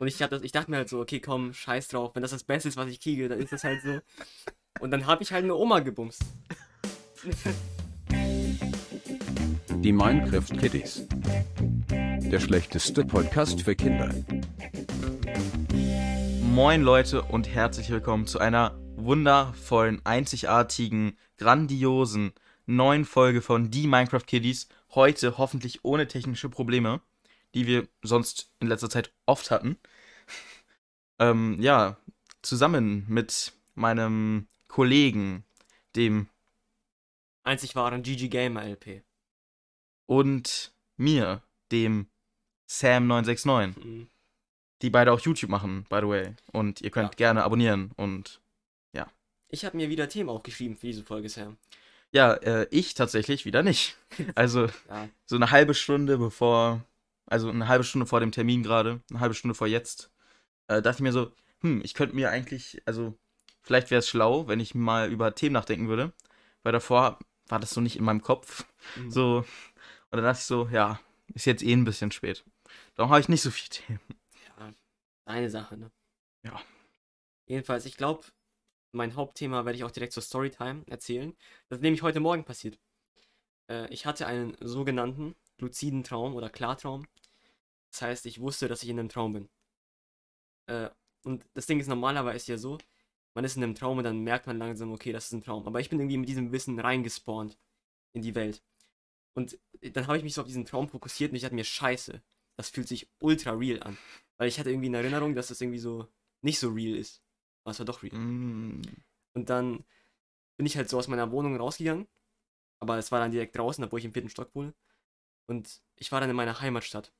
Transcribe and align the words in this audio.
Und 0.00 0.08
ich, 0.08 0.22
hab 0.22 0.30
das, 0.30 0.42
ich 0.42 0.50
dachte 0.50 0.70
mir 0.70 0.78
halt 0.78 0.88
so, 0.88 0.98
okay, 0.98 1.20
komm, 1.20 1.52
scheiß 1.52 1.88
drauf. 1.88 2.12
Wenn 2.14 2.22
das 2.22 2.30
das 2.30 2.42
Beste 2.42 2.70
ist, 2.70 2.78
was 2.78 2.88
ich 2.88 3.00
kriege, 3.00 3.28
dann 3.28 3.38
ist 3.38 3.52
das 3.52 3.64
halt 3.64 3.82
so. 3.82 4.00
Und 4.80 4.92
dann 4.92 5.04
habe 5.04 5.22
ich 5.22 5.30
halt 5.30 5.44
eine 5.44 5.54
Oma 5.54 5.80
gebumst. 5.80 6.22
Die 9.68 9.92
Minecraft 9.92 10.56
Kiddies. 10.58 11.06
Der 11.90 12.40
schlechteste 12.40 13.04
Podcast 13.04 13.60
für 13.60 13.74
Kinder. 13.76 14.08
Moin 16.44 16.80
Leute 16.80 17.20
und 17.20 17.46
herzlich 17.46 17.90
willkommen 17.90 18.26
zu 18.26 18.38
einer 18.38 18.80
wundervollen, 18.96 20.00
einzigartigen, 20.04 21.18
grandiosen 21.36 22.32
neuen 22.64 23.04
Folge 23.04 23.42
von 23.42 23.70
Die 23.70 23.86
Minecraft 23.86 24.24
Kiddies. 24.26 24.68
Heute 24.94 25.36
hoffentlich 25.36 25.84
ohne 25.84 26.08
technische 26.08 26.48
Probleme, 26.48 27.02
die 27.54 27.66
wir 27.66 27.88
sonst 28.02 28.52
in 28.60 28.68
letzter 28.68 28.90
Zeit 28.90 29.12
oft 29.26 29.50
hatten. 29.50 29.76
ähm, 31.18 31.60
ja, 31.60 31.96
zusammen 32.42 33.04
mit 33.08 33.52
meinem 33.74 34.46
Kollegen, 34.68 35.44
dem 35.96 36.28
Einzig 37.42 37.74
wahren 37.74 38.02
GG 38.02 38.28
Gamer 38.28 38.62
LP. 38.64 39.02
und 40.06 40.72
mir, 40.96 41.42
dem 41.72 42.06
Sam969, 42.68 43.78
Mhm. 43.82 44.08
die 44.82 44.90
beide 44.90 45.12
auch 45.12 45.20
YouTube 45.20 45.50
machen, 45.50 45.84
by 45.88 46.00
the 46.00 46.08
way. 46.08 46.34
Und 46.52 46.80
ihr 46.80 46.90
könnt 46.90 47.10
Ja. 47.14 47.16
gerne 47.16 47.44
abonnieren 47.44 47.92
und 47.96 48.40
Ich 49.52 49.64
habe 49.64 49.76
mir 49.76 49.88
wieder 49.88 50.08
Themen 50.08 50.28
aufgeschrieben 50.30 50.76
für 50.76 50.86
diese 50.86 51.02
Folge, 51.02 51.28
Sam. 51.28 51.56
Ja, 52.12 52.34
äh, 52.34 52.68
ich 52.70 52.94
tatsächlich 52.94 53.44
wieder 53.44 53.64
nicht. 53.64 53.96
Also 54.36 54.66
Ja, 54.88 55.08
so 55.26 55.34
eine 55.34 55.50
halbe 55.50 55.74
Stunde 55.74 56.18
bevor, 56.18 56.84
also 57.30 57.48
eine 57.48 57.68
halbe 57.68 57.84
Stunde 57.84 58.06
vor 58.06 58.20
dem 58.20 58.32
Termin 58.32 58.62
gerade, 58.62 59.00
eine 59.10 59.20
halbe 59.20 59.34
Stunde 59.34 59.54
vor 59.54 59.66
jetzt, 59.66 60.10
äh, 60.68 60.82
dachte 60.82 60.98
ich 60.98 61.02
mir 61.02 61.12
so, 61.12 61.32
hm, 61.62 61.80
ich 61.84 61.94
könnte 61.94 62.14
mir 62.14 62.30
eigentlich, 62.30 62.82
also 62.84 63.18
vielleicht 63.62 63.90
wäre 63.90 64.00
es 64.00 64.08
schlau, 64.08 64.48
wenn 64.48 64.60
ich 64.60 64.74
mal 64.74 65.10
über 65.10 65.34
Themen 65.34 65.54
nachdenken 65.54 65.88
würde, 65.88 66.12
weil 66.62 66.72
davor 66.72 67.18
war 67.48 67.60
das 67.60 67.70
so 67.70 67.80
nicht 67.80 67.96
in 67.96 68.04
meinem 68.04 68.22
Kopf. 68.22 68.66
Mhm. 68.96 69.10
So, 69.10 69.36
und 69.38 70.16
dann 70.16 70.24
dachte 70.24 70.40
ich 70.40 70.46
so, 70.46 70.68
ja, 70.68 71.00
ist 71.34 71.46
jetzt 71.46 71.62
eh 71.62 71.72
ein 71.72 71.84
bisschen 71.84 72.10
spät. 72.10 72.44
Darum 72.96 73.10
habe 73.10 73.20
ich 73.20 73.28
nicht 73.28 73.42
so 73.42 73.50
viele 73.50 73.68
Themen. 73.70 74.00
ja, 74.58 74.72
eine 75.24 75.50
Sache, 75.50 75.76
ne? 75.76 75.90
Ja. 76.42 76.60
Jedenfalls, 77.46 77.84
ich 77.86 77.96
glaube, 77.96 78.24
mein 78.92 79.14
Hauptthema 79.14 79.64
werde 79.64 79.76
ich 79.76 79.84
auch 79.84 79.90
direkt 79.90 80.12
zur 80.12 80.22
Storytime 80.22 80.84
erzählen. 80.88 81.36
Das 81.68 81.78
ist 81.78 81.82
nämlich 81.82 82.02
heute 82.02 82.20
Morgen 82.20 82.44
passiert. 82.44 82.78
Äh, 83.68 83.88
ich 83.92 84.06
hatte 84.06 84.26
einen 84.26 84.56
sogenannten 84.60 85.36
luziden 85.58 86.02
Traum 86.02 86.34
oder 86.34 86.50
Klartraum. 86.50 87.06
Das 87.92 88.02
heißt, 88.02 88.26
ich 88.26 88.40
wusste, 88.40 88.68
dass 88.68 88.82
ich 88.82 88.88
in 88.88 88.98
einem 88.98 89.08
Traum 89.08 89.32
bin. 89.34 89.48
Äh, 90.66 90.90
und 91.24 91.44
das 91.54 91.66
Ding 91.66 91.80
ist 91.80 91.88
normalerweise 91.88 92.52
ja 92.52 92.58
so, 92.58 92.78
man 93.34 93.44
ist 93.44 93.56
in 93.56 93.62
einem 93.62 93.74
Traum 93.74 93.98
und 93.98 94.04
dann 94.04 94.20
merkt 94.20 94.46
man 94.46 94.58
langsam, 94.58 94.92
okay, 94.92 95.12
das 95.12 95.26
ist 95.26 95.32
ein 95.32 95.42
Traum. 95.42 95.66
Aber 95.66 95.80
ich 95.80 95.88
bin 95.90 96.00
irgendwie 96.00 96.16
mit 96.18 96.28
diesem 96.28 96.52
Wissen 96.52 96.78
reingespawnt 96.80 97.58
in 98.14 98.22
die 98.22 98.34
Welt. 98.34 98.62
Und 99.34 99.58
dann 99.82 100.06
habe 100.06 100.18
ich 100.18 100.24
mich 100.24 100.34
so 100.34 100.42
auf 100.42 100.48
diesen 100.48 100.66
Traum 100.66 100.88
fokussiert 100.88 101.32
und 101.32 101.36
ich 101.36 101.42
dachte 101.42 101.54
mir, 101.56 101.64
scheiße, 101.64 102.22
das 102.56 102.70
fühlt 102.70 102.88
sich 102.88 103.10
ultra 103.20 103.52
real 103.52 103.82
an. 103.82 103.98
Weil 104.38 104.48
ich 104.48 104.58
hatte 104.60 104.70
irgendwie 104.70 104.88
in 104.88 104.94
Erinnerung, 104.94 105.34
dass 105.34 105.48
das 105.48 105.60
irgendwie 105.60 105.78
so 105.78 106.08
nicht 106.42 106.58
so 106.60 106.70
real 106.70 106.96
ist. 106.98 107.22
Aber 107.64 107.72
es 107.72 107.78
war 107.78 107.86
doch 107.86 108.02
real. 108.02 108.16
Mm, 108.18 108.82
Und 109.34 109.50
dann 109.50 109.84
bin 110.58 110.66
ich 110.66 110.76
halt 110.76 110.88
so 110.90 110.98
aus 110.98 111.08
meiner 111.08 111.30
Wohnung 111.32 111.56
rausgegangen. 111.56 112.08
Aber 112.80 112.98
es 112.98 113.12
war 113.12 113.20
dann 113.20 113.32
direkt 113.32 113.56
draußen, 113.58 113.84
obwohl 113.84 114.00
ich 114.00 114.06
im 114.06 114.12
vierten 114.12 114.30
Stock 114.30 114.54
wohne. 114.54 114.74
Und 115.48 115.82
ich 115.96 116.12
war 116.12 116.20
dann 116.20 116.30
in 116.30 116.36
meiner 116.36 116.60
Heimatstadt. 116.60 117.12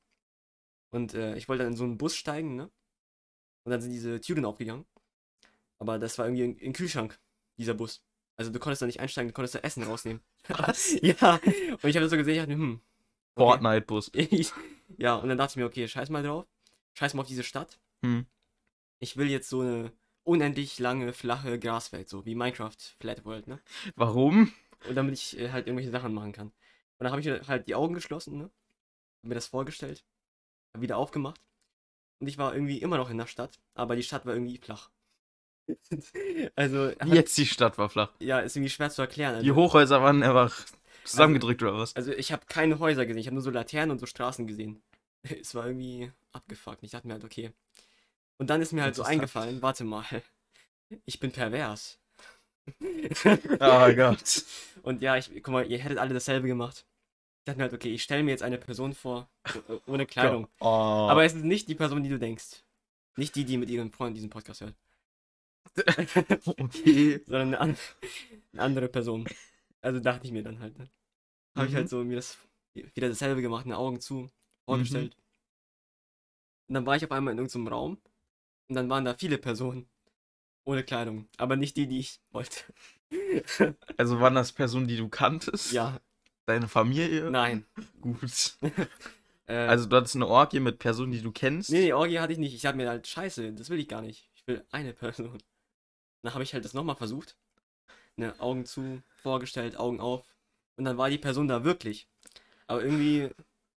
Und 0.91 1.13
äh, 1.13 1.35
ich 1.35 1.49
wollte 1.49 1.63
dann 1.63 1.73
in 1.73 1.77
so 1.77 1.83
einen 1.83 1.97
Bus 1.97 2.15
steigen, 2.15 2.55
ne? 2.55 2.69
Und 3.63 3.71
dann 3.71 3.81
sind 3.81 3.91
diese 3.91 4.19
Türen 4.19 4.45
aufgegangen. 4.45 4.85
Aber 5.79 5.97
das 5.97 6.17
war 6.17 6.25
irgendwie 6.25 6.43
in, 6.43 6.51
in 6.53 6.59
den 6.59 6.73
Kühlschrank, 6.73 7.19
dieser 7.57 7.73
Bus. 7.73 8.03
Also 8.37 8.51
du 8.51 8.59
konntest 8.59 8.81
da 8.81 8.85
nicht 8.85 8.99
einsteigen, 8.99 9.29
du 9.29 9.33
konntest 9.33 9.55
da 9.55 9.59
Essen 9.59 9.83
rausnehmen. 9.83 10.21
Was? 10.47 10.93
ja. 11.01 11.35
Und 11.35 11.85
ich 11.85 11.95
habe 11.95 12.01
das 12.01 12.11
so 12.11 12.17
gesehen, 12.17 12.33
ich 12.33 12.39
dachte 12.39 12.55
mir, 12.55 12.63
hm. 12.63 12.81
okay. 13.35 13.43
Fortnite-Bus. 13.43 14.11
Ja, 14.97 15.15
und 15.15 15.29
dann 15.29 15.37
dachte 15.37 15.53
ich 15.53 15.55
mir, 15.55 15.65
okay, 15.65 15.87
scheiß 15.87 16.09
mal 16.09 16.21
drauf. 16.21 16.45
Scheiß 16.95 17.13
mal 17.13 17.21
auf 17.21 17.27
diese 17.27 17.43
Stadt. 17.43 17.79
Hm. 18.03 18.25
Ich 18.99 19.15
will 19.15 19.29
jetzt 19.29 19.47
so 19.47 19.61
eine 19.61 19.93
unendlich 20.23 20.79
lange, 20.79 21.13
flache 21.13 21.57
Graswelt, 21.57 22.09
so 22.09 22.25
wie 22.25 22.35
Minecraft 22.35 22.75
Flat 22.99 23.23
World, 23.23 23.47
ne? 23.47 23.61
Warum? 23.95 24.51
Und 24.87 24.95
damit 24.95 25.13
ich 25.13 25.39
äh, 25.39 25.51
halt 25.51 25.67
irgendwelche 25.67 25.91
Sachen 25.91 26.13
machen 26.13 26.33
kann. 26.33 26.47
Und 26.47 26.53
dann 27.05 27.11
habe 27.11 27.21
ich 27.21 27.27
mir 27.27 27.47
halt 27.47 27.67
die 27.67 27.75
Augen 27.75 27.93
geschlossen, 27.93 28.37
ne? 28.37 28.43
Hab 28.43 29.29
mir 29.29 29.35
das 29.35 29.47
vorgestellt. 29.47 30.03
Wieder 30.77 30.97
aufgemacht. 30.97 31.41
Und 32.19 32.27
ich 32.27 32.37
war 32.37 32.53
irgendwie 32.53 32.77
immer 32.77 32.97
noch 32.97 33.09
in 33.09 33.17
der 33.17 33.27
Stadt, 33.27 33.59
aber 33.73 33.95
die 33.95 34.03
Stadt 34.03 34.25
war 34.25 34.33
irgendwie 34.33 34.57
flach. 34.57 34.89
also, 36.55 36.91
halt, 36.99 37.05
jetzt 37.05 37.37
die 37.37 37.45
Stadt 37.45 37.77
war 37.77 37.89
flach. 37.89 38.11
ja, 38.19 38.39
ist 38.39 38.55
irgendwie 38.55 38.69
schwer 38.69 38.89
zu 38.89 39.01
erklären. 39.01 39.35
Also, 39.35 39.43
Die 39.43 39.51
Hochhäuser 39.51 40.01
waren 40.01 40.21
einfach 40.21 40.65
zusammengedrückt 41.03 41.61
oder 41.63 41.77
was? 41.77 41.95
Also 41.95 42.11
ich 42.11 42.31
habe 42.31 42.45
keine 42.47 42.79
Häuser 42.79 43.05
gesehen, 43.05 43.19
ich 43.19 43.27
habe 43.27 43.35
nur 43.35 43.43
so 43.43 43.49
Laternen 43.49 43.91
und 43.91 43.99
so 43.99 44.05
Straßen 44.05 44.47
gesehen. 44.47 44.81
Es 45.41 45.53
war 45.53 45.67
irgendwie 45.67 46.11
abgefuckt. 46.31 46.81
Ich 46.81 46.91
dachte 46.91 47.05
mir 47.05 47.13
halt, 47.13 47.23
okay. 47.23 47.51
Und 48.37 48.49
dann 48.49 48.59
ist 48.59 48.71
mir 48.71 48.81
halt 48.81 48.95
so 48.95 49.03
eingefallen, 49.03 49.61
warte 49.61 49.83
mal, 49.83 50.03
ich 51.05 51.19
bin 51.19 51.31
pervers. 51.31 51.99
Oh 52.79 53.93
Gott. 53.93 54.43
Und 54.81 55.01
ja, 55.01 55.17
ich, 55.17 55.31
guck 55.43 55.49
mal, 55.49 55.69
ihr 55.69 55.77
hättet 55.77 55.99
alle 55.99 56.13
dasselbe 56.13 56.47
gemacht. 56.47 56.85
Ich 57.41 57.45
dachte 57.45 57.57
mir 57.57 57.63
halt, 57.63 57.73
okay, 57.73 57.91
ich 57.91 58.03
stelle 58.03 58.21
mir 58.23 58.29
jetzt 58.31 58.43
eine 58.43 58.59
Person 58.59 58.93
vor, 58.93 59.27
ohne 59.87 60.05
Kleidung. 60.07 60.47
Oh. 60.59 60.65
Aber 61.09 61.23
es 61.25 61.33
ist 61.33 61.43
nicht 61.43 61.67
die 61.67 61.75
Person, 61.75 62.03
die 62.03 62.09
du 62.09 62.19
denkst. 62.19 62.63
Nicht 63.17 63.35
die, 63.35 63.45
die 63.45 63.57
mit 63.57 63.69
ihren 63.69 63.91
Freunden 63.91 64.13
diesen 64.13 64.29
Podcast 64.29 64.61
hört, 64.61 64.75
okay. 66.45 67.21
sondern 67.25 67.55
eine, 67.55 67.59
an 67.59 67.77
eine 68.53 68.61
andere 68.61 68.87
Person. 68.87 69.27
Also 69.81 69.99
dachte 69.99 70.27
ich 70.27 70.31
mir 70.31 70.43
dann 70.43 70.59
halt, 70.59 70.77
ne? 70.77 70.87
Habe 71.55 71.65
ich 71.67 71.73
Mhm. 71.73 71.77
halt 71.77 71.89
so 71.89 72.03
mir 72.03 72.15
das 72.17 72.37
wieder 72.73 73.09
dasselbe 73.09 73.41
gemacht, 73.41 73.65
eine 73.65 73.77
Augen 73.77 73.99
zu, 73.99 74.29
vorgestellt. 74.65 75.17
Und 76.67 76.75
dann 76.75 76.85
war 76.85 76.95
ich 76.95 77.03
auf 77.03 77.11
einmal 77.11 77.33
in 77.33 77.39
irgendeinem 77.39 77.67
Raum 77.67 77.97
und 78.69 78.75
dann 78.75 78.89
waren 78.89 79.03
da 79.03 79.15
viele 79.15 79.37
Personen 79.37 79.89
ohne 80.63 80.83
Kleidung, 80.83 81.27
aber 81.37 81.55
nicht 81.57 81.75
die, 81.75 81.87
die 81.87 81.99
ich 81.99 82.21
wollte. 82.29 82.63
Also 83.97 84.19
waren 84.21 84.35
das 84.35 84.53
Personen, 84.53 84.87
die 84.87 84.95
du 84.95 85.09
kanntest? 85.09 85.71
ja, 85.73 85.99
Deine 86.45 86.67
Familie? 86.67 87.31
nein. 87.31 87.65
Gut. 88.01 88.55
Äh, 89.47 89.55
Also 89.55 89.87
du 89.87 89.95
hattest 89.97 90.15
eine 90.15 90.27
Orgie 90.27 90.59
mit 90.59 90.79
Personen, 90.79 91.11
die 91.11 91.21
du 91.21 91.31
kennst? 91.31 91.71
nee, 91.71 91.79
nee, 91.81 91.93
Orgie 91.93 92.19
hatte 92.19 92.31
ich 92.33 92.39
nicht. 92.39 92.53
Ich 92.53 92.65
habe 92.65 92.77
mir 92.77 92.87
halt, 92.87 93.07
scheiße, 93.07 93.53
das 93.53 93.69
will 93.69 93.79
ich 93.79 93.87
gar 93.87 94.01
nicht. 94.01 94.29
Ich 94.35 94.45
will 94.47 94.63
eine 94.71 94.93
Person. 94.93 95.41
Dann 96.21 96.33
habe 96.33 96.43
ich 96.43 96.53
halt 96.53 96.63
das 96.63 96.73
nochmal 96.73 96.95
versucht. 96.95 97.35
Ne, 98.15 98.39
Augen 98.39 98.65
zu, 98.65 99.01
vorgestellt, 99.23 99.77
Augen 99.77 99.99
auf. 99.99 100.23
Und 100.77 100.85
dann 100.85 100.97
war 100.97 101.09
die 101.09 101.17
Person 101.17 101.47
da 101.47 101.63
wirklich. 101.63 102.07
Aber 102.67 102.83
irgendwie, 102.83 103.29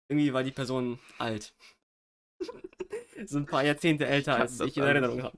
irgendwie 0.09 0.33
war 0.33 0.43
die 0.43 0.51
Person 0.51 0.99
alt. 1.17 1.53
so 3.25 3.37
ein 3.37 3.45
paar 3.45 3.63
Jahrzehnte 3.63 4.05
älter, 4.05 4.35
als 4.35 4.59
ich 4.59 4.77
in? 4.77 4.83
Erinnerung 4.83 5.23
habe. 5.23 5.37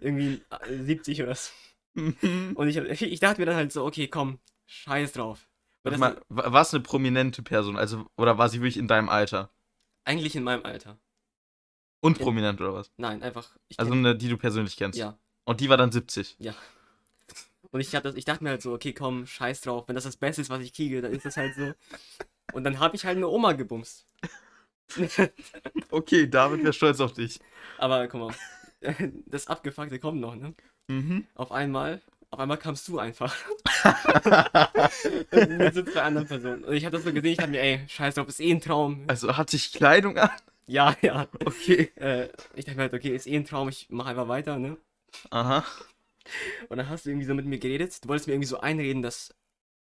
Irgendwie 0.00 0.42
äh, 0.68 0.82
70 0.82 1.22
oder 1.22 1.34
so. 1.34 1.50
Und 1.94 2.68
ich, 2.68 2.76
ich 2.76 3.20
dachte 3.20 3.40
mir 3.40 3.46
dann 3.46 3.56
halt 3.56 3.72
so, 3.72 3.84
okay, 3.84 4.06
komm, 4.08 4.38
scheiß 4.66 5.12
drauf. 5.12 5.48
Warte 5.82 5.98
mal, 5.98 6.20
wa- 6.28 6.52
war 6.52 6.62
es 6.62 6.74
eine 6.74 6.82
prominente 6.82 7.42
Person? 7.42 7.76
Also, 7.76 8.06
oder 8.16 8.36
war 8.38 8.48
sie 8.48 8.58
wirklich 8.60 8.76
in 8.76 8.88
deinem 8.88 9.08
Alter? 9.08 9.50
eigentlich 10.04 10.34
in 10.34 10.42
meinem 10.42 10.64
Alter. 10.64 10.98
Und 12.00 12.18
In- 12.18 12.24
prominent 12.24 12.60
oder 12.60 12.74
was? 12.74 12.90
Nein, 12.96 13.22
einfach. 13.22 13.56
Also 13.76 13.92
eine, 13.92 14.16
die 14.16 14.28
du 14.28 14.36
persönlich 14.38 14.76
kennst. 14.76 14.98
ja. 14.98 15.18
Und 15.44 15.60
die 15.60 15.68
war 15.68 15.76
dann 15.76 15.92
70. 15.92 16.36
Ja. 16.38 16.54
Und 17.70 17.80
ich, 17.80 17.94
hab 17.94 18.02
das, 18.02 18.14
ich 18.16 18.24
dachte 18.24 18.42
mir 18.42 18.50
halt 18.50 18.62
so, 18.62 18.72
okay, 18.72 18.92
komm, 18.92 19.26
scheiß 19.26 19.60
drauf. 19.60 19.84
Wenn 19.86 19.94
das 19.94 20.04
das 20.04 20.16
Beste 20.16 20.42
ist, 20.42 20.50
was 20.50 20.60
ich 20.60 20.72
kriege, 20.72 21.00
dann 21.02 21.12
ist 21.12 21.24
das 21.24 21.36
halt 21.36 21.54
so. 21.54 21.72
Und 22.52 22.64
dann 22.64 22.80
habe 22.80 22.96
ich 22.96 23.04
halt 23.04 23.16
eine 23.16 23.28
Oma 23.28 23.52
gebumst. 23.52 24.06
Okay, 25.90 26.26
David 26.28 26.62
wäre 26.62 26.72
stolz 26.72 27.00
auf 27.00 27.12
dich. 27.12 27.40
Aber 27.78 28.06
guck 28.08 28.20
mal, 28.20 28.34
das 29.26 29.46
Abgefuckte 29.46 29.98
kommt 29.98 30.20
noch, 30.20 30.34
ne? 30.34 30.54
Mhm. 30.88 31.26
Auf 31.34 31.52
einmal, 31.52 32.00
auf 32.30 32.38
einmal 32.38 32.58
kamst 32.58 32.86
du 32.88 32.98
einfach. 32.98 33.34
mit 35.30 35.74
so 35.74 35.82
zwei 35.82 36.02
anderen 36.02 36.26
Personen. 36.26 36.64
Und 36.64 36.74
ich 36.74 36.84
habe 36.84 36.96
das 36.96 37.04
so 37.04 37.12
gesehen, 37.12 37.32
ich 37.32 37.38
dachte 37.38 37.50
mir, 37.50 37.60
ey, 37.60 37.80
scheiß 37.88 38.14
drauf, 38.14 38.28
ist 38.28 38.40
eh 38.40 38.52
ein 38.52 38.60
Traum. 38.60 39.04
Also 39.08 39.36
hatte 39.36 39.56
ich 39.56 39.72
Kleidung 39.72 40.16
an? 40.16 40.30
Ja, 40.66 40.96
ja. 41.02 41.26
Okay. 41.44 41.90
Äh, 41.96 42.28
ich 42.54 42.64
dachte 42.64 42.76
mir 42.76 42.82
halt, 42.82 42.94
okay, 42.94 43.14
ist 43.14 43.26
eh 43.26 43.36
ein 43.36 43.44
Traum, 43.44 43.68
ich 43.68 43.88
mache 43.90 44.10
einfach 44.10 44.28
weiter, 44.28 44.58
ne? 44.58 44.76
Aha. 45.30 45.64
Und 46.68 46.76
dann 46.76 46.88
hast 46.88 47.06
du 47.06 47.10
irgendwie 47.10 47.26
so 47.26 47.34
mit 47.34 47.46
mir 47.46 47.58
geredet. 47.58 48.04
Du 48.04 48.08
wolltest 48.08 48.28
mir 48.28 48.34
irgendwie 48.34 48.46
so 48.46 48.60
einreden, 48.60 49.02
dass 49.02 49.34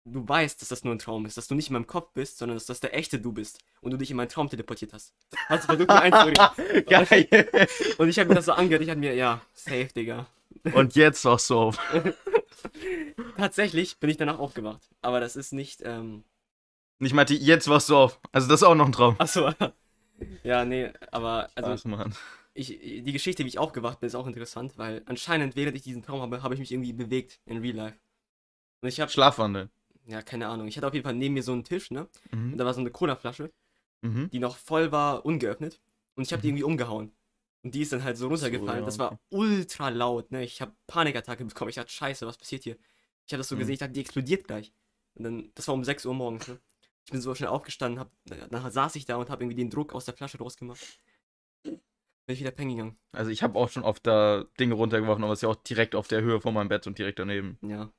du 0.05 0.27
weißt, 0.27 0.61
dass 0.61 0.69
das 0.69 0.85
nur 0.85 0.95
ein 0.95 0.99
Traum 0.99 1.25
ist, 1.25 1.35
dass 1.35 1.47
du 1.47 1.55
nicht 1.55 1.67
in 1.67 1.73
meinem 1.73 1.87
Kopf 1.87 2.13
bist, 2.13 2.37
sondern 2.37 2.55
dass 2.55 2.65
das 2.65 2.79
der 2.79 2.95
echte 2.95 3.19
du 3.19 3.33
bist 3.33 3.59
und 3.81 3.91
du 3.91 3.97
dich 3.97 4.09
in 4.11 4.15
meinen 4.15 4.29
Traum 4.29 4.49
teleportiert 4.49 4.93
hast. 4.93 5.13
Hast 5.47 5.63
du 5.63 5.67
versucht, 5.67 5.89
mir 5.89 6.01
einzureden. 6.01 6.85
Geil. 6.87 7.67
Und 7.97 8.07
ich 8.07 8.17
habe 8.17 8.29
mir 8.29 8.35
das 8.35 8.45
so 8.45 8.53
angehört, 8.53 8.81
ich 8.81 8.89
hatte 8.89 8.99
mir, 8.99 9.13
ja, 9.15 9.41
safe, 9.53 9.89
Digga. 9.93 10.27
Und 10.73 10.95
jetzt 10.95 11.25
du 11.25 11.29
auf. 11.29 11.77
Tatsächlich 13.37 13.99
bin 13.99 14.09
ich 14.09 14.17
danach 14.17 14.39
aufgewacht. 14.39 14.89
Aber 15.01 15.19
das 15.19 15.35
ist 15.35 15.53
nicht, 15.53 15.81
ähm. 15.83 16.23
Ich 16.99 17.13
meinte, 17.13 17.33
jetzt 17.35 17.67
wachst 17.67 17.89
du 17.89 17.95
auf. 17.97 18.19
Also 18.31 18.47
das 18.47 18.61
ist 18.61 18.67
auch 18.67 18.73
noch 18.75 18.87
ein 18.87 18.91
Traum. 18.91 19.15
Achso. 19.19 19.51
ja, 20.43 20.65
nee, 20.65 20.91
aber, 21.11 21.49
also, 21.55 21.71
Ach, 21.71 21.85
Mann. 21.85 22.15
ich, 22.55 22.67
die 22.79 23.11
Geschichte, 23.11 23.43
wie 23.43 23.47
ich 23.49 23.59
aufgewacht 23.59 23.99
bin, 23.99 24.07
ist 24.07 24.15
auch 24.15 24.25
interessant, 24.27 24.77
weil 24.77 25.03
anscheinend, 25.05 25.55
während 25.55 25.75
ich 25.77 25.83
diesen 25.83 26.01
Traum 26.01 26.21
habe, 26.21 26.41
habe 26.41 26.53
ich 26.55 26.59
mich 26.59 26.71
irgendwie 26.71 26.93
bewegt 26.93 27.39
in 27.45 27.57
Real 27.59 27.75
Life. 27.75 27.99
Und 28.81 28.89
ich 28.89 28.99
habe, 28.99 29.11
Schlafwandeln. 29.11 29.69
ja, 30.07 30.21
keine 30.23 30.47
Ahnung, 30.47 30.67
ich 30.67 30.77
hatte 30.77 30.87
auf 30.87 30.93
jeden 30.93 31.03
Fall 31.03 31.13
neben 31.15 31.33
mir 31.35 31.43
so 31.43 31.51
einen 31.53 31.63
Tisch, 31.63 31.91
ne? 31.91 32.07
Und 32.31 32.51
Mhm. 32.53 32.57
da 32.57 32.65
war 32.65 32.73
so 32.73 32.79
eine 32.81 32.89
Cola-Flasche, 32.91 33.51
Mhm. 34.01 34.29
die 34.31 34.39
noch 34.39 34.57
voll 34.57 34.91
war, 34.91 35.25
ungeöffnet. 35.25 35.79
Und 36.15 36.23
ich 36.23 36.31
habe 36.33 36.41
die 36.41 36.47
Mhm. 36.47 36.57
irgendwie 36.57 36.63
umgehauen. 36.63 37.11
Und 37.67 37.75
die 37.75 37.81
ist 37.81 37.91
dann 37.91 38.05
halt 38.05 38.15
so 38.15 38.29
runtergefallen. 38.29 38.79
ja, 38.79 38.85
das 38.85 38.97
war 38.97 39.19
ultra 39.29 39.89
laut, 39.89 40.31
ne? 40.31 40.41
Ich 40.41 40.61
habe 40.61 40.73
Panikattacke 40.87 41.43
bekommen. 41.43 41.67
Ich 41.67 41.75
dachte, 41.75 41.91
scheiße, 41.91 42.25
was 42.25 42.37
passiert 42.37 42.63
hier? 42.63 42.77
Ich 43.25 43.33
habe 43.33 43.39
das 43.39 43.49
so 43.49 43.55
Mhm. 43.55 43.59
gesehen, 43.59 43.73
ich 43.73 43.79
dachte, 43.79 43.91
die 43.91 43.99
explodiert 43.99 44.47
gleich. 44.47 44.71
Und 45.15 45.23
dann, 45.25 45.51
das 45.53 45.67
war 45.67 45.75
um 45.75 45.83
6 45.83 46.05
Uhr 46.05 46.13
morgens, 46.13 46.47
ne? 46.47 46.61
Ich 47.03 47.11
bin 47.11 47.19
so 47.19 47.35
schnell 47.35 47.49
aufgestanden, 47.49 47.99
hab, 47.99 48.09
dann 48.25 48.71
saß 48.71 48.95
ich 48.95 49.05
da 49.05 49.17
und 49.17 49.29
habe 49.29 49.43
irgendwie 49.43 49.57
den 49.57 49.69
Druck 49.69 49.93
aus 49.93 50.05
der 50.05 50.13
Flasche 50.13 50.37
rausgemacht. 50.37 50.79
Bin 51.63 51.81
ich 52.27 52.39
wieder 52.39 52.51
pennen 52.51 52.69
gegangen. 52.71 52.97
Also 53.11 53.31
ich 53.31 53.43
habe 53.43 53.59
auch 53.59 53.69
schon 53.69 53.83
oft 53.83 54.07
da 54.07 54.45
Dinge 54.61 54.75
runtergeworfen, 54.75 55.25
aber 55.25 55.33
es 55.33 55.39
ist 55.39 55.43
ja 55.43 55.49
auch 55.49 55.55
direkt 55.55 55.93
auf 55.93 56.07
der 56.07 56.21
Höhe 56.21 56.39
von 56.39 56.53
meinem 56.53 56.69
Bett 56.69 56.87
und 56.87 56.97
direkt 56.97 57.19
daneben. 57.19 57.57
Ja. 57.63 57.91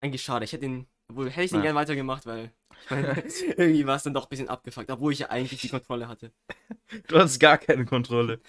Eigentlich 0.00 0.22
schade. 0.22 0.44
Ich 0.44 0.52
hätte 0.52 0.60
den, 0.62 0.86
obwohl 1.08 1.28
hätte 1.28 1.42
ich 1.42 1.50
den 1.50 1.56
Ja. 1.58 1.62
gern 1.64 1.74
weitergemacht, 1.76 2.24
weil 2.26 2.52
ich 2.84 2.90
meine, 2.90 3.08
irgendwie 3.56 3.84
war 3.86 3.96
es 3.96 4.04
dann 4.04 4.14
doch 4.14 4.26
ein 4.26 4.28
bisschen 4.28 4.48
abgefuckt, 4.48 4.90
obwohl 4.90 5.12
ich 5.12 5.20
ja 5.20 5.30
eigentlich 5.30 5.60
die 5.60 5.68
Kontrolle 5.70 6.06
hatte. 6.06 6.30
Du 7.08 7.18
hast 7.18 7.40
gar 7.40 7.58
keine 7.58 7.84
Kontrolle. 7.84 8.40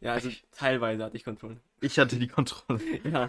Ja, 0.00 0.12
also 0.14 0.30
teilweise 0.52 1.04
hatte 1.04 1.16
ich 1.16 1.24
Kontrolle. 1.24 1.60
Ich 1.80 1.98
hatte 1.98 2.18
die 2.18 2.28
Kontrolle. 2.28 2.80
Ja. 3.04 3.28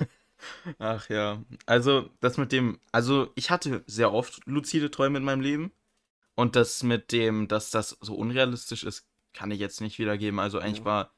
Ach 0.77 1.09
ja. 1.09 1.43
Also, 1.65 2.09
das 2.19 2.37
mit 2.37 2.51
dem. 2.51 2.79
Also, 2.91 3.31
ich 3.35 3.49
hatte 3.49 3.83
sehr 3.87 4.13
oft 4.13 4.45
luzide 4.45 4.91
Träume 4.91 5.17
in 5.17 5.23
meinem 5.23 5.41
Leben. 5.41 5.71
Und 6.35 6.55
das 6.55 6.83
mit 6.83 7.11
dem, 7.11 7.47
dass 7.47 7.71
das 7.71 7.97
so 8.01 8.13
unrealistisch 8.15 8.83
ist, 8.83 9.07
kann 9.33 9.49
ich 9.49 9.59
jetzt 9.59 9.81
nicht 9.81 9.97
wiedergeben. 9.97 10.39
Also, 10.39 10.59
eigentlich 10.59 10.79
Ja. 10.79 10.85
war 10.85 11.11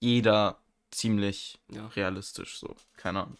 jeder 0.00 0.60
ziemlich 0.90 1.58
Ja. 1.70 1.86
realistisch, 1.88 2.58
so. 2.58 2.76
Keine 2.98 3.22
Ahnung. 3.22 3.38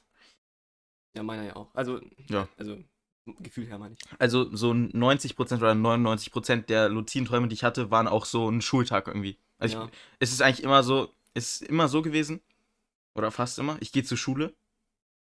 Ja, 1.15 1.23
meiner 1.23 1.45
ja 1.45 1.57
auch. 1.57 1.69
Also, 1.75 2.01
Ja. 2.29 2.49
also 2.57 2.79
Gefühl 3.41 3.67
her 3.67 3.79
meine 3.79 3.95
ich. 3.95 4.01
Also, 4.19 4.55
so 4.57 4.73
90% 4.73 5.61
oder 5.61 5.75
99% 5.75 6.71
der 6.71 6.89
luziden 6.89 7.27
Träume, 7.27 7.49
die 7.49 7.55
ich 7.55 7.65
hatte, 7.65 7.91
waren 7.91 8.07
auch 8.09 8.25
so 8.25 8.49
ein 8.49 8.63
Schultag 8.63 9.09
irgendwie. 9.09 9.37
Also, 9.59 9.79
ja. 9.79 9.85
ich, 9.87 9.91
es 10.21 10.33
ist 10.33 10.41
eigentlich 10.43 10.63
immer 10.65 10.83
so, 10.83 11.13
ist 11.37 11.63
immer 11.63 11.89
so 11.89 12.03
gewesen, 12.03 12.41
oder 13.15 13.31
fast 13.31 13.59
immer, 13.59 13.77
ich 13.81 13.93
gehe 13.93 14.05
zur 14.05 14.19
Schule 14.19 14.55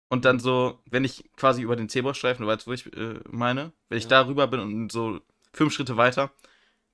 und 0.09 0.25
dann 0.25 0.39
so, 0.39 0.81
wenn 0.87 1.05
ich 1.05 1.31
quasi 1.37 1.63
über 1.63 1.77
den 1.77 1.89
Zebrastreifen, 1.89 2.43
du 2.45 2.49
weißt, 2.51 2.67
wo 2.67 2.73
ich 2.73 2.93
äh, 2.97 3.21
meine, 3.29 3.73
wenn 3.89 3.99
ich 3.99 4.05
Ja. 4.05 4.11
da 4.11 4.27
rüber 4.27 4.47
bin 4.47 4.61
und 4.61 4.93
so 4.93 5.21
fünf 5.53 5.73
Schritte 5.75 5.97
weiter, 5.97 6.33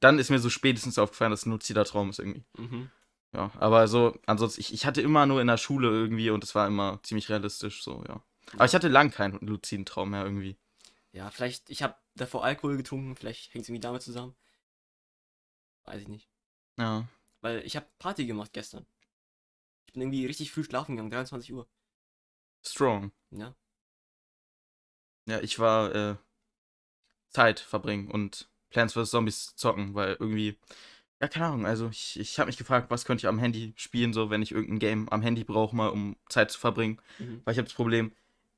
dann 0.00 0.18
ist 0.18 0.30
mir 0.30 0.38
so 0.38 0.50
spätestens 0.50 0.98
aufgefallen, 0.98 1.30
dass 1.30 1.40
es 1.40 1.46
ein 1.46 1.50
luzider 1.52 1.84
Traum 1.84 2.10
ist 2.10 2.18
irgendwie. 2.18 2.44
Mhm. 2.56 2.90
Ja, 3.32 3.50
aber 3.58 3.88
so, 3.88 4.18
ansonsten, 4.26 4.60
ich, 4.60 4.72
ich 4.72 4.86
hatte 4.86 5.02
immer 5.02 5.26
nur 5.26 5.40
in 5.40 5.46
der 5.48 5.58
Schule 5.58 5.88
irgendwie 5.88 6.30
und 6.30 6.42
es 6.42 6.54
war 6.54 6.66
immer 6.66 6.98
ziemlich 7.02 7.28
realistisch, 7.28 7.82
so, 7.82 8.02
ja. 8.08 8.22
Aber 8.54 8.64
ich 8.64 8.74
hatte 8.74 8.88
lang 8.88 9.10
keinen 9.10 9.38
luziden 9.46 9.84
Traum 9.84 10.10
mehr 10.10 10.24
irgendwie. 10.24 10.56
Ja, 11.12 11.30
vielleicht, 11.30 11.68
ich 11.70 11.82
habe 11.82 11.96
davor 12.14 12.44
Alkohol 12.44 12.76
getrunken, 12.76 13.14
vielleicht 13.16 13.52
hängt 13.52 13.62
es 13.64 13.68
irgendwie 13.68 13.80
damit 13.80 14.02
zusammen. 14.02 14.34
Weiß 15.84 16.00
ich 16.02 16.08
nicht. 16.08 16.28
Ja. 16.78 17.06
Weil 17.40 17.62
ich 17.64 17.76
habe 17.76 17.86
Party 17.98 18.26
gemacht 18.26 18.52
gestern. 18.52 18.86
Bin 19.98 20.12
irgendwie 20.12 20.26
richtig 20.26 20.52
früh 20.52 20.62
schlafen 20.62 20.94
gegangen, 20.94 21.10
23 21.10 21.52
Uhr. 21.52 21.66
Strong. 22.64 23.10
Ja. 23.32 23.56
Ja, 25.26 25.40
ich 25.40 25.58
war 25.58 25.92
äh, 25.92 26.16
Zeit 27.30 27.58
verbringen 27.58 28.08
und 28.08 28.48
Plants 28.70 28.94
vs. 28.94 29.10
Zombies 29.10 29.56
zocken, 29.56 29.94
weil 29.94 30.16
irgendwie, 30.20 30.56
ja, 31.20 31.26
keine 31.26 31.46
Ahnung, 31.46 31.66
also 31.66 31.88
ich, 31.88 32.16
ich 32.20 32.38
habe 32.38 32.46
mich 32.46 32.58
gefragt, 32.58 32.92
was 32.92 33.06
könnte 33.06 33.22
ich 33.22 33.26
am 33.26 33.40
Handy 33.40 33.72
spielen, 33.74 34.12
so 34.12 34.30
wenn 34.30 34.40
ich 34.40 34.52
irgendein 34.52 34.78
Game 34.78 35.08
am 35.08 35.20
Handy 35.20 35.42
brauche, 35.42 35.74
mal 35.74 35.88
um 35.88 36.14
Zeit 36.28 36.52
zu 36.52 36.60
verbringen. 36.60 37.02
Mhm. 37.18 37.42
Weil 37.44 37.52
ich 37.54 37.58
habe 37.58 37.66
das 37.66 37.74
Problem, 37.74 38.12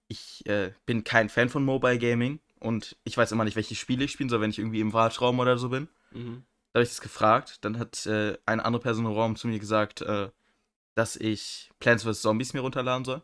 ich 0.08 0.44
äh, 0.44 0.74
bin 0.84 1.04
kein 1.04 1.30
Fan 1.30 1.48
von 1.48 1.64
Mobile 1.64 1.98
Gaming 1.98 2.40
und 2.58 2.98
ich 3.04 3.16
weiß 3.16 3.32
immer 3.32 3.44
nicht, 3.44 3.56
welche 3.56 3.76
Spiele 3.76 4.04
ich 4.04 4.12
spielen 4.12 4.28
soll, 4.28 4.42
wenn 4.42 4.50
ich 4.50 4.58
irgendwie 4.58 4.80
im 4.80 4.92
Wartraum 4.92 5.38
oder 5.38 5.56
so 5.56 5.70
bin. 5.70 5.88
Mhm. 6.10 6.44
Da 6.74 6.80
habe 6.80 6.84
ich 6.84 6.90
das 6.90 7.00
gefragt, 7.00 7.64
dann 7.64 7.78
hat 7.78 8.04
äh, 8.04 8.36
eine 8.44 8.62
andere 8.62 8.82
Person 8.82 9.06
im 9.06 9.12
Raum 9.12 9.36
zu 9.36 9.48
mir 9.48 9.58
gesagt, 9.58 10.02
äh, 10.02 10.28
dass 11.00 11.16
ich 11.16 11.70
Plants 11.78 12.04
vs. 12.04 12.20
Zombies 12.20 12.52
mir 12.52 12.60
runterladen 12.60 13.06
soll. 13.06 13.22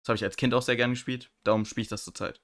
Das 0.00 0.08
habe 0.08 0.16
ich 0.16 0.24
als 0.24 0.38
Kind 0.38 0.54
auch 0.54 0.62
sehr 0.62 0.76
gerne 0.76 0.94
gespielt, 0.94 1.30
darum 1.44 1.66
spiele 1.66 1.82
ich 1.82 1.88
das 1.88 2.02
zurzeit. 2.02 2.40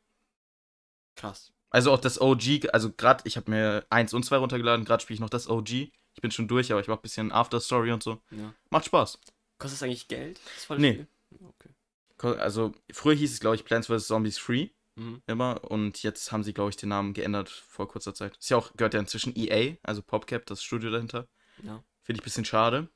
Krass. 1.16 1.54
Also 1.70 1.90
auch 1.90 1.98
das 1.98 2.20
OG, 2.20 2.68
also 2.70 2.92
gerade, 2.92 3.22
ich 3.24 3.38
habe 3.38 3.50
mir 3.50 3.86
1 3.88 4.12
und 4.12 4.24
2 4.24 4.36
runtergeladen, 4.36 4.84
gerade 4.84 5.02
spiele 5.02 5.14
ich 5.14 5.20
noch 5.20 5.30
das 5.30 5.48
OG. 5.48 5.70
Ich 5.70 6.20
bin 6.20 6.30
schon 6.30 6.48
durch, 6.48 6.70
aber 6.70 6.82
ich 6.82 6.86
mache 6.88 6.98
ein 6.98 7.02
bisschen 7.02 7.32
After-Story 7.32 7.92
und 7.92 8.02
so. 8.02 8.20
Ja. 8.30 8.52
Macht 8.68 8.84
Spaß. 8.84 9.18
Kostet 9.56 9.78
es 9.78 9.82
eigentlich 9.82 10.06
Geld? 10.06 10.38
Das 10.68 10.78
Nee. 10.78 11.06
Okay. 11.48 12.38
Also 12.38 12.72
früher 12.92 13.14
hieß 13.14 13.32
es, 13.32 13.40
glaube 13.40 13.56
ich, 13.56 13.64
Plants 13.64 13.86
vs. 13.86 14.06
Zombies 14.06 14.36
Free 14.36 14.68
Mhm. 14.96 15.22
immer 15.26 15.64
und 15.64 16.02
jetzt 16.04 16.30
haben 16.30 16.44
sie, 16.44 16.54
glaube 16.54 16.70
ich, 16.70 16.76
den 16.76 16.90
Namen 16.90 17.14
geändert 17.14 17.48
vor 17.48 17.88
kurzer 17.88 18.14
Zeit. 18.14 18.36
Ist 18.36 18.50
ja 18.50 18.58
auch, 18.58 18.72
gehört 18.76 18.94
ja 18.94 19.00
inzwischen 19.00 19.34
EA, 19.34 19.76
also 19.82 20.02
PopCap, 20.02 20.46
das 20.46 20.62
Studio 20.62 20.90
dahinter. 20.90 21.26
Ja. 21.62 21.82
Finde 22.02 22.18
ich 22.18 22.20
ein 22.20 22.24
bisschen 22.24 22.44
schade. 22.44 22.88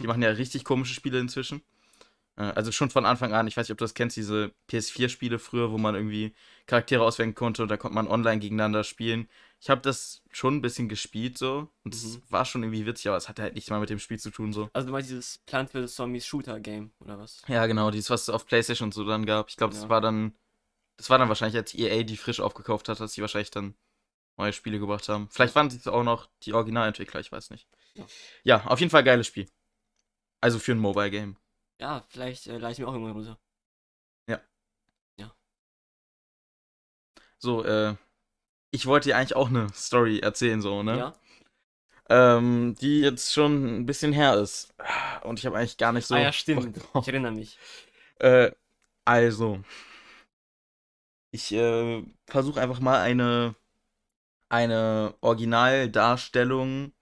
Die 0.00 0.06
machen 0.06 0.22
ja 0.22 0.30
richtig 0.30 0.64
komische 0.64 0.94
Spiele 0.94 1.18
inzwischen. 1.18 1.62
Äh, 2.36 2.42
Also 2.42 2.72
schon 2.72 2.90
von 2.90 3.06
Anfang 3.06 3.32
an, 3.32 3.46
ich 3.46 3.56
weiß 3.56 3.66
nicht, 3.66 3.72
ob 3.72 3.78
du 3.78 3.84
das 3.84 3.94
kennst, 3.94 4.16
diese 4.16 4.52
PS4-Spiele 4.68 5.38
früher, 5.38 5.70
wo 5.72 5.78
man 5.78 5.94
irgendwie 5.94 6.34
Charaktere 6.66 7.02
auswählen 7.02 7.34
konnte 7.34 7.62
und 7.62 7.68
da 7.68 7.76
konnte 7.76 7.94
man 7.94 8.08
online 8.08 8.40
gegeneinander 8.40 8.84
spielen. 8.84 9.28
Ich 9.60 9.68
habe 9.68 9.82
das 9.82 10.22
schon 10.30 10.56
ein 10.56 10.62
bisschen 10.62 10.88
gespielt 10.88 11.36
so 11.38 11.68
und 11.84 11.94
es 11.94 12.04
Mhm. 12.16 12.22
war 12.30 12.44
schon 12.44 12.62
irgendwie 12.62 12.86
witzig, 12.86 13.08
aber 13.08 13.16
es 13.18 13.28
hatte 13.28 13.42
halt 13.42 13.54
nichts 13.54 13.68
mal 13.70 13.80
mit 13.80 13.90
dem 13.90 13.98
Spiel 13.98 14.18
zu 14.18 14.30
tun 14.30 14.52
so. 14.52 14.70
Also 14.72 14.86
du 14.86 14.92
meinst 14.92 15.10
dieses 15.10 15.38
Plant 15.38 15.70
vs. 15.70 15.94
Zombies 15.94 16.26
Shooter 16.26 16.60
Game, 16.60 16.92
oder 17.00 17.18
was? 17.18 17.42
Ja, 17.48 17.66
genau, 17.66 17.90
dieses, 17.90 18.08
was 18.10 18.22
es 18.22 18.30
auf 18.30 18.46
PlayStation 18.46 18.86
und 18.88 18.94
so 18.94 19.04
dann 19.04 19.26
gab. 19.26 19.48
Ich 19.50 19.56
glaube, 19.56 19.74
das 19.74 19.82
Ja. 19.84 19.88
war 19.90 20.00
dann, 20.00 20.34
das 20.96 21.10
war 21.10 21.18
dann 21.18 21.28
wahrscheinlich, 21.28 21.56
als 21.56 21.74
EA 21.74 22.02
die 22.04 22.16
frisch 22.16 22.40
aufgekauft 22.40 22.88
hat, 22.88 23.00
dass 23.00 23.12
sie 23.12 23.20
wahrscheinlich 23.20 23.50
dann 23.50 23.74
neue 24.38 24.52
Spiele 24.54 24.78
gebracht 24.78 25.08
haben. 25.08 25.28
Vielleicht 25.30 25.54
waren 25.54 25.66
es 25.66 25.86
auch 25.86 26.04
noch 26.04 26.28
die 26.44 26.54
Originalentwickler, 26.54 27.20
ich 27.20 27.32
weiß 27.32 27.50
nicht. 27.50 27.66
Ja. 27.94 28.06
Ja, 28.44 28.64
auf 28.66 28.80
jeden 28.80 28.90
Fall 28.90 29.04
geiles 29.04 29.26
Spiel. 29.26 29.48
Also 30.40 30.58
für 30.58 30.72
ein 30.72 30.78
Mobile 30.78 31.10
Game. 31.10 31.36
Ja, 31.80 32.04
vielleicht 32.08 32.46
äh, 32.46 32.58
leih 32.58 32.72
ich 32.72 32.78
mir 32.78 32.88
auch 32.88 32.92
irgendwann 32.92 33.14
runter. 33.14 33.38
So, 37.40 37.64
äh, 37.64 37.96
ich 38.70 38.86
wollte 38.86 39.08
dir 39.08 39.16
eigentlich 39.16 39.34
auch 39.34 39.48
eine 39.48 39.72
Story 39.72 40.18
erzählen, 40.20 40.60
so, 40.60 40.82
ne? 40.82 40.98
Ja? 40.98 41.14
Ähm, 42.10 42.76
die 42.80 43.00
jetzt 43.00 43.32
schon 43.32 43.78
ein 43.80 43.86
bisschen 43.86 44.12
her 44.12 44.34
ist. 44.34 44.74
Und 45.22 45.38
ich 45.38 45.46
habe 45.46 45.56
eigentlich 45.56 45.78
gar 45.78 45.92
nicht 45.92 46.06
so. 46.06 46.14
ah 46.14 46.20
ja, 46.20 46.32
stimmt. 46.32 46.76
Ich 47.00 47.08
erinnere 47.08 47.32
mich. 47.32 47.58
Äh, 48.18 48.50
also. 49.04 49.62
Ich 51.32 51.52
äh, 51.52 52.04
versuche 52.26 52.60
einfach 52.60 52.80
mal 52.80 53.00
eine, 53.00 53.54
eine 54.48 55.14
Originaldarstellung 55.20 56.92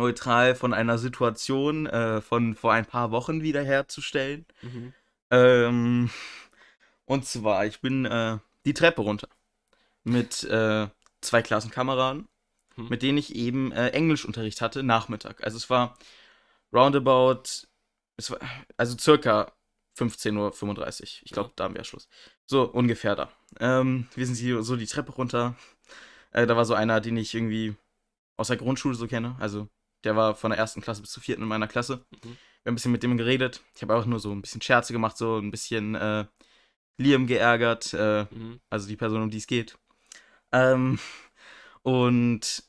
neutral 0.00 0.54
von 0.54 0.72
einer 0.74 0.98
Situation 0.98 1.86
äh, 1.86 2.20
von 2.20 2.54
vor 2.54 2.72
ein 2.72 2.86
paar 2.86 3.10
Wochen 3.10 3.42
wiederherzustellen. 3.42 4.46
Mhm. 4.62 4.92
Ähm, 5.30 6.10
und 7.04 7.24
zwar, 7.26 7.66
ich 7.66 7.80
bin 7.80 8.04
äh, 8.06 8.38
die 8.64 8.74
Treppe 8.74 9.02
runter 9.02 9.28
mit 10.04 10.44
äh, 10.44 10.88
zwei 11.20 11.42
Klassenkameraden, 11.42 12.26
Hm. 12.76 12.88
mit 12.88 13.02
denen 13.02 13.18
ich 13.18 13.34
eben 13.34 13.72
äh, 13.72 13.88
Englischunterricht 13.88 14.60
hatte, 14.60 14.82
Nachmittag. 14.82 15.42
Also 15.44 15.56
es 15.56 15.68
war 15.70 15.98
roundabout, 16.72 17.42
es 18.16 18.30
war, 18.30 18.38
also 18.76 18.96
circa 18.96 19.52
15.35 19.98 21.00
Uhr. 21.02 21.08
Ich 21.24 21.32
glaube, 21.32 21.48
Ja. 21.50 21.52
da 21.56 21.64
haben 21.64 21.74
wir 21.74 21.80
ja 21.80 21.84
Schluss. 21.84 22.08
So, 22.46 22.62
ungefähr 22.62 23.16
da. 23.16 23.28
Ähm, 23.58 24.06
wir 24.14 24.24
sind 24.26 24.36
hier 24.36 24.62
so 24.62 24.76
die 24.76 24.86
Treppe 24.86 25.12
runter. 25.12 25.56
Äh, 26.32 26.46
da 26.46 26.56
war 26.56 26.64
so 26.64 26.74
einer, 26.74 27.00
den 27.00 27.16
ich 27.16 27.34
irgendwie 27.34 27.74
aus 28.36 28.48
der 28.48 28.56
Grundschule 28.56 28.94
so 28.94 29.06
kenne. 29.08 29.36
Also, 29.40 29.68
der 30.04 30.16
war 30.16 30.34
von 30.34 30.50
der 30.50 30.58
ersten 30.58 30.80
Klasse 30.80 31.02
bis 31.02 31.10
zur 31.10 31.22
vierten 31.22 31.42
in 31.42 31.48
meiner 31.48 31.68
Klasse. 31.68 32.04
Mhm. 32.10 32.38
Wir 32.62 32.70
haben 32.70 32.72
ein 32.72 32.74
bisschen 32.74 32.92
mit 32.92 33.02
dem 33.02 33.16
geredet. 33.16 33.62
Ich 33.74 33.82
habe 33.82 33.94
auch 33.94 34.04
nur 34.04 34.20
so 34.20 34.32
ein 34.32 34.42
bisschen 34.42 34.60
Scherze 34.62 34.92
gemacht, 34.92 35.16
so 35.16 35.38
ein 35.38 35.50
bisschen 35.50 35.94
äh, 35.94 36.26
Liam 36.98 37.26
geärgert. 37.26 37.94
Äh, 37.94 38.26
Mhm. 38.30 38.60
also 38.70 38.88
die 38.88 38.96
Person, 38.96 39.22
um 39.22 39.30
die 39.30 39.38
es 39.38 39.46
geht. 39.46 39.78
Ähm, 40.52 40.98
und 41.82 42.64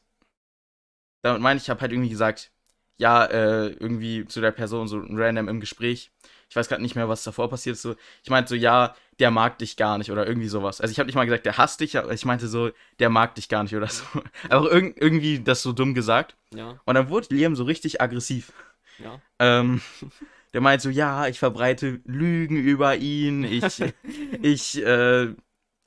damit 1.22 1.42
meine 1.42 1.58
ich, 1.58 1.64
ich 1.64 1.70
habe 1.70 1.82
halt 1.82 1.92
irgendwie 1.92 2.10
gesagt, 2.10 2.52
ja, 2.98 3.26
äh, 3.26 3.68
irgendwie 3.70 4.26
zu 4.26 4.42
der 4.42 4.52
Person 4.52 4.88
so 4.88 5.00
random 5.10 5.48
im 5.48 5.60
Gespräch. 5.60 6.12
Ich 6.50 6.56
weiß 6.56 6.68
gerade 6.68 6.82
nicht 6.82 6.96
mehr, 6.96 7.10
was 7.10 7.24
davor 7.24 7.50
passiert 7.50 7.76
ist. 7.76 7.82
So, 7.82 7.96
ich 8.24 8.30
meinte 8.30 8.50
so, 8.50 8.56
ja, 8.56 8.96
der 9.22 9.32
mag 9.32 9.58
dich 9.60 9.78
gar 9.78 9.98
nicht 9.98 10.12
oder 10.12 10.28
irgendwie 10.28 10.50
sowas. 10.50 10.82
Also 10.82 10.92
ich 10.92 11.00
habe 11.00 11.06
nicht 11.08 11.16
mal 11.16 11.24
gesagt, 11.26 11.46
der 11.46 11.58
hasst 11.58 11.80
dich, 11.80 11.98
aber 11.98 12.12
ich 12.12 12.26
meinte 12.26 12.48
so, 12.50 12.72
der 13.00 13.10
mag 13.10 13.36
dich 13.36 13.48
gar 13.48 13.64
nicht 13.64 13.76
oder 13.76 13.88
so. 13.88 14.04
Aber 14.50 14.72
irg 14.72 14.96
irgendwie 15.00 15.40
das 15.40 15.62
so 15.62 15.72
dumm 15.72 15.94
gesagt. 15.94 16.36
Ja, 16.54 16.80
Und 16.86 16.96
dann 16.96 17.08
wurde 17.10 17.34
Liam 17.34 17.56
so 17.56 17.64
richtig 17.64 18.02
aggressiv. 18.02 18.52
ja. 19.00 19.22
Ähm, 19.40 19.82
der 20.54 20.60
meint 20.62 20.82
so, 20.82 20.90
ja, 20.90 21.28
ich 21.28 21.40
verbreite 21.40 22.02
Lügen 22.06 22.58
über 22.58 22.98
ihn, 22.98 23.44
ich, 23.46 23.82
ich, 24.42 24.84
äh, 24.84 25.34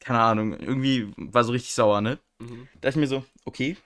keine 0.03 0.21
Ahnung, 0.21 0.53
irgendwie 0.59 1.13
war 1.17 1.45
so 1.45 1.53
richtig 1.53 1.75
sauer, 1.75 2.01
ne? 2.01 2.19
Mhm. 2.39 2.69
Da 2.75 2.89
dachte 2.89 2.91
ich 2.91 2.97
mir 2.97 3.07
so, 3.09 3.25
okay, 3.45 3.77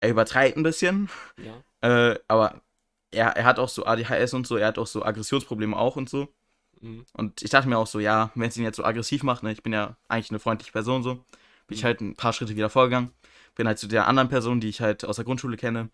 er 0.00 0.10
übertreibt 0.10 0.56
ein 0.56 0.62
bisschen, 0.62 1.08
Ja. 1.82 2.10
äh, 2.12 2.18
aber 2.28 2.60
er, 3.10 3.28
er 3.36 3.44
hat 3.44 3.58
auch 3.58 3.68
so 3.68 3.84
ADHS 3.86 4.34
und 4.34 4.46
so, 4.46 4.56
er 4.56 4.68
hat 4.68 4.78
auch 4.78 4.86
so 4.86 5.04
Aggressionsprobleme 5.04 5.76
auch 5.76 5.96
und 5.96 6.08
so. 6.08 6.28
Mhm. 6.80 7.04
Und 7.12 7.42
ich 7.42 7.50
dachte 7.50 7.68
mir 7.68 7.78
auch 7.78 7.86
so, 7.86 8.00
ja, 8.00 8.30
wenn 8.34 8.48
es 8.48 8.56
ihn 8.56 8.64
jetzt 8.64 8.76
so 8.76 8.84
aggressiv 8.84 9.22
macht, 9.22 9.42
ne, 9.42 9.52
ich 9.52 9.62
bin 9.62 9.72
ja 9.72 9.96
eigentlich 10.08 10.30
eine 10.30 10.38
freundliche 10.40 10.72
Person 10.72 11.02
so, 11.02 11.14
bin 11.66 11.76
ich 11.76 11.82
Mhm. 11.82 11.86
halt 11.86 12.00
ein 12.00 12.14
paar 12.16 12.32
Schritte 12.32 12.56
wieder 12.56 12.70
vorgegangen. 12.70 13.12
Bin 13.54 13.66
halt 13.66 13.78
zu 13.78 13.86
der 13.88 14.06
anderen 14.06 14.28
Person, 14.28 14.60
die 14.60 14.68
ich 14.68 14.80
halt 14.80 15.04
aus 15.04 15.16
der 15.16 15.24
Grundschule 15.24 15.56
kenne, 15.56 15.90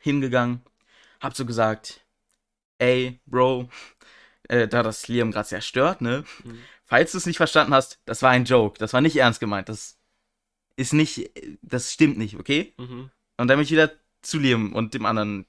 hingegangen. 0.00 0.62
Hab 1.20 1.36
so 1.36 1.44
gesagt, 1.46 2.04
ey, 2.78 3.20
Bro, 3.26 3.68
äh, 4.48 4.68
da 4.68 4.82
das 4.82 5.08
Liam 5.08 5.30
gerade 5.30 5.48
sehr 5.48 5.60
stört, 5.60 6.00
ne? 6.00 6.24
Mhm. 6.44 6.58
Falls 6.84 7.12
du 7.12 7.18
es 7.18 7.26
nicht 7.26 7.36
verstanden 7.36 7.74
hast, 7.74 8.00
das 8.06 8.22
war 8.22 8.30
ein 8.30 8.44
Joke. 8.46 8.78
Das 8.78 8.92
war 8.94 9.00
nicht 9.00 9.16
ernst 9.16 9.40
gemeint. 9.40 9.68
Das 9.68 9.98
ist 10.76 10.94
nicht, 10.94 11.30
das 11.62 11.92
stimmt 11.92 12.16
nicht, 12.18 12.36
okay? 12.38 12.72
Mhm. 12.78 13.10
Und 13.36 13.48
dann 13.48 13.58
bin 13.58 13.60
ich 13.60 13.70
wieder 13.70 13.92
zu 14.22 14.38
Liam 14.38 14.72
und 14.74 14.94
dem 14.94 15.04
anderen 15.06 15.44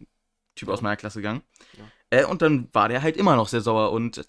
Typ 0.56 0.70
aus 0.70 0.82
meiner 0.82 0.98
Klasse 0.98 1.20
gegangen. 1.20 1.42
Ja. 1.78 2.20
Äh, 2.20 2.26
und 2.26 2.42
dann 2.42 2.68
war 2.74 2.90
der 2.90 3.02
halt 3.02 3.16
immer 3.16 3.36
noch 3.36 3.48
sehr 3.48 3.62
sauer 3.62 3.92
und 3.92 4.26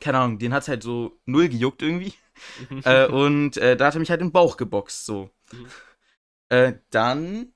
keine 0.00 0.18
Ahnung, 0.18 0.38
den 0.38 0.52
hat 0.52 0.68
halt 0.68 0.82
so 0.82 1.20
null 1.26 1.48
gejuckt 1.48 1.82
irgendwie. 1.82 2.14
Mhm. 2.68 2.82
äh, 2.84 3.06
und 3.06 3.56
äh, 3.56 3.76
da 3.76 3.86
hat 3.86 3.94
er 3.94 4.00
mich 4.00 4.10
halt 4.10 4.20
im 4.20 4.32
Bauch 4.32 4.56
geboxt, 4.56 5.06
so. 5.06 5.30
Mhm. 5.52 5.66
Äh, 6.48 6.74
dann 6.90 7.52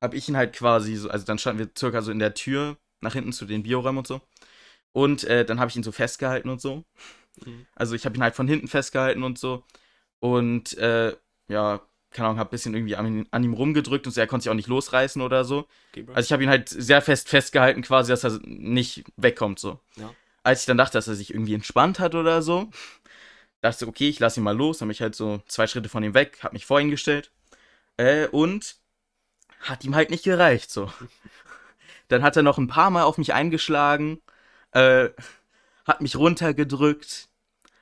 hab 0.00 0.14
ich 0.14 0.28
ihn 0.28 0.36
halt 0.36 0.54
quasi 0.54 0.96
so, 0.96 1.10
also 1.10 1.24
dann 1.24 1.38
standen 1.38 1.58
wir 1.58 1.70
circa 1.76 2.02
so 2.02 2.12
in 2.12 2.18
der 2.18 2.34
Tür 2.34 2.76
nach 3.00 3.12
hinten 3.12 3.32
zu 3.32 3.46
den 3.46 3.62
Bioräumen 3.62 3.98
und 3.98 4.06
so. 4.06 4.20
Und 4.92 5.24
äh, 5.24 5.44
dann 5.44 5.60
habe 5.60 5.70
ich 5.70 5.76
ihn 5.76 5.82
so 5.82 5.92
festgehalten 5.92 6.48
und 6.48 6.60
so. 6.60 6.84
Mhm. 7.44 7.66
Also 7.74 7.94
ich 7.94 8.04
habe 8.04 8.16
ihn 8.16 8.22
halt 8.22 8.34
von 8.34 8.48
hinten 8.48 8.68
festgehalten 8.68 9.22
und 9.22 9.38
so. 9.38 9.64
Und 10.20 10.76
äh, 10.78 11.16
ja, 11.48 11.80
keine 12.10 12.28
Ahnung, 12.28 12.40
hab 12.40 12.48
ein 12.48 12.50
bisschen 12.50 12.74
irgendwie 12.74 12.96
an, 12.96 13.26
an 13.30 13.44
ihm 13.44 13.52
rumgedrückt 13.52 14.06
und 14.06 14.12
so, 14.12 14.20
er 14.20 14.26
konnte 14.26 14.44
sich 14.44 14.50
auch 14.50 14.54
nicht 14.54 14.68
losreißen 14.68 15.20
oder 15.20 15.44
so. 15.44 15.68
Okay. 15.92 16.06
Also 16.14 16.26
ich 16.26 16.32
habe 16.32 16.42
ihn 16.42 16.48
halt 16.48 16.68
sehr 16.68 17.02
fest 17.02 17.28
festgehalten, 17.28 17.82
quasi, 17.82 18.10
dass 18.10 18.24
er 18.24 18.40
nicht 18.44 19.04
wegkommt 19.16 19.58
so. 19.58 19.78
Ja. 19.96 20.14
Als 20.48 20.60
ich 20.60 20.66
dann 20.66 20.78
dachte, 20.78 20.96
dass 20.96 21.08
er 21.08 21.14
sich 21.14 21.34
irgendwie 21.34 21.52
entspannt 21.52 21.98
hat 22.00 22.14
oder 22.14 22.40
so, 22.40 22.70
dachte 23.60 23.84
ich, 23.84 23.88
okay, 23.90 24.08
ich 24.08 24.18
lasse 24.18 24.40
ihn 24.40 24.44
mal 24.44 24.56
los, 24.56 24.78
dann 24.78 24.88
bin 24.88 24.94
ich 24.94 25.02
halt 25.02 25.14
so 25.14 25.42
zwei 25.46 25.66
Schritte 25.66 25.90
von 25.90 26.02
ihm 26.02 26.14
weg, 26.14 26.38
hab 26.42 26.54
mich 26.54 26.64
vor 26.64 26.80
ihn 26.80 26.88
gestellt. 26.88 27.30
Äh, 27.98 28.28
und 28.28 28.76
hat 29.60 29.84
ihm 29.84 29.94
halt 29.94 30.08
nicht 30.08 30.24
gereicht, 30.24 30.70
so. 30.70 30.90
Dann 32.08 32.22
hat 32.22 32.34
er 32.34 32.42
noch 32.42 32.56
ein 32.56 32.66
paar 32.66 32.88
Mal 32.88 33.02
auf 33.02 33.18
mich 33.18 33.34
eingeschlagen, 33.34 34.22
äh, 34.70 35.10
hat 35.84 36.00
mich 36.00 36.16
runtergedrückt, 36.16 37.28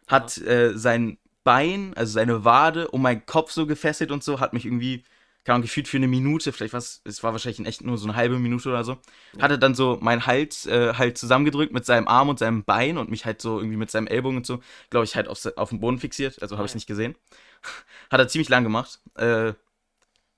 hat 0.08 0.36
äh, 0.38 0.76
sein 0.76 1.18
Bein, 1.44 1.94
also 1.94 2.14
seine 2.14 2.44
Wade, 2.44 2.88
um 2.88 3.00
meinen 3.00 3.26
Kopf 3.26 3.52
so 3.52 3.68
gefesselt 3.68 4.10
und 4.10 4.24
so, 4.24 4.40
hat 4.40 4.52
mich 4.52 4.64
irgendwie, 4.66 5.04
keine 5.46 5.54
Ahnung, 5.56 5.62
gefühlt 5.62 5.86
für 5.86 5.96
eine 5.96 6.08
Minute, 6.08 6.52
vielleicht 6.52 6.74
was, 6.74 7.00
es 7.04 7.22
war 7.22 7.30
wahrscheinlich 7.32 7.60
in 7.60 7.66
echt 7.66 7.82
nur 7.82 7.96
so 7.98 8.06
eine 8.08 8.16
halbe 8.16 8.38
Minute 8.38 8.68
oder 8.68 8.82
so, 8.84 8.98
Ja. 9.36 9.42
hat 9.44 9.52
er 9.52 9.58
dann 9.58 9.76
so 9.76 9.96
meinen 10.00 10.26
Hals 10.26 10.66
äh, 10.66 10.94
halt 10.94 11.16
zusammengedrückt 11.16 11.72
mit 11.72 11.86
seinem 11.86 12.08
Arm 12.08 12.28
und 12.28 12.40
seinem 12.40 12.64
Bein 12.64 12.98
und 12.98 13.10
mich 13.10 13.24
halt 13.24 13.40
so 13.40 13.58
irgendwie 13.58 13.76
mit 13.76 13.90
seinem 13.90 14.08
Ellbogen 14.08 14.38
und 14.38 14.46
so, 14.46 14.60
glaube 14.90 15.04
ich, 15.04 15.14
halt 15.14 15.28
auf, 15.28 15.46
auf 15.56 15.68
den 15.70 15.78
Boden 15.80 15.98
fixiert, 16.00 16.42
also 16.42 16.56
habe 16.58 16.66
ich 16.66 16.74
nicht 16.74 16.88
gesehen. 16.88 17.14
Hat 18.10 18.20
er 18.20 18.28
ziemlich 18.28 18.48
lang 18.48 18.64
gemacht. 18.64 19.00
Äh, 19.14 19.52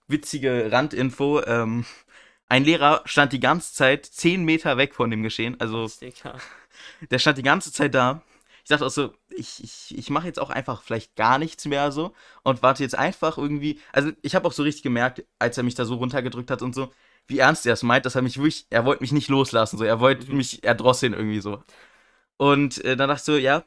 witzige 0.09 0.71
Randinfo, 0.71 1.43
ähm, 1.45 1.85
ein 2.49 2.65
Lehrer 2.65 3.03
stand 3.07 3.33
die 3.33 3.41
ganze 3.41 3.75
Zeit 3.75 4.07
10 4.07 4.45
Meter 4.45 4.77
weg 4.77 4.95
von 4.95 5.11
dem 5.11 5.23
Geschehen, 5.23 5.59
also 5.61 5.91
der 7.11 7.19
stand 7.19 7.38
die 7.38 7.43
ganze 7.43 7.73
Zeit 7.73 7.95
da. 7.95 8.23
Ich 8.69 8.71
dachte 8.71 8.85
auch 8.85 8.91
so, 8.91 9.15
ich, 9.31 9.65
ich, 9.65 9.97
ich 9.97 10.11
mache 10.11 10.27
jetzt 10.27 10.39
auch 10.39 10.51
einfach 10.51 10.83
vielleicht 10.83 11.17
gar 11.17 11.39
nichts 11.39 11.65
mehr 11.65 11.91
so 11.91 12.13
und 12.43 12.63
warte 12.63 12.83
jetzt 12.83 12.95
einfach 12.99 13.39
irgendwie. 13.39 13.81
Also 13.95 14.11
ich 14.21 14.35
habe 14.35 14.47
auch 14.47 14.53
so 14.53 14.63
richtig 14.63 14.83
gemerkt, 14.83 15.25
als 15.39 15.57
er 15.57 15.65
mich 15.65 15.75
da 15.75 15.87
so 15.87 15.95
runtergedrückt 15.95 16.51
hat 16.51 16.61
und 16.61 16.75
so, 16.75 16.93
wie 17.29 17.39
ernst 17.39 17.65
er 17.65 17.73
es 17.73 17.83
meint, 17.83 18.05
dass 18.05 18.15
er 18.15 18.21
mich 18.21 18.37
wirklich, 18.37 18.67
er 18.69 18.85
wollte 18.85 19.03
mich 19.03 19.13
nicht 19.13 19.29
loslassen, 19.31 19.79
so, 19.79 19.85
er 19.85 20.01
wollte 20.01 20.31
Mhm. 20.31 20.37
mich 20.37 20.65
erdrosseln 20.65 21.15
irgendwie 21.15 21.41
so. 21.41 21.63
Und 22.37 22.85
äh, 22.85 22.97
dann 22.97 23.09
dachte 23.09 23.21
ich 23.21 23.25
so, 23.25 23.37
ja, 23.39 23.65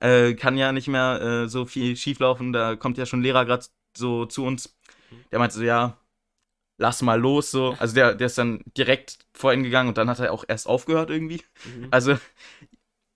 äh, 0.00 0.34
kann 0.34 0.58
ja 0.58 0.72
nicht 0.72 0.88
mehr 0.88 1.20
äh, 1.44 1.48
so 1.48 1.66
viel 1.66 1.96
schieflaufen, 1.96 2.52
da 2.52 2.76
kommt 2.76 2.98
ja 2.98 3.06
schon 3.06 3.20
ein 3.20 3.24
Lehrer 3.24 3.44
gerade 3.46 3.66
so 3.96 4.26
zu 4.26 4.44
uns. 4.44 4.76
Der 5.32 5.38
meinte 5.40 5.56
so, 5.56 5.62
ja, 5.64 5.98
lass 6.78 7.02
mal 7.02 7.20
los, 7.20 7.50
so. 7.50 7.76
Also 7.80 7.94
der, 7.94 8.14
der 8.14 8.26
ist 8.26 8.38
dann 8.38 8.62
direkt 8.76 9.18
vor 9.34 9.52
ihn 9.52 9.62
gegangen 9.62 9.88
und 9.90 9.98
dann 9.98 10.10
hat 10.10 10.20
er 10.20 10.32
auch 10.32 10.44
erst 10.48 10.66
aufgehört 10.68 11.10
irgendwie. 11.10 11.42
Mhm. 11.64 11.88
Also, 11.90 12.18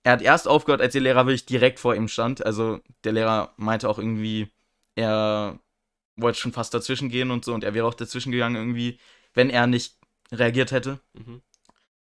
er 0.07 0.13
hat 0.13 0.23
erst 0.23 0.47
aufgehört, 0.47 0.81
als 0.81 0.93
der 0.93 1.03
Lehrer 1.03 1.27
wirklich 1.27 1.47
direkt 1.47 1.81
vor 1.81 1.97
ihm 1.97 2.07
stand. 2.07 2.47
Also, 2.47 2.79
der 3.03 3.11
Lehrer 3.11 3.53
meinte 3.57 3.89
auch 3.89 3.99
irgendwie, 3.99 4.53
er 4.95 5.59
wollte 6.15 6.39
schon 6.39 6.53
fast 6.53 6.73
dazwischen 6.73 7.09
gehen 7.09 7.33
und 7.33 7.45
so 7.45 7.53
und 7.53 7.65
er 7.65 7.75
wäre 7.75 7.89
auch 7.89 7.95
dazwischen 7.95 8.31
gegangen 8.31 8.55
irgendwie, 8.55 9.01
wenn 9.35 9.51
er 9.51 9.67
nicht 9.67 9.97
reagiert 10.31 10.71
hätte. 10.71 11.01
Mhm. 11.15 11.43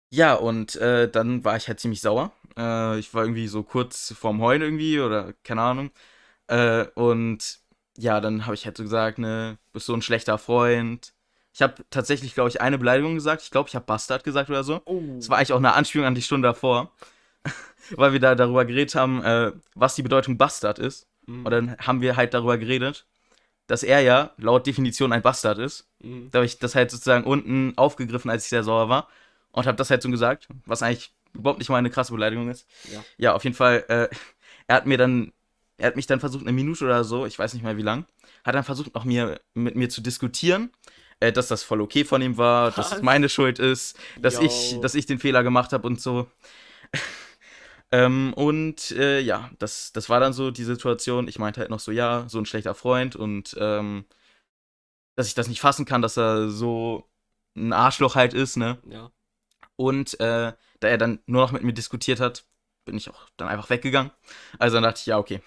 Ja, 0.09 0.33
und 0.33 0.75
äh, 0.77 1.07
dann 1.07 1.45
war 1.45 1.55
ich 1.55 1.67
halt 1.67 1.79
ziemlich 1.79 2.01
sauer. 2.01 2.31
Äh, 2.57 2.97
ich 2.97 3.13
war 3.13 3.23
irgendwie 3.25 3.47
so 3.47 3.61
kurz 3.61 4.11
vorm 4.17 4.41
Heulen 4.41 4.63
irgendwie 4.63 4.99
oder 4.99 5.33
keine 5.43 5.61
Ahnung. 5.61 5.91
Äh, 6.47 6.85
und 6.95 7.59
ja, 7.95 8.19
dann 8.21 8.45
habe 8.45 8.55
ich 8.55 8.65
halt 8.65 8.75
so 8.75 8.81
gesagt, 8.81 9.19
ne, 9.19 9.59
bist 9.71 9.85
so 9.85 9.93
ein 9.93 10.01
schlechter 10.01 10.39
Freund. 10.39 11.13
Ich 11.53 11.61
habe 11.61 11.75
tatsächlich, 11.91 12.33
glaube 12.33 12.49
ich, 12.49 12.59
eine 12.59 12.79
Beleidigung 12.79 13.13
gesagt. 13.13 13.43
Ich 13.43 13.51
glaube, 13.51 13.69
ich 13.69 13.75
habe 13.75 13.85
Bastard 13.85 14.23
gesagt 14.23 14.49
oder 14.49 14.63
so. 14.63 14.81
Oh. 14.85 14.99
Das 15.17 15.29
war 15.29 15.37
eigentlich 15.37 15.53
auch 15.53 15.57
eine 15.57 15.75
Anspielung 15.75 16.07
an 16.07 16.15
die 16.15 16.23
Stunde 16.23 16.47
davor, 16.47 16.91
weil 17.91 18.13
wir 18.13 18.19
da 18.19 18.35
darüber 18.35 18.65
geredet 18.65 18.95
haben, 18.95 19.23
äh, 19.23 19.51
was 19.75 19.95
die 19.95 20.03
Bedeutung 20.03 20.37
Bastard 20.37 20.79
ist. 20.79 21.07
Mhm. 21.25 21.45
Und 21.45 21.51
dann 21.51 21.77
haben 21.77 22.01
wir 22.01 22.15
halt 22.15 22.33
darüber 22.33 22.57
geredet, 22.57 23.05
dass 23.67 23.83
er 23.83 24.01
ja 24.01 24.31
laut 24.37 24.67
Definition 24.67 25.13
ein 25.13 25.21
Bastard 25.21 25.57
ist. 25.59 25.87
Mhm. 26.01 26.29
Da 26.31 26.39
habe 26.39 26.45
ich 26.45 26.59
das 26.59 26.75
halt 26.75 26.91
sozusagen 26.91 27.23
unten 27.25 27.73
aufgegriffen, 27.77 28.29
als 28.29 28.43
ich 28.43 28.49
sehr 28.49 28.63
sauer 28.63 28.89
war. 28.89 29.07
Und 29.51 29.67
habe 29.67 29.77
das 29.77 29.89
halt 29.89 30.01
so 30.01 30.09
gesagt, 30.09 30.47
was 30.65 30.81
eigentlich 30.81 31.13
überhaupt 31.33 31.59
nicht 31.59 31.69
mal 31.69 31.77
eine 31.77 31.89
krasse 31.89 32.11
Beleidigung 32.11 32.49
ist. 32.49 32.67
Ja. 32.91 33.03
Ja, 33.17 33.33
auf 33.33 33.43
jeden 33.43 33.55
Fall, 33.55 33.83
äh, 33.87 34.15
er 34.67 34.75
hat 34.75 34.85
mir 34.85 34.97
dann, 34.97 35.31
er 35.77 35.87
hat 35.87 35.95
mich 35.95 36.07
dann 36.07 36.19
versucht, 36.19 36.43
eine 36.43 36.53
Minute 36.53 36.85
oder 36.85 37.03
so, 37.03 37.25
ich 37.25 37.37
weiß 37.37 37.53
nicht 37.53 37.63
mehr 37.63 37.77
wie 37.77 37.81
lang, 37.81 38.05
hat 38.43 38.55
dann 38.55 38.63
versucht, 38.63 38.93
noch 38.95 39.05
mir, 39.05 39.39
mit 39.53 39.75
mir 39.75 39.89
zu 39.89 40.01
diskutieren, 40.01 40.71
äh, 41.19 41.31
dass 41.31 41.47
das 41.47 41.63
voll 41.63 41.81
okay 41.81 42.03
von 42.03 42.21
ihm 42.21 42.37
war, 42.37 42.71
dass 42.71 42.93
es 42.93 43.01
meine 43.01 43.29
Schuld 43.29 43.59
ist, 43.59 43.97
dass 44.19 44.39
ich, 44.39 44.79
dass 44.81 44.95
ich 44.95 45.05
den 45.05 45.19
Fehler 45.19 45.43
gemacht 45.43 45.73
habe 45.73 45.87
und 45.87 46.01
so. 46.01 46.27
Ähm, 47.93 48.33
und 48.33 48.89
äh, 48.91 49.19
ja, 49.19 49.51
das, 49.59 49.93
das 49.93 50.09
war 50.09 50.19
dann 50.19 50.33
so 50.33 50.49
die 50.49 50.63
Situation. 50.63 51.27
Ich 51.27 51.37
meinte 51.37 51.59
halt 51.61 51.69
noch 51.69 51.79
so, 51.79 51.91
ja, 51.91 52.25
so 52.27 52.39
ein 52.39 52.47
schlechter 52.47 52.73
Freund 52.73 53.15
und 53.15 53.55
ähm, 53.59 54.05
dass 55.15 55.27
ich 55.27 55.35
das 55.35 55.47
nicht 55.47 55.61
fassen 55.61 55.85
kann, 55.85 56.01
dass 56.01 56.17
er 56.17 56.49
so 56.49 57.07
ein 57.55 57.71
Arschloch 57.71 58.15
halt 58.15 58.33
ist, 58.33 58.57
ne? 58.57 58.79
Ja. 58.89 59.11
Und 59.75 60.19
äh, 60.19 60.53
da 60.79 60.87
er 60.87 60.97
dann 60.97 61.19
nur 61.27 61.43
noch 61.43 61.51
mit 61.51 61.61
mir 61.61 61.73
diskutiert 61.73 62.19
hat, 62.19 62.45
bin 62.85 62.97
ich 62.97 63.09
auch 63.11 63.29
dann 63.37 63.47
einfach 63.47 63.69
weggegangen. 63.69 64.11
Also 64.57 64.75
dann 64.77 64.83
dachte 64.83 65.01
ich, 65.01 65.05
ja, 65.05 65.19
okay. 65.19 65.41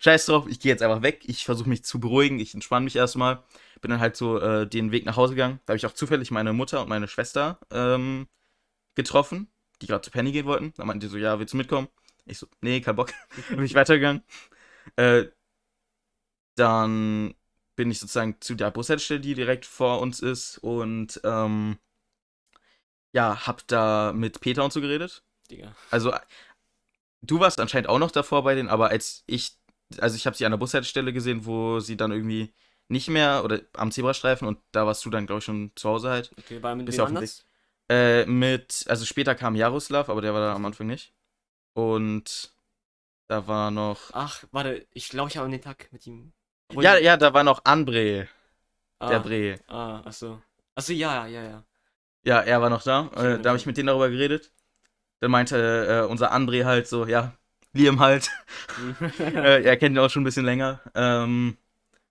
Scheiß 0.00 0.26
drauf, 0.26 0.46
ich 0.48 0.58
gehe 0.58 0.72
jetzt 0.72 0.82
einfach 0.82 1.02
weg. 1.02 1.22
Ich 1.26 1.44
versuche 1.44 1.68
mich 1.68 1.84
zu 1.84 2.00
beruhigen, 2.00 2.40
ich 2.40 2.54
entspanne 2.54 2.84
mich 2.84 2.96
erstmal. 2.96 3.44
Bin 3.80 3.92
dann 3.92 4.00
halt 4.00 4.16
so 4.16 4.40
äh, 4.40 4.66
den 4.66 4.90
Weg 4.90 5.06
nach 5.06 5.16
Hause 5.16 5.34
gegangen. 5.34 5.60
Da 5.66 5.72
habe 5.72 5.78
ich 5.78 5.86
auch 5.86 5.92
zufällig 5.92 6.32
meine 6.32 6.52
Mutter 6.52 6.82
und 6.82 6.88
meine 6.88 7.06
Schwester 7.08 7.60
ähm, 7.70 8.26
getroffen, 8.96 9.48
die 9.82 9.86
gerade 9.86 10.02
zu 10.02 10.10
Penny 10.10 10.32
gehen 10.32 10.46
wollten. 10.46 10.72
Da 10.76 10.84
meinten 10.84 11.00
die 11.00 11.06
so, 11.08 11.16
ja, 11.16 11.38
willst 11.38 11.52
du 11.52 11.56
mitkommen? 11.56 11.88
Ich 12.26 12.38
so, 12.38 12.46
nee, 12.60 12.80
kein 12.80 12.96
Bock. 12.96 13.12
bin 13.50 13.64
ich 13.64 13.74
weitergegangen. 13.74 14.22
Äh, 14.96 15.26
dann 16.56 17.34
bin 17.76 17.90
ich 17.90 17.98
sozusagen 17.98 18.36
zu 18.40 18.54
der 18.54 18.70
Bushaltestelle, 18.70 19.20
die 19.20 19.34
direkt 19.34 19.66
vor 19.66 20.00
uns 20.00 20.20
ist 20.20 20.58
und 20.58 21.20
ähm, 21.24 21.78
ja, 23.12 23.46
hab 23.46 23.66
da 23.68 24.12
mit 24.14 24.40
Peter 24.40 24.64
und 24.64 24.72
so 24.72 24.80
geredet. 24.80 25.22
Digga. 25.50 25.74
Also, 25.90 26.12
äh, 26.12 26.20
du 27.22 27.40
warst 27.40 27.60
anscheinend 27.60 27.88
auch 27.88 27.98
noch 27.98 28.10
davor 28.10 28.44
bei 28.44 28.54
denen, 28.54 28.68
aber 28.68 28.88
als 28.90 29.24
ich, 29.26 29.58
also 29.98 30.16
ich 30.16 30.26
habe 30.26 30.36
sie 30.36 30.46
an 30.46 30.52
der 30.52 30.58
Bushaltestelle 30.58 31.12
gesehen, 31.12 31.46
wo 31.46 31.80
sie 31.80 31.96
dann 31.96 32.12
irgendwie 32.12 32.52
nicht 32.88 33.08
mehr, 33.08 33.42
oder 33.44 33.60
am 33.72 33.90
Zebrastreifen 33.90 34.46
und 34.46 34.58
da 34.72 34.86
warst 34.86 35.04
du 35.04 35.10
dann, 35.10 35.26
glaube 35.26 35.38
ich, 35.38 35.44
schon 35.44 35.72
zu 35.74 35.88
Hause 35.88 36.10
halt. 36.10 36.32
Okay, 36.38 36.62
war 36.62 36.74
mit 36.74 36.86
Bist 36.86 36.98
wem 36.98 37.04
auf 37.04 37.08
anders? 37.08 37.44
Äh, 37.90 38.24
mit, 38.26 38.84
also 38.88 39.04
später 39.04 39.34
kam 39.34 39.54
Jaroslav, 39.56 40.08
aber 40.08 40.22
der 40.22 40.32
war 40.32 40.40
da 40.40 40.54
am 40.54 40.64
Anfang 40.64 40.86
nicht. 40.86 41.12
Und 41.74 42.52
da 43.28 43.46
war 43.46 43.70
noch, 43.70 44.10
Ach, 44.12 44.44
warte, 44.52 44.86
ich 44.92 45.08
glaube, 45.08 45.30
ich 45.30 45.36
habe 45.36 45.46
an 45.46 45.52
den 45.52 45.60
Tag 45.62 45.88
mit 45.92 46.06
ihm. 46.06 46.32
Obwohl- 46.68 46.84
ja, 46.84 46.96
ja, 46.96 47.16
da 47.16 47.34
war 47.34 47.44
noch 47.44 47.64
André, 47.64 48.26
ah, 48.98 49.08
der 49.08 49.20
Bre. 49.20 49.60
Ah, 49.66 50.00
achso. 50.04 50.42
Achso, 50.74 50.92
ja, 50.92 51.26
ja, 51.26 51.42
ja. 51.42 51.64
Ja, 52.24 52.40
er 52.40 52.62
war 52.62 52.70
noch 52.70 52.82
da. 52.82 53.10
Ich 53.14 53.18
Äh, 53.22 53.38
da 53.38 53.50
habe 53.50 53.58
ich 53.58 53.66
mit 53.66 53.76
denen 53.76 53.88
darüber 53.88 54.08
geredet. 54.08 54.50
Dann 55.20 55.30
meinte 55.30 55.56
äh, 56.06 56.10
unser 56.10 56.32
André 56.32 56.64
halt 56.64 56.88
so, 56.88 57.06
ja, 57.06 57.34
Liam 57.74 58.00
halt. 58.00 58.30
äh, 59.18 59.62
er 59.62 59.76
kennt 59.76 59.94
ihn 59.94 59.98
auch 59.98 60.08
schon 60.10 60.22
ein 60.22 60.24
bisschen 60.24 60.44
länger. 60.44 60.80
Ähm, 60.94 61.56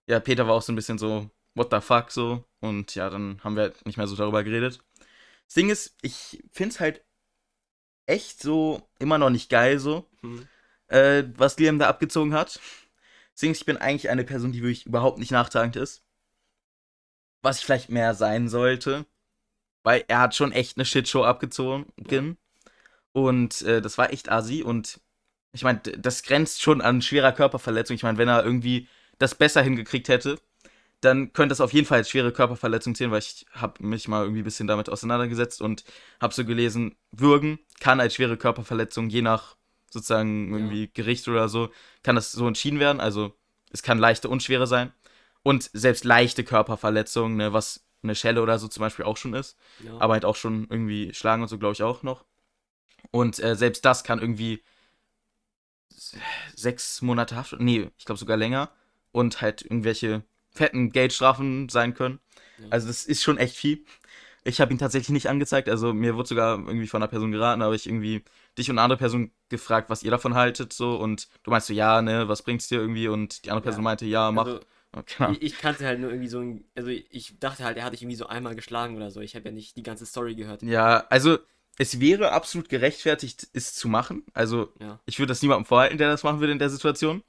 ja, 0.07 0.19
Peter 0.19 0.47
war 0.47 0.53
auch 0.55 0.61
so 0.61 0.71
ein 0.71 0.75
bisschen 0.75 0.97
so, 0.97 1.29
what 1.55 1.69
the 1.71 1.79
fuck, 1.81 2.11
so. 2.11 2.43
Und 2.59 2.95
ja, 2.95 3.09
dann 3.09 3.39
haben 3.43 3.55
wir 3.55 3.63
halt 3.63 3.85
nicht 3.85 3.97
mehr 3.97 4.07
so 4.07 4.15
darüber 4.15 4.43
geredet. 4.43 4.79
Das 5.53 5.61
Ding 5.61 5.69
ist, 5.69 5.95
ich 6.01 6.43
find's 6.51 6.79
halt 6.79 7.05
echt 8.07 8.41
so 8.41 8.89
immer 8.97 9.19
noch 9.19 9.29
nicht 9.29 9.51
geil, 9.51 9.77
so, 9.77 10.09
Hm. 10.21 10.47
äh, 10.87 11.25
was 11.37 11.59
Liam 11.59 11.77
da 11.77 11.87
abgezogen 11.89 12.33
hat. 12.33 12.59
Deswegen, 13.35 13.53
ich 13.53 13.63
bin 13.63 13.77
eigentlich 13.77 14.09
eine 14.09 14.23
Person, 14.23 14.51
die 14.51 14.63
wirklich 14.63 14.87
überhaupt 14.87 15.19
nicht 15.19 15.29
nachtragend 15.29 15.75
ist. 15.75 16.03
Was 17.43 17.59
ich 17.59 17.65
vielleicht 17.65 17.89
mehr 17.89 18.15
sein 18.15 18.49
sollte. 18.49 19.05
weil 19.83 20.05
er 20.07 20.21
hat 20.21 20.33
schon 20.33 20.51
echt 20.53 20.77
eine 20.77 20.85
Shitshow 20.85 21.23
abgezogen. 21.23 21.85
Und 23.11 23.61
äh, 23.63 23.79
das 23.81 23.97
war 23.99 24.11
echt 24.11 24.31
assi. 24.31 24.63
Und 24.63 25.01
ich 25.51 25.63
meine, 25.63 25.79
das 25.81 26.23
grenzt 26.23 26.61
schon 26.63 26.81
an 26.81 27.01
schwerer 27.03 27.31
Körperverletzung. 27.33 27.95
Ich 27.95 28.03
meine, 28.03 28.17
wenn 28.17 28.29
er 28.29 28.43
irgendwie 28.43 28.87
das 29.19 29.35
besser 29.35 29.61
hingekriegt 29.61 30.07
hätte, 30.07 30.39
dann 31.03 31.33
könnte 31.33 31.49
das 31.51 31.61
auf 31.61 31.73
jeden 31.73 31.85
Fall 31.87 31.99
als 31.99 32.09
schwere 32.09 32.31
Körperverletzung 32.31 32.95
zählen, 32.95 33.11
weil 33.11 33.19
ich 33.19 33.45
habe 33.51 33.83
mich 33.85 34.07
mal 34.07 34.23
irgendwie 34.23 34.41
ein 34.41 34.45
bisschen 34.45 34.67
damit 34.67 34.89
auseinandergesetzt 34.89 35.61
und 35.61 35.83
habe 36.21 36.33
so 36.33 36.45
gelesen, 36.45 36.95
Würgen 37.11 37.59
kann 37.79 37.99
als 37.99 38.15
schwere 38.15 38.37
Körperverletzung 38.37 39.09
je 39.09 39.21
nach 39.21 39.55
sozusagen 39.89 40.51
Ja. 40.51 40.57
irgendwie 40.57 40.89
Gericht 40.93 41.27
oder 41.27 41.49
so, 41.49 41.69
kann 42.03 42.15
das 42.15 42.31
so 42.31 42.47
entschieden 42.47 42.79
werden. 42.79 42.99
Also 42.99 43.33
es 43.71 43.83
kann 43.83 43.99
leichte 43.99 44.29
und 44.29 44.43
schwere 44.43 44.67
sein. 44.67 44.91
Und 45.43 45.69
selbst 45.73 46.05
leichte 46.05 46.43
Körperverletzungen, 46.43 47.37
ne, 47.37 47.53
was 47.53 47.85
eine 48.01 48.15
Schelle 48.15 48.41
oder 48.41 48.59
so 48.59 48.67
zum 48.67 48.81
Beispiel 48.81 49.05
auch 49.05 49.17
schon 49.17 49.33
ist, 49.33 49.57
Ja. 49.79 49.99
aber 49.99 50.13
halt 50.13 50.25
auch 50.25 50.35
schon 50.35 50.67
irgendwie 50.69 51.13
schlagen 51.13 51.41
und 51.41 51.47
so, 51.49 51.57
glaube 51.57 51.73
ich, 51.73 51.83
auch 51.83 52.03
noch. 52.03 52.25
Und 53.11 53.39
äh, 53.39 53.55
selbst 53.55 53.83
das 53.85 54.03
kann 54.03 54.19
irgendwie 54.19 54.63
sechs 56.55 57.01
Monate 57.01 57.35
Haft, 57.35 57.59
nee, 57.59 57.89
ich 57.97 58.05
glaube 58.05 58.19
sogar 58.19 58.37
länger 58.37 58.71
und 59.11 59.41
halt 59.41 59.61
irgendwelche 59.61 60.23
fetten 60.53 60.91
Geldstrafen 60.91 61.69
sein 61.69 61.93
können. 61.93 62.19
Ja. 62.57 62.65
Also 62.71 62.87
das 62.87 63.05
ist 63.05 63.21
schon 63.23 63.37
echt 63.37 63.55
viel. 63.55 63.83
Ich 64.45 64.59
habe 64.59 64.73
ihn 64.73 64.77
tatsächlich 64.77 65.09
nicht 65.09 65.29
angezeigt, 65.29 65.69
also 65.69 65.93
mir 65.93 66.15
wurde 66.15 66.27
sogar 66.29 66.57
irgendwie 66.59 66.87
von 66.87 67.01
einer 67.01 67.09
Person 67.09 67.31
geraten, 67.31 67.61
da 67.61 67.65
habe 67.67 67.75
ich 67.77 67.87
irgendwie 67.87 68.23
dich 68.57 68.69
und 68.69 68.77
eine 68.77 68.83
andere 68.83 68.97
Person 68.99 69.31
gefragt, 69.49 69.89
was 69.89 70.03
ihr 70.03 70.11
davon 70.11 70.33
haltet, 70.35 70.73
so 70.73 70.97
und 70.97 71.29
du 71.43 71.51
meinst 71.51 71.67
so, 71.67 71.73
ja, 71.73 72.01
ne, 72.01 72.27
was 72.27 72.41
bringt's 72.41 72.67
dir 72.67 72.79
irgendwie 72.79 73.07
und 73.07 73.45
die 73.45 73.51
andere 73.51 73.61
Ja. 73.61 73.69
Person 73.69 73.83
meinte, 73.85 74.05
ja, 74.05 74.31
mach. 74.31 74.45
also, 74.47 74.59
Okay. 74.95 75.31
ich, 75.31 75.41
ich 75.41 75.57
kannte 75.57 75.85
halt 75.85 75.99
nur 75.99 76.11
irgendwie 76.11 76.27
so 76.27 76.39
ein, 76.39 76.65
also 76.75 76.89
ich 76.89 77.39
dachte 77.39 77.63
halt, 77.63 77.77
er 77.77 77.85
hat 77.85 77.93
dich 77.93 78.03
irgendwie 78.03 78.15
so 78.17 78.27
einmal 78.27 78.53
geschlagen 78.53 78.95
oder 78.95 79.09
so. 79.09 79.21
Ich 79.21 79.35
habe 79.35 79.45
ja 79.45 79.51
nicht 79.51 79.75
die 79.75 79.81
ganze 79.81 80.05
Story 80.05 80.35
gehört. 80.35 80.61
Ja, 80.61 81.05
also 81.09 81.39
es 81.79 81.99
wäre 81.99 82.31
absolut 82.31 82.69
gerechtfertigt, 82.69 83.47
es 83.53 83.73
zu 83.73 83.87
machen. 83.87 84.23
Also 84.33 84.71
Ja. 84.79 84.99
ich 85.05 85.17
würde 85.17 85.29
das 85.31 85.41
niemandem 85.41 85.65
vorhalten, 85.65 85.97
der 85.97 86.09
das 86.09 86.21
machen 86.23 86.39
würde 86.41 86.53
in 86.53 86.59
der 86.59 86.69
Situation. 86.69 87.23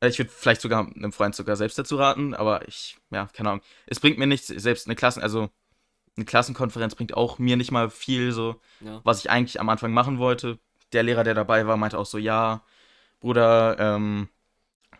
Äh, 0.00 0.08
Ich 0.08 0.18
würde 0.18 0.30
vielleicht 0.30 0.60
sogar 0.60 0.86
einem 0.86 1.12
Freund 1.12 1.34
sogar 1.34 1.56
selbst 1.56 1.78
dazu 1.78 1.96
raten, 1.96 2.34
aber 2.34 2.66
ich, 2.68 2.98
ja, 3.10 3.26
keine 3.32 3.50
Ahnung. 3.50 3.64
Es 3.86 4.00
bringt 4.00 4.18
mir 4.18 4.26
nichts, 4.26 4.48
selbst 4.48 4.86
eine 4.86 4.96
Klassen, 4.96 5.22
also 5.22 5.50
eine 6.16 6.26
Klassenkonferenz 6.26 6.94
bringt 6.94 7.14
auch 7.14 7.38
mir 7.38 7.56
nicht 7.56 7.70
mal 7.70 7.90
viel, 7.90 8.32
so, 8.32 8.60
Ja. 8.80 9.00
was 9.04 9.20
ich 9.20 9.30
eigentlich 9.30 9.60
am 9.60 9.68
Anfang 9.68 9.92
machen 9.92 10.18
wollte. 10.18 10.58
Der 10.92 11.02
Lehrer, 11.02 11.24
der 11.24 11.34
dabei 11.34 11.66
war, 11.66 11.76
meinte 11.76 11.98
auch 11.98 12.06
so, 12.06 12.18
ja, 12.18 12.62
Bruder, 13.20 13.76
ähm, 13.78 14.28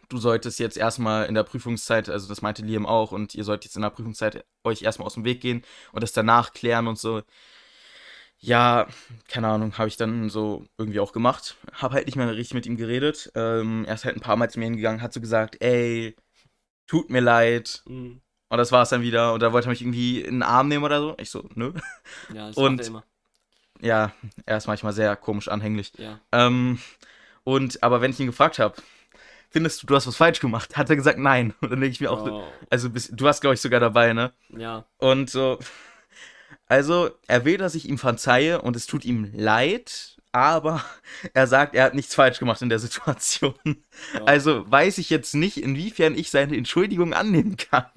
du 0.09 0.19
solltest 0.19 0.59
jetzt 0.59 0.77
erstmal 0.77 1.27
in 1.27 1.35
der 1.35 1.43
Prüfungszeit, 1.45 2.09
also 2.09 2.29
das 2.29 2.43
meinte 2.43 2.63
Liam 2.63 2.87
auch, 2.87 3.13
und 3.13 3.35
ihr 3.35 3.45
sollt 3.45 3.65
jetzt 3.65 3.77
in 3.77 3.83
der 3.83 3.91
Prüfungszeit 3.91 4.45
euch 4.65 4.83
erstmal 4.83 5.07
aus 5.07 5.15
dem 5.15 5.25
Weg 5.25 5.41
gehen 5.41 5.63
und 5.93 6.03
das 6.03 6.13
danach 6.13 6.53
klären 6.53 6.87
und 6.87 6.99
so. 6.99 7.23
Ja, 8.43 8.87
keine 9.29 9.49
Ahnung, 9.49 9.77
habe 9.77 9.89
ich 9.89 9.97
dann 9.99 10.31
so 10.31 10.65
irgendwie 10.79 11.01
auch 11.01 11.13
gemacht. 11.13 11.57
Habe 11.75 11.95
halt 11.95 12.07
nicht 12.07 12.17
mehr 12.17 12.29
richtig 12.35 12.55
mit 12.55 12.65
ihm 12.67 12.77
geredet. 12.77 13.31
Ähm, 13.35 13.85
er 13.87 13.95
ist 13.95 14.05
halt 14.07 14.17
ein 14.17 14.21
paar 14.23 14.37
Mal 14.37 14.51
zu 14.51 14.59
mir 14.59 14.65
hingegangen, 14.65 15.03
hat 15.03 15.13
so 15.13 15.21
gesagt, 15.21 15.63
ey, 15.63 16.17
tut 16.87 17.11
mir 17.11 17.21
leid. 17.21 17.83
Mhm. 17.87 18.23
Und 18.49 18.59
das 18.59 18.73
war 18.73 18.83
es 18.83 18.89
dann 18.89 19.03
wieder. 19.03 19.35
Und 19.35 19.41
da 19.43 19.53
wollte 19.53 19.69
er 19.69 19.71
mich 19.71 19.83
irgendwie 19.83 20.21
in 20.23 20.37
den 20.37 20.43
Arm 20.43 20.69
nehmen 20.69 20.85
oder 20.85 21.01
so. 21.01 21.15
Ich 21.19 21.31
so, 21.31 21.49
nö. 21.55 21.73
Ja, 22.35 22.49
das 22.49 22.57
Und- 22.57 22.77
macht 22.77 22.81
er 22.81 22.87
immer. 22.89 23.05
Ja, 23.83 24.13
er 24.45 24.59
ist 24.59 24.67
manchmal 24.67 24.93
sehr 24.93 25.17
komisch 25.17 25.49
anhänglich. 25.49 25.93
Ja. 25.97 26.21
Ähm, 26.33 26.79
und, 27.45 27.83
aber 27.83 28.01
wenn 28.03 28.11
ich 28.11 28.21
ihn 28.21 28.27
gefragt 28.27 28.59
habe, 28.59 28.75
findest 29.49 29.83
du, 29.83 29.87
du 29.87 29.95
hast 29.95 30.07
was 30.07 30.17
falsch 30.17 30.41
gemacht? 30.41 30.77
Hat 30.77 30.91
er 30.91 30.97
gesagt, 30.97 31.19
nein. 31.19 31.55
Und 31.63 31.71
dann 31.71 31.81
denke 31.81 31.93
ich 31.95 32.01
mir 32.01 32.11
auch, 32.11 32.27
Oh, 32.27 32.45
also 32.69 32.89
du 32.91 33.25
warst, 33.25 33.41
glaube 33.41 33.55
ich, 33.55 33.61
sogar 33.63 33.81
dabei, 33.81 34.13
ne? 34.13 34.33
ja. 34.51 34.85
Und 34.99 35.31
so, 35.31 35.59
also 36.71 37.11
er 37.27 37.45
will, 37.45 37.59
dass 37.59 37.75
ich 37.75 37.89
ihm 37.89 37.99
verzeihe 37.99 38.63
und 38.63 38.77
es 38.77 38.87
tut 38.87 39.05
ihm 39.05 39.31
leid, 39.35 40.17
aber 40.33 40.85
er 41.35 41.47
sagt, 41.49 41.75
er 41.75 41.85
hat 41.85 41.95
nichts 41.95 42.15
falsch 42.15 42.39
gemacht 42.39 42.63
in 42.63 42.69
der 42.69 42.79
Situation. 42.79 43.55
ja. 44.15 44.25
Also 44.25 44.71
weiß 44.71 44.99
ich 44.99 45.11
jetzt 45.11 45.35
nicht, 45.35 45.57
inwiefern 45.57 46.17
ich 46.17 46.31
seine 46.31 46.57
Entschuldigung 46.57 47.13
annehmen 47.13 47.57
kann. 47.57 47.91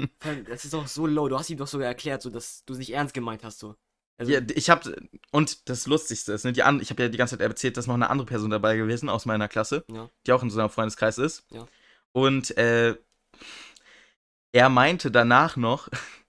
Das 0.49 0.65
ist 0.65 0.73
doch 0.73 0.87
so 0.87 1.05
low. 1.07 1.29
Du 1.29 1.37
hast 1.37 1.49
ihm 1.51 1.57
doch 1.59 1.67
sogar 1.67 1.87
erklärt, 1.87 2.21
so 2.23 2.29
dass 2.31 2.65
du 2.65 2.73
es 2.73 2.79
nicht 2.79 2.91
ernst 2.93 3.13
gemeint 3.13 3.43
hast, 3.43 3.59
so. 3.59 3.75
Also, 4.17 4.31
Ja, 4.31 4.41
ich 4.55 4.69
habe 4.69 4.95
und 5.31 5.69
das 5.69 5.85
Lustigste 5.87 6.33
ist, 6.33 6.43
ne, 6.45 6.53
die 6.53 6.63
an, 6.63 6.79
ich 6.79 6.89
habe 6.89 7.03
ja 7.03 7.09
die 7.09 7.17
ganze 7.17 7.37
Zeit 7.37 7.47
erzählt, 7.47 7.77
dass 7.77 7.87
noch 7.87 7.93
eine 7.95 8.09
andere 8.09 8.25
Person 8.27 8.49
dabei 8.49 8.75
gewesen 8.77 9.09
aus 9.09 9.25
meiner 9.25 9.47
Klasse, 9.47 9.85
Ja. 9.91 10.09
die 10.27 10.31
auch 10.33 10.41
in 10.43 10.49
so 10.49 10.59
einem 10.59 10.69
Freundeskreis 10.69 11.17
ist. 11.17 11.45
Ja. 11.51 11.65
Und 12.11 12.55
äh, 12.57 12.95
er 14.51 14.69
meinte 14.69 15.11
danach 15.11 15.55
noch, 15.57 15.89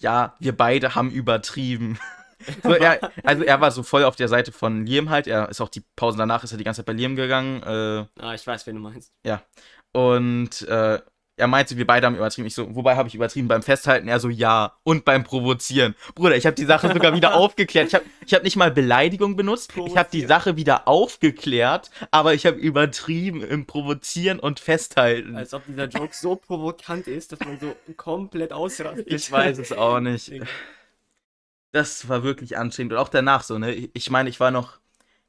ja, 0.00 0.34
wir 0.38 0.56
beide 0.56 0.94
haben 0.94 1.10
übertrieben. 1.10 1.98
So, 2.62 2.72
er, 2.72 3.12
also 3.22 3.42
er 3.42 3.60
war 3.60 3.70
so 3.70 3.82
voll 3.82 4.02
auf 4.02 4.16
der 4.16 4.28
Seite 4.28 4.50
von 4.50 4.86
Liam 4.86 5.10
halt. 5.10 5.26
Er 5.26 5.50
ist 5.50 5.60
auch 5.60 5.68
die 5.68 5.84
Pausen 5.94 6.16
danach 6.16 6.42
ist 6.42 6.52
er 6.52 6.56
die 6.56 6.64
ganze 6.64 6.78
Zeit 6.78 6.86
bei 6.86 6.94
Liam 6.94 7.14
gegangen. 7.14 7.62
Äh, 7.62 8.06
ah, 8.18 8.32
ich 8.32 8.46
weiß, 8.46 8.66
wen 8.66 8.76
du 8.76 8.80
meinst. 8.80 9.12
und 9.92 10.62
äh, 10.62 11.00
er 11.40 11.48
meinte, 11.48 11.76
wir 11.76 11.86
beide 11.86 12.06
haben 12.06 12.16
übertrieben. 12.16 12.46
Ich 12.46 12.54
so, 12.54 12.74
wobei 12.74 12.96
habe 12.96 13.08
ich 13.08 13.14
übertrieben? 13.14 13.48
Beim 13.48 13.62
Festhalten? 13.62 14.08
Er 14.08 14.20
so, 14.20 14.28
ja. 14.28 14.76
Und 14.84 15.04
beim 15.04 15.24
Provozieren. 15.24 15.94
Bruder, 16.14 16.36
ich 16.36 16.46
habe 16.46 16.54
die 16.54 16.64
Sache 16.64 16.92
sogar 16.92 17.14
wieder 17.14 17.34
aufgeklärt. 17.34 17.88
Ich 17.88 17.94
habe 17.94 18.04
ich 18.24 18.34
hab 18.34 18.44
nicht 18.44 18.56
mal 18.56 18.70
Beleidigung 18.70 19.36
benutzt. 19.36 19.72
Ich 19.76 19.96
habe 19.96 20.08
die. 20.10 20.20
Sache 20.30 20.56
wieder 20.56 20.86
aufgeklärt, 20.86 21.90
aber 22.10 22.34
ich 22.34 22.46
habe 22.46 22.56
übertrieben 22.56 23.42
im 23.42 23.66
Provozieren 23.66 24.38
und 24.38 24.60
Festhalten. 24.60 25.34
Als 25.34 25.54
ob 25.54 25.66
dieser 25.66 25.88
Joke 25.88 26.14
so 26.14 26.36
provokant 26.36 27.08
ist, 27.08 27.32
dass 27.32 27.40
man 27.40 27.58
so 27.58 27.74
komplett 27.96 28.52
ausrastet. 28.52 29.12
ich 29.12 29.32
weiß 29.32 29.58
es 29.58 29.72
auch 29.72 29.98
nicht. 30.00 30.32
Das 31.72 32.08
war 32.08 32.22
wirklich 32.22 32.58
anstrengend. 32.58 32.92
Und 32.92 32.98
auch 32.98 33.08
danach 33.08 33.42
so, 33.42 33.58
ne? 33.58 33.72
Ich 33.72 34.10
meine, 34.10 34.28
ich 34.28 34.38
war 34.38 34.50
noch 34.50 34.78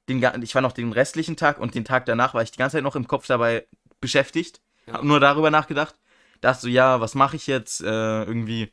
den, 0.10 0.24
ich 0.44 0.54
war 0.54 0.62
noch 0.62 0.74
den 0.74 0.92
restlichen 0.92 1.38
Tag 1.38 1.60
und 1.60 1.74
den 1.74 1.86
Tag 1.86 2.06
danach 2.06 2.34
war 2.34 2.44
ich 2.44 2.52
die 2.52 2.58
ganze 2.58 2.78
Zeit 2.78 2.84
noch 2.84 2.96
im 2.96 3.08
Kopf 3.08 3.28
dabei 3.28 3.66
beschäftigt. 4.00 4.62
Ja. 4.88 4.94
Hab 4.94 5.04
nur 5.04 5.20
darüber 5.20 5.52
nachgedacht. 5.52 5.96
Dachte 6.42 6.62
so, 6.64 6.68
ja, 6.68 7.00
was 7.02 7.16
mache 7.16 7.36
ich 7.36 7.48
jetzt? 7.48 7.82
Äh, 7.82 8.24
irgendwie, 8.24 8.72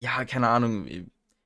ja, 0.00 0.24
keine 0.24 0.48
Ahnung. 0.48 0.86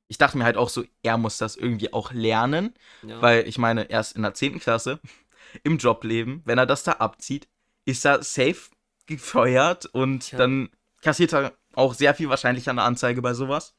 Ich 0.08 0.18
dachte 0.18 0.38
mir 0.38 0.44
halt 0.44 0.56
auch 0.56 0.68
so, 0.68 0.84
er 1.02 1.18
muss 1.18 1.38
das 1.38 1.56
irgendwie 1.56 1.92
auch 1.92 2.12
lernen, 2.12 2.74
Ja. 3.02 3.20
weil 3.20 3.46
ich 3.46 3.58
meine, 3.58 3.90
erst 3.90 4.16
in 4.16 4.22
der 4.22 4.34
10. 4.34 4.58
Klasse, 4.60 5.00
im 5.64 5.78
Jobleben, 5.78 6.42
wenn 6.44 6.58
er 6.58 6.66
das 6.66 6.82
da 6.84 6.92
abzieht, 6.92 7.48
ist 7.84 8.04
er 8.04 8.22
safe 8.22 8.70
gefeuert 9.06 9.86
und 9.86 10.20
Tja. 10.20 10.38
dann 10.38 10.70
kassiert 11.02 11.32
er 11.32 11.52
auch 11.74 11.94
sehr 11.94 12.14
viel 12.14 12.28
wahrscheinlich 12.28 12.68
eine 12.68 12.82
Anzeige 12.82 13.22
bei 13.22 13.34
sowas. 13.34 13.74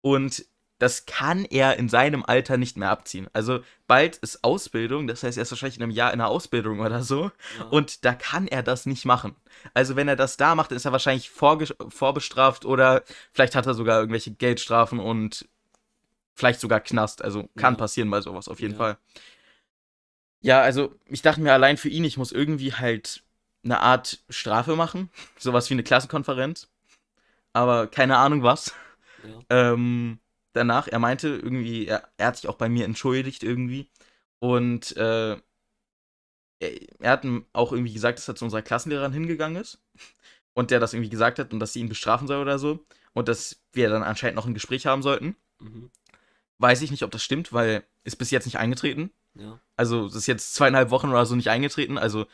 Und 0.00 0.44
das 0.78 1.06
kann 1.06 1.44
er 1.44 1.76
in 1.78 1.88
seinem 1.88 2.24
Alter 2.24 2.56
nicht 2.56 2.76
mehr 2.76 2.90
abziehen. 2.90 3.28
Also 3.32 3.60
bald 3.86 4.16
ist 4.16 4.42
Ausbildung, 4.44 5.06
das 5.06 5.22
heißt, 5.22 5.38
er 5.38 5.42
ist 5.42 5.50
wahrscheinlich 5.52 5.76
in 5.76 5.82
einem 5.84 5.92
Jahr 5.92 6.12
in 6.12 6.18
der 6.18 6.28
Ausbildung 6.28 6.80
oder 6.80 7.02
so. 7.02 7.30
ja. 7.58 7.64
Und 7.70 8.04
da 8.04 8.12
kann 8.14 8.48
er 8.48 8.62
das 8.62 8.84
nicht 8.86 9.04
machen. 9.04 9.36
Also 9.72 9.96
wenn 9.96 10.08
er 10.08 10.16
das 10.16 10.36
da 10.36 10.54
macht, 10.54 10.70
dann 10.70 10.76
ist 10.76 10.84
er 10.84 10.92
wahrscheinlich 10.92 11.30
vorbestraft 11.30 12.64
oder 12.64 13.02
vielleicht 13.32 13.54
hat 13.54 13.66
er 13.66 13.74
sogar 13.74 14.00
irgendwelche 14.00 14.32
Geldstrafen 14.32 14.98
und 14.98 15.48
vielleicht 16.34 16.60
sogar 16.60 16.80
Knast. 16.80 17.22
Also 17.22 17.48
kann 17.56 17.74
Ja. 17.74 17.78
passieren 17.78 18.10
bei 18.10 18.20
sowas 18.20 18.48
auf 18.48 18.60
jeden 18.60 18.74
Ja. 18.74 18.78
Fall. 18.78 18.98
Ja, 20.40 20.60
also 20.60 20.94
ich 21.06 21.22
dachte 21.22 21.40
mir 21.40 21.52
allein 21.52 21.76
für 21.76 21.88
ihn, 21.88 22.04
ich 22.04 22.18
muss 22.18 22.32
irgendwie 22.32 22.74
halt 22.74 23.22
eine 23.64 23.80
Art 23.80 24.18
Strafe 24.28 24.76
machen. 24.76 25.08
Sowas 25.38 25.70
wie 25.70 25.74
eine 25.74 25.82
Klassenkonferenz. 25.84 26.68
Aber 27.54 27.86
keine 27.86 28.18
Ahnung 28.18 28.42
was. 28.42 28.74
Ähm, 29.48 30.18
danach, 30.54 30.88
er 30.88 30.98
meinte 30.98 31.28
irgendwie, 31.28 31.86
er, 31.86 32.08
er 32.16 32.28
hat 32.28 32.36
sich 32.38 32.48
auch 32.48 32.56
bei 32.56 32.68
mir 32.70 32.86
entschuldigt 32.86 33.42
irgendwie. 33.42 33.90
Und 34.38 34.96
äh, 34.96 35.32
er, 35.32 35.40
er 37.00 37.10
hat 37.10 37.26
auch 37.52 37.72
irgendwie 37.72 37.92
gesagt, 37.92 38.18
dass 38.18 38.28
er 38.28 38.36
zu 38.36 38.44
unserer 38.46 38.62
Klassenlehrerin 38.62 39.12
hingegangen 39.12 39.60
ist. 39.60 39.78
Und 40.54 40.70
der 40.70 40.80
das 40.80 40.94
irgendwie 40.94 41.10
gesagt 41.10 41.38
hat 41.38 41.52
und 41.52 41.60
dass 41.60 41.72
sie 41.72 41.80
ihn 41.80 41.88
bestrafen 41.88 42.28
soll 42.28 42.40
oder 42.40 42.58
so. 42.58 42.84
Und 43.12 43.28
dass 43.28 43.60
wir 43.72 43.88
dann 43.90 44.02
anscheinend 44.04 44.36
noch 44.36 44.46
ein 44.46 44.54
Gespräch 44.54 44.86
haben 44.86 45.02
sollten. 45.02 45.36
Mhm. 45.60 45.90
Weiß 46.58 46.80
ich 46.82 46.90
nicht, 46.90 47.02
ob 47.02 47.10
das 47.10 47.22
stimmt, 47.22 47.52
weil 47.52 47.84
ist 48.04 48.16
bis 48.16 48.30
jetzt 48.30 48.44
nicht 48.44 48.58
eingetreten. 48.58 49.10
ja. 49.34 49.58
Also 49.76 50.06
es 50.06 50.14
ist 50.14 50.26
jetzt 50.28 50.54
zweieinhalb 50.54 50.90
Wochen 50.90 51.08
oder 51.10 51.26
so 51.26 51.34
nicht 51.34 51.50
eingetreten. 51.50 51.98
Also 51.98 52.26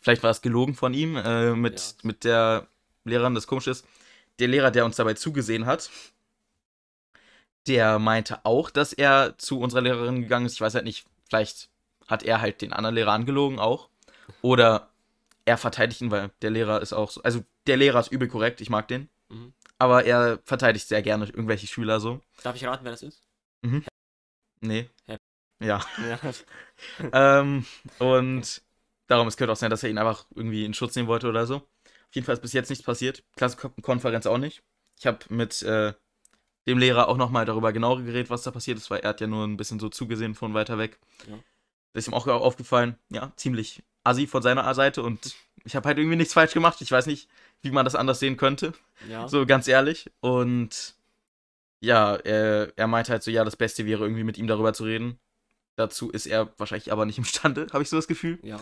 vielleicht 0.00 0.24
war 0.24 0.30
es 0.30 0.42
gelogen 0.42 0.74
von 0.74 0.92
ihm 0.94 1.16
äh, 1.16 1.54
mit, 1.54 1.78
Ja. 1.78 1.92
mit 2.02 2.24
der 2.24 2.66
Lehrerin. 3.04 3.36
Das 3.36 3.46
komisch 3.46 3.68
ist, 3.68 3.86
der 4.40 4.48
Lehrer, 4.48 4.72
der 4.72 4.84
uns 4.84 4.96
dabei 4.96 5.14
zugesehen 5.14 5.66
hat, 5.66 5.90
der 7.68 7.98
meinte 7.98 8.44
auch, 8.44 8.70
dass 8.70 8.92
er 8.92 9.36
zu 9.38 9.60
unserer 9.60 9.82
Lehrerin 9.82 10.22
gegangen 10.22 10.46
ist. 10.46 10.54
Ich 10.54 10.60
weiß 10.60 10.74
halt 10.74 10.84
nicht, 10.84 11.06
vielleicht 11.28 11.68
hat 12.06 12.22
er 12.22 12.40
halt 12.40 12.62
den 12.62 12.72
anderen 12.72 12.94
Lehrer 12.94 13.12
angelogen 13.12 13.58
auch. 13.58 13.88
Oder 14.42 14.90
er 15.44 15.58
verteidigt 15.58 16.00
ihn, 16.00 16.10
weil 16.10 16.30
der 16.42 16.50
Lehrer 16.50 16.80
ist 16.80 16.92
auch 16.92 17.10
so. 17.10 17.22
Also 17.22 17.44
der 17.66 17.76
Lehrer 17.76 18.00
ist 18.00 18.10
übel 18.10 18.28
korrekt, 18.28 18.60
ich 18.60 18.70
mag 18.70 18.88
den. 18.88 19.08
Mhm. 19.28 19.52
Aber 19.78 20.04
er 20.04 20.40
verteidigt 20.44 20.88
sehr 20.88 21.02
gerne 21.02 21.26
irgendwelche 21.26 21.66
Schüler 21.66 22.00
so. 22.00 22.20
Darf 22.42 22.56
ich 22.56 22.64
raten, 22.64 22.84
wer 22.84 22.92
das 22.92 23.02
ist? 23.02 23.22
Nee. 24.60 24.90
Hä? 25.06 25.16
Ja. 25.60 25.80
Ja. 25.98 26.18
ähm, 27.40 27.64
und 27.98 28.62
darum, 29.06 29.28
es 29.28 29.36
könnte 29.36 29.52
auch 29.52 29.56
sein, 29.56 29.70
dass 29.70 29.82
er 29.82 29.90
ihn 29.90 29.98
einfach 29.98 30.26
irgendwie 30.34 30.64
in 30.64 30.74
Schutz 30.74 30.96
nehmen 30.96 31.08
wollte 31.08 31.28
oder 31.28 31.46
so. 31.46 31.56
Auf 31.56 32.14
jeden 32.14 32.24
Fall 32.24 32.34
ist 32.34 32.42
bis 32.42 32.52
jetzt 32.52 32.70
nichts 32.70 32.84
passiert. 32.84 33.22
Klassenkonferenz 33.36 34.26
auch 34.26 34.38
nicht. 34.38 34.62
Ich 34.98 35.06
habe 35.06 35.18
mit 35.28 35.62
äh, 35.62 35.92
dem 36.68 36.78
Lehrer 36.78 37.08
auch 37.08 37.16
nochmal 37.16 37.44
darüber 37.44 37.72
genauer 37.72 38.02
geredet, 38.02 38.30
was 38.30 38.42
da 38.42 38.50
passiert 38.52 38.78
ist, 38.78 38.90
weil 38.90 39.00
er 39.00 39.08
hat 39.10 39.20
ja 39.20 39.26
nur 39.26 39.44
ein 39.44 39.56
bisschen 39.56 39.80
so 39.80 39.88
zugesehen 39.88 40.34
von 40.36 40.54
weiter 40.54 40.78
weg. 40.78 40.98
Ja. 41.28 41.34
Das 41.92 42.04
ist 42.04 42.08
ihm 42.08 42.14
auch 42.14 42.26
aufgefallen, 42.28 42.96
ja, 43.08 43.32
ziemlich 43.36 43.82
assi 44.04 44.26
von 44.26 44.42
seiner 44.42 44.72
Seite 44.74 45.02
und 45.02 45.34
ich 45.64 45.74
habe 45.74 45.88
halt 45.88 45.98
irgendwie 45.98 46.16
nichts 46.16 46.34
falsch 46.34 46.52
gemacht. 46.54 46.80
Ich 46.80 46.92
weiß 46.92 47.06
nicht, 47.06 47.28
wie 47.62 47.70
man 47.72 47.84
das 47.84 47.96
anders 47.96 48.20
sehen 48.20 48.36
könnte, 48.36 48.72
Ja. 49.08 49.26
so 49.28 49.44
ganz 49.46 49.66
ehrlich. 49.66 50.10
Und 50.20 50.94
ja, 51.80 52.14
er, 52.16 52.72
er 52.76 52.86
meinte 52.86 53.12
halt 53.12 53.22
so, 53.22 53.30
ja, 53.30 53.44
das 53.44 53.56
Beste 53.56 53.84
wäre 53.86 54.04
irgendwie 54.04 54.24
mit 54.24 54.38
ihm 54.38 54.46
darüber 54.46 54.72
zu 54.72 54.84
reden. 54.84 55.18
Dazu 55.76 56.10
ist 56.10 56.26
er 56.26 56.52
wahrscheinlich 56.58 56.92
aber 56.92 57.06
nicht 57.06 57.18
imstande, 57.18 57.66
habe 57.72 57.82
ich 57.82 57.88
so 57.88 57.96
das 57.96 58.08
Gefühl. 58.08 58.38
Ja. 58.42 58.60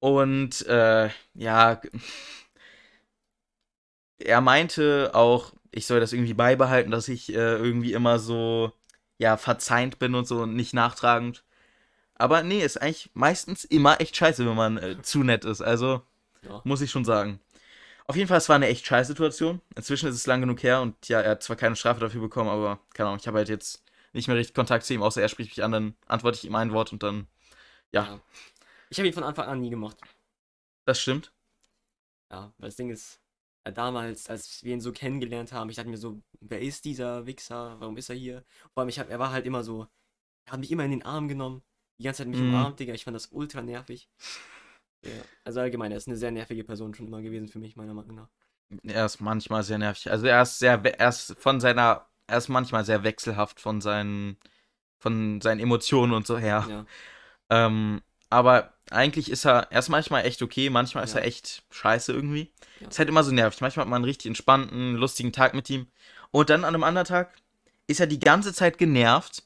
Und 0.00 0.66
äh, 0.66 1.10
ja, 1.34 1.80
er 4.18 4.40
meinte 4.40 5.10
auch, 5.14 5.52
ich 5.72 5.86
soll 5.86 6.00
das 6.00 6.12
irgendwie 6.12 6.34
beibehalten, 6.34 6.90
dass 6.92 7.08
ich 7.08 7.30
äh, 7.30 7.56
irgendwie 7.56 7.94
immer 7.94 8.18
so, 8.20 8.72
ja, 9.18 9.36
verzeihend 9.36 9.98
bin 9.98 10.14
und 10.14 10.26
so 10.28 10.42
und 10.42 10.54
nicht 10.56 10.74
nachtragend. 10.74 11.44
Aber 12.14 12.42
nee, 12.42 12.60
ist 12.64 12.80
eigentlich 12.80 13.10
meistens 13.14 13.64
immer 13.64 14.00
echt 14.00 14.16
scheiße, 14.16 14.46
wenn 14.46 14.56
man 14.56 14.78
äh, 14.78 14.96
zu 15.02 15.24
nett 15.24 15.44
ist. 15.44 15.62
Also, 15.62 16.02
Ja. 16.48 16.60
muss 16.64 16.80
ich 16.82 16.90
schon 16.90 17.04
sagen. 17.04 17.40
Auf 18.06 18.16
jeden 18.16 18.28
Fall, 18.28 18.38
es 18.38 18.48
war 18.48 18.56
eine 18.56 18.68
echt 18.68 18.86
scheiß 18.86 19.06
Situation. 19.08 19.60
Inzwischen 19.76 20.08
ist 20.08 20.16
es 20.16 20.26
lang 20.26 20.40
genug 20.42 20.62
her 20.62 20.82
und 20.82 21.08
ja, 21.08 21.20
er 21.20 21.32
hat 21.32 21.42
zwar 21.44 21.56
keine 21.56 21.76
Strafe 21.76 22.00
dafür 22.00 22.20
bekommen, 22.20 22.50
aber 22.50 22.80
keine 22.94 23.08
Ahnung, 23.08 23.20
ich 23.20 23.26
habe 23.28 23.38
halt 23.38 23.48
jetzt 23.48 23.84
nicht 24.12 24.28
mehr 24.28 24.36
richtig 24.36 24.54
Kontakt 24.54 24.84
zu 24.84 24.94
ihm, 24.94 25.02
außer 25.02 25.22
er 25.22 25.28
spricht 25.28 25.50
mich 25.50 25.64
an, 25.64 25.72
dann 25.72 25.96
antworte 26.06 26.36
ich 26.38 26.44
ihm 26.44 26.54
ein 26.56 26.72
Wort 26.72 26.92
und 26.92 27.02
dann, 27.02 27.28
ja, 27.92 28.04
Ja. 28.04 28.20
Ich 28.90 28.98
habe 28.98 29.08
ihn 29.08 29.14
von 29.14 29.24
Anfang 29.24 29.46
an 29.48 29.60
nie 29.60 29.70
gemacht. 29.70 29.96
das 30.84 31.00
stimmt. 31.00 31.32
Ja, 32.30 32.52
weil 32.58 32.68
das 32.68 32.76
Ding 32.76 32.90
ist, 32.90 33.20
damals, 33.70 34.28
als 34.28 34.62
wir 34.64 34.72
ihn 34.74 34.80
so 34.80 34.92
kennengelernt 34.92 35.52
haben, 35.52 35.70
ich 35.70 35.76
dachte 35.76 35.88
mir 35.90 35.96
so, 35.96 36.20
wer 36.40 36.60
ist 36.60 36.84
dieser 36.84 37.26
Wichser? 37.26 37.76
Warum 37.80 37.96
ist 37.96 38.08
er 38.10 38.16
hier? 38.16 38.44
Vor 38.74 38.80
allem, 38.82 38.88
ich 38.88 38.98
hab, 38.98 39.08
er 39.10 39.18
war 39.18 39.30
halt 39.32 39.46
immer 39.46 39.62
so, 39.62 39.86
er 40.46 40.52
hat 40.54 40.60
mich 40.60 40.70
immer 40.72 40.84
in 40.84 40.92
den 40.92 41.04
Arm 41.04 41.28
genommen, 41.28 41.62
die 41.98 42.04
ganze 42.04 42.18
Zeit 42.18 42.28
mich 42.28 42.40
Mhm. 42.40 42.42
umarmt, 42.42 42.80
Digga. 42.80 42.94
Ich 42.94 43.04
fand 43.04 43.14
das 43.16 43.28
ultra 43.32 43.62
nervig. 43.62 44.08
Ja, 45.04 45.24
also 45.44 45.60
allgemein, 45.60 45.92
er 45.92 45.98
ist 45.98 46.08
eine 46.08 46.16
sehr 46.16 46.30
nervige 46.32 46.64
Person 46.64 46.94
schon 46.94 47.06
immer 47.06 47.22
gewesen 47.22 47.48
für 47.48 47.58
mich, 47.60 47.76
meiner 47.76 47.94
Meinung 47.94 48.16
nach. 48.16 48.28
Er 48.84 49.04
ist 49.06 49.20
manchmal 49.20 49.62
sehr 49.62 49.78
nervig. 49.78 50.10
Also 50.10 50.26
er 50.26 50.42
ist 50.42 50.58
sehr, 50.58 50.82
er 50.98 51.08
ist 51.08 51.36
von 51.38 51.60
seiner, 51.60 52.06
er 52.26 52.38
ist 52.38 52.48
manchmal 52.48 52.84
sehr 52.84 53.02
wechselhaft 53.04 53.60
von 53.60 53.80
seinen, 53.80 54.38
von 55.00 55.40
seinen 55.40 55.60
Emotionen 55.60 56.12
und 56.12 56.26
so 56.26 56.38
her. 56.38 56.70
Ja, 56.70 56.86
Ähm, 57.50 58.02
aber 58.30 58.74
eigentlich 58.92 59.30
ist 59.30 59.44
er, 59.44 59.68
er 59.70 59.78
ist 59.80 59.88
manchmal 59.88 60.24
echt 60.26 60.42
okay, 60.42 60.70
manchmal 60.70 61.04
ist 61.04 61.14
Ja. 61.14 61.20
er 61.20 61.26
echt 61.26 61.62
scheiße 61.70 62.12
irgendwie. 62.12 62.52
Ja. 62.80 62.88
Ist 62.88 62.98
halt 62.98 63.08
immer 63.08 63.24
so 63.24 63.32
nervig. 63.32 63.60
Manchmal 63.60 63.84
hat 63.86 63.90
man 63.90 63.96
einen 63.98 64.04
richtig 64.04 64.26
entspannten, 64.26 64.94
lustigen 64.96 65.32
Tag 65.32 65.54
mit 65.54 65.68
ihm. 65.70 65.86
Und 66.30 66.50
dann 66.50 66.64
an 66.64 66.74
einem 66.74 66.84
anderen 66.84 67.06
Tag 67.06 67.34
ist 67.86 68.00
er 68.00 68.06
die 68.06 68.20
ganze 68.20 68.52
Zeit 68.54 68.78
genervt, 68.78 69.42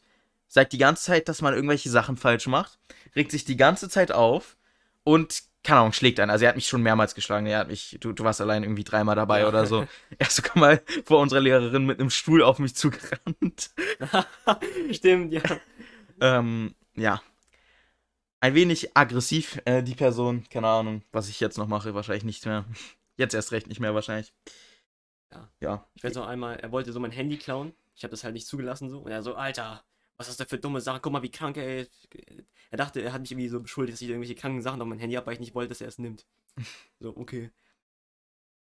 sagt 0.48 0.72
die 0.72 0.78
ganze 0.78 1.04
Zeit, 1.04 1.28
dass 1.28 1.42
man 1.42 1.54
irgendwelche 1.54 1.90
Sachen 1.90 2.16
falsch 2.16 2.46
macht, 2.46 2.78
regt 3.14 3.30
sich 3.32 3.44
die 3.44 3.56
ganze 3.56 3.88
Zeit 3.88 4.12
auf 4.12 4.56
und, 5.04 5.42
keine 5.64 5.80
Ahnung, 5.80 5.92
schlägt 5.92 6.20
einen. 6.20 6.30
Also 6.30 6.44
er 6.44 6.50
hat 6.50 6.56
mich 6.56 6.68
schon 6.68 6.82
mehrmals 6.82 7.14
geschlagen. 7.16 7.46
Er 7.46 7.58
hat 7.58 7.68
mich, 7.68 7.96
du, 8.00 8.12
du 8.12 8.22
warst 8.24 8.40
allein 8.40 8.62
irgendwie 8.62 8.84
dreimal 8.84 9.16
dabei 9.16 9.40
Ja. 9.40 9.48
oder 9.48 9.66
so. 9.66 9.86
Er 10.18 10.26
ist 10.28 10.36
sogar 10.36 10.58
mal 10.58 10.82
vor 11.04 11.18
unserer 11.20 11.40
Lehrerin 11.40 11.84
mit 11.86 11.98
einem 11.98 12.10
Stuhl 12.10 12.42
auf 12.42 12.58
mich 12.60 12.74
zugerannt. 12.76 13.70
stimmt, 14.92 15.32
ja. 15.32 15.42
Ähm, 16.20 16.74
ja. 16.94 17.20
Ein 18.40 18.54
wenig 18.54 18.96
aggressiv, 18.96 19.60
äh, 19.64 19.82
die 19.82 19.94
Person. 19.94 20.44
Keine 20.50 20.68
Ahnung, 20.68 21.02
was 21.12 21.28
ich 21.28 21.40
jetzt 21.40 21.58
noch 21.58 21.68
mache. 21.68 21.94
Wahrscheinlich 21.94 22.24
nicht 22.24 22.44
mehr. 22.46 22.64
Jetzt 23.18 23.32
erst 23.32 23.50
recht 23.50 23.66
nicht 23.66 23.80
mehr, 23.80 23.94
wahrscheinlich. 23.94 24.34
Ja. 25.32 25.50
Ja. 25.60 25.88
Ich 25.94 26.04
weiß 26.04 26.12
noch 26.16 26.26
einmal, 26.26 26.56
er 26.60 26.70
wollte 26.70 26.92
so 26.92 27.00
mein 27.00 27.12
Handy 27.12 27.38
klauen. 27.38 27.72
Ich 27.94 28.04
habe 28.04 28.10
das 28.10 28.24
halt 28.24 28.34
nicht 28.34 28.46
zugelassen 28.46 28.90
so. 28.90 28.98
Und 28.98 29.10
er 29.10 29.22
so, 29.22 29.34
Alter, 29.36 29.82
was 30.18 30.28
ist 30.28 30.38
das 30.38 30.48
für 30.48 30.58
dumme 30.58 30.82
Sachen? 30.82 31.00
Guck 31.00 31.14
mal, 31.14 31.22
wie 31.22 31.30
krank 31.30 31.56
er 31.56 31.78
ist. 31.80 32.08
Er 32.70 32.76
dachte, 32.76 33.00
er 33.00 33.14
hat 33.14 33.22
mich 33.22 33.30
irgendwie 33.32 33.48
so 33.48 33.58
beschuldigt, 33.60 33.94
dass 33.96 34.02
ich 34.02 34.10
irgendwelche 34.10 34.34
kranken 34.34 34.60
Sachen 34.60 34.82
auf 34.82 34.86
mein 34.86 34.98
Handy 34.98 35.16
habe, 35.16 35.26
weil 35.26 35.32
ich 35.32 35.40
nicht 35.40 35.54
wollte, 35.54 35.70
dass 35.70 35.80
er 35.80 35.88
es 35.88 35.98
nimmt. 35.98 36.26
So, 37.00 37.16
okay. 37.16 37.50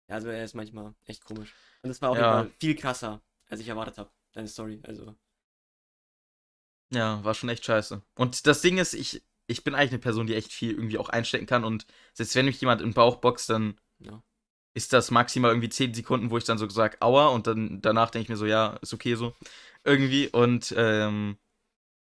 Ja, 0.09 0.15
also 0.15 0.27
er 0.27 0.43
ist 0.43 0.53
manchmal 0.53 0.93
echt 1.05 1.23
komisch. 1.23 1.53
Und 1.81 1.87
das 1.87 2.01
war 2.01 2.09
auf 2.09 2.17
Ja. 2.17 2.47
viel 2.59 2.75
krasser, 2.75 3.21
als 3.47 3.61
ich 3.61 3.69
erwartet 3.69 3.97
habe. 3.97 4.09
Deine 4.33 4.49
Story, 4.49 4.81
also. 4.83 5.15
Ja, 6.93 7.23
war 7.23 7.33
schon 7.33 7.47
echt 7.49 7.63
scheiße. 7.63 8.01
Und 8.15 8.45
das 8.47 8.59
Ding 8.61 8.77
ist, 8.77 8.93
ich, 8.93 9.21
ich 9.51 9.63
bin 9.63 9.75
eigentlich 9.75 9.91
eine 9.91 9.99
Person, 9.99 10.27
die 10.27 10.35
echt 10.35 10.51
viel 10.53 10.71
irgendwie 10.71 10.97
auch 10.97 11.09
einstecken 11.09 11.45
kann. 11.45 11.63
Und 11.63 11.85
selbst 12.13 12.35
wenn 12.35 12.45
mich 12.45 12.61
jemand 12.61 12.81
im 12.81 12.93
Bauch 12.93 13.17
boxt, 13.17 13.49
dann 13.49 13.75
Ja. 13.99 14.23
ist 14.73 14.93
das 14.93 15.11
maximal 15.11 15.51
irgendwie 15.51 15.69
10 15.69 15.93
Sekunden, 15.93 16.31
wo 16.31 16.37
ich 16.37 16.45
dann 16.45 16.57
so 16.57 16.69
sage, 16.69 16.97
aua. 17.01 17.27
Und 17.29 17.47
dann 17.47 17.81
danach 17.81 18.11
denke 18.11 18.23
ich 18.25 18.29
mir 18.29 18.37
so, 18.37 18.45
ja, 18.45 18.77
ist 18.81 18.93
okay 18.93 19.15
so. 19.15 19.33
Irgendwie. 19.83 20.29
Und 20.29 20.73
ähm, 20.77 21.37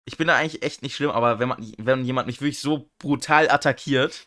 ich 0.05 0.17
bin 0.17 0.27
da 0.27 0.35
eigentlich 0.35 0.63
echt 0.63 0.81
nicht 0.83 0.95
schlimm, 0.95 1.12
aber 1.12 1.39
wenn 1.39 1.49
man, 1.49 1.73
wenn 1.77 2.05
jemand 2.05 2.27
mich 2.27 2.41
wirklich 2.41 2.59
so 2.59 2.89
brutal 2.99 3.49
attackiert, 3.49 4.25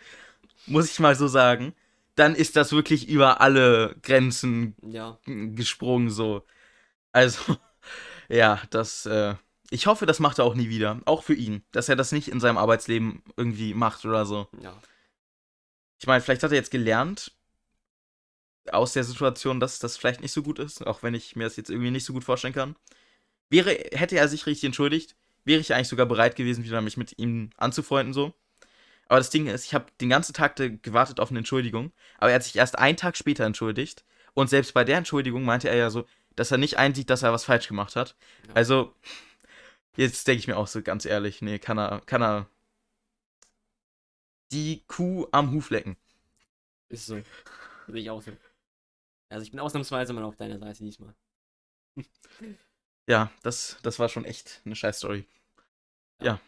muss 0.66 0.90
ich 0.90 1.00
mal 1.00 1.14
so 1.16 1.28
sagen, 1.28 1.74
dann 2.14 2.34
ist 2.34 2.56
das 2.56 2.72
wirklich 2.72 3.08
über 3.08 3.40
alle 3.40 3.96
Grenzen 4.02 4.76
Ja, 4.82 5.18
gesprungen 5.26 6.10
so. 6.10 6.44
Also, 7.12 7.56
ja, 8.28 8.60
das, 8.70 9.06
äh, 9.06 9.34
ich 9.72 9.86
hoffe, 9.86 10.04
das 10.04 10.20
macht 10.20 10.38
er 10.38 10.44
auch 10.44 10.54
nie 10.54 10.68
wieder. 10.68 11.00
Auch 11.06 11.22
für 11.22 11.34
ihn. 11.34 11.64
Dass 11.72 11.88
er 11.88 11.96
das 11.96 12.12
nicht 12.12 12.28
in 12.28 12.40
seinem 12.40 12.58
Arbeitsleben 12.58 13.22
irgendwie 13.36 13.74
macht 13.74 14.04
oder 14.04 14.26
so. 14.26 14.48
ja. 14.60 14.74
Ich 15.98 16.06
meine, 16.08 16.20
vielleicht 16.20 16.42
hat 16.42 16.50
er 16.50 16.56
jetzt 16.56 16.72
gelernt 16.72 17.30
aus 18.72 18.92
der 18.92 19.04
Situation, 19.04 19.60
dass 19.60 19.78
das 19.78 19.96
vielleicht 19.96 20.20
nicht 20.20 20.32
so 20.32 20.42
gut 20.42 20.58
ist, 20.58 20.84
auch 20.84 21.04
wenn 21.04 21.14
ich 21.14 21.36
mir 21.36 21.44
das 21.44 21.56
jetzt 21.56 21.70
irgendwie 21.70 21.92
nicht 21.92 22.04
so 22.04 22.12
gut 22.12 22.24
vorstellen 22.24 22.52
kann. 22.52 22.74
Wäre, 23.50 23.70
hätte 23.92 24.16
er 24.16 24.26
sich 24.26 24.46
richtig 24.46 24.64
entschuldigt, 24.64 25.14
wäre 25.44 25.60
ich 25.60 25.72
eigentlich 25.72 25.86
sogar 25.86 26.06
bereit 26.06 26.34
gewesen, 26.34 26.64
wieder 26.64 26.80
mich 26.80 26.96
mit 26.96 27.18
ihm 27.20 27.50
anzufreunden 27.56 28.12
so. 28.12 28.34
Aber 29.06 29.18
das 29.18 29.30
Ding 29.30 29.46
ist, 29.46 29.64
ich 29.64 29.74
habe 29.74 29.86
den 30.00 30.08
ganzen 30.08 30.34
Tag 30.34 30.56
gewartet 30.82 31.20
auf 31.20 31.30
eine 31.30 31.38
Entschuldigung, 31.38 31.92
aber 32.18 32.30
er 32.30 32.36
hat 32.36 32.44
sich 32.44 32.56
erst 32.56 32.78
einen 32.78 32.96
Tag 32.96 33.16
später 33.16 33.44
entschuldigt 33.44 34.04
und 34.34 34.50
selbst 34.50 34.74
bei 34.74 34.82
der 34.82 34.98
Entschuldigung 34.98 35.44
meinte 35.44 35.68
er 35.68 35.76
ja 35.76 35.90
so, 35.90 36.04
dass 36.34 36.50
er 36.50 36.58
nicht 36.58 36.78
einsieht, 36.78 37.10
dass 37.10 37.22
er 37.22 37.32
was 37.32 37.44
falsch 37.44 37.68
gemacht 37.68 37.94
hat. 37.94 38.16
Ja. 38.48 38.54
Also 38.54 38.92
jetzt 39.96 40.26
denke 40.26 40.40
ich 40.40 40.48
mir 40.48 40.56
auch 40.56 40.66
so 40.66 40.82
ganz 40.82 41.04
ehrlich, 41.04 41.42
nee, 41.42 41.58
kann 41.58 41.78
er, 41.78 42.00
kann 42.06 42.22
er 42.22 42.48
die 44.50 44.84
Kuh 44.86 45.26
am 45.32 45.52
Huf 45.52 45.70
lecken. 45.70 45.96
Ist 46.88 47.06
so. 47.06 47.22
Sehe 47.86 48.00
ich 48.02 48.10
auch 48.10 48.22
so. 48.22 48.32
Also 49.30 49.44
ich 49.44 49.50
bin 49.50 49.60
ausnahmsweise 49.60 50.12
mal 50.12 50.24
auf 50.24 50.36
deiner 50.36 50.58
Seite 50.58 50.84
diesmal. 50.84 51.14
Ja, 53.08 53.32
das, 53.42 53.78
das 53.82 53.98
war 53.98 54.08
schon 54.08 54.24
echt 54.24 54.62
eine 54.64 54.76
scheiß 54.76 54.98
Story. 54.98 55.26
Ja. 56.20 56.26
Ja. 56.26 56.40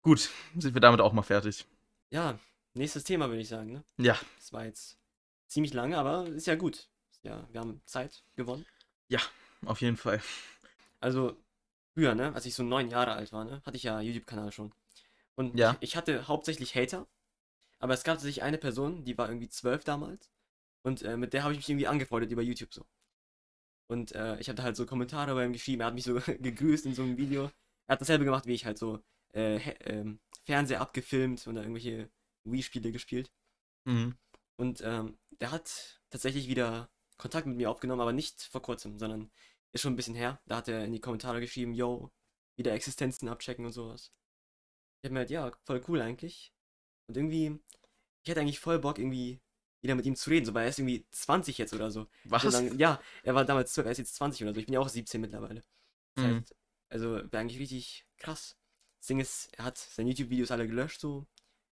Gut, 0.00 0.30
sind 0.56 0.74
wir 0.74 0.80
damit 0.80 1.00
auch 1.00 1.12
mal 1.12 1.22
fertig. 1.22 1.66
Ja, 2.10 2.38
nächstes 2.74 3.02
Thema 3.02 3.28
würde 3.28 3.40
ich 3.40 3.48
sagen, 3.48 3.72
ne? 3.72 3.84
Ja, 3.98 4.16
Das 4.38 4.52
war 4.52 4.64
jetzt 4.64 4.96
ziemlich 5.48 5.74
lange, 5.74 5.98
aber 5.98 6.28
ist 6.28 6.46
ja 6.46 6.54
gut. 6.54 6.88
Ja, 7.24 7.48
wir 7.50 7.60
haben 7.60 7.82
Zeit 7.84 8.22
gewonnen. 8.36 8.64
auf 9.64 9.80
jeden 9.80 9.96
Fall. 9.96 10.22
Also, 11.00 11.36
früher, 11.96 12.14
ne, 12.14 12.34
als 12.34 12.44
ich 12.44 12.54
so 12.54 12.62
neun 12.62 12.90
Jahre 12.90 13.12
alt 13.12 13.32
war, 13.32 13.44
ne, 13.44 13.62
hatte 13.64 13.78
ich 13.78 13.82
ja 13.82 14.00
YouTube-Kanal 14.00 14.52
schon. 14.52 14.74
Und 15.34 15.58
Ja. 15.58 15.78
ich, 15.80 15.96
hatte 15.96 16.28
hauptsächlich 16.28 16.74
Hater, 16.74 17.08
aber 17.78 17.94
es 17.94 18.04
gab 18.04 18.20
sich 18.20 18.42
eine 18.42 18.58
Person, 18.58 19.04
die 19.04 19.16
war 19.16 19.28
irgendwie 19.28 19.48
zwölf 19.48 19.82
damals. 19.82 20.30
Und 20.82 21.02
äh, 21.02 21.16
mit 21.16 21.32
der 21.32 21.42
habe 21.42 21.54
ich 21.54 21.58
mich 21.58 21.68
irgendwie 21.70 21.86
angefreundet 21.86 22.30
über 22.30 22.42
YouTube 22.42 22.72
so. 22.74 22.84
Und 23.88 24.12
äh, 24.12 24.38
ich 24.40 24.50
hatte 24.50 24.62
halt 24.62 24.76
so 24.76 24.84
Kommentare 24.84 25.34
bei 25.34 25.46
ihm 25.46 25.54
geschrieben, 25.54 25.80
er 25.80 25.86
hat 25.86 25.94
mich 25.94 26.04
so 26.04 26.14
gegrüßt 26.38 26.84
in 26.84 26.94
so 26.94 27.02
einem 27.02 27.16
Video. 27.16 27.50
Er 27.86 27.94
hat 27.94 28.00
dasselbe 28.02 28.26
gemacht 28.26 28.44
wie 28.46 28.54
ich, 28.54 28.66
halt 28.66 28.76
so 28.76 29.02
äh, 29.32 29.56
ähm, 29.84 30.20
Fernseher 30.44 30.82
abgefilmt 30.82 31.46
und 31.46 31.54
da 31.54 31.62
irgendwelche 31.62 32.10
Wii-Spiele 32.44 32.92
gespielt. 32.92 33.32
Mhm. 33.84 34.16
Und 34.56 34.82
ähm, 34.84 35.16
der 35.40 35.50
hat 35.50 36.02
tatsächlich 36.10 36.46
wieder 36.48 36.90
Kontakt 37.16 37.46
mit 37.46 37.56
mir 37.56 37.70
aufgenommen, 37.70 38.02
aber 38.02 38.12
nicht 38.12 38.42
vor 38.42 38.60
kurzem, 38.60 38.98
sondern 38.98 39.30
ist 39.76 39.82
schon 39.82 39.92
ein 39.92 39.96
bisschen 39.96 40.14
her. 40.14 40.40
Da 40.46 40.56
hat 40.56 40.68
er 40.68 40.84
in 40.84 40.92
die 40.92 41.00
Kommentare 41.00 41.40
geschrieben, 41.40 41.72
yo, 41.74 42.10
wieder 42.58 42.72
Existenzen 42.72 43.28
abchecken 43.28 43.64
und 43.64 43.72
sowas. 43.72 44.12
Ich 45.02 45.08
hab 45.08 45.12
mir 45.12 45.20
halt, 45.20 45.30
ja, 45.30 45.52
voll 45.64 45.82
cool 45.88 46.00
eigentlich. 46.00 46.52
Und 47.08 47.16
irgendwie, 47.16 47.60
ich 48.24 48.30
hätte 48.30 48.40
eigentlich 48.40 48.58
voll 48.60 48.78
Bock, 48.78 48.98
irgendwie 48.98 49.40
wieder 49.82 49.94
mit 49.94 50.06
ihm 50.06 50.16
zu 50.16 50.30
reden, 50.30 50.46
so, 50.46 50.54
weil 50.54 50.64
er 50.64 50.70
ist 50.70 50.78
irgendwie 50.78 51.06
20 51.10 51.58
jetzt 51.58 51.72
oder 51.74 51.90
so. 51.90 52.08
Was? 52.24 52.42
So 52.42 52.48
lang- 52.50 52.76
ja, 52.78 53.00
er 53.22 53.34
war 53.34 53.44
damals 53.44 53.72
12, 53.72 53.86
er 53.86 53.92
ist 53.92 53.98
jetzt 53.98 54.14
20 54.16 54.42
oder 54.42 54.54
so. 54.54 54.60
Ich 54.60 54.66
bin 54.66 54.72
ja 54.74 54.80
auch 54.80 54.88
17 54.88 55.20
mittlerweile. 55.20 55.62
Das 56.16 56.24
Mhm. 56.24 56.36
heißt, 56.38 56.54
also 56.88 57.10
wäre 57.16 57.38
eigentlich 57.38 57.60
richtig 57.60 58.06
krass. 58.16 58.56
Das 58.98 59.06
Ding 59.08 59.20
ist, 59.20 59.52
er 59.58 59.64
hat 59.66 59.78
seine 59.78 60.08
YouTube-Videos 60.10 60.50
alle 60.50 60.66
gelöscht 60.66 61.00
so. 61.00 61.26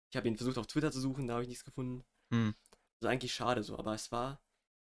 Ich 0.10 0.16
habe 0.16 0.28
ihn 0.28 0.38
versucht 0.38 0.58
auf 0.58 0.68
Twitter 0.68 0.92
zu 0.92 1.02
suchen, 1.02 1.28
da 1.28 1.34
habe 1.34 1.44
ich 1.44 1.50
nichts 1.50 1.66
gefunden. 1.66 2.06
Mhm. 2.30 2.56
Also 3.02 3.10
eigentlich 3.12 3.34
schade 3.34 3.64
so, 3.64 3.78
aber 3.78 3.94
es 3.94 4.12
war, 4.12 4.42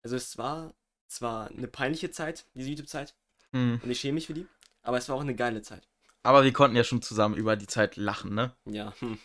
also 0.04 0.16
es 0.16 0.36
war 0.36 0.74
zwar 1.08 1.48
eine 1.48 1.68
peinliche 1.68 2.10
Zeit, 2.10 2.44
diese 2.54 2.70
YouTube-Zeit, 2.70 3.14
Mhm. 3.52 3.80
und 3.82 3.90
ich 3.90 3.98
schäme 4.00 4.14
mich 4.14 4.26
für 4.26 4.34
die, 4.34 4.46
aber 4.82 4.98
es 4.98 5.08
war 5.08 5.16
auch 5.16 5.22
eine 5.22 5.34
geile 5.34 5.62
Zeit. 5.62 5.88
Aber 6.22 6.44
wir 6.44 6.52
konnten 6.52 6.76
ja 6.76 6.84
schon 6.84 7.00
zusammen 7.00 7.34
über 7.34 7.56
die 7.56 7.66
Zeit 7.66 7.96
lachen, 7.96 8.34
ne? 8.34 8.52
Ja, 8.66 8.92
hm. 8.98 9.18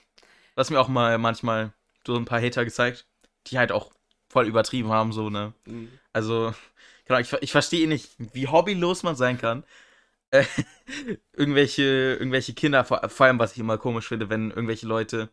Du 0.55 0.59
hast 0.59 0.69
mir 0.69 0.79
auch 0.79 0.87
mal 0.87 1.17
manchmal 1.17 1.73
so 2.07 2.15
ein 2.15 2.25
paar 2.25 2.41
Hater 2.41 2.63
gezeigt, 2.63 3.05
die 3.47 3.57
halt 3.57 3.71
auch 3.71 3.91
voll 4.29 4.47
übertrieben 4.47 4.89
haben, 4.89 5.11
so, 5.11 5.29
ne? 5.29 5.53
Mhm. 5.65 5.91
Also, 6.13 6.53
Genau, 7.05 7.19
ich, 7.19 7.33
ich 7.41 7.51
verstehe 7.51 7.87
nicht, 7.87 8.11
wie 8.17 8.47
hobbylos 8.47 9.03
man 9.03 9.17
sein 9.17 9.37
kann. 9.37 9.65
Äh, 10.31 10.45
irgendwelche, 11.33 11.83
irgendwelche 11.83 12.53
Kinder, 12.53 12.85
vor, 12.85 13.07
vor 13.09 13.25
allem, 13.25 13.39
was 13.39 13.53
ich 13.53 13.59
immer 13.59 13.77
komisch 13.77 14.07
finde, 14.07 14.29
wenn 14.29 14.51
irgendwelche 14.51 14.87
Leute 14.87 15.29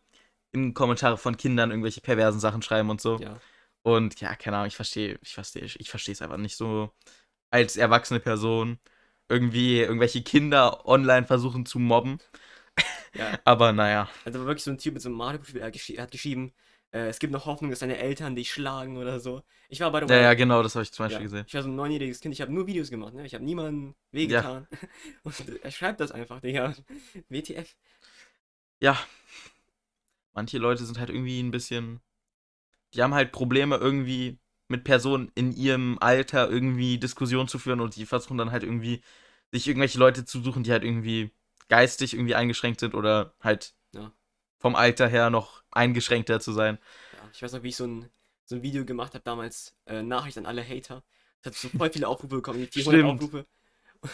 in 0.52 0.74
Kommentare 0.74 1.16
von 1.16 1.36
Kindern 1.36 1.70
irgendwelche 1.70 2.00
perversen 2.00 2.40
Sachen 2.40 2.62
schreiben 2.62 2.90
und 2.90 3.00
so. 3.00 3.18
Ja. 3.20 3.40
Und 3.82 4.20
ja, 4.20 4.34
keine 4.36 4.56
Ahnung, 4.58 4.68
ich 4.68 4.76
verstehe, 4.76 5.18
ich 5.22 5.34
verstehe, 5.34 5.64
ich 5.64 5.90
verstehe 5.90 6.12
es 6.12 6.22
einfach 6.22 6.36
nicht 6.36 6.56
so 6.56 6.92
als 7.50 7.76
erwachsene 7.76 8.20
Person 8.20 8.78
irgendwie 9.28 9.80
irgendwelche 9.80 10.22
Kinder 10.22 10.86
online 10.86 11.26
versuchen 11.26 11.66
zu 11.66 11.78
mobben. 11.78 12.20
Ja. 13.14 13.38
Aber 13.44 13.72
naja, 13.72 14.08
Also 14.24 14.40
wirklich 14.46 14.64
so 14.64 14.70
ein 14.70 14.78
Typ 14.78 14.94
mit 14.94 15.02
so 15.02 15.08
einem 15.08 15.18
Mario-Profil, 15.18 15.60
er 15.60 15.72
er 15.96 16.02
hat 16.02 16.10
geschrieben, 16.10 16.52
äh, 16.92 17.08
es 17.08 17.18
gibt 17.18 17.32
noch 17.32 17.46
Hoffnung, 17.46 17.70
dass 17.70 17.80
deine 17.80 17.98
Eltern 17.98 18.36
dich 18.36 18.52
schlagen 18.52 18.96
oder 18.98 19.20
so. 19.20 19.42
Ich 19.68 19.80
war 19.80 19.90
bei 19.92 20.00
der 20.00 20.08
ja, 20.08 20.16
ja, 20.22 20.34
genau, 20.34 20.62
das 20.62 20.74
habe 20.74 20.82
ich 20.82 20.92
zum 20.92 21.04
Beispiel 21.04 21.24
Ja, 21.24 21.30
gesehen. 21.30 21.46
Ich 21.46 21.54
war 21.54 21.62
so 21.62 21.68
ein 21.68 21.76
neunjähriges 21.76 22.20
Kind, 22.20 22.34
ich 22.34 22.40
habe 22.40 22.52
nur 22.52 22.66
Videos 22.66 22.90
gemacht, 22.90 23.14
ne? 23.14 23.24
Ich 23.26 23.34
habe 23.34 23.44
niemandem 23.44 23.94
wehgetan. 24.12 24.66
Und 25.24 25.34
er 25.62 25.70
schreibt 25.70 26.00
das 26.00 26.12
einfach, 26.12 26.40
Digga. 26.40 26.74
WTF. 27.28 27.76
Ja, 28.80 28.96
manche 30.32 30.58
Leute 30.58 30.84
sind 30.84 30.98
halt 30.98 31.10
irgendwie 31.10 31.40
ein 31.40 31.50
bisschen, 31.50 32.00
die 32.94 33.02
haben 33.02 33.14
halt 33.14 33.32
Probleme 33.32 33.76
irgendwie 33.76 34.38
mit 34.68 34.84
Personen 34.84 35.30
in 35.34 35.52
ihrem 35.52 35.98
Alter 36.00 36.48
irgendwie 36.50 36.98
Diskussionen 36.98 37.48
zu 37.48 37.58
führen 37.58 37.80
und 37.80 37.96
die 37.96 38.06
versuchen 38.06 38.38
dann 38.38 38.52
halt 38.52 38.62
irgendwie 38.62 39.02
sich 39.52 39.66
irgendwelche 39.66 39.98
Leute 39.98 40.24
zu 40.24 40.40
suchen, 40.42 40.62
die 40.62 40.70
halt 40.72 40.84
irgendwie 40.84 41.30
geistig 41.68 42.14
irgendwie 42.14 42.34
eingeschränkt 42.34 42.80
sind 42.80 42.94
oder 42.94 43.34
halt 43.40 43.74
Ja. 43.92 44.12
vom 44.58 44.76
Alter 44.76 45.08
her 45.08 45.30
noch 45.30 45.62
eingeschränkter 45.70 46.40
zu 46.40 46.52
sein. 46.52 46.78
Ja, 47.12 47.28
ich 47.32 47.42
weiß 47.42 47.52
noch, 47.52 47.62
wie 47.62 47.68
ich 47.68 47.76
so 47.76 47.86
ein, 47.86 48.08
so 48.44 48.56
ein 48.56 48.62
Video 48.62 48.84
gemacht 48.84 49.14
habe 49.14 49.24
damals, 49.24 49.74
äh, 49.86 50.02
Nachricht 50.02 50.38
an 50.38 50.46
alle 50.46 50.66
Hater. 50.66 51.02
Das 51.42 51.52
hat 51.54 51.58
so 51.60 51.68
voll 51.76 51.90
viele 51.90 52.08
Aufrufe 52.08 52.36
bekommen, 52.36 52.66
400 52.66 53.02
Stimmt. 53.02 53.22
Aufrufe. 53.22 53.46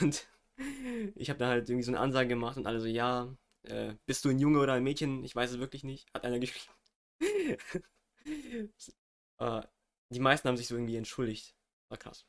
Und 0.01 0.27
ich 1.17 1.31
habe 1.31 1.39
da 1.39 1.49
halt 1.49 1.69
irgendwie 1.69 1.85
so 1.85 1.93
eine 1.93 2.01
Ansage 2.01 2.29
gemacht 2.29 2.57
und 2.57 2.67
alle 2.67 2.81
so, 2.81 2.87
ja, 2.87 3.29
äh, 3.65 3.95
bist 4.07 4.25
du 4.25 4.31
ein 4.31 4.39
Junge 4.39 4.61
oder 4.61 4.75
ein 4.75 4.85
Mädchen? 4.85 5.25
Ich 5.25 5.37
weiß 5.37 5.53
es 5.53 5.59
wirklich 5.59 5.85
nicht. 5.85 6.07
Hat 6.15 6.25
einer 6.25 6.39
geschrieben. 6.39 6.75
äh, 9.39 9.62
die 10.11 10.21
meisten 10.21 10.49
haben 10.49 10.57
sich 10.57 10.69
so 10.69 10.75
irgendwie 10.77 10.97
entschuldigt. 10.97 11.55
War 11.89 11.99
krass. 11.99 12.27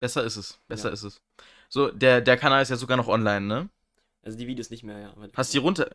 Besser 0.00 0.24
ist 0.24 0.36
es, 0.36 0.60
besser 0.68 0.88
Ja. 0.88 0.94
ist 0.94 1.04
es. 1.04 1.22
So, 1.68 1.90
der, 1.90 2.20
der 2.20 2.36
Kanal 2.36 2.62
ist 2.62 2.70
ja 2.70 2.76
sogar 2.76 2.96
noch 2.96 3.08
online, 3.08 3.46
ne? 3.46 3.70
Also 4.22 4.36
die 4.36 4.46
Videos 4.46 4.70
nicht 4.70 4.82
mehr, 4.82 4.98
ja. 4.98 5.14
Hast 5.34 5.54
die 5.54 5.58
runter. 5.58 5.90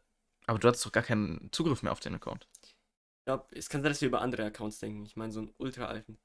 Aber 0.45 0.59
du 0.59 0.67
hattest 0.67 0.85
doch 0.85 0.91
gar 0.91 1.03
keinen 1.03 1.49
Zugriff 1.51 1.83
mehr 1.83 1.91
auf 1.91 1.99
den 1.99 2.15
Account. 2.15 2.47
Ich 2.63 3.25
glaube, 3.25 3.45
es 3.55 3.67
kann 3.69 3.81
sein, 3.81 3.91
dass 3.91 4.01
wir 4.01 4.07
über 4.07 4.21
andere 4.21 4.45
Accounts 4.45 4.79
denken. 4.79 5.05
Ich 5.05 5.17
meine, 5.17 5.33
so 5.33 5.39
einen 5.39 5.53
ultra 5.57 5.85
alten. 5.85 6.17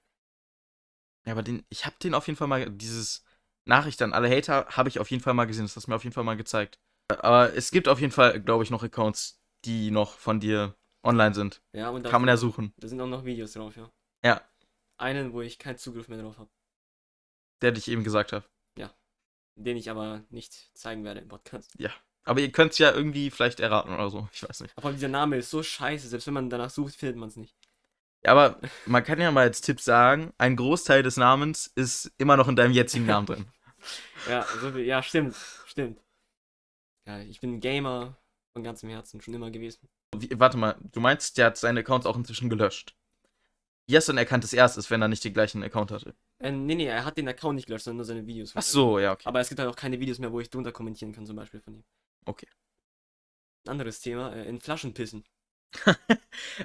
Ja, 1.26 1.32
aber 1.32 1.42
den, 1.42 1.64
ich 1.68 1.86
habe 1.86 1.96
den 2.02 2.14
auf 2.14 2.26
jeden 2.26 2.36
Fall 2.36 2.48
mal, 2.48 2.70
dieses 2.70 3.24
Nachricht 3.64 4.02
an 4.02 4.12
alle 4.12 4.30
Hater 4.30 4.66
habe 4.68 4.88
ich 4.88 4.98
auf 4.98 5.10
jeden 5.10 5.22
Fall 5.22 5.34
mal 5.34 5.46
gesehen. 5.46 5.64
Das 5.64 5.76
hast 5.76 5.86
du 5.86 5.90
mir 5.90 5.96
auf 5.96 6.04
jeden 6.04 6.14
Fall 6.14 6.24
mal 6.24 6.36
gezeigt. 6.36 6.78
Aber 7.08 7.54
es 7.54 7.70
gibt 7.70 7.88
auf 7.88 8.00
jeden 8.00 8.12
Fall, 8.12 8.40
glaube 8.40 8.64
ich, 8.64 8.70
noch 8.70 8.82
Accounts, 8.82 9.40
die 9.64 9.90
noch 9.90 10.16
von 10.18 10.40
dir 10.40 10.76
online 11.02 11.34
sind. 11.34 11.60
Ja, 11.72 11.90
und 11.90 12.04
da, 12.04 12.10
Kann 12.10 12.22
man 12.22 12.28
ja 12.28 12.36
suchen. 12.36 12.72
da 12.76 12.88
sind 12.88 13.00
auch 13.00 13.06
noch 13.06 13.24
Videos 13.24 13.52
drauf, 13.52 13.76
ja. 13.76 13.90
Ja, 14.24 14.40
Einen, 14.98 15.32
wo 15.32 15.40
ich 15.40 15.58
keinen 15.58 15.78
Zugriff 15.78 16.08
mehr 16.08 16.20
drauf 16.22 16.38
habe. 16.38 16.50
der 17.60 17.72
dich 17.72 17.88
eben 17.88 18.04
gesagt 18.04 18.32
hat. 18.32 18.48
Den 19.54 19.76
ich 19.76 19.90
aber 19.90 20.24
nicht 20.30 20.70
zeigen 20.74 21.04
werde 21.04 21.20
im 21.20 21.28
Podcast. 21.28 21.76
Aber 22.24 22.40
ihr 22.40 22.50
könnt 22.50 22.72
es 22.72 22.78
ja 22.78 22.90
irgendwie 22.90 23.30
vielleicht 23.30 23.60
erraten 23.60 23.92
oder 23.92 24.08
so. 24.08 24.26
Ich 24.32 24.42
weiß 24.42 24.60
nicht. 24.60 24.72
Aber 24.78 24.92
dieser 24.92 25.08
Name 25.08 25.36
ist 25.36 25.50
so 25.50 25.62
scheiße, 25.62 26.08
selbst 26.08 26.26
wenn 26.26 26.32
man 26.34 26.48
danach 26.48 26.70
sucht, 26.70 26.94
findet 26.96 27.16
man 27.18 27.28
es 27.28 27.36
nicht. 27.36 27.54
Ja, 28.24 28.32
aber 28.32 28.58
man 28.86 29.04
kann 29.04 29.20
ja 29.20 29.30
mal 29.30 29.42
als 29.42 29.60
Tipp 29.60 29.78
sagen, 29.78 30.32
ein 30.38 30.56
Großteil 30.56 31.02
des 31.02 31.18
Namens 31.18 31.66
ist 31.66 32.10
immer 32.16 32.38
noch 32.38 32.48
in 32.48 32.56
deinem 32.56 32.72
jetzigen 32.72 33.04
Namen 33.06 33.26
drin. 33.26 33.46
Ja, 34.28 34.42
so 34.60 34.70
viel, 34.70 34.84
ja, 34.86 35.02
stimmt, 35.02 35.36
stimmt. 35.66 36.00
Ja, 37.06 37.18
ich 37.20 37.40
bin 37.40 37.54
ein 37.56 37.60
Gamer 37.60 38.16
von 38.52 38.62
ganzem 38.62 38.88
Herzen 38.90 39.20
schon 39.20 39.34
immer 39.34 39.50
gewesen. 39.50 39.88
Wie, 40.16 40.28
warte 40.38 40.56
mal, 40.56 40.76
du 40.92 41.00
meinst, 41.00 41.38
der 41.38 41.46
hat 41.46 41.56
seine 41.56 41.80
Accounts 41.80 42.06
auch 42.06 42.16
inzwischen 42.16 42.50
gelöscht. 42.50 42.94
Erkannt, 43.88 44.44
dass 44.44 44.52
er 44.54 44.64
es 44.64 44.76
ist, 44.76 44.90
wenn 44.90 45.02
er 45.02 45.08
nicht 45.08 45.24
den 45.24 45.34
gleichen 45.34 45.62
Account 45.62 45.90
hatte? 45.90 46.14
Äh, 46.38 46.50
nee, 46.50 46.74
nee, 46.74 46.86
er 46.86 47.04
hat 47.04 47.18
den 47.18 47.28
Account 47.28 47.56
nicht 47.56 47.66
gelöscht, 47.66 47.84
sondern 47.84 47.98
nur 47.98 48.04
seine 48.06 48.26
Videos. 48.26 48.52
Ach 48.54 48.62
so, 48.62 48.98
ja, 48.98 49.12
okay. 49.12 49.24
Aber 49.26 49.40
es 49.40 49.48
gibt 49.48 49.58
halt 49.58 49.68
auch 49.68 49.76
keine 49.76 50.00
Videos 50.00 50.18
mehr, 50.18 50.32
wo 50.32 50.40
ich 50.40 50.48
drunter 50.48 50.72
kommentieren 50.72 51.12
kann, 51.12 51.26
zum 51.26 51.36
Beispiel 51.36 51.60
von 51.60 51.74
ihm. 51.74 51.84
Okay. 52.24 52.46
Ein 53.64 53.72
anderes 53.72 54.00
Thema, 54.00 54.34
äh, 54.34 54.48
in 54.48 54.60
Flaschen 54.60 54.94
pissen. 54.94 55.24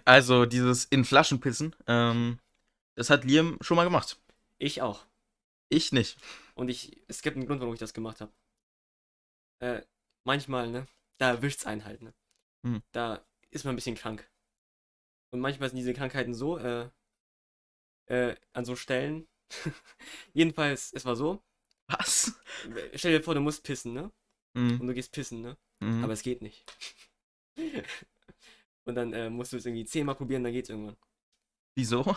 Also 0.05 0.45
dieses 0.45 0.85
in 0.85 1.05
Flaschen 1.05 1.39
pissen, 1.39 1.75
ähm, 1.87 2.39
das 2.95 3.09
hat 3.09 3.23
Liam 3.25 3.57
schon 3.61 3.75
mal 3.75 3.83
gemacht. 3.83 4.17
Ich 4.57 4.81
auch. 4.81 5.05
Ich 5.69 5.91
nicht. 5.91 6.17
Und 6.55 6.69
ich, 6.69 6.97
es 7.07 7.21
gibt 7.21 7.35
einen 7.37 7.45
Grund, 7.45 7.59
warum 7.61 7.73
ich 7.73 7.79
das 7.79 7.93
gemacht 7.93 8.21
habe. 8.21 8.31
Äh, 9.59 9.81
manchmal, 10.23 10.69
ne, 10.69 10.87
da 11.17 11.31
erwischt's 11.31 11.65
einen 11.65 11.85
halt, 11.85 12.01
ne. 12.01 12.13
Hm. 12.63 12.81
Da 12.91 13.25
ist 13.49 13.65
man 13.65 13.73
ein 13.73 13.75
bisschen 13.75 13.95
krank. 13.95 14.29
Und 15.31 15.39
manchmal 15.39 15.69
sind 15.69 15.77
diese 15.77 15.93
Krankheiten 15.93 16.33
so, 16.33 16.57
äh, 16.57 16.89
äh, 18.07 18.35
an 18.53 18.65
so 18.65 18.75
Stellen. 18.75 19.27
Jedenfalls, 20.33 20.91
es 20.93 21.05
war 21.05 21.15
so. 21.15 21.43
Was? 21.87 22.39
Stell 22.95 23.17
dir 23.17 23.23
vor, 23.23 23.33
du 23.33 23.41
musst 23.41 23.63
pissen, 23.63 23.93
ne? 23.93 24.11
Mhm. 24.53 24.81
Und 24.81 24.87
du 24.87 24.93
gehst 24.93 25.11
pissen, 25.11 25.41
ne? 25.41 25.57
Mhm. 25.79 26.03
Aber 26.03 26.13
es 26.13 26.21
geht 26.21 26.41
nicht. 26.41 26.65
Und 28.85 28.95
dann 28.95 29.13
äh, 29.13 29.29
musst 29.29 29.53
du 29.53 29.57
es 29.57 29.65
irgendwie 29.65 29.85
zehnmal 29.85 30.15
probieren, 30.15 30.43
dann 30.43 30.53
geht's 30.53 30.69
irgendwann. 30.69 30.97
Wieso? 31.75 32.15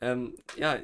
Ähm, 0.00 0.36
ja, 0.56 0.78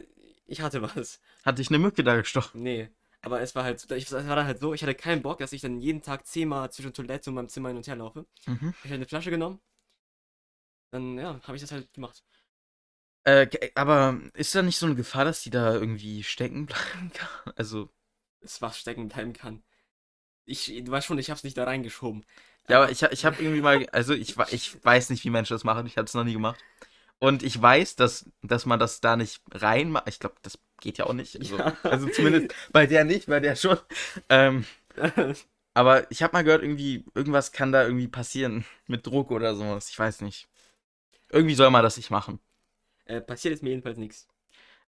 ich 0.46 0.60
hatte 0.60 0.82
was. 0.82 1.20
Hat 1.44 1.58
dich 1.58 1.68
eine 1.68 1.78
Mücke 1.78 2.02
da 2.02 2.16
gestochen? 2.16 2.62
Nee. 2.62 2.88
Aber 3.22 3.40
es 3.42 3.54
war 3.54 3.64
halt, 3.64 3.80
so- 3.80 3.94
ich, 3.94 4.04
es 4.06 4.12
war 4.12 4.36
dann 4.36 4.46
halt 4.46 4.60
so, 4.60 4.74
ich 4.74 4.82
hatte 4.82 4.94
keinen 4.94 5.22
Bock, 5.22 5.38
dass 5.38 5.52
ich 5.52 5.60
dann 5.62 5.80
jeden 5.80 6.02
Tag 6.02 6.26
zehnmal 6.26 6.70
zwischen 6.72 6.92
Toilette 6.94 7.30
und 7.30 7.34
meinem 7.36 7.48
Zimmer 7.48 7.68
hin 7.70 7.76
und 7.78 7.86
her 7.86 7.96
laufe. 7.96 8.26
Mhm. 8.46 8.70
Ich 8.82 8.90
habe 8.90 8.96
eine 8.96 9.06
Flasche 9.06 9.30
genommen. 9.30 9.60
Dann, 10.90 11.16
ja, 11.18 11.40
habe 11.44 11.54
ich 11.56 11.62
das 11.62 11.70
halt 11.72 11.92
gemacht. 11.94 12.24
Äh, 13.24 13.48
aber 13.74 14.20
ist 14.34 14.54
da 14.54 14.62
nicht 14.62 14.78
so 14.78 14.86
eine 14.86 14.94
Gefahr, 14.94 15.24
dass 15.24 15.42
die 15.42 15.50
da 15.50 15.74
irgendwie 15.74 16.22
stecken 16.22 16.66
bleiben 16.66 17.10
kann? 17.12 17.52
Also, 17.56 17.90
Es 18.40 18.62
was 18.62 18.78
stecken 18.78 19.08
bleiben 19.08 19.34
kann. 19.34 19.62
Ich, 20.46 20.66
du 20.66 20.92
weißt 20.92 21.06
schon, 21.06 21.18
ich 21.18 21.30
hab's 21.30 21.44
nicht 21.44 21.56
da 21.58 21.64
reingeschoben. 21.64 22.24
ja, 22.68 22.78
aber 22.82 22.90
ich, 22.90 23.02
ich 23.02 23.24
habe 23.24 23.42
irgendwie 23.42 23.60
mal, 23.60 23.86
also 23.92 24.12
ich, 24.14 24.36
ich 24.50 24.84
weiß 24.84 25.10
nicht, 25.10 25.24
wie 25.24 25.30
Menschen 25.30 25.54
das 25.54 25.64
machen, 25.64 25.86
ich 25.86 25.96
habe 25.98 26.06
es 26.06 26.14
noch 26.14 26.24
nie 26.24 26.32
gemacht. 26.32 26.60
Und 27.20 27.42
ich 27.42 27.60
weiß, 27.60 27.96
dass, 27.96 28.30
dass 28.42 28.66
man 28.66 28.80
das 28.80 29.00
da 29.00 29.16
nicht 29.16 29.42
reinmacht. 29.52 30.08
Ich 30.08 30.20
glaube, 30.20 30.36
das 30.42 30.58
geht 30.80 30.98
ja 30.98 31.06
auch 31.06 31.12
nicht. 31.12 31.36
Also, 31.38 31.58
Ja. 31.58 31.76
also 31.82 32.08
zumindest 32.08 32.54
bei 32.72 32.86
der 32.86 33.04
nicht, 33.04 33.26
bei 33.26 33.40
der 33.40 33.56
schon. 33.56 33.78
Ähm, 34.28 34.64
aber 35.74 36.10
ich 36.10 36.22
habe 36.22 36.32
mal 36.32 36.44
gehört, 36.44 36.62
irgendwie, 36.62 37.04
irgendwas 37.14 37.52
kann 37.52 37.72
da 37.72 37.84
irgendwie 37.84 38.08
passieren 38.08 38.64
mit 38.86 39.06
Druck 39.06 39.30
oder 39.30 39.54
sowas. 39.54 39.90
Ich 39.90 39.98
weiß 39.98 40.20
nicht. 40.22 40.48
Irgendwie 41.30 41.54
soll 41.54 41.70
man 41.70 41.82
das 41.82 41.96
nicht 41.96 42.10
machen. 42.10 42.40
äh, 43.06 43.20
passiert 43.20 43.54
ist 43.54 43.62
mir 43.62 43.70
jedenfalls 43.70 43.98
nichts. 43.98 44.28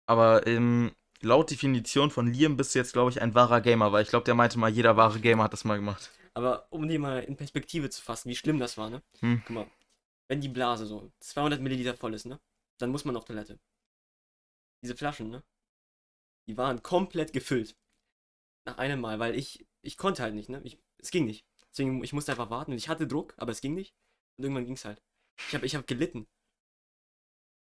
Aber 0.05 0.45
ähm, 0.47 0.91
laut 1.21 1.49
Definition 1.51 2.11
von 2.11 2.31
Liam 2.31 2.57
bist 2.57 2.75
du 2.75 2.79
jetzt, 2.79 2.93
glaube 2.93 3.11
ich, 3.11 3.21
ein 3.21 3.33
wahrer 3.33 3.61
Gamer, 3.61 3.91
weil 3.91 4.03
ich 4.03 4.09
glaube, 4.09 4.25
der 4.25 4.35
meinte 4.35 4.59
mal, 4.59 4.69
jeder 4.69 4.97
wahre 4.97 5.19
Gamer 5.19 5.43
hat 5.45 5.53
das 5.53 5.63
mal 5.63 5.77
gemacht. 5.77 6.11
Aber 6.33 6.67
um 6.71 6.87
die 6.87 6.97
mal 6.97 7.23
in 7.23 7.37
Perspektive 7.37 7.89
zu 7.89 8.01
fassen, 8.01 8.29
wie 8.29 8.35
schlimm 8.35 8.59
das 8.59 8.77
war, 8.77 8.89
ne? 8.89 9.01
Hm. 9.21 9.41
Guck 9.45 9.55
mal, 9.55 9.67
wenn 10.27 10.41
die 10.41 10.49
Blase 10.49 10.85
so 10.85 11.11
200 11.21 11.61
Milliliter 11.61 11.95
voll 11.95 12.13
ist, 12.13 12.25
ne? 12.25 12.39
Dann 12.77 12.91
muss 12.91 13.05
man 13.05 13.15
auf 13.15 13.25
Toilette. 13.25 13.57
Diese 14.83 14.95
Flaschen, 14.95 15.29
ne? 15.29 15.41
Die 16.47 16.58
waren 16.58 16.84
komplett 16.84 17.34
gefüllt. 17.34 17.75
Nach 18.65 18.77
einem 18.77 19.01
Mal, 19.01 19.19
weil 19.19 19.36
ich, 19.36 19.65
ich 19.81 19.97
konnte 19.97 20.23
halt 20.23 20.36
nicht, 20.36 20.49
ne? 20.49 20.62
Ich, 20.63 20.79
es 20.97 21.12
ging 21.12 21.25
nicht. 21.25 21.45
Deswegen, 21.71 22.03
ich 22.03 22.13
musste 22.13 22.31
einfach 22.31 22.49
warten. 22.49 22.71
Und 22.71 22.77
ich 22.77 22.89
hatte 22.89 23.08
Druck, 23.08 23.34
aber 23.38 23.51
es 23.51 23.62
ging 23.62 23.73
nicht. 23.73 23.93
Und 24.38 24.45
irgendwann 24.45 24.65
ging's 24.65 24.86
halt. 24.86 25.01
Ich 25.47 25.55
habe 25.55 25.65
ich 25.65 25.75
hab 25.75 25.88
gelitten. 25.88 26.27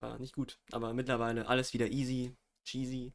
War 0.02 0.20
nicht 0.20 0.36
gut. 0.36 0.60
Aber 0.72 0.94
mittlerweile 0.94 1.48
alles 1.48 1.74
wieder 1.74 1.88
easy, 1.88 2.36
cheesy. 2.66 3.14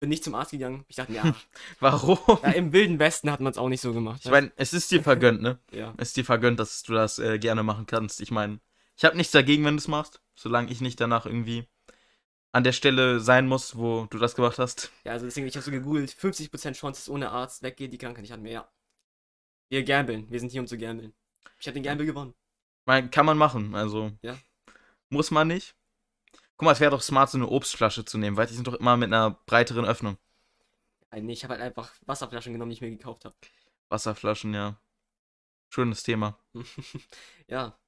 Bin 0.00 0.08
nicht 0.08 0.24
zum 0.24 0.34
Arzt 0.34 0.50
gegangen. 0.50 0.84
Ich 0.88 0.96
dachte 0.96 1.12
mir, 1.12 1.18
ja, 1.18 1.36
Warum? 1.80 2.18
ja 2.42 2.50
im 2.52 2.72
wilden 2.72 2.98
Westen 2.98 3.30
hat 3.30 3.40
man 3.40 3.52
es 3.52 3.58
auch 3.58 3.68
nicht 3.68 3.80
so 3.80 3.92
gemacht. 3.92 4.22
Ich 4.24 4.30
meine, 4.30 4.52
es 4.56 4.72
ist 4.72 4.90
dir 4.90 5.02
vergönnt, 5.02 5.42
ne? 5.42 5.58
ja. 5.70 5.94
Es 5.96 6.08
ist 6.08 6.16
dir 6.16 6.24
vergönnt, 6.24 6.58
dass 6.58 6.82
du 6.82 6.92
das 6.92 7.18
äh, 7.18 7.38
gerne 7.38 7.62
machen 7.62 7.86
kannst. 7.86 8.20
Ich 8.20 8.30
meine, 8.30 8.60
ich 8.96 9.04
habe 9.04 9.16
nichts 9.16 9.32
dagegen, 9.32 9.64
wenn 9.64 9.74
du 9.74 9.80
es 9.80 9.88
machst, 9.88 10.20
solange 10.34 10.70
ich 10.70 10.80
nicht 10.80 11.00
danach 11.00 11.26
irgendwie 11.26 11.68
an 12.52 12.64
der 12.64 12.72
Stelle 12.72 13.18
sein 13.20 13.48
muss, 13.48 13.76
wo 13.76 14.06
du 14.10 14.18
das 14.18 14.34
gemacht 14.34 14.58
hast. 14.58 14.92
Ja, 15.04 15.12
also 15.12 15.24
deswegen, 15.26 15.46
ich 15.46 15.56
habe 15.56 15.64
so 15.64 15.70
gegoogelt, 15.70 16.10
50% 16.10 16.74
Chance, 16.74 17.00
dass 17.00 17.08
ohne 17.08 17.30
Arzt 17.30 17.62
weggeht 17.62 17.92
die 17.92 17.98
Krankheit. 17.98 18.24
Ich 18.24 18.32
hatte 18.32 18.42
mir, 18.42 18.52
ja. 18.52 18.72
Wir 19.70 19.84
gambeln. 19.84 20.30
Wir 20.30 20.38
sind 20.38 20.52
hier, 20.52 20.60
um 20.60 20.66
zu 20.66 20.76
gambeln. 20.76 21.14
Ich 21.58 21.66
habe 21.66 21.74
den 21.74 21.82
Gamble 21.82 22.06
gewonnen. 22.06 22.34
Meine, 22.84 23.08
kann 23.08 23.24
man 23.24 23.38
machen, 23.38 23.74
also. 23.74 24.12
Ja. 24.20 24.38
Muss 25.08 25.30
man 25.30 25.48
nicht. 25.48 25.74
Guck 26.56 26.66
mal, 26.66 26.72
es 26.72 26.80
wäre 26.80 26.90
doch 26.90 27.02
smart, 27.02 27.30
so 27.30 27.38
eine 27.38 27.48
Obstflasche 27.48 28.04
zu 28.04 28.18
nehmen, 28.18 28.36
weil 28.36 28.46
die 28.46 28.54
sind 28.54 28.66
doch 28.66 28.74
immer 28.74 28.96
mit 28.96 29.08
einer 29.08 29.30
breiteren 29.46 29.86
Öffnung. 29.86 30.18
Äh, 31.10 31.22
nee, 31.22 31.32
ich 31.32 31.44
habe 31.44 31.54
halt 31.54 31.62
einfach 31.62 31.92
Wasserflaschen 32.06 32.52
genommen, 32.52 32.70
die 32.70 32.74
ich 32.74 32.80
mir 32.82 32.90
gekauft 32.90 33.24
habe. 33.24 33.34
Wasserflaschen, 33.88 34.52
ja. 34.54 34.78
Schönes 35.70 36.02
Thema. 36.02 36.38
ja, 37.48 37.78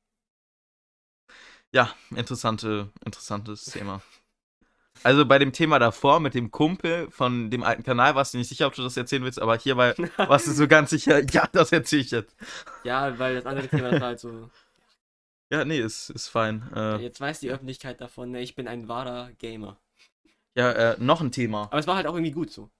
Ja, 1.73 1.95
interessante, 2.11 2.93
interessantes 3.05 3.65
Thema. 3.67 4.01
Also 5.03 5.27
bei 5.27 5.39
dem 5.39 5.53
Thema 5.53 5.79
davor 5.79 6.21
mit 6.21 6.35
dem 6.35 6.51
Kumpel 6.51 7.11
von 7.11 7.51
dem 7.51 7.63
alten 7.63 7.83
Kanal 7.83 8.15
warst 8.15 8.33
du 8.33 8.39
nicht 8.39 8.49
sicher, 8.49 8.67
ob 8.67 8.75
du 8.75 8.83
das 8.83 8.97
erzählen 8.97 9.23
willst, 9.25 9.41
aber 9.41 9.57
hierbei 9.59 9.95
warst 10.17 10.47
du 10.47 10.53
so 10.53 10.67
ganz 10.69 10.91
sicher, 10.91 11.23
ja, 11.31 11.47
das 11.53 11.73
erzähle 11.73 12.03
ich 12.03 12.11
jetzt. 12.11 12.35
Ja, 12.85 13.19
weil 13.19 13.35
das 13.35 13.45
andere 13.47 13.69
Thema 13.69 13.91
das 13.91 14.01
war 14.01 14.09
halt 14.09 14.21
so. 14.21 14.51
Ja, 15.51 15.65
nee, 15.65 15.79
ist, 15.79 16.11
ist 16.11 16.29
fein. 16.29 16.71
Äh, 16.75 16.97
Jetzt 17.03 17.21
weiß 17.21 17.41
die 17.41 17.51
Öffentlichkeit 17.51 18.01
davon, 18.01 18.31
ne, 18.31 18.41
ich 18.41 18.55
bin 18.55 18.67
ein 18.67 18.89
wahrer 18.89 19.31
Gamer. 19.39 19.77
ja, 20.57 20.71
äh, 20.73 20.97
noch 20.99 21.21
ein 21.21 21.33
Thema. 21.33 21.65
Aber 21.65 21.79
es 21.79 21.87
war 21.87 21.97
halt 21.97 22.07
auch 22.07 22.15
irgendwie 22.15 22.33
gut 22.33 22.51
so. 22.51 22.71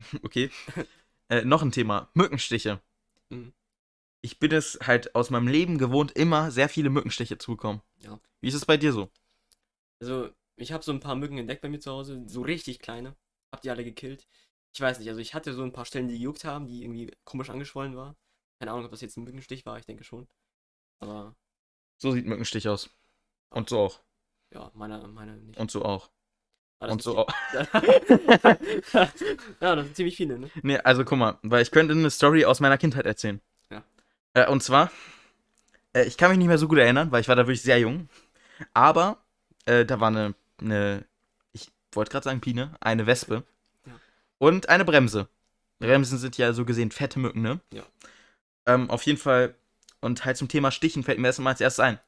Okay. 0.22 0.50
äh, 1.28 1.44
noch 1.44 1.62
ein 1.62 1.72
Thema. 1.72 2.08
Mückenstiche. 2.14 2.80
Mhm. 3.30 3.52
Ich 4.20 4.38
bin 4.38 4.52
es 4.52 4.78
halt 4.84 5.14
aus 5.14 5.30
meinem 5.30 5.48
Leben 5.48 5.78
gewohnt, 5.78 6.12
immer 6.12 6.50
sehr 6.50 6.68
viele 6.68 6.90
Mückenstiche 6.90 7.38
zu 7.38 7.52
bekommen. 7.52 7.80
Ja. 8.00 8.18
Wie 8.40 8.48
ist 8.48 8.54
es 8.54 8.66
bei 8.66 8.76
dir 8.76 8.92
so? 8.92 9.10
Also, 10.00 10.30
ich 10.62 10.72
habe 10.72 10.82
so 10.84 10.92
ein 10.92 11.00
paar 11.00 11.14
Mücken 11.16 11.38
entdeckt 11.38 11.62
bei 11.62 11.68
mir 11.68 11.80
zu 11.80 11.90
Hause, 11.92 12.22
so 12.26 12.42
richtig 12.42 12.78
kleine. 12.80 13.16
Hab 13.52 13.60
die 13.62 13.70
alle 13.70 13.84
gekillt. 13.84 14.26
Ich 14.74 14.80
weiß 14.80 14.98
nicht, 14.98 15.08
also 15.08 15.20
ich 15.20 15.34
hatte 15.34 15.52
so 15.52 15.62
ein 15.62 15.72
paar 15.72 15.84
Stellen, 15.84 16.08
die 16.08 16.16
gejuckt 16.18 16.44
haben, 16.44 16.66
die 16.66 16.82
irgendwie 16.82 17.10
komisch 17.24 17.50
angeschwollen 17.50 17.96
war. 17.96 18.16
Keine 18.58 18.72
Ahnung, 18.72 18.84
ob 18.86 18.90
das 18.90 19.00
jetzt 19.02 19.16
ein 19.16 19.24
Mückenstich 19.24 19.66
war, 19.66 19.78
ich 19.78 19.86
denke 19.86 20.04
schon. 20.04 20.28
Aber 21.00 21.36
So 21.98 22.12
sieht 22.12 22.26
Mückenstich 22.26 22.68
aus. 22.68 22.90
Und 23.50 23.68
so 23.68 23.80
auch. 23.80 24.00
ja, 24.54 24.70
meine, 24.74 25.06
meine 25.08 25.36
nicht. 25.36 25.58
Und 25.58 25.70
so 25.70 25.84
auch. 25.84 26.10
Ah, 26.80 26.88
Und 26.88 27.02
so 27.02 27.18
auch. 27.18 27.28
ja, 29.60 29.76
das 29.76 29.84
sind 29.84 29.96
ziemlich 29.96 30.16
viele, 30.16 30.38
ne? 30.38 30.50
Nee, 30.62 30.78
also 30.78 31.04
guck 31.04 31.18
mal, 31.18 31.38
weil 31.42 31.62
ich 31.62 31.70
könnte 31.70 31.92
eine 31.94 32.10
Story 32.10 32.44
aus 32.44 32.60
meiner 32.60 32.78
Kindheit 32.78 33.06
erzählen. 33.06 33.40
Ja. 33.70 33.84
Äh, 34.34 34.48
und 34.50 34.62
zwar, 34.62 34.90
äh, 35.94 36.04
ich 36.04 36.16
kann 36.16 36.30
mich 36.30 36.38
nicht 36.38 36.48
mehr 36.48 36.58
so 36.58 36.68
gut 36.68 36.78
erinnern, 36.78 37.12
weil 37.12 37.20
ich 37.20 37.28
war 37.28 37.36
da 37.36 37.42
wirklich 37.42 37.62
sehr 37.62 37.78
jung. 37.78 38.08
Aber 38.74 39.18
äh, 39.66 39.84
da 39.84 40.00
war 40.00 40.08
eine, 40.08 40.34
eine 40.60 41.04
ich 41.52 41.70
wollte 41.92 42.10
gerade 42.10 42.24
sagen 42.24 42.40
Biene, 42.40 42.74
eine 42.80 43.06
Wespe 43.06 43.44
Ja. 43.86 43.92
und 44.38 44.68
eine 44.68 44.84
Bremse. 44.84 45.28
Bremsen 45.78 46.18
sind 46.18 46.38
ja 46.38 46.52
so 46.52 46.64
gesehen 46.64 46.90
fette 46.90 47.18
Mücken, 47.18 47.42
ne? 47.42 47.60
Ja. 47.72 47.82
Ähm, 48.66 48.88
auf 48.90 49.02
jeden 49.02 49.18
Fall, 49.18 49.54
und 50.00 50.24
halt 50.24 50.36
zum 50.36 50.48
Thema 50.48 50.70
Stichen 50.70 51.02
fällt 51.02 51.18
mir 51.18 51.26
erst 51.26 51.40
mal 51.40 51.50
als 51.50 51.60
erstes 51.60 51.80
ein. 51.84 51.98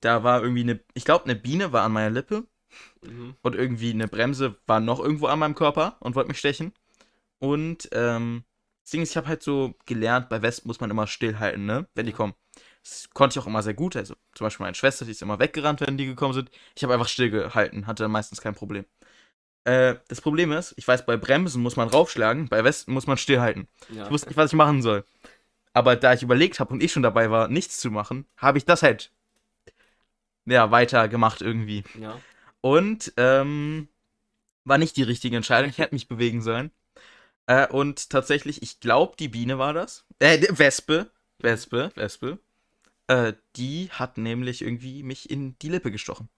Da 0.00 0.22
war 0.24 0.42
irgendwie 0.42 0.62
eine, 0.62 0.80
ich 0.94 1.04
glaube, 1.04 1.24
eine 1.24 1.36
Biene 1.36 1.72
war 1.72 1.84
an 1.84 1.92
meiner 1.92 2.10
Lippe 2.10 2.44
Mhm. 3.02 3.36
und 3.42 3.54
irgendwie 3.54 3.90
eine 3.90 4.08
Bremse 4.08 4.56
war 4.66 4.80
noch 4.80 5.00
irgendwo 5.00 5.26
an 5.26 5.38
meinem 5.38 5.54
Körper 5.54 5.96
und 6.00 6.14
wollte 6.14 6.28
mich 6.28 6.38
stechen. 6.38 6.72
Und 7.38 7.88
ähm, 7.92 8.44
das 8.82 8.90
Ding 8.90 9.02
ist, 9.02 9.10
ich 9.10 9.16
habe 9.16 9.28
halt 9.28 9.42
so 9.42 9.74
gelernt, 9.86 10.28
bei 10.28 10.42
Wespen 10.42 10.68
muss 10.68 10.80
man 10.80 10.90
immer 10.90 11.06
stillhalten, 11.06 11.64
ne? 11.64 11.86
Wenn 11.94 12.06
die 12.06 12.12
Ja. 12.12 12.16
kommen. 12.18 12.34
Das 12.88 13.10
konnte 13.10 13.38
ich 13.38 13.42
auch 13.42 13.46
immer 13.46 13.62
sehr 13.62 13.74
gut. 13.74 13.96
Also 13.96 14.14
zum 14.34 14.46
Beispiel 14.46 14.64
meine 14.64 14.74
Schwester, 14.74 15.04
die 15.04 15.10
ist 15.10 15.22
immer 15.22 15.38
weggerannt, 15.38 15.80
wenn 15.80 15.98
die 15.98 16.06
gekommen 16.06 16.32
sind. 16.32 16.50
Ich 16.74 16.82
habe 16.82 16.94
einfach 16.94 17.08
stillgehalten, 17.08 17.86
hatte 17.86 18.08
meistens 18.08 18.40
kein 18.40 18.54
Problem. 18.54 18.84
Äh, 19.64 19.96
das 20.08 20.20
Problem 20.20 20.52
ist, 20.52 20.72
ich 20.76 20.88
weiß, 20.88 21.04
bei 21.04 21.16
Bremsen 21.16 21.62
muss 21.62 21.76
man 21.76 21.88
raufschlagen, 21.88 22.48
bei 22.48 22.64
Wespen 22.64 22.94
muss 22.94 23.06
man 23.06 23.18
stillhalten. 23.18 23.68
Ja. 23.90 24.04
Ich 24.04 24.10
wusste 24.10 24.28
nicht, 24.28 24.36
was 24.36 24.52
ich 24.52 24.56
machen 24.56 24.80
soll. 24.80 25.04
Aber 25.74 25.96
da 25.96 26.14
ich 26.14 26.22
überlegt 26.22 26.60
habe 26.60 26.72
und 26.72 26.82
ich 26.82 26.92
schon 26.92 27.02
dabei 27.02 27.30
war, 27.30 27.48
nichts 27.48 27.78
zu 27.78 27.90
machen, 27.90 28.26
habe 28.38 28.58
ich 28.58 28.64
das 28.64 28.82
halt 28.82 29.12
ja, 30.46 30.70
weiter 30.70 31.08
gemacht 31.08 31.42
irgendwie. 31.42 31.84
ja. 32.00 32.18
Und 32.60 33.12
ähm, 33.16 33.88
war 34.64 34.78
nicht 34.78 34.96
die 34.96 35.04
richtige 35.04 35.36
Entscheidung. 35.36 35.70
Ich 35.70 35.78
hätte 35.78 35.94
mich 35.94 36.08
bewegen 36.08 36.42
sollen. 36.42 36.72
Äh, 37.46 37.68
und 37.68 38.10
tatsächlich, 38.10 38.62
ich 38.62 38.80
glaube, 38.80 39.14
die 39.16 39.28
Biene 39.28 39.58
war 39.58 39.72
das. 39.72 40.04
Äh, 40.18 40.42
Wespe. 40.50 41.10
Wespe, 41.38 41.92
Wespe. 41.94 42.38
Äh, 43.08 43.34
die 43.56 43.90
hat 43.90 44.18
nämlich 44.18 44.62
irgendwie 44.62 45.02
mich 45.02 45.30
in 45.30 45.58
die 45.58 45.68
Lippe 45.68 45.90
gestochen. 45.90 46.28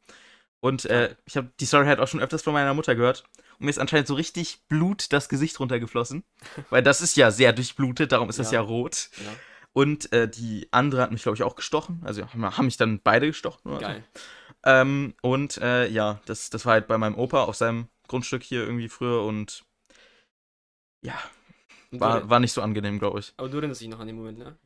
Und 0.60 0.84
äh, 0.86 1.14
ich 1.24 1.36
habe 1.36 1.50
die 1.58 1.64
Story 1.66 1.86
halt 1.86 2.00
auch 2.00 2.08
schon 2.08 2.20
öfters 2.20 2.42
von 2.42 2.52
meiner 2.52 2.74
Mutter 2.74 2.94
gehört. 2.94 3.24
Und 3.58 3.64
mir 3.64 3.70
ist 3.70 3.78
anscheinend 3.78 4.08
so 4.08 4.14
richtig 4.14 4.62
Blut 4.68 5.12
das 5.12 5.28
Gesicht 5.28 5.58
runtergeflossen. 5.58 6.24
Weil 6.70 6.82
das 6.82 7.00
ist 7.00 7.16
ja 7.16 7.30
sehr 7.30 7.52
durchblutet, 7.52 8.12
darum 8.12 8.28
ist 8.28 8.38
das 8.38 8.50
ja 8.50 8.60
Ja. 8.60 8.66
rot. 8.66 9.10
ja. 9.18 9.32
Und 9.72 10.12
äh, 10.12 10.28
die 10.28 10.68
andere 10.72 11.00
hat 11.02 11.12
mich, 11.12 11.22
glaube 11.22 11.36
ich, 11.36 11.44
auch 11.44 11.54
gestochen. 11.54 12.00
Also 12.04 12.26
haben, 12.32 12.64
mich 12.64 12.76
dann 12.76 13.00
beide 13.00 13.28
gestochen. 13.28 13.70
Oder 13.70 13.76
so. 13.76 13.86
Geil. 13.86 14.04
Ähm, 14.64 15.14
und 15.22 15.56
äh, 15.58 15.86
ja, 15.88 16.20
das, 16.26 16.50
das 16.50 16.66
war 16.66 16.72
halt 16.74 16.88
bei 16.88 16.98
meinem 16.98 17.16
Opa 17.16 17.44
auf 17.44 17.56
seinem 17.56 17.88
Grundstück 18.08 18.42
hier 18.42 18.64
irgendwie 18.64 18.88
früher 18.88 19.22
und 19.22 19.64
ja, 21.02 21.14
war, 21.92 22.28
war 22.28 22.40
nicht 22.40 22.52
so 22.52 22.60
angenehm, 22.60 22.98
glaube 22.98 23.20
ich. 23.20 23.32
aber 23.36 23.48
du 23.48 23.56
erinnerst 23.58 23.80
dich 23.80 23.88
noch 23.88 24.00
an 24.00 24.06
den 24.08 24.16
Moment, 24.16 24.38
ne? 24.38 24.58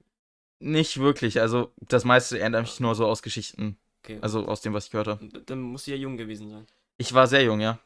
Nicht 0.61 0.99
wirklich, 0.99 1.41
also 1.41 1.73
das 1.81 2.05
meiste 2.05 2.39
erinnert 2.39 2.63
mich 2.63 2.81
nur 2.81 2.95
so 2.95 3.07
aus 3.07 3.23
Geschichten, 3.23 3.79
Okay. 4.03 4.19
also 4.21 4.47
aus 4.47 4.61
dem, 4.61 4.73
was 4.73 4.87
ich 4.87 4.91
gehört 4.91 5.09
habe. 5.09 5.27
Dann 5.47 5.61
musst 5.61 5.87
du 5.87 5.91
ja 5.91 5.97
jung 5.97 6.17
gewesen 6.17 6.51
sein. 6.51 6.67
Ich 6.97 7.13
war 7.13 7.27
sehr 7.27 7.43
jung, 7.43 7.61
ja. 7.61 7.79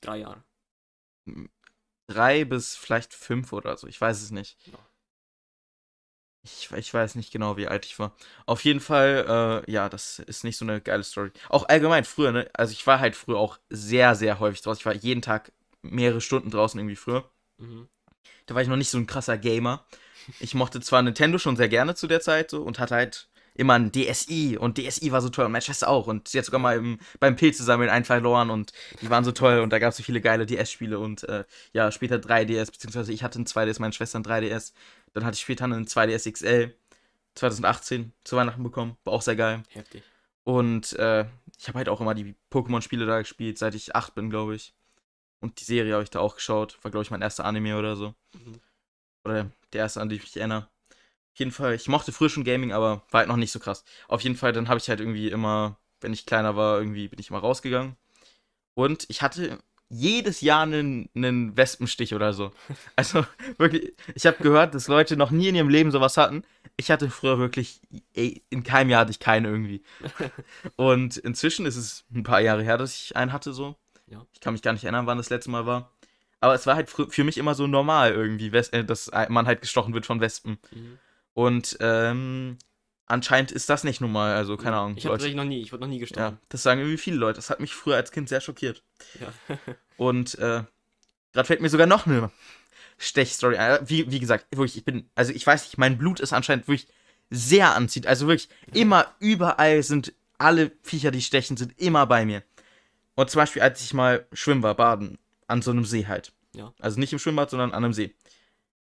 Drei 0.00 0.18
Jahre. 0.18 0.42
Drei 2.06 2.44
bis 2.44 2.76
vielleicht 2.76 3.12
fünf 3.12 3.52
oder 3.52 3.76
so, 3.76 3.86
ich 3.86 4.00
weiß 4.00 4.22
es 4.22 4.30
nicht. 4.30 4.56
Ja. 4.66 4.78
Ich, 6.42 6.70
ich 6.72 6.94
weiß 6.94 7.14
nicht 7.16 7.32
genau, 7.32 7.56
wie 7.56 7.66
alt 7.66 7.84
ich 7.84 7.98
war. 7.98 8.14
Auf 8.46 8.64
jeden 8.64 8.80
Fall, 8.80 9.64
äh, 9.66 9.70
ja, 9.70 9.88
das 9.88 10.18
ist 10.20 10.44
nicht 10.44 10.56
so 10.56 10.64
eine 10.64 10.80
geile 10.80 11.02
Story. 11.04 11.30
Auch 11.48 11.68
allgemein 11.68 12.04
früher, 12.04 12.32
ne? 12.32 12.48
Also 12.54 12.72
ich 12.72 12.86
war 12.86 13.00
halt 13.00 13.16
früher 13.16 13.38
auch 13.38 13.58
sehr, 13.68 14.14
sehr 14.14 14.38
häufig 14.40 14.62
draußen. 14.62 14.80
Ich 14.80 14.86
war 14.86 14.94
jeden 14.94 15.20
Tag 15.20 15.52
mehrere 15.82 16.20
Stunden 16.20 16.50
draußen 16.50 16.78
irgendwie 16.78 16.96
früher. 16.96 17.30
Mhm. 17.58 17.88
Da 18.46 18.54
war 18.54 18.62
ich 18.62 18.68
noch 18.68 18.76
nicht 18.76 18.90
so 18.90 18.98
ein 18.98 19.06
krasser 19.06 19.36
Gamer. 19.36 19.84
Ich 20.40 20.54
mochte 20.54 20.80
zwar 20.80 21.02
Nintendo 21.02 21.38
schon 21.38 21.56
sehr 21.56 21.68
gerne 21.68 21.94
zu 21.94 22.06
der 22.06 22.20
Zeit 22.20 22.50
so 22.50 22.62
und 22.62 22.78
hatte 22.78 22.94
halt 22.94 23.28
immer 23.54 23.74
ein 23.74 23.90
DSi 23.90 24.56
und 24.58 24.78
DSi 24.78 25.10
war 25.10 25.20
so 25.20 25.30
toll 25.30 25.44
und 25.44 25.52
meine 25.52 25.62
Schwester 25.62 25.88
auch 25.88 26.06
und 26.06 26.28
sie 26.28 26.38
hat 26.38 26.44
sogar 26.44 26.60
mal 26.60 26.76
im, 26.76 26.98
beim 27.18 27.34
Pilze 27.34 27.64
sammeln 27.64 27.90
einen 27.90 28.04
verloren 28.04 28.50
und 28.50 28.72
die 29.02 29.10
waren 29.10 29.24
so 29.24 29.32
toll 29.32 29.58
und 29.58 29.70
da 29.70 29.80
gab 29.80 29.90
es 29.90 29.96
so 29.96 30.04
viele 30.04 30.20
geile 30.20 30.46
DS-Spiele 30.46 30.98
und 30.98 31.28
äh, 31.28 31.44
ja, 31.72 31.90
später 31.90 32.16
3DS, 32.16 32.70
beziehungsweise 32.70 33.12
ich 33.12 33.24
hatte 33.24 33.40
ein 33.40 33.46
2DS, 33.46 33.80
meine 33.80 33.92
Schwester 33.92 34.20
ein 34.20 34.24
3DS. 34.24 34.72
Dann 35.12 35.24
hatte 35.24 35.34
ich 35.34 35.40
später 35.40 35.64
einen 35.64 35.86
2DS 35.86 36.30
XL 36.30 36.74
2018 37.34 38.12
zu 38.22 38.36
Weihnachten 38.36 38.62
bekommen, 38.62 38.96
war 39.04 39.12
auch 39.12 39.22
sehr 39.22 39.36
geil. 39.36 39.64
Heftig. 39.70 40.04
Und 40.44 40.92
äh, 40.94 41.26
ich 41.58 41.66
habe 41.68 41.78
halt 41.78 41.88
auch 41.88 42.00
immer 42.00 42.14
die 42.14 42.34
Pokémon-Spiele 42.50 43.06
da 43.06 43.18
gespielt, 43.18 43.58
seit 43.58 43.74
ich 43.74 43.94
8 43.96 44.14
bin, 44.14 44.30
glaube 44.30 44.54
ich. 44.54 44.72
Und 45.40 45.60
die 45.60 45.64
Serie 45.64 45.92
habe 45.94 46.04
ich 46.04 46.10
da 46.10 46.20
auch 46.20 46.36
geschaut. 46.36 46.78
War, 46.82 46.90
glaube 46.90 47.02
ich, 47.02 47.10
mein 47.10 47.22
erster 47.22 47.44
Anime 47.44 47.76
oder 47.76 47.96
so. 47.96 48.14
Mhm. 48.32 48.60
Oder 49.24 49.50
der 49.72 49.82
erste, 49.82 50.00
an 50.00 50.08
den 50.08 50.16
ich 50.16 50.24
mich 50.24 50.36
erinnere. 50.36 50.68
Auf 50.90 51.38
jeden 51.38 51.52
Fall, 51.52 51.74
ich 51.74 51.88
mochte 51.88 52.12
früher 52.12 52.30
schon 52.30 52.44
Gaming, 52.44 52.72
aber 52.72 53.04
war 53.10 53.20
halt 53.20 53.28
noch 53.28 53.36
nicht 53.36 53.52
so 53.52 53.60
krass. 53.60 53.84
Auf 54.08 54.22
jeden 54.22 54.36
Fall, 54.36 54.52
dann 54.52 54.68
habe 54.68 54.78
ich 54.78 54.88
halt 54.88 55.00
irgendwie 55.00 55.28
immer, 55.28 55.78
wenn 56.00 56.12
ich 56.12 56.26
kleiner 56.26 56.56
war, 56.56 56.78
irgendwie 56.78 57.08
bin 57.08 57.20
ich 57.20 57.30
immer 57.30 57.38
rausgegangen. 57.38 57.96
Und 58.74 59.06
ich 59.08 59.22
hatte 59.22 59.58
jedes 59.90 60.40
Jahr 60.40 60.62
einen, 60.62 61.08
einen 61.14 61.56
Wespenstich 61.56 62.14
oder 62.14 62.32
so. 62.32 62.52
Also 62.96 63.24
wirklich, 63.56 63.94
ich 64.14 64.26
habe 64.26 64.42
gehört, 64.42 64.74
dass 64.74 64.88
Leute 64.88 65.16
noch 65.16 65.30
nie 65.30 65.48
in 65.48 65.54
ihrem 65.54 65.68
Leben 65.68 65.90
sowas 65.90 66.16
hatten. 66.16 66.42
Ich 66.76 66.90
hatte 66.90 67.10
früher 67.10 67.38
wirklich, 67.38 67.80
ey, 68.14 68.42
in 68.50 68.62
keinem 68.62 68.90
Jahr 68.90 69.02
hatte 69.02 69.10
ich 69.10 69.20
keinen 69.20 69.46
irgendwie. 69.46 69.82
Und 70.76 71.16
inzwischen 71.16 71.66
ist 71.66 71.76
es 71.76 72.04
ein 72.12 72.22
paar 72.22 72.40
Jahre 72.40 72.62
her, 72.62 72.78
dass 72.78 72.94
ich 72.94 73.16
einen 73.16 73.32
hatte 73.32 73.52
so. 73.52 73.76
Ja. 74.06 74.26
Ich 74.32 74.40
kann 74.40 74.52
mich 74.54 74.62
gar 74.62 74.72
nicht 74.72 74.84
erinnern, 74.84 75.06
wann 75.06 75.18
das 75.18 75.30
letzte 75.30 75.50
Mal 75.50 75.66
war. 75.66 75.92
Aber 76.40 76.54
es 76.54 76.66
war 76.66 76.76
halt 76.76 76.88
für 76.90 77.24
mich 77.24 77.38
immer 77.38 77.54
so 77.54 77.66
normal 77.66 78.12
irgendwie, 78.12 78.48
äh, 78.48 78.84
dass 78.84 79.10
man 79.28 79.46
halt 79.46 79.60
gestochen 79.60 79.92
wird 79.94 80.06
von 80.06 80.20
Wespen. 80.20 80.58
Mhm. 80.70 80.98
Und 81.34 81.76
ähm, 81.80 82.58
anscheinend 83.06 83.50
ist 83.52 83.68
das 83.68 83.84
nicht 83.84 84.00
normal, 84.00 84.34
also 84.34 84.56
keine 84.56 84.76
Ahnung. 84.76 84.96
Ich 84.96 85.06
habe 85.06 85.34
noch 85.34 85.44
nie, 85.44 85.60
ich 85.62 85.72
wurde 85.72 85.82
noch 85.82 85.88
nie 85.88 85.96
Ja, 85.96 86.00
gestochen. 86.00 86.38
das 86.48 86.62
sagen 86.62 86.80
irgendwie 86.80 86.98
viele 86.98 87.16
Leute. 87.16 87.36
Das 87.36 87.50
hat 87.50 87.60
mich 87.60 87.74
früher 87.74 87.96
als 87.96 88.12
Kind 88.12 88.28
sehr 88.28 88.40
schockiert. 88.40 88.82
Ja. 89.20 89.32
Und 89.96 90.36
äh, 90.38 90.62
gerade 91.32 91.46
fällt 91.46 91.60
mir 91.60 91.70
sogar 91.70 91.86
noch 91.86 92.06
eine 92.06 92.30
Stechstory 92.98 93.56
ein. 93.56 93.78
Wie, 93.88 94.10
wie 94.10 94.20
gesagt, 94.20 94.46
wirklich, 94.50 94.76
ich 94.76 94.84
bin, 94.84 95.08
also 95.14 95.32
ich 95.32 95.46
weiß 95.46 95.64
nicht, 95.64 95.78
mein 95.78 95.98
Blut 95.98 96.20
ist 96.20 96.32
anscheinend 96.32 96.68
wirklich 96.68 96.88
sehr 97.30 97.74
anzieht. 97.74 98.06
Also 98.06 98.26
wirklich, 98.26 98.48
immer, 98.72 99.12
überall 99.18 99.82
sind 99.82 100.12
alle 100.38 100.72
Viecher, 100.82 101.10
die 101.10 101.22
stechen, 101.22 101.56
sind 101.56 101.78
immer 101.80 102.06
bei 102.06 102.24
mir. 102.24 102.42
Und 103.16 103.30
zum 103.30 103.40
Beispiel, 103.40 103.62
als 103.62 103.82
ich 103.82 103.92
mal 103.92 104.26
schwimmen 104.32 104.62
war, 104.62 104.74
baden, 104.76 105.18
an 105.48 105.62
so 105.62 105.70
einem 105.72 105.84
See 105.84 106.06
halt. 106.06 106.32
Ja. 106.58 106.74
Also 106.80 106.98
nicht 106.98 107.12
im 107.12 107.20
Schwimmbad, 107.20 107.50
sondern 107.50 107.70
an 107.70 107.84
einem 107.84 107.92
See. 107.92 108.14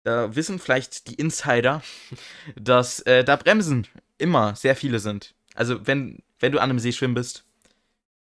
Da 0.04 0.36
wissen 0.36 0.58
vielleicht 0.58 1.08
die 1.08 1.14
Insider, 1.14 1.82
dass 2.56 3.00
äh, 3.00 3.24
da 3.24 3.36
Bremsen 3.36 3.86
immer 4.18 4.54
sehr 4.54 4.76
viele 4.76 4.98
sind. 4.98 5.34
Also 5.54 5.86
wenn, 5.86 6.22
wenn 6.38 6.52
du 6.52 6.58
an 6.58 6.70
einem 6.70 6.78
See 6.78 6.92
schwimmen 6.92 7.14
bist, 7.14 7.44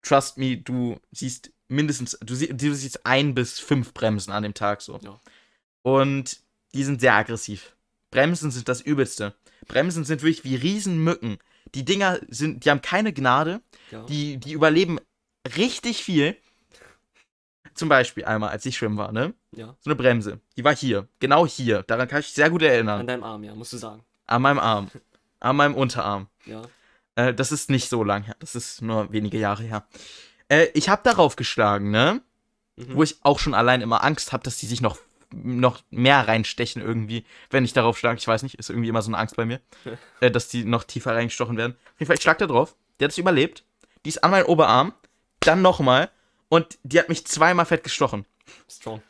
trust 0.03 0.37
me, 0.37 0.57
du 0.57 0.99
siehst 1.11 1.51
mindestens, 1.67 2.17
du, 2.21 2.35
sie, 2.35 2.49
du 2.49 2.73
siehst 2.73 3.05
ein 3.05 3.33
bis 3.33 3.59
fünf 3.59 3.93
Bremsen 3.93 4.31
an 4.31 4.43
dem 4.43 4.53
Tag 4.53 4.81
so. 4.81 4.99
Ja. 5.03 5.19
Und 5.81 6.37
die 6.75 6.83
sind 6.83 7.01
sehr 7.01 7.15
aggressiv. 7.15 7.75
Bremsen 8.11 8.51
sind 8.51 8.69
das 8.69 8.81
Übelste. 8.81 9.33
Bremsen 9.67 10.05
sind 10.05 10.21
wirklich 10.21 10.43
wie 10.43 10.55
Riesenmücken. 10.55 11.39
Die 11.73 11.85
Dinger 11.85 12.19
sind, 12.27 12.65
die 12.65 12.69
haben 12.69 12.81
keine 12.81 13.11
Gnade. 13.13 13.61
ja. 13.89 14.03
Die, 14.05 14.37
die 14.37 14.51
überleben 14.51 14.99
richtig 15.57 16.03
viel. 16.03 16.37
Zum 17.73 17.89
Beispiel 17.89 18.25
einmal, 18.25 18.49
als 18.49 18.65
ich 18.65 18.77
schwimmen 18.77 18.97
war, 18.97 19.11
ne? 19.11 19.33
ja. 19.55 19.75
So 19.79 19.89
eine 19.89 19.95
Bremse. 19.95 20.39
Die 20.57 20.63
war 20.63 20.75
hier. 20.75 21.07
Genau 21.19 21.45
hier. 21.47 21.83
Daran 21.83 22.07
kann 22.07 22.19
ich 22.19 22.27
mich 22.27 22.33
sehr 22.33 22.49
gut 22.49 22.61
erinnern. 22.61 23.01
An 23.01 23.07
deinem 23.07 23.23
Arm, 23.23 23.43
ja, 23.43 23.55
musst 23.55 23.73
du 23.73 23.77
sagen. 23.77 24.03
An 24.27 24.41
meinem 24.41 24.59
Arm. 24.59 24.91
An 25.39 25.55
meinem 25.55 25.75
Unterarm. 25.75 26.27
Ja. 26.45 26.61
Äh, 27.15 27.33
das 27.33 27.51
ist 27.51 27.69
nicht 27.69 27.89
so 27.89 28.03
lang 28.03 28.23
her. 28.23 28.35
Das 28.39 28.55
ist 28.55 28.81
nur 28.81 29.11
wenige 29.11 29.37
Jahre 29.37 29.63
her. 29.63 29.85
Äh, 30.49 30.67
ich 30.73 30.89
habe 30.89 31.01
darauf 31.03 31.35
geschlagen, 31.35 31.91
ne? 31.91 32.21
Mhm. 32.75 32.95
Wo 32.95 33.03
ich 33.03 33.17
auch 33.23 33.39
schon 33.39 33.53
allein 33.53 33.81
immer 33.81 34.03
Angst 34.03 34.31
habe, 34.33 34.43
dass 34.43 34.57
die 34.57 34.65
sich 34.65 34.81
noch, 34.81 34.97
noch 35.31 35.81
mehr 35.89 36.27
reinstechen 36.27 36.81
irgendwie, 36.81 37.25
wenn 37.49 37.65
ich 37.65 37.73
darauf 37.73 37.97
schlage. 37.97 38.19
Ich 38.19 38.27
weiß 38.27 38.43
nicht, 38.43 38.55
ist 38.55 38.69
irgendwie 38.69 38.89
immer 38.89 39.01
so 39.01 39.09
eine 39.09 39.17
Angst 39.17 39.35
bei 39.35 39.45
mir, 39.45 39.59
äh, 40.19 40.31
dass 40.31 40.47
die 40.47 40.63
noch 40.63 40.83
tiefer 40.83 41.15
reingestochen 41.15 41.57
werden. 41.57 41.73
Auf 41.93 41.99
jeden 41.99 42.07
Fall, 42.07 42.15
ich 42.15 42.23
schlag 42.23 42.37
da 42.37 42.47
drauf. 42.47 42.75
Die 42.99 43.03
hat 43.03 43.11
es 43.11 43.17
überlebt. 43.17 43.63
Die 44.05 44.09
ist 44.09 44.23
an 44.23 44.31
meinen 44.31 44.45
Oberarm. 44.45 44.93
Dann 45.41 45.61
nochmal. 45.61 46.09
Und 46.51 46.77
die 46.83 46.99
hat 46.99 47.07
mich 47.07 47.25
zweimal 47.25 47.65
fett 47.65 47.81
gestochen. 47.81 48.25
Strong. 48.69 49.01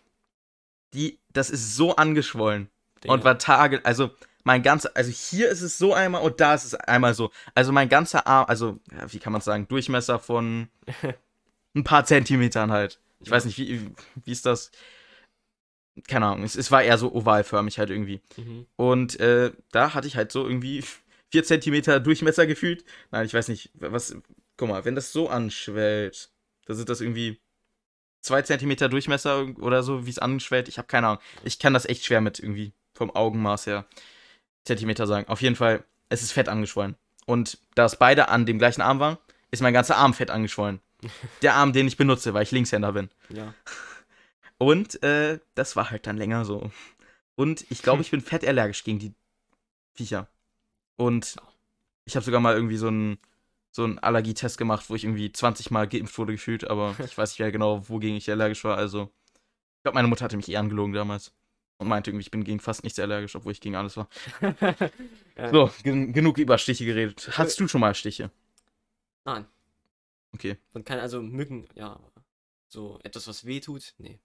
Die, 0.93 1.17
das 1.33 1.49
ist 1.49 1.75
so 1.75 1.95
angeschwollen. 1.95 2.69
Digga. 3.03 3.15
Und 3.15 3.23
war 3.23 3.39
Tage, 3.39 3.83
also 3.83 4.11
mein 4.43 4.61
ganzer, 4.61 4.91
also 4.93 5.09
hier 5.09 5.49
ist 5.49 5.61
es 5.61 5.79
so 5.79 5.95
einmal 5.95 6.21
und 6.21 6.39
da 6.39 6.53
ist 6.53 6.65
es 6.65 6.75
einmal 6.75 7.15
so. 7.15 7.31
Also 7.55 7.71
mein 7.71 7.89
ganzer 7.89 8.27
Arm, 8.27 8.45
also, 8.47 8.79
ja, 8.91 9.11
wie 9.11 9.17
kann 9.17 9.33
man 9.33 9.41
sagen, 9.41 9.67
Durchmesser 9.67 10.19
von 10.19 10.69
ein 11.75 11.83
paar 11.83 12.05
Zentimetern 12.05 12.71
halt. 12.71 12.99
Ich 13.21 13.31
weiß 13.31 13.45
nicht, 13.45 13.57
wie, 13.57 13.89
wie 14.23 14.31
ist 14.31 14.45
das? 14.45 14.69
Keine 16.07 16.27
Ahnung, 16.27 16.43
es, 16.43 16.55
es 16.55 16.69
war 16.69 16.83
eher 16.83 16.99
so 16.99 17.11
ovalförmig 17.11 17.79
halt 17.79 17.89
irgendwie. 17.89 18.21
Mhm. 18.37 18.67
Und 18.75 19.19
äh, 19.19 19.51
da 19.71 19.95
hatte 19.95 20.07
ich 20.07 20.15
halt 20.15 20.31
so 20.31 20.45
irgendwie 20.45 20.83
vier 21.31 21.43
Zentimeter 21.43 21.99
Durchmesser 21.99 22.45
gefühlt. 22.45 22.85
Nein, 23.09 23.25
ich 23.25 23.33
weiß 23.33 23.47
nicht, 23.47 23.71
was, 23.73 24.15
guck 24.57 24.69
mal, 24.69 24.85
wenn 24.85 24.93
das 24.93 25.11
so 25.11 25.27
anschwellt, 25.27 26.29
dann 26.71 26.77
sind 26.77 26.89
das 26.89 27.01
irgendwie 27.01 27.41
zwei 28.21 28.41
Zentimeter 28.43 28.87
Durchmesser 28.87 29.47
oder 29.59 29.83
so, 29.83 30.05
wie 30.05 30.09
es 30.09 30.19
anschwellt. 30.19 30.69
Ich 30.69 30.77
habe 30.77 30.87
keine 30.87 31.07
Ahnung. 31.07 31.21
Ich 31.43 31.59
kann 31.59 31.73
das 31.73 31.85
echt 31.85 32.05
schwer 32.05 32.21
mit 32.21 32.39
irgendwie 32.39 32.71
vom 32.93 33.13
Augenmaß 33.13 33.67
her 33.67 33.85
Zentimeter 34.63 35.05
sagen. 35.05 35.27
Auf 35.27 35.41
jeden 35.41 35.57
Fall, 35.57 35.83
es 36.07 36.23
ist 36.23 36.31
fett 36.31 36.47
angeschwollen. 36.47 36.95
Und 37.25 37.57
da 37.75 37.85
es 37.85 37.97
beide 37.97 38.29
an 38.29 38.45
dem 38.45 38.57
gleichen 38.57 38.81
Arm 38.81 38.99
waren, 38.99 39.17
ist 39.51 39.61
mein 39.61 39.73
ganzer 39.73 39.97
Arm 39.97 40.13
fett 40.13 40.31
angeschwollen. 40.31 40.79
Der 41.41 41.55
Arm, 41.55 41.73
den 41.73 41.87
ich 41.87 41.97
benutze, 41.97 42.33
weil 42.33 42.43
ich 42.43 42.51
Linkshänder 42.51 42.93
bin. 42.93 43.09
Ja. 43.29 43.53
Und 44.57 45.01
äh, 45.03 45.39
das 45.55 45.75
war 45.75 45.89
halt 45.91 46.07
dann 46.07 46.17
länger 46.17 46.45
so. 46.45 46.71
Und 47.35 47.65
ich 47.69 47.81
glaube, 47.81 48.01
ich 48.01 48.11
bin 48.11 48.21
fett 48.21 48.47
allergisch 48.47 48.83
gegen 48.85 48.99
die 48.99 49.13
Viecher. 49.93 50.29
Und 50.95 51.35
ich 52.05 52.15
habe 52.15 52.23
sogar 52.23 52.39
mal 52.39 52.55
irgendwie 52.55 52.77
so 52.77 52.87
einen 52.87 53.17
so 53.71 53.83
einen 53.83 53.99
Allergietest 53.99 54.57
gemacht, 54.57 54.89
wo 54.89 54.95
ich 54.95 55.03
irgendwie 55.03 55.31
20 55.31 55.71
Mal 55.71 55.87
geimpft 55.87 56.17
wurde 56.17 56.33
gefühlt, 56.33 56.69
aber 56.69 56.95
ich 57.05 57.17
weiß 57.17 57.31
nicht 57.31 57.39
mehr 57.39 57.51
genau, 57.51 57.87
wogegen 57.89 58.17
ich 58.17 58.29
allergisch 58.29 58.63
war. 58.63 58.77
Also, 58.77 59.11
ich 59.77 59.83
glaube, 59.83 59.95
meine 59.95 60.07
Mutter 60.07 60.25
hatte 60.25 60.37
mich 60.37 60.49
eher 60.49 60.59
angelogen 60.59 60.93
damals. 60.93 61.33
Und 61.77 61.87
meinte 61.87 62.11
irgendwie, 62.11 62.21
ich 62.21 62.29
bin 62.29 62.43
gegen 62.43 62.59
fast 62.59 62.83
nichts 62.83 62.99
allergisch, 62.99 63.35
obwohl 63.35 63.53
ich 63.53 63.61
gegen 63.61 63.75
alles 63.75 63.97
war. 63.97 64.07
So, 65.51 65.71
gen 65.81 66.13
genug 66.13 66.37
über 66.37 66.59
Stiche 66.59 66.85
geredet. 66.85 67.31
Hattest 67.35 67.59
du 67.59 67.67
schon 67.67 67.81
mal 67.81 67.95
Stiche? 67.95 68.29
Nein. 69.25 69.47
Okay. 70.33 70.57
Und 70.73 70.85
keine, 70.85 71.01
also 71.01 71.21
Mücken, 71.21 71.67
ja. 71.73 71.99
So 72.67 72.99
etwas, 73.03 73.27
was 73.27 73.45
weh 73.45 73.59
tut. 73.59 73.95
Nee. 73.97 74.19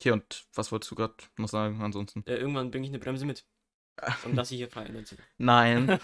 Okay, 0.00 0.10
und 0.10 0.46
was 0.54 0.72
wolltest 0.72 0.90
du 0.90 0.96
gerade 0.96 1.14
noch 1.38 1.48
sagen 1.48 1.80
ansonsten? 1.80 2.24
Äh, 2.26 2.36
irgendwann 2.36 2.72
bringe 2.72 2.86
ich 2.86 2.90
eine 2.90 2.98
Bremse 2.98 3.24
mit. 3.24 3.44
Und 4.24 4.34
lass 4.34 4.50
sie 4.50 4.58
hier 4.58 4.68
frei. 4.68 4.90
Nein. 5.38 5.98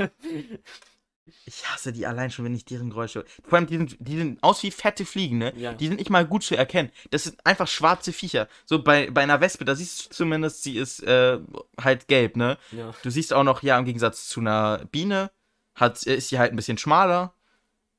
Ich 1.46 1.64
hasse 1.68 1.92
die 1.92 2.06
allein 2.06 2.30
schon, 2.30 2.44
wenn 2.44 2.54
ich 2.54 2.64
deren 2.64 2.90
Geräusche. 2.90 3.24
Vor 3.44 3.56
allem, 3.56 3.66
die 3.68 3.76
sind, 3.76 3.96
die 4.00 4.16
sind 4.16 4.42
aus 4.42 4.62
wie 4.64 4.70
fette 4.72 5.04
Fliegen, 5.04 5.38
ne? 5.38 5.52
Ja. 5.56 5.72
Die 5.72 5.86
sind 5.86 5.98
nicht 5.98 6.10
mal 6.10 6.26
gut 6.26 6.42
zu 6.42 6.56
erkennen. 6.56 6.90
Das 7.10 7.24
sind 7.24 7.44
einfach 7.46 7.68
schwarze 7.68 8.12
Viecher. 8.12 8.48
So 8.66 8.82
bei, 8.82 9.08
bei 9.10 9.22
einer 9.22 9.40
Wespe, 9.40 9.64
da 9.64 9.74
siehst 9.76 10.06
du 10.06 10.10
zumindest, 10.10 10.64
sie 10.64 10.76
ist 10.76 11.00
äh, 11.04 11.38
halt 11.80 12.08
gelb, 12.08 12.36
ne? 12.36 12.58
ja. 12.72 12.92
Du 13.02 13.10
siehst 13.10 13.32
auch 13.32 13.44
noch, 13.44 13.62
ja, 13.62 13.78
im 13.78 13.84
Gegensatz 13.84 14.28
zu 14.28 14.40
einer 14.40 14.84
Biene, 14.90 15.30
hat, 15.76 16.02
ist 16.02 16.28
sie 16.28 16.38
halt 16.38 16.52
ein 16.52 16.56
bisschen 16.56 16.78
schmaler. 16.78 17.34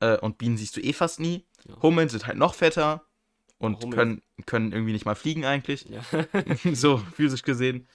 Äh, 0.00 0.18
und 0.18 0.36
Bienen 0.38 0.58
siehst 0.58 0.76
du 0.76 0.80
eh 0.80 0.92
fast 0.92 1.18
nie. 1.18 1.46
Ja. 1.66 1.80
Hummeln 1.80 2.10
sind 2.10 2.26
halt 2.26 2.36
noch 2.36 2.54
fetter. 2.54 3.06
Und 3.58 3.82
Hummeln- 3.82 3.94
können, 3.94 4.22
können 4.46 4.72
irgendwie 4.72 4.92
nicht 4.92 5.06
mal 5.06 5.14
fliegen 5.14 5.46
eigentlich. 5.46 5.86
Ja. 5.88 6.02
so 6.74 6.98
physisch 6.98 7.42
gesehen. 7.42 7.88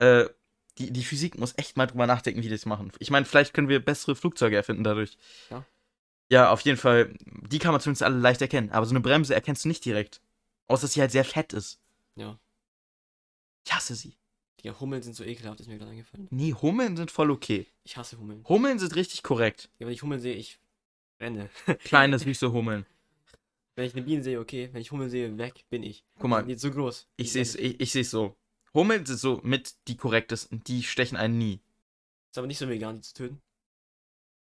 Äh, 0.00 0.26
die, 0.78 0.90
die 0.92 1.04
Physik 1.04 1.38
muss 1.38 1.54
echt 1.56 1.76
mal 1.76 1.86
drüber 1.86 2.06
nachdenken, 2.06 2.40
wie 2.40 2.44
die 2.44 2.50
das 2.50 2.66
machen. 2.66 2.92
Ich 2.98 3.10
meine, 3.10 3.24
vielleicht 3.26 3.54
können 3.54 3.68
wir 3.68 3.84
bessere 3.84 4.14
Flugzeuge 4.16 4.56
erfinden 4.56 4.84
dadurch. 4.84 5.16
Ja. 5.50 5.64
Ja, 6.28 6.50
auf 6.50 6.60
jeden 6.62 6.76
Fall. 6.78 7.14
Die 7.48 7.58
kann 7.58 7.72
man 7.72 7.80
zumindest 7.80 8.02
alle 8.02 8.18
leicht 8.18 8.40
erkennen. 8.42 8.70
Aber 8.72 8.84
so 8.84 8.90
eine 8.90 9.00
Bremse 9.00 9.34
erkennst 9.34 9.64
du 9.64 9.68
nicht 9.68 9.84
direkt. 9.84 10.20
Außer 10.66 10.82
dass 10.82 10.92
sie 10.94 11.00
halt 11.00 11.12
sehr 11.12 11.24
fett 11.24 11.52
ist. 11.52 11.78
ja. 12.16 12.38
Ich 13.64 13.74
hasse 13.74 13.94
sie. 13.96 14.16
Die 14.62 14.70
Hummeln 14.70 15.02
sind 15.02 15.14
so 15.14 15.24
ekelhaft, 15.24 15.60
ist 15.60 15.66
mir 15.68 15.76
gerade 15.78 15.90
eingefallen. 15.90 16.28
Nee, 16.30 16.52
Hummeln 16.54 16.96
sind 16.96 17.10
voll 17.10 17.30
okay. 17.30 17.66
Ich 17.84 17.96
hasse 17.96 18.16
Hummeln. 18.18 18.44
Hummeln 18.48 18.78
sind 18.78 18.94
richtig 18.94 19.22
korrekt. 19.22 19.68
Ja, 19.78 19.86
wenn 19.86 19.92
ich 19.92 20.02
Hummeln 20.02 20.20
sehe, 20.20 20.34
ich 20.34 20.58
renne. 21.20 21.50
Kleine, 21.84 22.18
süße 22.18 22.52
Hummeln. 22.52 22.86
Wenn 23.74 23.86
ich 23.86 23.92
eine 23.94 24.02
Biene 24.02 24.22
sehe, 24.22 24.38
okay. 24.40 24.68
Wenn 24.72 24.80
ich 24.80 24.90
Hummeln 24.92 25.10
sehe, 25.10 25.36
weg 25.36 25.64
bin 25.68 25.82
ich. 25.82 26.04
Guck 26.18 26.30
mal, 26.30 26.42
Die 26.44 26.50
sind 26.56 26.60
so 26.60 26.70
groß. 26.70 27.08
ich 27.16 27.32
sehe 27.32 27.42
es 27.42 27.54
ich, 27.56 27.80
ich 27.80 27.92
seh's 27.92 28.10
so. 28.10 28.36
Hummeln 28.76 29.06
sind 29.06 29.18
so 29.18 29.40
mit 29.42 29.74
die 29.88 29.96
korrektesten. 29.96 30.62
Die 30.64 30.82
stechen 30.84 31.16
einen 31.16 31.38
nie. 31.38 31.60
Ist 32.30 32.38
aber 32.38 32.46
nicht 32.46 32.58
so 32.58 32.68
vegan, 32.68 32.96
die 32.96 33.00
zu 33.00 33.14
töten. 33.14 33.40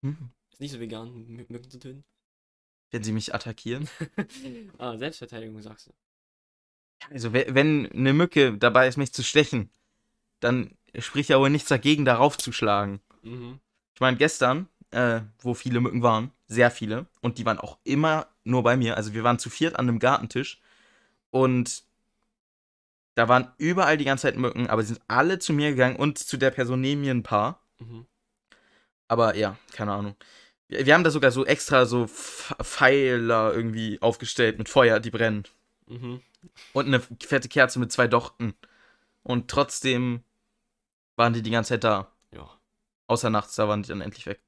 Hm? 0.03 0.29
Ist 0.51 0.61
nicht 0.61 0.71
so 0.71 0.79
vegan, 0.79 1.09
Mü- 1.09 1.45
Mücken 1.51 1.69
zu 1.69 1.79
töten. 1.79 2.03
Wenn 2.91 3.03
sie 3.03 3.11
mich 3.13 3.33
attackieren. 3.33 3.89
ah, 4.77 4.97
Selbstverteidigung 4.97 5.61
sagst 5.61 5.87
du. 5.87 5.91
Also, 7.09 7.33
we- 7.33 7.47
wenn 7.49 7.91
eine 7.91 8.13
Mücke 8.13 8.57
dabei 8.57 8.87
ist, 8.87 8.97
mich 8.97 9.11
zu 9.11 9.23
stechen, 9.23 9.71
dann 10.39 10.77
spricht 10.99 11.29
ja 11.29 11.39
wohl 11.39 11.49
nichts 11.49 11.69
dagegen, 11.69 12.05
darauf 12.05 12.37
zu 12.37 12.51
schlagen. 12.51 13.01
Mhm. 13.23 13.59
Ich 13.95 14.01
meine, 14.01 14.17
gestern, 14.17 14.67
äh, 14.91 15.21
wo 15.39 15.53
viele 15.55 15.79
Mücken 15.79 16.03
waren, 16.03 16.31
sehr 16.47 16.69
viele, 16.69 17.07
und 17.21 17.37
die 17.39 17.45
waren 17.45 17.57
auch 17.59 17.79
immer 17.83 18.27
nur 18.43 18.61
bei 18.61 18.77
mir. 18.77 18.97
Also, 18.97 19.13
wir 19.13 19.23
waren 19.23 19.39
zu 19.39 19.49
viert 19.49 19.77
an 19.77 19.87
einem 19.89 19.99
Gartentisch 19.99 20.61
und 21.31 21.83
da 23.15 23.27
waren 23.27 23.51
überall 23.57 23.97
die 23.97 24.05
ganze 24.05 24.23
Zeit 24.23 24.37
Mücken, 24.37 24.67
aber 24.67 24.81
sie 24.83 24.93
sind 24.93 25.01
alle 25.07 25.39
zu 25.39 25.53
mir 25.53 25.71
gegangen 25.71 25.97
und 25.97 26.17
zu 26.17 26.37
der 26.37 26.51
Person 26.51 26.81
neben 26.81 27.01
mir 27.01 27.13
ein 27.13 27.23
paar. 27.23 27.61
Mhm. 27.79 28.05
Aber 29.07 29.35
ja, 29.35 29.57
keine 29.73 29.91
Ahnung. 29.91 30.15
Wir, 30.67 30.85
wir 30.85 30.93
haben 30.93 31.03
da 31.03 31.11
sogar 31.11 31.31
so 31.31 31.45
extra 31.45 31.85
so 31.85 32.05
Pf- 32.05 32.63
Pfeiler 32.63 33.53
irgendwie 33.53 34.01
aufgestellt 34.01 34.57
mit 34.57 34.69
Feuer, 34.69 34.99
die 34.99 35.11
brennen. 35.11 35.43
Mhm. 35.87 36.21
Und 36.73 36.87
eine 36.87 37.01
fette 37.21 37.49
Kerze 37.49 37.79
mit 37.79 37.91
zwei 37.91 38.07
Dochten. 38.07 38.53
Und 39.23 39.49
trotzdem 39.51 40.23
waren 41.15 41.33
die 41.33 41.41
die 41.41 41.51
ganze 41.51 41.69
Zeit 41.69 41.83
da. 41.83 42.11
Ja. 42.33 42.49
Außer 43.07 43.29
nachts, 43.29 43.55
da 43.55 43.67
waren 43.67 43.83
die 43.83 43.89
dann 43.89 44.01
endlich 44.01 44.25
weg. 44.25 44.41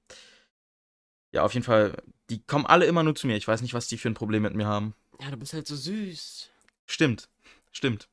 Ja, 1.34 1.44
auf 1.44 1.54
jeden 1.54 1.66
Fall, 1.66 1.98
die 2.30 2.42
kommen 2.44 2.66
alle 2.66 2.86
immer 2.86 3.04
nur 3.04 3.16
zu 3.16 3.28
mir. 3.28 3.36
Ich 3.36 3.48
weiß 3.48 3.62
nicht, 3.62 3.74
was 3.74 3.88
die 3.88 3.98
für 3.98 4.10
ein 4.10 4.14
Problem 4.14 4.44
mit 4.44 4.56
mir 4.56 4.68
haben. 4.68 4.96
Ja, 5.20 5.30
du 5.30 5.38
bist 5.38 5.54
halt 5.54 5.68
so 5.68 5.76
süß. 5.76 6.50
Stimmt, 6.86 7.30
stimmt. 7.72 8.08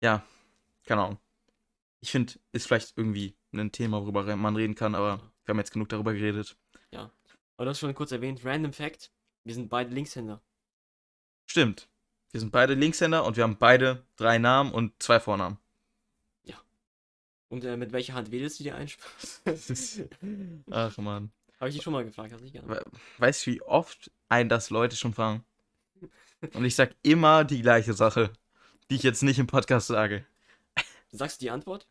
Ja, 0.00 0.24
keine 0.84 1.02
Ahnung. 1.02 1.18
Ich 2.00 2.10
finde, 2.10 2.34
ist 2.52 2.66
vielleicht 2.66 2.96
irgendwie 2.96 3.34
ein 3.52 3.72
Thema, 3.72 4.00
worüber 4.00 4.36
man 4.36 4.56
reden 4.56 4.74
kann, 4.74 4.94
aber 4.94 5.20
wir 5.44 5.52
haben 5.52 5.58
jetzt 5.58 5.72
genug 5.72 5.88
darüber 5.88 6.12
geredet. 6.12 6.56
Aber 7.56 7.64
du 7.64 7.70
hast 7.70 7.80
schon 7.80 7.94
kurz 7.94 8.12
erwähnt, 8.12 8.44
Random 8.44 8.72
Fact, 8.72 9.10
wir 9.44 9.54
sind 9.54 9.68
beide 9.68 9.92
Linkshänder. 9.92 10.40
Stimmt. 11.46 11.88
Wir 12.30 12.40
sind 12.40 12.52
beide 12.52 12.74
Linkshänder 12.74 13.24
und 13.24 13.36
wir 13.36 13.42
haben 13.42 13.56
beide 13.56 14.04
drei 14.16 14.38
Namen 14.38 14.72
und 14.72 15.02
zwei 15.02 15.18
Vornamen. 15.18 15.58
Und 17.48 17.64
äh, 17.64 17.76
mit 17.76 17.92
welcher 17.92 18.14
Hand 18.14 18.30
wählst 18.30 18.60
du 18.60 18.64
dir 18.64 18.74
ein? 18.74 18.88
Ach 20.70 20.96
man. 20.98 21.30
Habe 21.58 21.70
ich 21.70 21.76
dich 21.76 21.82
schon 21.82 21.92
mal 21.92 22.04
gefragt, 22.04 22.32
hast 22.32 22.40
du 22.40 22.44
nicht? 22.44 22.60
Weißt 23.18 23.46
du, 23.46 23.50
wie 23.50 23.62
oft 23.62 24.10
ein 24.28 24.48
das 24.48 24.70
Leute 24.70 24.96
schon 24.96 25.14
fragen? 25.14 25.44
Und 26.54 26.64
ich 26.64 26.74
sag 26.74 26.94
immer 27.02 27.44
die 27.44 27.62
gleiche 27.62 27.94
Sache, 27.94 28.30
die 28.90 28.96
ich 28.96 29.02
jetzt 29.02 29.22
nicht 29.22 29.38
im 29.38 29.46
Podcast 29.46 29.88
sage. 29.88 30.26
Sagst 31.10 31.40
du 31.40 31.44
die 31.44 31.50
Antwort? 31.50 31.88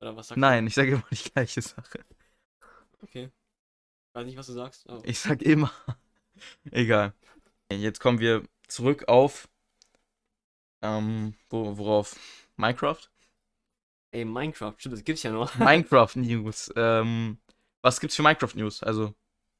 Oder 0.00 0.16
was 0.16 0.28
sagst 0.28 0.38
Nein, 0.38 0.66
ich 0.66 0.74
sage 0.74 0.92
immer 0.92 1.04
die 1.10 1.30
gleiche 1.30 1.62
Sache. 1.62 2.04
du? 2.60 2.66
Okay. 3.02 3.30
Weiß 4.14 4.26
nicht, 4.26 4.36
was 4.36 4.46
du 4.46 4.52
sagst. 4.52 4.88
Aber 4.88 5.06
Ich 5.06 5.18
sag 5.18 5.42
immer. 5.42 5.72
Egal. 6.70 7.14
Jetzt 7.70 8.00
kommen 8.00 8.18
wir 8.18 8.42
zurück 8.68 9.08
auf. 9.08 9.48
Ähm, 10.82 11.34
wo, 11.48 11.78
worauf? 11.78 12.16
Minecraft? 12.56 13.08
Ey, 14.10 14.24
Minecraft, 14.24 14.74
stimmt, 14.76 14.94
das 14.94 15.04
gibt's 15.04 15.22
ja 15.22 15.30
noch. 15.30 15.54
Minecraft 15.58 16.16
News. 16.16 16.70
Ähm, 16.76 17.38
was 17.80 18.00
gibt's 18.00 18.16
für 18.16 18.22
Minecraft 18.22 18.54
News? 18.54 18.82
Also, 18.82 19.14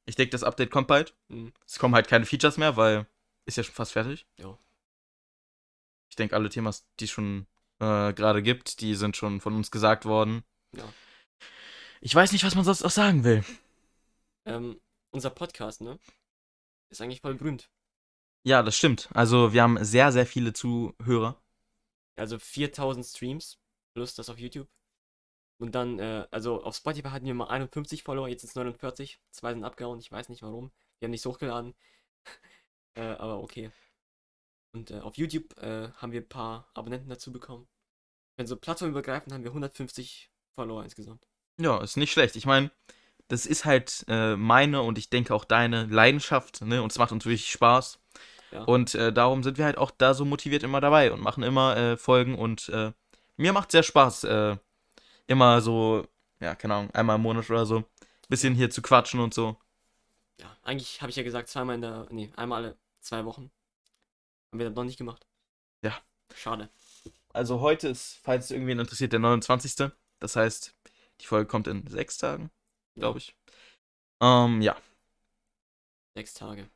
ich 0.05 0.17
denke, 0.17 0.31
das 0.31 0.43
Update 0.43 0.71
kommt 0.71 0.89
bald. 0.89 1.15
Mhm. 1.29 1.53
Es 1.67 1.79
kommen 1.79 1.95
halt 1.95 2.09
keine 2.09 2.27
Features 2.27 2.59
mehr, 2.59 2.77
weil 2.77 3.07
ist 3.47 3.57
ja 3.57 3.63
schon 3.63 3.75
fast 3.75 3.93
fertig. 3.93 4.27
Ja. 4.37 4.59
Ich 6.13 6.17
denke, 6.17 6.37
alle 6.37 6.51
Themas, 6.51 6.87
die 7.01 7.07
es 7.07 7.11
schon 7.11 7.47
äh, 7.79 8.13
gerade 8.13 8.43
gibt, 8.43 8.83
die 8.83 8.97
sind 8.97 9.17
schon 9.17 9.41
von 9.41 9.55
uns 9.55 9.71
gesagt 9.71 10.05
worden. 10.05 10.45
Ja. 10.77 10.85
Ich 12.03 12.15
weiß 12.15 12.33
nicht, 12.33 12.45
was 12.45 12.55
man 12.55 12.67
sonst 12.67 12.83
auch 12.83 12.91
sagen 12.91 13.25
will. 13.25 13.43
Ähm, 14.45 14.79
unser 15.11 15.31
Podcast, 15.31 15.81
ne? 15.81 15.99
Ist 16.91 17.01
eigentlich 17.01 17.23
voll 17.23 17.33
berühmt. 17.37 17.71
Ja, 18.45 18.63
das 18.63 18.77
stimmt. 18.77 19.09
Also, 19.15 19.55
wir 19.55 19.63
haben 19.63 19.83
sehr, 19.83 20.13
sehr 20.13 20.27
viele 20.27 20.53
Zuhörer. 20.53 21.41
Also 22.17 22.39
4000 22.39 23.07
Streams, 23.07 23.59
plus 23.95 24.15
das 24.15 24.29
auf 24.29 24.39
YouTube. 24.39 24.69
Und 25.57 25.75
dann, 25.75 25.99
äh, 25.99 26.27
also 26.31 26.63
auf 26.63 26.77
Spotify 26.77 27.09
hatten 27.09 27.25
wir 27.25 27.33
mal 27.33 27.49
51 27.49 28.03
Follower, 28.03 28.29
jetzt 28.29 28.43
sind 28.43 28.51
es 28.51 28.55
49. 28.55 29.19
Zwei 29.31 29.55
sind 29.55 29.65
abgehauen, 29.65 29.99
ich 29.99 30.13
weiß 30.13 30.29
nicht 30.29 30.43
warum. 30.43 30.73
Wir 30.99 31.07
haben 31.07 31.13
nichts 31.13 31.25
hochgeladen. 31.25 31.75
äh, 32.97 33.01
aber 33.01 33.43
okay. 33.43 33.71
Und 34.73 34.91
äh, 34.91 35.01
auf 35.01 35.17
YouTube 35.17 35.57
äh, 35.63 35.89
haben 35.97 36.13
wir 36.13 36.21
ein 36.21 36.29
paar 36.29 36.69
Abonnenten 36.75 37.09
dazu 37.09 37.31
bekommen. 37.31 37.69
Wenn 38.37 38.47
so 38.47 38.57
plattformübergreifend 38.57 39.33
haben 39.33 39.45
wir 39.45 39.51
150 39.51 40.31
Follower 40.55 40.83
insgesamt. 40.83 41.27
Ja, 41.59 41.79
ist 41.83 41.97
nicht 41.97 42.13
schlecht. 42.13 42.37
Ich 42.37 42.47
meine, 42.47 42.71
das 43.29 43.47
ist 43.47 43.65
halt 43.65 44.05
äh, 44.09 44.37
meine 44.37 44.83
und 44.83 44.99
ich 44.99 45.11
denke 45.11 45.35
auch 45.35 45.45
deine 45.45 45.85
Leidenschaft, 45.87 46.63
ne? 46.63 46.83
Und 46.83 46.93
es 46.93 46.99
macht 46.99 47.13
uns 47.13 47.25
wirklich 47.25 47.51
Spaß. 47.51 47.99
Ja. 48.51 48.65
Und 48.65 48.95
äh, 48.95 49.13
darum 49.13 49.43
sind 49.43 49.59
wir 49.59 49.65
halt 49.65 49.79
auch 49.79 49.91
da 49.91 50.15
so 50.15 50.25
motiviert 50.25 50.63
immer 50.63 50.81
dabei 50.81 51.13
und 51.13 51.21
machen 51.21 51.43
immer 51.43 51.77
äh, 51.77 51.97
Folgen 51.97 52.35
und 52.35 52.69
äh, 52.71 52.93
mir 53.37 53.53
macht 53.53 53.71
sehr 53.71 53.83
Spaß, 53.83 54.25
äh, 54.25 54.57
immer 55.27 55.61
so, 55.63 56.07
ja, 56.41 56.55
keine 56.55 56.75
Ahnung, 56.75 56.91
einmal 56.93 57.17
im 57.17 57.23
Monat 57.23 57.49
oder 57.49 57.65
so, 57.65 57.85
bisschen 58.29 58.55
hier 58.55 58.71
zu 58.71 58.83
quatschen 58.83 59.21
und 59.21 59.33
so. 59.33 59.57
Ja, 60.39 60.55
eigentlich 60.63 61.01
habe 61.01 61.11
ich 61.11 61.17
ja 61.17 61.23
gesagt, 61.23 61.49
zweimal 61.49 61.77
in 61.77 61.81
der, 61.83 62.07
nee, 62.11 62.31
einmal 62.37 62.63
alle 62.63 62.77
zwei 63.01 63.25
Wochen. 63.25 63.51
Haben 64.53 64.59
wir 64.59 64.67
dann 64.67 64.75
doch 64.75 64.85
nicht 64.85 64.99
gemacht. 64.99 65.27
Ja. 65.83 65.99
Schade. 66.35 66.69
Also 67.33 67.61
heute 67.61 67.89
ist, 67.89 68.19
falls 68.23 68.47
es 68.47 68.51
irgendwen 68.51 68.79
interessiert, 68.79 69.13
der 69.13 69.19
29. 69.21 69.91
Das 70.19 70.37
heißt, 70.37 70.75
die 71.21 71.27
Folge 71.27 71.47
kommt 71.49 71.67
in 71.69 71.87
sechs 71.87 72.19
Tagen, 72.19 72.51
glaube 72.95 73.19
ich. 73.19 73.35
Ähm, 74.21 74.61
ja. 74.61 74.77
Sechs 76.15 76.35
Tage. 76.35 76.63
Ich 76.63 76.69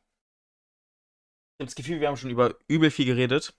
habe 1.61 1.65
das 1.65 1.75
Gefühl, 1.75 1.99
wir 1.99 2.07
haben 2.07 2.17
schon 2.17 2.31
über 2.31 2.55
übel 2.67 2.89
viel 2.89 3.05
geredet, 3.05 3.53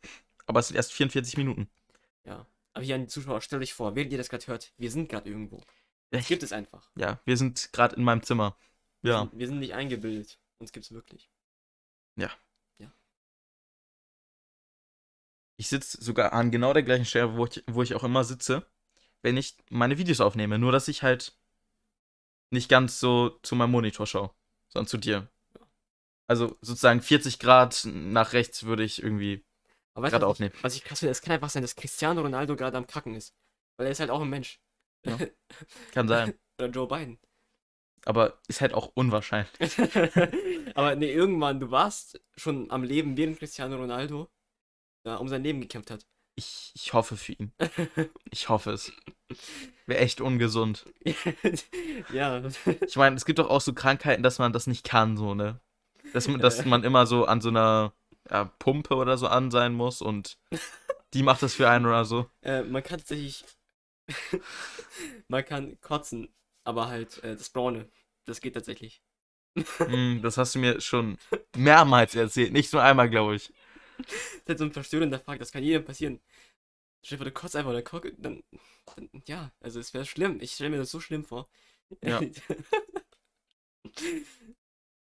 aber 0.46 0.60
es 0.60 0.68
sind 0.68 0.76
erst 0.76 0.92
44 0.92 1.36
Minuten. 1.36 1.70
Ja. 2.24 2.44
Aber 2.72 2.84
hier 2.84 2.96
an 2.96 3.02
die 3.02 3.06
Zuschauer, 3.08 3.40
stellt 3.40 3.62
euch 3.62 3.72
vor, 3.74 3.94
während 3.94 4.10
ihr 4.12 4.18
das 4.18 4.28
gerade 4.28 4.46
hört, 4.48 4.72
wir 4.76 4.90
sind 4.90 5.08
gerade 5.08 5.28
irgendwo. 5.30 5.62
Das 6.10 6.22
Ich- 6.22 6.28
gibt 6.28 6.42
es 6.42 6.52
einfach. 6.52 6.90
Ja, 6.96 7.20
wir 7.24 7.36
sind 7.36 7.72
gerade 7.72 7.94
in 7.96 8.02
meinem 8.02 8.22
Zimmer. 8.24 8.56
Wir 9.02 9.12
Ja. 9.12 9.20
sind, 9.20 9.38
wir 9.38 9.46
sind 9.46 9.58
nicht 9.60 9.74
eingebildet. 9.74 10.38
Uns 10.58 10.72
gibt's 10.72 10.90
wirklich. 10.90 11.30
Ich 15.60 15.68
sitze 15.68 16.02
sogar 16.02 16.32
an 16.32 16.50
genau 16.50 16.72
der 16.72 16.82
gleichen 16.84 17.04
Stelle, 17.04 17.36
wo 17.36 17.44
ich, 17.46 17.62
wo 17.66 17.82
ich 17.82 17.94
auch 17.94 18.04
immer 18.04 18.24
sitze, 18.24 18.64
wenn 19.22 19.36
ich 19.36 19.56
meine 19.70 19.98
Videos 19.98 20.20
aufnehme. 20.20 20.58
Nur, 20.58 20.72
dass 20.72 20.88
ich 20.88 21.02
halt 21.02 21.36
nicht 22.50 22.68
ganz 22.70 23.00
so 23.00 23.30
zu 23.42 23.54
meinem 23.56 23.72
Monitor 23.72 24.06
schaue, 24.06 24.30
sondern 24.68 24.86
zu 24.88 24.96
dir. 24.96 25.28
Also 26.26 26.56
sozusagen 26.60 27.00
40 27.02 27.38
Grad 27.38 27.86
nach 27.90 28.32
rechts 28.32 28.64
würde 28.64 28.84
ich 28.84 29.02
irgendwie. 29.02 29.44
Gerade 29.94 30.26
aufnehmen. 30.28 30.52
ich- 30.56 30.62
was 30.62 30.76
ich 30.76 30.84
krass 30.84 31.00
finde, 31.00 31.10
es 31.10 31.22
kann 31.22 31.32
einfach 31.34 31.50
sein, 31.50 31.62
dass 31.62 31.74
Cristiano 31.74 32.20
Ronaldo 32.20 32.54
gerade 32.54 32.76
am 32.76 32.86
Kacken 32.86 33.14
ist. 33.16 33.34
Weil 33.76 33.86
er 33.86 33.92
ist 33.92 33.98
halt 34.00 34.10
auch 34.10 34.20
ein 34.20 34.28
Mensch. 34.30 34.60
Ja. 35.04 35.18
Kann 35.92 36.06
sein. 36.06 36.34
Oder 36.58 36.68
Joe 36.70 36.86
Biden. 36.86 37.18
Aber 38.04 38.38
ist 38.46 38.60
halt 38.60 38.74
auch 38.74 38.92
unwahrscheinlich. 38.94 39.50
Aber 40.76 40.94
nee, 40.94 41.12
irgendwann, 41.12 41.58
du 41.58 41.72
warst 41.72 42.20
schon 42.36 42.70
am 42.70 42.84
Leben, 42.84 43.16
während 43.16 43.38
Cristiano 43.40 43.76
Ronaldo 43.76 44.30
ja, 45.08 45.16
um 45.16 45.28
sein 45.28 45.42
Leben 45.42 45.60
gekämpft 45.60 45.90
hat. 45.90 46.06
Ich, 46.36 46.70
ich 46.74 46.92
hoffe 46.92 47.16
für 47.16 47.32
ihn. 47.32 47.52
Ich 48.30 48.48
hoffe 48.48 48.70
es. 48.70 48.92
Wäre 49.86 50.00
echt 50.00 50.20
ungesund. 50.20 50.84
ja. 52.12 52.42
Ich 52.86 52.96
meine, 52.96 53.16
es 53.16 53.24
gibt 53.24 53.40
doch 53.40 53.50
auch 53.50 53.60
so 53.60 53.72
Krankheiten, 53.72 54.22
dass 54.22 54.38
man 54.38 54.52
das 54.52 54.66
nicht 54.68 54.84
kann, 54.84 55.16
so, 55.16 55.34
ne? 55.34 55.60
Dass 56.12 56.28
man, 56.28 56.40
dass 56.40 56.60
Äh. 56.60 56.68
man 56.68 56.84
immer 56.84 57.06
so 57.06 57.24
an 57.24 57.40
so 57.40 57.48
einer 57.48 57.92
ja, 58.30 58.44
Pumpe 58.44 58.94
oder 58.94 59.18
so 59.18 59.26
an 59.26 59.50
sein 59.50 59.74
muss 59.74 60.00
und 60.00 60.38
die 61.14 61.22
macht 61.22 61.42
das 61.42 61.54
für 61.54 61.68
einen 61.68 61.86
oder 61.86 62.04
so. 62.04 62.30
Äh, 62.42 62.62
man 62.62 62.82
kann 62.82 62.98
tatsächlich. 62.98 63.44
man 65.28 65.44
kann 65.44 65.80
kotzen, 65.80 66.28
aber 66.64 66.88
halt 66.88 67.22
äh, 67.24 67.34
das 67.36 67.50
Braune. 67.50 67.88
Das 68.26 68.40
geht 68.40 68.54
tatsächlich. 68.54 69.02
Hm, 69.78 70.20
das 70.22 70.36
hast 70.36 70.54
du 70.54 70.60
mir 70.60 70.80
schon 70.80 71.18
mehrmals 71.56 72.14
erzählt, 72.14 72.52
nicht 72.52 72.72
nur 72.72 72.82
einmal, 72.82 73.10
glaube 73.10 73.34
ich. 73.34 73.52
Das 74.08 74.14
ist 74.14 74.48
halt 74.48 74.58
so 74.58 74.64
ein 74.64 74.72
verstörender 74.72 75.18
Fakt, 75.18 75.40
das 75.40 75.52
kann 75.52 75.62
jedem 75.62 75.84
passieren. 75.84 76.20
Stell 77.04 77.18
dir 77.18 77.24
vor, 77.24 77.30
du 77.30 77.32
kotzt 77.32 77.56
einfach 77.56 77.70
oder 77.70 77.82
kock, 77.82 78.10
dann, 78.18 78.42
dann. 78.96 79.10
Ja, 79.26 79.52
also 79.60 79.78
es 79.80 79.92
wäre 79.94 80.06
schlimm. 80.06 80.40
Ich 80.40 80.52
stelle 80.52 80.70
mir 80.70 80.78
das 80.78 80.90
so 80.90 81.00
schlimm 81.00 81.24
vor. 81.24 81.48
Ja. 82.02 82.20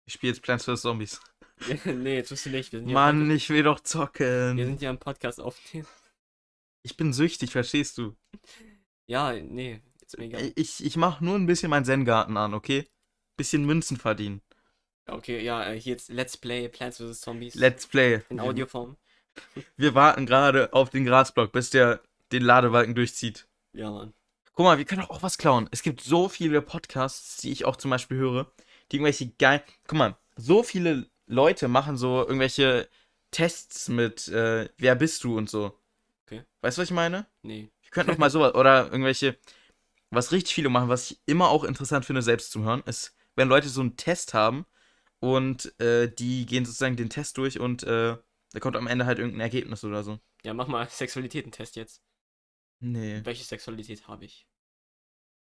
Ich 0.07 0.14
spiele 0.14 0.33
jetzt 0.33 0.43
Plants 0.43 0.64
vs. 0.64 0.83
Zombies. 0.83 1.20
nee, 1.85 2.16
jetzt 2.16 2.31
tust 2.31 2.47
du 2.47 2.51
nicht. 2.51 2.72
Mann, 2.72 3.31
ich 3.31 3.49
will 3.49 3.62
doch 3.62 3.78
Podcast, 3.78 4.18
wir 4.18 4.57
zocken. 4.57 4.57
sind 4.66 4.83
ja 4.83 4.91
im 4.91 4.99
Podcast 4.99 5.41
aufnehmen. 5.41 5.87
Ich 6.83 6.97
bin 6.97 7.12
süchtig, 7.12 7.53
verstehst 7.53 7.97
du? 7.99 8.16
Ja, 9.07 9.33
nee, 9.35 9.81
ist 10.05 10.18
mir 10.18 10.24
egal. 10.24 10.53
Ich, 10.57 10.85
ich 10.85 10.97
mach 10.97 11.20
nur 11.20 11.37
ein 11.37 11.47
bisschen 11.47 11.70
meinen 11.70 11.85
Zen-Garten 11.85 12.37
an, 12.37 12.55
okay? 12.55 12.89
Bisschen 13.37 13.64
Münzen 13.64 13.99
verdienen. 13.99 14.43
Okay, 15.12 15.42
ja, 15.42 15.64
äh, 15.64 15.80
hier 15.80 15.92
jetzt 15.92 16.11
Let's 16.11 16.36
Play 16.36 16.68
Plants 16.68 16.98
vs. 16.98 17.20
Zombies. 17.20 17.54
Let's 17.54 17.86
Play. 17.86 18.20
in 18.28 18.40
Audioform. 18.40 18.96
Wir 19.76 19.94
warten 19.94 20.26
gerade 20.26 20.72
auf 20.72 20.90
den 20.90 21.04
Grasblock, 21.04 21.52
bis 21.52 21.70
der 21.70 22.00
den 22.32 22.42
Ladebalken 22.42 22.94
durchzieht. 22.94 23.46
Ja, 23.72 23.90
Mann. 23.90 24.12
Guck 24.52 24.64
mal, 24.64 24.78
wir 24.78 24.84
können 24.84 25.02
doch 25.02 25.11
auch 25.11 25.22
was 25.22 25.38
klauen. 25.38 25.68
Es 25.70 25.82
gibt 25.82 26.00
so 26.00 26.28
viele 26.28 26.61
Podcasts, 26.62 27.38
die 27.38 27.50
ich 27.50 27.64
auch 27.64 27.76
zum 27.76 27.90
Beispiel 27.90 28.18
höre, 28.18 28.52
die 28.90 28.96
irgendwelche 28.96 29.28
geil. 29.38 29.62
Guck 29.86 29.98
mal, 29.98 30.16
so 30.36 30.62
viele 30.62 31.06
Leute 31.26 31.68
machen 31.68 31.96
so 31.96 32.20
irgendwelche 32.20 32.88
Tests 33.30 33.88
mit 33.88 34.28
äh, 34.28 34.68
Wer 34.76 34.94
bist 34.96 35.24
du 35.24 35.38
und 35.38 35.48
so. 35.48 35.78
Okay. 36.26 36.42
Weißt 36.61 36.76
du, 36.76 36.82
was 36.82 36.88
ich 36.88 36.94
meine? 36.94 37.26
Nee. 37.42 37.70
Wir 37.82 37.90
könnten 37.90 38.11
doch 38.12 38.18
mal 38.18 38.30
sowas. 38.30 38.54
Oder 38.54 38.86
irgendwelche. 38.86 39.36
Was 40.11 40.32
richtig 40.32 40.54
viele 40.54 40.68
machen, 40.70 40.88
was 40.88 41.12
ich 41.12 41.20
immer 41.26 41.50
auch 41.50 41.62
interessant 41.62 42.04
finde, 42.04 42.20
selbst 42.20 42.50
zu 42.50 42.64
hören, 42.64 42.82
ist, 42.84 43.14
wenn 43.36 43.48
Leute 43.48 43.68
so 43.68 43.80
einen 43.80 43.96
Test 43.96 44.34
haben 44.34 44.66
und 45.20 45.78
äh, 45.80 46.12
die 46.12 46.46
gehen 46.46 46.64
sozusagen 46.64 46.96
den 46.96 47.10
Test 47.10 47.36
durch 47.38 47.60
und 47.60 47.82
äh, 47.84 48.16
da 48.52 48.60
kommt 48.60 48.76
am 48.76 48.86
Ende 48.86 49.06
halt 49.06 49.18
irgendein 49.18 49.42
Ergebnis 49.42 49.84
oder 49.84 50.02
so. 50.02 50.18
Ja, 50.44 50.54
mach 50.54 50.66
mal 50.66 50.88
Sexualitätentest 50.88 51.76
jetzt. 51.76 52.02
Nee. 52.82 53.20
Welche 53.24 53.44
Sexualität 53.44 54.08
habe 54.08 54.24
ich? 54.24 54.46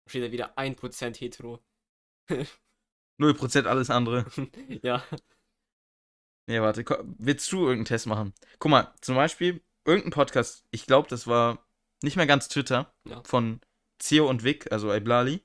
Steht 0.08 0.24
da 0.24 0.32
wieder 0.32 0.58
1% 0.58 1.18
hetero. 1.20 1.64
0% 3.20 3.66
alles 3.66 3.90
andere. 3.90 4.26
ja. 4.84 5.04
Nee, 6.48 6.60
warte, 6.60 6.84
willst 7.20 7.52
du 7.52 7.60
irgendeinen 7.60 7.86
Test 7.86 8.08
machen? 8.08 8.34
Guck 8.60 8.72
mal, 8.72 8.94
zum 9.02 9.16
Beispiel, 9.16 9.64
irgendein 9.86 10.12
Podcast, 10.12 10.66
ich 10.72 10.86
glaube, 10.86 11.08
das 11.08 11.28
war 11.28 11.66
nicht 12.04 12.18
mehr 12.18 12.28
ganz 12.28 12.50
Twitter, 12.50 12.94
Ja. 13.08 13.24
von 13.24 13.62
Zio 14.00 14.28
und 14.30 14.44
Vic, 14.44 14.72
also 14.72 14.92
Iblali. 14.94 15.42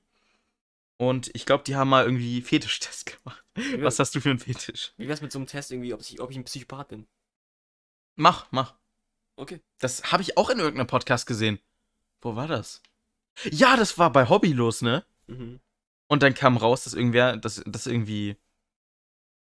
Und 0.97 1.29
ich 1.35 1.45
glaube, 1.45 1.63
die 1.63 1.75
haben 1.75 1.89
mal 1.89 2.03
irgendwie 2.05 2.41
Fetischtest 2.41 3.05
gemacht. 3.05 3.43
Wie, 3.55 3.81
Was 3.83 3.99
hast 3.99 4.15
du 4.15 4.19
für 4.21 4.29
einen 4.31 4.39
Fetisch? 4.39 4.93
wie 4.97 5.07
wär's 5.07 5.21
mit 5.21 5.31
so 5.31 5.39
einem 5.39 5.47
Test 5.47 5.71
irgendwie, 5.71 5.93
ob 5.93 6.01
ich, 6.01 6.19
ob 6.19 6.31
ich 6.31 6.37
ein 6.37 6.43
Psychopath 6.43 6.87
bin? 6.89 7.07
Mach, 8.15 8.47
mach. 8.51 8.73
Okay. 9.35 9.61
Das 9.79 10.11
habe 10.11 10.23
ich 10.23 10.37
auch 10.37 10.49
in 10.49 10.57
irgendeinem 10.59 10.87
Podcast 10.87 11.27
gesehen. 11.27 11.59
Wo 12.21 12.35
war 12.35 12.47
das? 12.47 12.81
Ja, 13.51 13.77
das 13.77 13.99
war 13.99 14.11
bei 14.11 14.27
Hobbylos, 14.27 14.81
ne? 14.81 15.05
Mhm. 15.27 15.59
Und 16.07 16.23
dann 16.23 16.33
kam 16.33 16.57
raus, 16.57 16.85
dass 16.85 16.95
irgendwer, 16.95 17.37
dass, 17.37 17.61
dass 17.67 17.85
irgendwie. 17.85 18.35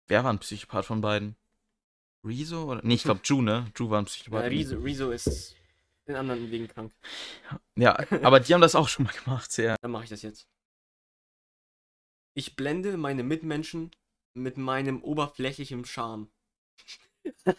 Wer 0.08 0.24
war 0.24 0.32
ein 0.32 0.40
Psychopath 0.40 0.86
von 0.86 1.02
beiden? 1.02 1.36
Rezo? 2.24 2.66
Oder? 2.66 2.82
Nee, 2.84 2.94
ich 2.96 3.04
glaube, 3.04 3.22
Ju, 3.26 3.42
ne? 3.42 3.72
Ju 3.76 3.90
war 3.90 4.00
ein 4.00 4.06
Ja, 4.06 4.10
Psychopath. 4.10 4.52
Rizo, 4.52 4.76
Rizo 4.78 5.10
ist 5.10 5.56
den 6.08 6.16
anderen 6.16 6.52
wegen 6.52 6.68
krank. 6.68 6.94
Ja, 7.76 7.98
aber 8.22 8.40
die 8.40 8.54
haben 8.54 8.62
das 8.62 8.76
auch 8.76 8.88
schon 8.90 9.06
mal 9.06 9.14
gemacht, 9.14 9.58
ja. 9.58 9.76
Dann 9.82 9.90
mache 9.92 10.04
ich 10.04 10.10
das 10.12 10.22
jetzt. 10.22 10.48
Ich 12.34 12.56
blende 12.56 12.98
meine 12.98 13.24
Mitmenschen 13.24 13.92
mit 14.34 14.58
meinem 14.58 15.04
oberflächlichen 15.04 15.86
Charme. 15.86 16.30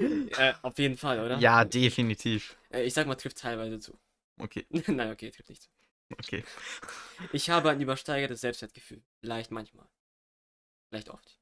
äh, 0.00 0.54
auf 0.62 0.78
jeden 0.78 0.96
Fall, 0.96 1.20
oder? 1.24 1.38
Ja, 1.38 1.64
definitiv. 1.64 2.56
Äh, 2.70 2.84
ich 2.84 2.94
sag 2.94 3.06
mal, 3.06 3.14
trifft 3.14 3.38
teilweise 3.38 3.80
zu. 3.80 3.98
Okay, 4.38 4.66
Nein, 4.86 5.10
okay, 5.10 5.30
trifft 5.30 5.48
nicht 5.48 5.62
zu. 5.62 5.68
okay. 6.12 6.44
Ich 7.32 7.50
habe 7.50 7.70
ein 7.70 7.80
übersteigertes 7.80 8.40
Selbstwertgefühl. 8.40 9.02
Vielleicht 9.20 9.50
manchmal. 9.50 9.88
Vielleicht 10.88 11.08
oft. 11.08 11.40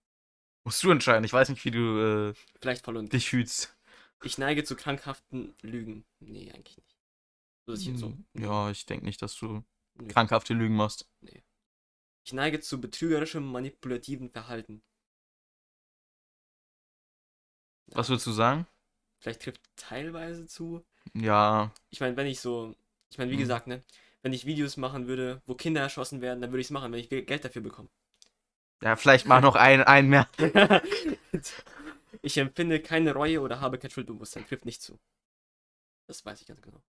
Musst 0.64 0.82
du 0.82 0.91
entscheiden. 0.91 1.24
Ich 1.24 1.32
weiß 1.32 1.51
nicht, 1.51 1.64
wie 1.64 1.70
du 1.70 2.30
äh, 2.30 2.34
Vielleicht 2.61 2.84
voll 2.84 2.97
und. 2.97 3.12
dich 3.12 3.28
fühlst. 3.28 3.76
Ich 4.24 4.39
neige 4.39 4.64
zu 4.64 4.74
krankhaften 4.74 5.55
Lügen. 5.61 6.05
Nee, 6.20 6.51
eigentlich 6.51 6.78
nicht. 6.78 6.97
So, 7.66 7.74
ich, 7.74 7.99
so. 7.99 8.07
Hm, 8.09 8.24
Ja, 8.39 8.70
ich 8.70 8.87
denke 8.87 9.05
nicht, 9.05 9.20
dass 9.20 9.37
du 9.37 9.62
Nö. 9.95 10.09
krankhafte 10.09 10.55
Lügen 10.55 10.74
machst. 10.74 11.07
Ich 12.26 12.34
neige 12.34 12.60
zu 12.60 12.78
betrügerischem, 12.78 13.42
manipulativen 13.50 14.28
Verhalten. 14.28 14.82
Was 17.94 18.08
würdest 18.08 18.26
du 18.28 18.32
sagen? 18.32 18.66
Vielleicht 19.18 19.42
trifft 19.42 19.60
teilweise 19.76 20.46
zu. 20.46 20.82
Ja, 21.14 21.72
Ich 21.90 21.98
meine, 22.00 22.16
wenn 22.16 22.26
ich 22.28 22.40
so. 22.40 22.74
Ich 23.10 23.18
meine, 23.18 23.30
wie 23.32 23.36
Mhm. 23.36 23.40
gesagt, 23.40 23.66
ne? 23.66 23.82
Wenn 24.22 24.32
ich 24.32 24.46
Videos 24.46 24.76
machen 24.76 25.06
würde, 25.08 25.42
wo 25.46 25.54
Kinder 25.54 25.80
erschossen 25.80 26.20
werden, 26.20 26.40
dann 26.40 26.50
würde 26.50 26.60
ich 26.60 26.68
es 26.68 26.70
machen, 26.72 26.92
wenn 26.92 27.00
ich 27.00 27.08
Geld 27.08 27.44
dafür 27.44 27.62
bekomme. 27.62 27.88
ja, 28.82 28.96
vielleicht 28.96 29.26
mal 29.26 29.40
noch 29.40 29.54
ein, 29.56 29.82
einen 29.82 30.08
mehr. 30.08 30.28
ich 32.22 32.36
empfinde 32.38 32.80
keine 32.80 33.14
Reue 33.14 33.40
oder 33.40 33.60
habe 33.60 33.78
kein 33.78 33.90
Schuldbewusstsein. 33.90 34.46
Trifft 34.46 34.64
nicht 34.66 34.82
zu. 34.82 34.98
Das 36.08 36.24
weiß 36.24 36.40
ich 36.40 36.46
ganz 36.48 36.60
genau. 36.62 36.82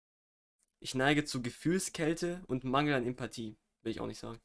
Ich 0.82 0.96
neige 0.96 1.26
zu 1.26 1.42
Gefühlskälte 1.42 2.44
und 2.48 2.64
Mangel 2.66 2.96
an 2.96 3.06
Empathie. 3.08 3.58
Will 3.84 3.92
ich 3.92 4.00
auch 4.02 4.08
nicht 4.08 4.20
sagen. 4.20 4.40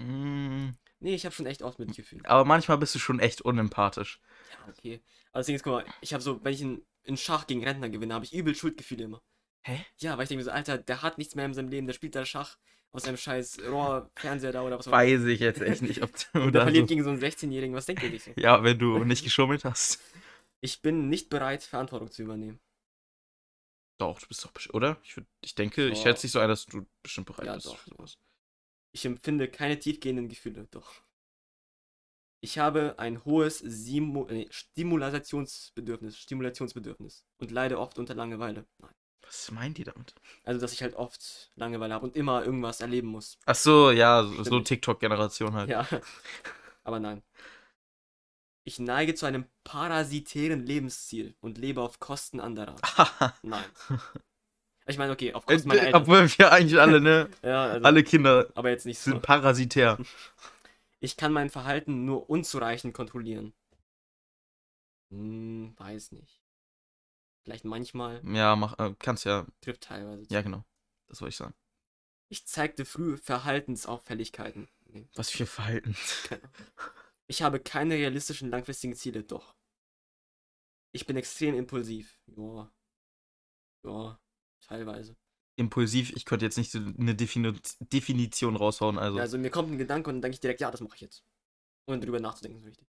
Mm, 0.00 0.70
Nee, 1.02 1.14
ich 1.14 1.24
habe 1.24 1.34
schon 1.34 1.46
echt 1.46 1.62
oft 1.62 1.78
Mitgefühl. 1.78 2.20
aber 2.24 2.44
manchmal 2.44 2.76
bist 2.78 2.94
du 2.94 2.98
schon 2.98 3.20
echt 3.20 3.40
unempathisch. 3.40 4.20
Ja, 4.52 4.68
okay. 4.68 5.00
Aber 5.32 5.40
ist, 5.40 5.62
guck 5.62 5.72
mal, 5.72 5.84
ich 6.02 6.12
habe 6.12 6.22
so, 6.22 6.42
wenn 6.44 6.52
ich 6.52 6.62
ein 6.62 6.82
in 7.04 7.16
Schach 7.16 7.46
gegen 7.46 7.64
Rentner 7.64 7.88
gewinne, 7.88 8.12
habe 8.14 8.24
ich 8.26 8.34
übel 8.34 8.54
Schuldgefühle 8.54 9.04
immer. 9.04 9.22
Hä? 9.62 9.84
Ja, 9.98 10.16
weil 10.16 10.24
ich 10.24 10.28
denke 10.28 10.44
so, 10.44 10.50
Alter, 10.50 10.76
der 10.78 11.02
hat 11.02 11.16
nichts 11.18 11.34
mehr 11.34 11.46
in 11.46 11.54
seinem 11.54 11.68
Leben, 11.68 11.86
der 11.86 11.94
spielt 11.94 12.14
da 12.14 12.24
Schach 12.26 12.58
aus 12.92 13.04
seinem 13.04 13.16
scheiß 13.16 13.58
Rohrfernseher 13.66 14.52
da 14.52 14.62
oder 14.62 14.78
was 14.78 14.86
auch 14.88 14.92
immer. 14.92 15.00
Weiß 15.02 15.24
ich 15.24 15.40
jetzt 15.40 15.60
echt 15.62 15.82
nicht, 15.82 16.02
ob 16.02 16.10
du 16.32 16.42
Und 16.42 16.52
der 16.54 16.62
verliert 16.62 16.88
so. 16.88 16.94
gegen 16.94 17.04
so 17.04 17.10
einen 17.10 17.20
16-Jährigen, 17.20 17.74
was 17.74 17.86
denkt 17.86 18.02
ihr 18.02 18.10
sich 18.10 18.22
so? 18.24 18.32
Ja, 18.36 18.62
wenn 18.62 18.78
du 18.78 19.04
nicht 19.04 19.24
geschummelt 19.24 19.64
hast. 19.64 20.00
Ich 20.60 20.82
bin 20.82 21.08
nicht 21.08 21.30
bereit, 21.30 21.62
Verantwortung 21.62 22.10
zu 22.10 22.22
übernehmen. 22.22 22.60
Doch, 23.98 24.18
du 24.18 24.26
bist 24.28 24.44
doch 24.44 24.50
bestimmt, 24.52 24.74
oder? 24.74 24.96
Ich, 25.04 25.16
würd, 25.16 25.26
ich 25.42 25.54
denke, 25.54 25.88
ich 25.88 25.98
Doch. 25.98 26.02
schätze 26.04 26.22
dich 26.22 26.32
so 26.32 26.38
ein, 26.38 26.48
dass 26.48 26.66
du 26.66 26.86
bestimmt 27.02 27.26
bereit 27.26 27.46
Ja, 27.46 27.54
bist. 27.54 27.66
doch, 27.66 27.76
für 27.78 27.90
sowas. 27.90 28.18
Ich 28.92 29.04
empfinde 29.04 29.48
keine 29.48 29.78
tiefgehenden 29.78 30.28
Gefühle, 30.28 30.66
doch. 30.70 31.02
Ich 32.42 32.58
habe 32.58 32.98
ein 32.98 33.24
hohes 33.24 33.58
Simu 33.58 34.26
nee, 34.30 34.48
Stimulationsbedürfnis, 34.50 36.16
Stimulationsbedürfnis 36.18 37.24
und 37.38 37.50
leide 37.50 37.78
oft 37.78 37.98
unter 37.98 38.14
Langeweile. 38.14 38.64
Nein. 38.78 38.94
Was 39.22 39.50
meint 39.52 39.78
ihr 39.78 39.84
damit? 39.84 40.14
Also, 40.44 40.60
dass 40.60 40.72
ich 40.72 40.82
halt 40.82 40.94
oft 40.94 41.52
Langeweile 41.54 41.94
habe 41.94 42.06
und 42.06 42.16
immer 42.16 42.44
irgendwas 42.44 42.80
erleben 42.80 43.08
muss. 43.08 43.38
Ach 43.44 43.54
so, 43.54 43.90
ja, 43.90 44.24
so, 44.24 44.42
so. 44.42 44.60
TikTok-Generation 44.60 45.52
halt. 45.52 45.68
Ja. 45.68 45.86
Aber 46.82 46.98
nein. 46.98 47.22
Ich 48.64 48.78
neige 48.78 49.14
zu 49.14 49.26
einem 49.26 49.46
parasitären 49.64 50.64
Lebensziel 50.64 51.34
und 51.40 51.58
lebe 51.58 51.82
auf 51.82 51.98
Kosten 51.98 52.40
anderer. 52.40 52.76
Nein. 53.42 53.64
Ich 54.90 54.98
meine, 54.98 55.12
okay, 55.12 55.32
auf 55.32 55.46
Kosten 55.46 55.68
meiner 55.68 55.82
Eltern. 55.82 56.02
Obwohl 56.02 56.28
wir 56.38 56.52
eigentlich 56.52 56.80
alle, 56.80 57.00
ne? 57.00 57.30
Ja, 57.42 57.64
also, 57.64 57.84
Alle 57.84 58.02
Kinder 58.02 58.48
aber 58.54 58.70
jetzt 58.70 58.86
nicht 58.86 58.98
so. 58.98 59.10
sind 59.12 59.22
parasitär. 59.22 59.98
Ich 61.02 61.16
kann 61.16 61.32
mein 61.32 61.48
Verhalten 61.48 62.04
nur 62.04 62.28
unzureichend 62.28 62.92
kontrollieren. 62.92 63.54
Hm, 65.10 65.72
weiß 65.78 66.12
nicht. 66.12 66.42
Vielleicht 67.42 67.64
manchmal, 67.64 68.20
Ja, 68.24 68.54
mach, 68.54 68.78
äh, 68.78 68.94
kannst 68.98 69.24
ja. 69.24 69.46
trifft 69.62 69.84
teilweise. 69.84 70.26
Ja, 70.28 70.42
genau. 70.42 70.62
Das 71.08 71.22
wollte 71.22 71.30
ich 71.30 71.36
sagen. 71.36 71.54
Ich 72.28 72.46
zeigte 72.46 72.84
früh 72.84 73.16
Verhaltensauffälligkeiten. 73.16 74.68
Nee, 74.84 75.08
Was 75.14 75.30
für 75.30 75.46
Verhalten. 75.46 75.96
Ich 77.28 77.42
habe 77.42 77.60
keine 77.60 77.94
realistischen 77.94 78.50
langfristigen 78.50 78.96
Ziele, 78.96 79.22
doch. 79.22 79.54
Ich 80.92 81.06
bin 81.06 81.16
extrem 81.16 81.54
impulsiv. 81.54 82.20
Ja. 82.26 82.68
Ja, 83.84 84.18
teilweise. 84.60 85.16
Impulsiv, 85.56 86.10
ich 86.16 86.24
könnte 86.24 86.46
jetzt 86.46 86.56
nicht 86.56 86.70
so 86.70 86.78
eine 86.78 87.14
Defini 87.14 87.52
Definition 87.80 88.56
raushauen, 88.56 88.98
also 88.98 89.18
Also 89.18 89.36
mir 89.36 89.50
kommt 89.50 89.70
ein 89.70 89.78
Gedanke 89.78 90.08
und 90.08 90.16
dann 90.16 90.22
denke 90.22 90.34
ich 90.34 90.40
direkt, 90.40 90.60
ja, 90.60 90.70
das 90.70 90.80
mache 90.80 90.94
ich 90.94 91.00
jetzt. 91.02 91.22
Ohne 91.86 92.00
drüber 92.00 92.20
nachzudenken, 92.20 92.58
ist 92.58 92.64
wichtig. 92.66 92.86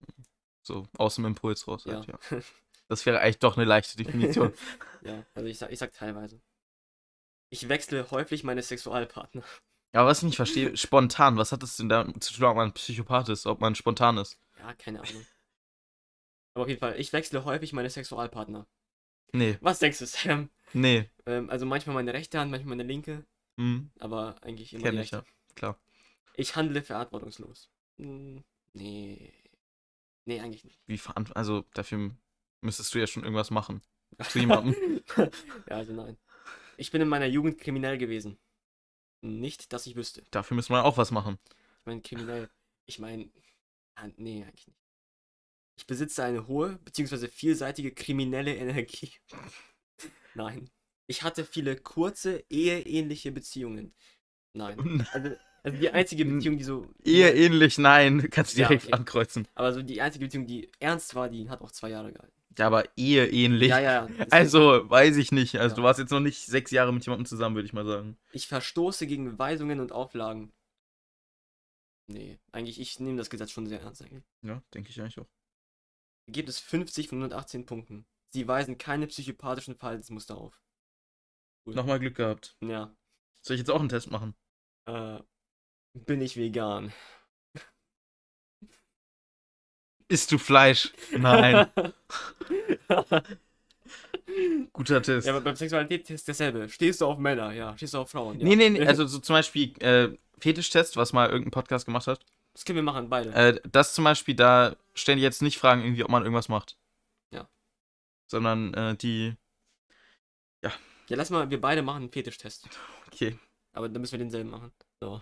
so 0.63 0.87
aus 0.97 1.15
dem 1.15 1.25
Impuls 1.25 1.67
raus. 1.67 1.83
Ja. 1.85 1.97
Halt, 1.97 2.07
ja. 2.07 2.19
Das 2.87 3.03
wäre 3.07 3.19
eigentlich 3.19 3.39
doch 3.39 3.57
eine 3.57 3.65
leichte 3.65 3.97
Definition. 3.97 4.53
ja, 5.01 5.25
also 5.33 5.47
ich 5.49 5.57
sag, 5.57 5.71
ich 5.71 5.79
sag 5.79 5.91
teilweise. 5.91 6.39
Ich 7.49 7.67
wechsle 7.67 8.11
häufig 8.11 8.43
meine 8.43 8.61
Sexualpartner. 8.61 9.43
Aber 9.93 10.07
was 10.07 10.19
ich 10.19 10.25
nicht 10.25 10.35
verstehe, 10.35 10.77
spontan, 10.77 11.37
was 11.37 11.51
hat 11.51 11.63
das 11.63 11.77
denn 11.77 11.89
da 11.89 12.07
zu 12.19 12.33
tun, 12.33 12.43
ob 12.43 12.55
man 12.57 12.73
Psychopath 12.73 13.29
ist, 13.29 13.47
ob 13.47 13.59
man 13.59 13.73
spontan 13.73 14.17
ist? 14.17 14.37
Ja, 14.59 14.73
keine 14.73 15.01
Ahnung. 15.01 15.25
Aber 16.53 16.63
auf 16.63 16.69
jeden 16.69 16.79
Fall, 16.79 16.99
ich 16.99 17.11
wechsle 17.11 17.43
häufig 17.43 17.73
meine 17.73 17.89
Sexualpartner. 17.89 18.67
Nee, 19.31 19.57
Was 19.61 19.79
denkst 19.79 19.99
du, 19.99 20.05
Sam? 20.05 20.49
Nee. 20.73 21.09
Ähm, 21.25 21.49
also 21.49 21.65
manchmal 21.65 21.95
meine 21.95 22.13
rechte 22.13 22.39
Hand, 22.39 22.51
manchmal 22.51 22.77
meine 22.77 22.87
linke, 22.87 23.25
Hm, 23.57 23.89
aber 23.99 24.35
eigentlich 24.43 24.73
immer 24.73 24.83
kenn 24.83 24.95
die 24.95 25.01
ich 25.01 25.13
rechte. 25.13 25.17
ja, 25.17 25.53
klar. 25.55 25.79
Ich 26.35 26.55
handle 26.55 26.81
verantwortungslos. 26.81 27.69
Hm, 27.97 28.43
nee. 28.73 29.33
Nee, 30.25 30.39
eigentlich 30.41 30.63
nicht. 30.65 30.79
Wie 30.87 30.97
veran 30.97 31.29
also 31.33 31.63
dafür 31.73 32.11
müsstest 32.61 32.93
du 32.93 32.99
ja 32.99 33.07
schon 33.07 33.23
irgendwas 33.23 33.51
machen. 33.51 33.81
Zu 34.29 34.39
jemandem. 34.39 34.75
ja, 35.17 35.75
also 35.75 35.93
nein. 35.93 36.17
Ich 36.77 36.91
bin 36.91 37.01
in 37.01 37.07
meiner 37.07 37.27
Jugend 37.27 37.59
kriminell 37.59 37.97
gewesen. 37.97 38.37
Nicht, 39.21 39.71
dass 39.71 39.87
ich 39.87 39.95
wüsste. 39.95 40.23
Dafür 40.31 40.55
müsste 40.55 40.73
man 40.73 40.83
auch 40.83 40.97
was 40.97 41.11
machen. 41.11 41.37
Ich 41.79 41.85
meine, 41.85 42.01
kriminell. 42.01 42.49
Ich 42.85 42.99
meine, 42.99 43.29
ah, 43.95 44.09
nee, 44.17 44.43
eigentlich 44.43 44.67
nicht. 44.67 44.79
Ich 45.77 45.87
besitze 45.87 46.23
eine 46.23 46.47
hohe, 46.47 46.77
beziehungsweise 46.83 47.27
vielseitige 47.27 47.93
kriminelle 47.93 48.55
Energie. 48.55 49.11
Nein. 50.35 50.69
Ich 51.07 51.23
hatte 51.23 51.45
viele 51.45 51.75
kurze, 51.75 52.43
eheähnliche 52.49 53.31
Beziehungen. 53.31 53.93
Nein. 54.53 55.05
Also, 55.11 55.35
also 55.63 55.77
die 55.79 55.89
einzige 55.89 56.25
Beziehung, 56.25 56.57
die 56.57 56.63
so. 56.63 56.87
Ehe 57.03 57.33
ähnlich, 57.33 57.77
nein, 57.77 58.27
kannst 58.29 58.55
du 58.55 58.61
Ja, 58.61 58.67
direkt 58.67 58.85
okay. 58.85 58.93
ankreuzen. 58.93 59.47
Aber 59.55 59.73
so 59.73 59.81
die 59.81 60.01
einzige 60.01 60.25
Beziehung, 60.25 60.45
die 60.47 60.71
ernst 60.79 61.15
war, 61.15 61.29
die 61.29 61.49
hat 61.49 61.61
auch 61.61 61.71
zwei 61.71 61.89
Jahre 61.89 62.11
gehalten. 62.13 62.33
Ja, 62.57 62.67
aber 62.67 62.85
Ehe 62.95 63.27
ähnlich. 63.27 63.69
Ja, 63.69 63.79
ja, 63.79 64.07
ja. 64.07 64.25
Also, 64.31 64.89
weiß 64.89 65.17
ich 65.17 65.31
nicht. 65.31 65.55
Also, 65.57 65.73
Ja. 65.73 65.75
du 65.77 65.83
warst 65.83 65.99
jetzt 65.99 66.11
noch 66.11 66.19
nicht 66.21 66.45
sechs 66.45 66.71
Jahre 66.71 66.93
mit 66.93 67.05
jemandem 67.05 67.25
zusammen, 67.25 67.55
würde 67.55 67.65
ich 67.65 67.73
mal 67.73 67.85
sagen. 67.85 68.17
Ich 68.31 68.47
verstoße 68.47 69.07
gegen 69.07 69.37
Weisungen 69.37 69.79
und 69.79 69.91
Auflagen. 69.91 70.53
Nee, 72.07 72.37
eigentlich, 72.51 72.79
ich 72.79 72.99
nehme 72.99 73.17
das 73.17 73.29
Gesetz 73.29 73.51
schon 73.51 73.67
sehr 73.67 73.81
ernst 73.81 74.01
eigentlich. 74.03 74.23
Ja, 74.43 74.61
denke 74.73 74.89
ich 74.91 75.01
eigentlich 75.01 75.19
auch. 75.19 75.27
Gibt 76.31 76.49
es 76.49 76.59
50 76.59 77.07
von 77.09 77.17
118 77.19 77.65
Punkten. 77.65 78.05
Sie 78.35 78.49
weisen 78.49 78.77
keine 78.77 79.07
psychopathischen 79.07 79.77
Verhaltensmuster 79.77 80.37
auf. 80.37 80.61
Cool. 81.65 81.73
Nochmal 81.73 82.01
Glück 82.01 82.15
gehabt. 82.15 82.57
Ja. 82.59 82.93
Soll 83.41 83.55
ich 83.55 83.59
jetzt 83.59 83.71
auch 83.71 83.79
einen 83.79 83.87
Test 83.87 84.11
machen? 84.11 84.35
Äh, 84.89 85.19
bin 85.93 86.19
ich 86.19 86.35
vegan? 86.35 86.91
Isst 90.09 90.33
du 90.33 90.37
Fleisch? 90.37 90.91
Nein. 91.17 91.71
Guter 94.73 95.01
Test. 95.01 95.27
ja, 95.27 95.33
aber 95.33 95.41
beim 95.41 95.55
Sexualität 95.55 96.09
ist 96.09 96.27
dasselbe. 96.27 96.67
Stehst 96.67 96.99
du 96.99 97.05
auf 97.05 97.17
Männer? 97.17 97.53
Ja. 97.53 97.77
Stehst 97.77 97.93
du 97.93 97.99
auf 97.99 98.11
Frauen? 98.11 98.37
Ja. 98.41 98.47
Nee, 98.47 98.57
nee, 98.57 98.69
nee. 98.69 98.85
Also, 98.85 99.07
so 99.07 99.19
zum 99.19 99.33
Beispiel 99.33 99.81
äh, 99.81 100.09
Fetischtest, 100.39 100.97
was 100.97 101.13
mal 101.13 101.29
irgendein 101.29 101.51
Podcast 101.51 101.85
gemacht 101.85 102.07
hat. 102.07 102.19
Das 102.51 102.65
können 102.65 102.75
wir 102.75 102.83
machen, 102.83 103.07
beide. 103.07 103.33
Äh, 103.33 103.61
das 103.71 103.93
zum 103.93 104.03
Beispiel, 104.03 104.35
da 104.35 104.75
stellen 104.93 105.19
die 105.19 105.23
jetzt 105.23 105.41
nicht 105.41 105.57
Fragen, 105.57 105.83
irgendwie, 105.83 106.03
ob 106.03 106.11
man 106.11 106.23
irgendwas 106.23 106.49
macht. 106.49 106.75
Ja. 108.25 108.29
Sondern 108.29 108.73
äh, 108.73 108.95
die. 108.95 109.35
ja, 110.61 110.71
lass 111.09 111.29
mal, 111.29 111.49
wir 111.49 111.61
beide 111.61 111.81
machen 111.81 112.03
einen 112.03 112.11
Fetischtest. 112.11 112.69
Okay. 113.07 113.37
Aber 113.73 113.89
dann 113.89 114.01
müssen 114.01 114.13
wir 114.13 114.19
denselben 114.19 114.49
machen. 114.49 114.71
So. 114.99 115.21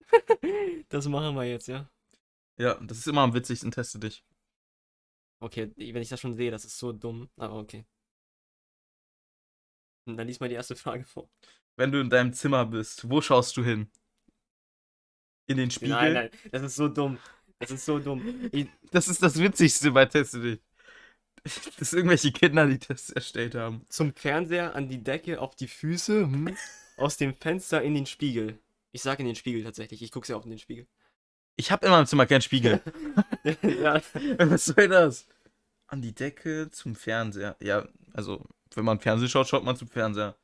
das 0.88 1.08
machen 1.08 1.34
wir 1.34 1.44
jetzt, 1.44 1.68
ja. 1.68 1.90
Ja, 2.58 2.74
das 2.74 2.98
ist 2.98 3.08
immer 3.08 3.22
am 3.22 3.34
witzigsten, 3.34 3.70
teste 3.70 3.98
dich. 3.98 4.24
Okay, 5.40 5.72
wenn 5.76 6.02
ich 6.02 6.08
das 6.08 6.20
schon 6.20 6.34
sehe, 6.34 6.50
das 6.50 6.64
ist 6.64 6.78
so 6.78 6.92
dumm. 6.92 7.28
Aber 7.36 7.56
okay. 7.56 7.84
Und 10.06 10.16
dann 10.16 10.26
lies 10.26 10.40
mal 10.40 10.48
die 10.48 10.54
erste 10.54 10.76
Frage 10.76 11.04
vor. 11.04 11.28
Wenn 11.76 11.92
du 11.92 12.00
in 12.00 12.08
deinem 12.08 12.32
Zimmer 12.32 12.64
bist, 12.64 13.08
wo 13.10 13.20
schaust 13.20 13.56
du 13.56 13.64
hin? 13.64 13.90
In 15.46 15.58
den 15.58 15.70
Spiegel? 15.70 15.94
Nein, 15.94 16.12
nein, 16.14 16.30
das 16.50 16.62
ist 16.62 16.76
so 16.76 16.88
dumm. 16.88 17.18
Das 17.58 17.70
ist 17.70 17.84
so 17.84 17.98
dumm. 17.98 18.22
Ich, 18.52 18.68
Das 18.90 19.08
ist 19.08 19.22
das 19.22 19.38
Witzigste 19.38 19.90
bei 19.90 20.06
Teste 20.06 20.40
dich. 20.40 20.60
Das 21.78 21.90
sind 21.90 21.98
irgendwelche 21.98 22.32
Kinder, 22.32 22.66
die 22.66 22.78
Tests 22.78 23.10
erstellt 23.10 23.54
haben. 23.54 23.84
zum 23.88 24.12
Fernseher, 24.12 24.74
an 24.74 24.88
die 24.88 25.02
Decke, 25.02 25.40
auf 25.40 25.54
die 25.54 25.68
Füße, 25.68 26.22
hm? 26.22 26.56
aus 26.96 27.16
dem 27.16 27.34
Fenster 27.34 27.82
in 27.82 27.94
den 27.94 28.06
Spiegel. 28.06 28.58
Ich 28.92 29.02
sag 29.02 29.20
in 29.20 29.26
den 29.26 29.36
Spiegel 29.36 29.62
tatsächlich. 29.62 30.02
Ich 30.02 30.10
gucke 30.10 30.26
sehr 30.26 30.36
oft 30.36 30.46
in 30.46 30.50
den 30.50 30.58
Spiegel. 30.58 30.86
Ich 31.56 31.70
habe 31.70 31.86
immer 31.86 32.00
im 32.00 32.06
Zimmer 32.06 32.26
keinen 32.26 32.42
Spiegel. 32.42 32.80
ja. 33.62 34.00
Was 34.38 34.66
soll 34.66 34.88
das? 34.88 35.26
An 35.86 36.02
die 36.02 36.14
Decke, 36.14 36.70
zum 36.70 36.94
Fernseher. 36.94 37.56
Ja, 37.60 37.86
also, 38.12 38.44
wenn 38.74 38.84
man 38.84 39.00
Fernsehen 39.00 39.28
schaut, 39.28 39.48
schaut 39.48 39.64
man 39.64 39.76
zum 39.76 39.88
Fernseher. 39.88 40.36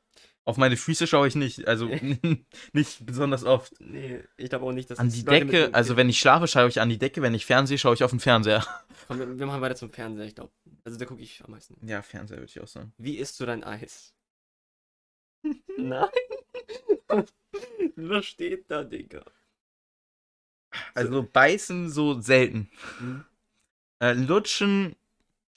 Auf 0.45 0.57
meine 0.57 0.75
Füße 0.75 1.07
schaue 1.07 1.27
ich 1.27 1.35
nicht, 1.35 1.67
also 1.69 1.87
nicht 2.73 3.05
besonders 3.05 3.45
oft. 3.45 3.73
Nee, 3.79 4.21
ich 4.35 4.49
glaube 4.49 4.65
auch 4.65 4.73
nicht, 4.73 4.89
dass 4.91 4.99
An 4.99 5.09
die 5.09 5.21
Leute 5.21 5.45
mit 5.45 5.53
Decke, 5.53 5.65
dem- 5.67 5.75
also 5.75 5.95
wenn 5.95 6.09
ich 6.09 6.19
schlafe, 6.19 6.47
schaue 6.47 6.67
ich 6.67 6.81
an 6.81 6.89
die 6.89 6.97
Decke, 6.97 7.21
wenn 7.21 7.33
ich 7.33 7.45
Fernseh, 7.45 7.77
schaue 7.77 7.93
ich 7.93 8.03
auf 8.03 8.09
den 8.11 8.19
Fernseher. 8.19 8.65
Komm, 9.07 9.19
wir, 9.19 9.39
wir 9.39 9.45
machen 9.45 9.61
weiter 9.61 9.75
zum 9.75 9.89
Fernseher, 9.91 10.25
ich 10.25 10.35
glaube. 10.35 10.51
Also 10.83 10.97
da 10.99 11.05
gucke 11.05 11.21
ich 11.21 11.41
am 11.45 11.51
meisten. 11.51 11.75
Ja, 11.87 12.01
Fernseher 12.01 12.37
würde 12.37 12.49
ich 12.49 12.59
auch 12.59 12.67
sagen. 12.67 12.91
Wie 12.97 13.17
isst 13.17 13.39
du 13.39 13.45
dein 13.45 13.63
Eis? 13.63 14.13
Nein. 15.77 16.07
Was 17.95 18.25
steht 18.25 18.65
da, 18.69 18.83
Digga? 18.83 19.23
Also 20.95 21.23
beißen 21.23 21.89
so 21.89 22.19
selten. 22.19 22.69
Hm? 22.99 23.23
Äh, 23.99 24.13
lutschen, 24.13 24.95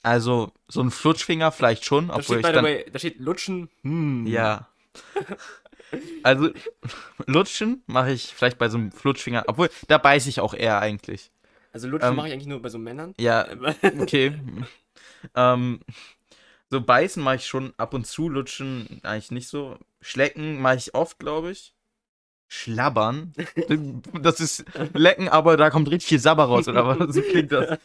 also 0.03 0.53
so 0.67 0.81
ein 0.81 0.91
Flutschfinger 0.91 1.51
vielleicht 1.51 1.83
schon, 1.85 2.07
Da 2.09 2.15
obwohl 2.17 2.23
steht, 2.23 2.37
ich 2.37 2.41
by 2.43 2.47
the 2.49 2.53
dann. 2.53 2.63
way, 2.65 2.85
da 2.91 2.99
steht 2.99 3.19
Lutschen. 3.19 3.69
Hm. 3.81 4.27
Ja. 4.27 4.69
Also 6.23 6.49
lutschen 7.25 7.83
mache 7.87 8.11
ich 8.11 8.33
vielleicht 8.33 8.57
bei 8.57 8.67
so 8.69 8.77
einem 8.77 8.91
Flutschfinger, 8.91 9.45
obwohl 9.47 9.69
da 9.87 9.97
beiße 9.97 10.27
ich 10.27 10.39
auch 10.41 10.53
eher 10.53 10.79
eigentlich. 10.79 11.31
Also 11.71 11.87
Lutschen 11.87 12.09
Ähm, 12.09 12.15
mache 12.15 12.27
ich 12.27 12.33
eigentlich 12.33 12.47
nur 12.47 12.61
bei 12.61 12.69
so 12.69 12.77
Männern. 12.77 13.13
Ja, 13.19 13.47
okay. 13.99 14.37
ähm, 15.35 15.79
so 16.69 16.81
beißen 16.81 17.23
mache 17.23 17.35
ich 17.37 17.45
schon 17.45 17.73
ab 17.77 17.93
und 17.93 18.05
zu, 18.05 18.27
lutschen 18.29 18.99
eigentlich 19.03 19.31
nicht 19.31 19.47
so. 19.47 19.77
Schlecken 20.01 20.59
mache 20.61 20.75
ich 20.77 20.93
oft, 20.93 21.19
glaube 21.19 21.51
ich. 21.51 21.73
Schlabbern. 22.49 23.33
Das 24.21 24.39
ist 24.39 24.65
lecken, 24.93 25.29
aber 25.29 25.57
da 25.57 25.69
kommt 25.69 25.89
richtig 25.89 26.09
viel 26.09 26.19
Sabber 26.19 26.45
raus, 26.45 26.67
oder 26.67 26.85
was? 26.85 27.13
So 27.15 27.21
klingt 27.21 27.51
das. 27.51 27.77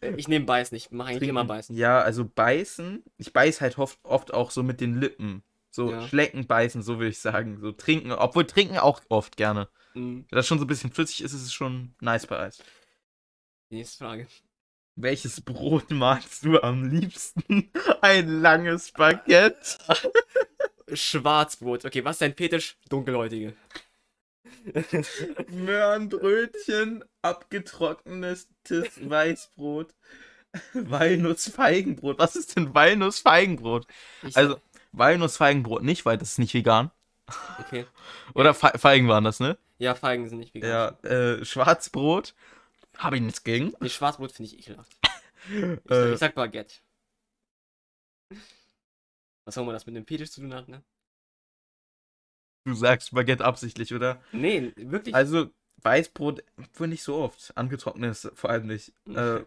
Äh, 0.00 0.12
Ich 0.16 0.28
nehme 0.28 0.44
beißen, 0.44 0.76
ich 0.76 0.90
mache 0.90 1.08
eigentlich 1.10 1.28
immer 1.28 1.44
beißen. 1.44 1.74
Ja, 1.76 2.00
also 2.00 2.24
beißen. 2.24 3.02
Ich 3.18 3.32
beiß 3.32 3.60
halt 3.60 3.78
oft, 3.78 3.98
oft 4.02 4.32
auch 4.34 4.50
so 4.50 4.62
mit 4.62 4.80
den 4.80 5.00
Lippen. 5.00 5.42
So 5.74 5.90
Ja. 5.90 6.06
schlecken, 6.06 6.46
beißen, 6.46 6.82
so 6.84 6.98
würde 6.98 7.08
ich 7.08 7.18
sagen. 7.18 7.58
So 7.60 7.72
trinken, 7.72 8.12
obwohl 8.12 8.46
trinken 8.46 8.78
auch 8.78 9.02
oft 9.08 9.36
gerne. 9.36 9.68
Mhm. 9.94 10.24
Wenn 10.30 10.36
das 10.36 10.46
schon 10.46 10.58
so 10.60 10.64
ein 10.64 10.68
bisschen 10.68 10.92
flüssig 10.92 11.22
ist, 11.22 11.32
ist 11.32 11.42
es 11.42 11.52
schon 11.52 11.96
nice 12.00 12.28
bei 12.28 12.38
Eis. 12.38 12.62
Nächste 13.70 13.98
Frage. 14.04 14.28
Welches 14.94 15.40
Brot 15.40 15.90
magst 15.90 16.44
du 16.44 16.60
am 16.62 16.84
liebsten? 16.84 17.72
Ein 18.02 18.40
langes 18.40 18.92
Baguette. 18.92 19.78
Schwarzbrot. 20.92 21.84
Okay, 21.84 22.04
was 22.04 22.16
ist 22.16 22.20
dein 22.22 22.36
Fetisch? 22.36 22.76
Dunkelhäutige. 22.88 23.56
Möhrenbrötchen, 25.48 27.04
abgetrocknetes 27.22 28.46
Weißbrot, 29.00 29.92
Walnussfeigenbrot. 30.72 32.18
Was 32.20 32.36
ist 32.36 32.54
denn 32.54 32.74
Walnussfeigenbrot? 32.74 33.88
Ich- 34.22 34.36
Also, 34.36 34.60
Walnussfeigenbrot 34.96 35.82
nicht, 35.82 36.04
weil 36.04 36.18
das 36.18 36.30
ist 36.32 36.38
nicht 36.38 36.54
vegan. 36.54 36.90
okay. 37.58 37.86
Oder 38.34 38.54
Fe 38.54 38.72
Feigen 38.76 39.08
waren 39.08 39.24
das, 39.24 39.40
ne? 39.40 39.58
Ja, 39.78 39.94
Feigen 39.94 40.28
sind 40.28 40.38
nicht 40.38 40.54
vegan. 40.54 40.70
Ja, 40.70 40.88
äh, 41.08 41.44
Schwarzbrot. 41.44 42.34
Habe 42.96 43.16
ich 43.16 43.22
nichts 43.22 43.42
gegen. 43.42 43.74
Nee, 43.80 43.88
Schwarzbrot 43.88 44.32
finde 44.32 44.52
ich 44.52 44.58
ekelhaft. 44.58 44.92
Ich, 45.46 45.90
Äh, 45.90 46.14
ich 46.14 46.18
sag 46.18 46.34
Baguette. 46.34 46.76
Was 49.44 49.58
auch 49.58 49.62
immer 49.62 49.74
das 49.74 49.84
mit 49.84 49.94
dem 49.94 50.06
Fetisch 50.06 50.30
zu 50.30 50.40
tun 50.40 50.54
hat, 50.54 50.68
ne? 50.68 50.82
du 52.64 52.74
sagst 52.74 53.12
Baguette 53.14 53.44
absichtlich, 53.44 53.92
oder? 53.94 54.22
Nee, 54.32 54.72
wirklich. 54.76 55.14
Also, 55.14 55.50
Weißbrot 55.82 56.42
wohl 56.74 56.88
nicht 56.88 57.02
so 57.02 57.16
oft. 57.16 57.56
Angetrocknetes 57.56 58.30
vor 58.34 58.50
allem 58.50 58.66
nicht. 58.66 58.92
Äh, 59.14 59.40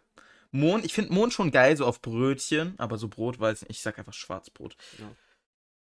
Mohn, 0.52 0.84
ich 0.84 0.94
finde 0.94 1.14
Mohn 1.14 1.32
schon 1.32 1.52
geil, 1.52 1.76
so 1.76 1.86
auf 1.86 2.02
Brötchen, 2.02 2.76
aber 2.78 2.98
so 2.98 3.08
Brot 3.08 3.40
weiß 3.40 3.64
ich 3.64 3.68
nicht. 3.70 3.78
Ich 3.78 3.84
sag 3.84 3.98
einfach 3.98 4.14
Schwarzbrot. 4.14 4.78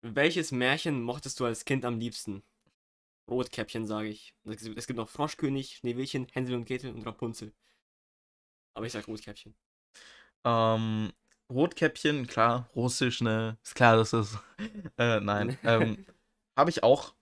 Welches 0.01 0.51
Märchen 0.51 1.01
mochtest 1.03 1.39
du 1.39 1.45
als 1.45 1.65
Kind 1.65 1.85
am 1.85 1.99
liebsten? 1.99 2.43
Rotkäppchen, 3.29 3.85
sage 3.85 4.09
ich. 4.09 4.33
Es 4.45 4.87
gibt 4.87 4.97
noch 4.97 5.09
Froschkönig, 5.09 5.77
Schneewittchen, 5.77 6.27
Hänsel 6.33 6.55
und 6.55 6.65
Gretel 6.65 6.93
und 6.93 7.05
Rapunzel. 7.05 7.53
Aber 8.73 8.85
ich 8.85 8.91
sag 8.91 9.07
Rotkäppchen. 9.07 9.53
Ähm, 10.43 11.13
Rotkäppchen, 11.49 12.25
klar, 12.27 12.69
russisch, 12.75 13.21
ne? 13.21 13.57
Ist 13.63 13.75
klar, 13.75 13.95
dass 13.95 14.11
das. 14.11 14.37
Äh, 14.97 15.19
nein. 15.19 15.57
ähm, 15.63 16.05
habe 16.55 16.69
ich 16.69 16.83
auch 16.83 17.13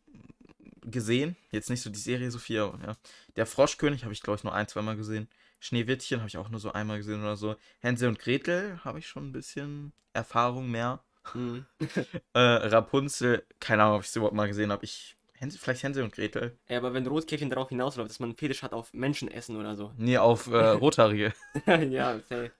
gesehen. 0.81 1.35
Jetzt 1.51 1.69
nicht 1.69 1.81
so 1.81 1.89
die 1.89 1.99
Serie 1.99 2.31
Sophia, 2.31 2.65
aber 2.65 2.83
ja. 2.83 2.95
Der 3.35 3.45
Froschkönig 3.45 4.03
habe 4.03 4.13
ich, 4.13 4.21
glaube 4.21 4.37
ich, 4.37 4.43
nur 4.43 4.53
ein, 4.53 4.67
zweimal 4.67 4.97
gesehen. 4.97 5.29
Schneewittchen 5.59 6.19
habe 6.19 6.27
ich 6.27 6.37
auch 6.37 6.49
nur 6.49 6.59
so 6.59 6.71
einmal 6.71 6.97
gesehen 6.97 7.21
oder 7.21 7.35
so. 7.35 7.55
Hänsel 7.79 8.09
und 8.09 8.19
Gretel 8.19 8.79
habe 8.83 8.99
ich 8.99 9.07
schon 9.07 9.29
ein 9.29 9.31
bisschen 9.31 9.93
Erfahrung 10.13 10.69
mehr. 10.69 11.03
Mhm. 11.33 11.65
Äh, 12.33 12.39
Rapunzel, 12.39 13.45
keine 13.59 13.83
Ahnung, 13.83 13.97
ob 13.97 14.03
ich 14.03 14.09
sie 14.09 14.19
überhaupt 14.19 14.35
mal 14.35 14.47
gesehen 14.47 14.71
habe. 14.71 14.85
Ich. 14.85 15.15
Hänsel, 15.33 15.59
vielleicht 15.59 15.83
Hänsel 15.83 16.03
und 16.03 16.13
Gretel. 16.13 16.57
Ja, 16.67 16.77
aber 16.77 16.93
wenn 16.93 17.07
Rotkäppchen 17.07 17.49
darauf 17.49 17.69
hinausläuft, 17.69 18.09
dass 18.09 18.19
man 18.19 18.29
einen 18.29 18.37
Fetisch 18.37 18.61
hat 18.61 18.73
auf 18.73 18.93
Menschenessen 18.93 19.55
oder 19.55 19.75
so. 19.75 19.93
Nee, 19.97 20.17
auf 20.17 20.47
äh, 20.47 20.57
Rothaarige. 20.71 21.33
ja, 21.89 22.15
okay. 22.15 22.51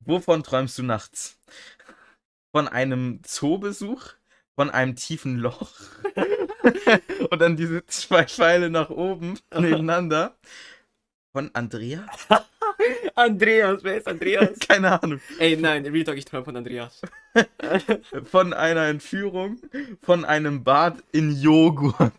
Wovon 0.00 0.44
träumst 0.44 0.78
du 0.78 0.84
nachts? 0.84 1.38
Von 2.54 2.68
einem 2.68 3.20
Zoobesuch? 3.24 4.12
Von 4.54 4.70
einem 4.70 4.94
tiefen 4.94 5.38
Loch? 5.38 5.72
Und 7.30 7.40
dann 7.40 7.56
diese 7.56 7.84
zwei 7.86 8.26
Pfeile 8.26 8.70
nach 8.70 8.90
oben 8.90 9.38
nebeneinander? 9.52 10.36
Von 11.32 11.50
Andrea? 11.54 12.04
Andreas, 13.14 13.82
wer 13.82 13.96
ist 13.96 14.06
Andreas? 14.06 14.58
Keine 14.68 15.02
Ahnung. 15.02 15.20
Ey, 15.38 15.56
nein, 15.56 15.86
Real 15.86 16.04
Talk, 16.04 16.18
ich 16.18 16.26
träume 16.26 16.44
von 16.44 16.56
Andreas. 16.56 17.00
Von 18.24 18.52
einer 18.52 18.88
Entführung? 18.88 19.58
Von 20.02 20.26
einem 20.26 20.62
Bad 20.62 21.02
in 21.12 21.40
Joghurt? 21.40 22.12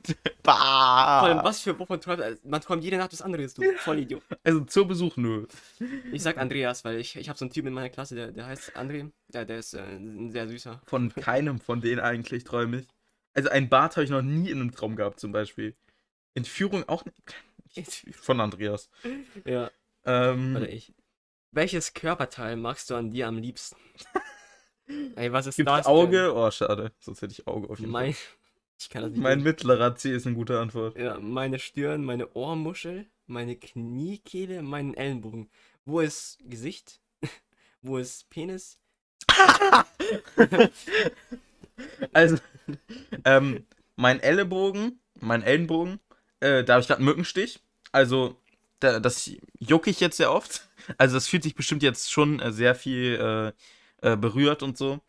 Vor 0.43 0.59
allem, 0.59 1.37
Bah! 1.37 1.43
was 1.43 1.59
für, 1.59 1.77
wovon 1.77 2.01
träumt 2.01 2.43
Man 2.43 2.61
träumt 2.61 2.83
jede 2.83 2.97
Nacht 2.97 3.13
was 3.13 3.21
anderes, 3.21 3.53
du. 3.53 3.61
Voll 3.77 3.99
Idiot. 3.99 4.23
Also 4.43 4.61
Zoobesuch 4.61 5.17
nur. 5.17 5.47
Ich 6.11 6.23
sag 6.23 6.39
Andreas, 6.39 6.83
weil 6.83 6.97
ich, 6.97 7.15
ich 7.15 7.29
habe 7.29 7.37
so 7.37 7.45
einen 7.45 7.51
Typen 7.51 7.67
in 7.67 7.73
meiner 7.75 7.89
Klasse, 7.89 8.15
der, 8.15 8.31
der 8.31 8.47
heißt 8.47 8.75
André. 8.75 9.11
Der, 9.27 9.45
der 9.45 9.59
ist 9.59 9.75
äh, 9.75 9.81
ein 9.81 10.31
sehr 10.31 10.47
süßer. 10.47 10.81
Von 10.85 11.13
keinem 11.13 11.59
von 11.59 11.81
denen 11.81 11.99
eigentlich 11.99 12.43
träume 12.43 12.79
ich. 12.79 12.87
Also 13.35 13.49
ein 13.49 13.69
Bad 13.69 13.95
habe 13.95 14.05
ich 14.05 14.09
noch 14.09 14.23
nie 14.23 14.49
in 14.49 14.61
einem 14.61 14.71
Traum 14.71 14.95
gehabt, 14.95 15.19
zum 15.19 15.31
Beispiel. 15.31 15.75
Entführung 16.33 16.89
auch 16.89 17.05
nicht. 17.05 17.35
Von 18.21 18.39
Andreas. 18.39 18.89
ja, 19.45 19.71
Ähm, 20.05 20.55
oder 20.55 20.69
ich. 20.69 20.93
Welches 21.51 21.93
Körperteil 21.93 22.55
magst 22.55 22.89
du 22.89 22.95
an 22.95 23.11
dir 23.11 23.27
am 23.27 23.37
liebsten? 23.37 23.75
Ey, 25.15 25.31
was 25.31 25.47
ist 25.47 25.55
Gibt's 25.55 25.71
das? 25.71 25.85
Auge? 25.85 26.33
Oh, 26.35 26.49
schade. 26.51 26.91
Sonst 26.99 27.21
hätte 27.21 27.31
ich 27.33 27.47
Auge 27.47 27.69
auf 27.69 27.77
Denn? 27.77 27.85
jeden 27.85 27.93
Fall. 27.93 28.03
Mein, 28.07 28.15
ich 28.79 28.89
kann 28.89 29.01
das 29.03 29.11
nicht. 29.11 29.21
Mein 29.21 29.41
mittlerer 29.43 29.95
C 29.95 30.13
ist 30.13 30.25
eine 30.27 30.35
gute 30.35 30.59
Antwort. 30.59 30.97
ja, 30.97 31.19
meine 31.19 31.59
Stirn, 31.59 32.03
meine 32.03 32.33
Ohrmuschel, 32.33 33.05
meine 33.27 33.55
Kniekehle, 33.55 34.61
meinen 34.61 34.93
Ellenbogen. 34.93 35.49
Wo 35.85 35.99
ist 36.01 36.39
Gesicht? 36.43 36.99
Wo 37.81 37.97
ist 37.97 38.29
Penis? 38.29 38.79
Also, 42.13 42.37
ähm, 43.25 43.65
mein 43.95 44.19
Ellenbogen, 44.19 44.99
mein 45.19 45.43
Ellenbogen, 45.43 45.99
äh, 46.43 46.63
da 46.63 46.73
habe 46.73 46.81
ich 46.81 46.87
gerade 46.87 46.99
einen 46.99 47.05
Mückenstich. 47.05 47.59
Also, 47.91 48.37
da, 48.79 48.99
das 48.99 49.31
jucke 49.59 49.89
ich 49.89 49.99
jetzt 49.99 50.17
sehr 50.17 50.31
oft. 50.31 50.67
Also, 50.97 51.15
das 51.15 51.27
fühlt 51.27 51.43
sich 51.43 51.55
bestimmt 51.55 51.83
jetzt 51.83 52.11
schon 52.11 52.39
äh, 52.39 52.51
sehr 52.51 52.75
viel 52.75 53.53
äh, 54.01 54.11
äh, 54.11 54.17
berührt 54.17 54.63
und 54.63 54.77
so. 54.77 55.01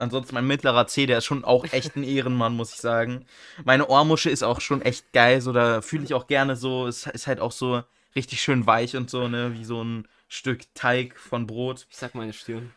Ansonsten 0.00 0.34
mein 0.34 0.46
mittlerer 0.46 0.86
C, 0.86 1.06
der 1.06 1.18
ist 1.18 1.24
schon 1.24 1.44
auch 1.44 1.64
echt 1.72 1.96
ein 1.96 2.04
Ehrenmann, 2.04 2.54
muss 2.54 2.72
ich 2.72 2.78
sagen. 2.80 3.26
Meine 3.64 3.88
Ohrmuschel 3.88 4.30
ist 4.30 4.44
auch 4.44 4.60
schon 4.60 4.80
echt 4.82 5.12
geil, 5.12 5.40
so 5.40 5.52
da 5.52 5.82
fühle 5.82 6.04
ich 6.04 6.14
auch 6.14 6.28
gerne 6.28 6.54
so. 6.54 6.86
Es 6.86 7.06
ist 7.06 7.26
halt 7.26 7.40
auch 7.40 7.50
so 7.50 7.82
richtig 8.14 8.40
schön 8.40 8.66
weich 8.66 8.94
und 8.96 9.10
so, 9.10 9.26
ne, 9.26 9.54
wie 9.54 9.64
so 9.64 9.82
ein 9.82 10.06
Stück 10.28 10.72
Teig 10.74 11.18
von 11.18 11.46
Brot. 11.46 11.86
Ich 11.90 11.96
sag 11.96 12.14
meine 12.14 12.32
Stirn. 12.32 12.72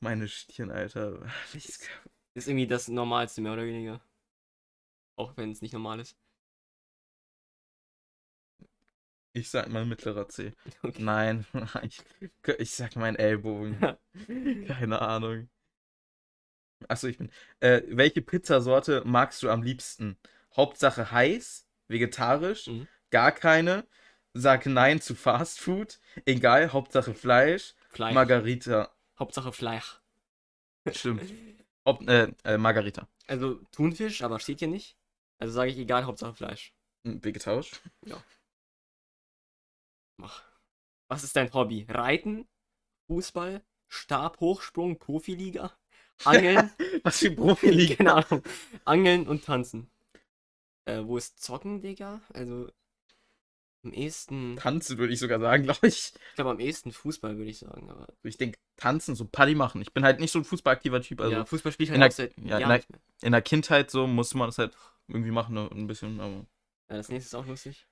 Meine 0.00 0.28
Stirn, 0.28 0.70
Alter. 0.70 1.20
Welches 1.52 1.80
Ist 2.34 2.48
irgendwie 2.48 2.66
das 2.66 2.88
Normalste, 2.88 3.42
mehr 3.42 3.52
oder 3.52 3.66
weniger. 3.66 4.00
Auch 5.16 5.36
wenn 5.36 5.50
es 5.50 5.60
nicht 5.60 5.74
normal 5.74 6.00
ist. 6.00 6.16
Ich 9.36 9.50
sag 9.50 9.68
mal 9.68 9.84
mittlerer 9.84 10.30
C. 10.30 10.54
Okay. 10.82 11.02
Nein, 11.02 11.44
ich, 11.82 12.00
ich 12.58 12.70
sag 12.70 12.96
mein 12.96 13.16
Ellbogen. 13.16 13.78
Keine 14.66 15.02
Ahnung. 15.02 15.50
Achso, 16.88 17.06
ich 17.06 17.18
bin. 17.18 17.30
Äh, 17.60 17.82
welche 17.88 18.22
Pizzasorte 18.22 19.02
magst 19.04 19.42
du 19.42 19.50
am 19.50 19.62
liebsten? 19.62 20.16
Hauptsache 20.56 21.10
heiß, 21.10 21.66
vegetarisch, 21.88 22.66
Mhm. 22.68 22.88
gar 23.10 23.30
keine. 23.30 23.86
Sag 24.32 24.64
nein 24.64 25.02
zu 25.02 25.14
Fast 25.14 25.60
Food. 25.60 26.00
Egal, 26.24 26.72
Hauptsache 26.72 27.12
Fleisch. 27.12 27.74
Fleisch. 27.90 28.14
Margarita. 28.14 28.90
Hauptsache 29.18 29.52
Fleisch. 29.52 30.00
Stimmt. 30.92 31.22
Ob, 31.84 32.08
äh, 32.08 32.32
äh, 32.44 32.56
Margarita. 32.56 33.06
Also 33.26 33.60
Thunfisch, 33.70 34.22
aber 34.22 34.40
steht 34.40 34.60
hier 34.60 34.68
nicht. 34.68 34.96
Also 35.38 35.52
sage 35.52 35.70
ich 35.72 35.78
egal, 35.78 36.06
Hauptsache 36.06 36.34
Fleisch. 36.34 36.72
Hm, 37.04 37.22
Vegetarisch. 37.22 37.72
Mach. 38.06 38.22
Was 41.08 41.24
ist 41.24 41.36
dein 41.36 41.52
Hobby? 41.52 41.86
Reiten? 41.88 42.46
Fußball? 43.08 43.62
Stabhochsprung? 43.88 44.98
Profiliga? 44.98 45.72
Angeln? 46.24 46.70
Was 47.04 47.18
für 47.18 47.30
Profiliga. 47.30 47.94
Keine 47.96 48.14
Ahnung. 48.14 48.42
Angeln 48.84 49.28
und 49.28 49.44
tanzen. 49.44 49.90
Äh, 50.86 51.02
wo 51.04 51.16
ist 51.16 51.40
Zocken, 51.42 51.80
Digga? 51.82 52.20
Also 52.32 52.70
am 53.84 53.92
ehesten, 53.92 54.56
Tanzen 54.56 54.98
würde 54.98 55.12
ich 55.12 55.20
sogar 55.20 55.38
sagen, 55.38 55.62
glaube 55.64 55.86
ich. 55.86 56.12
ich 56.30 56.34
glaube 56.34 56.50
am 56.50 56.58
ehesten 56.60 56.90
Fußball, 56.90 57.36
würde 57.36 57.50
ich 57.50 57.58
sagen. 57.58 57.88
Aber 57.90 58.08
Ich 58.24 58.36
denke, 58.36 58.58
tanzen, 58.76 59.14
so 59.14 59.26
Party 59.26 59.54
machen. 59.54 59.80
Ich 59.82 59.92
bin 59.92 60.04
halt 60.04 60.18
nicht 60.20 60.32
so 60.32 60.40
ein 60.40 60.44
fußballaktiver 60.44 61.02
Typ. 61.02 61.20
Also 61.20 61.32
ja, 61.36 61.44
Fußball 61.44 61.70
spielt 61.72 61.90
in 61.90 62.00
halt 62.00 62.18
der- 62.18 62.26
auch 62.26 62.30
seit 62.30 62.36
ja, 62.38 62.58
in 62.58 62.68
der- 62.68 62.76
nicht 62.78 62.90
mehr. 62.90 63.00
in 63.22 63.32
der 63.32 63.42
Kindheit 63.42 63.90
so 63.90 64.06
musste 64.06 64.38
man 64.38 64.48
das 64.48 64.58
halt 64.58 64.76
irgendwie 65.06 65.30
machen, 65.30 65.54
ne, 65.54 65.68
ein 65.70 65.86
bisschen, 65.86 66.18
aber 66.20 66.46
Ja, 66.90 66.96
das 66.96 67.08
nächste 67.10 67.28
ist 67.28 67.34
auch 67.34 67.46
lustig. 67.46 67.86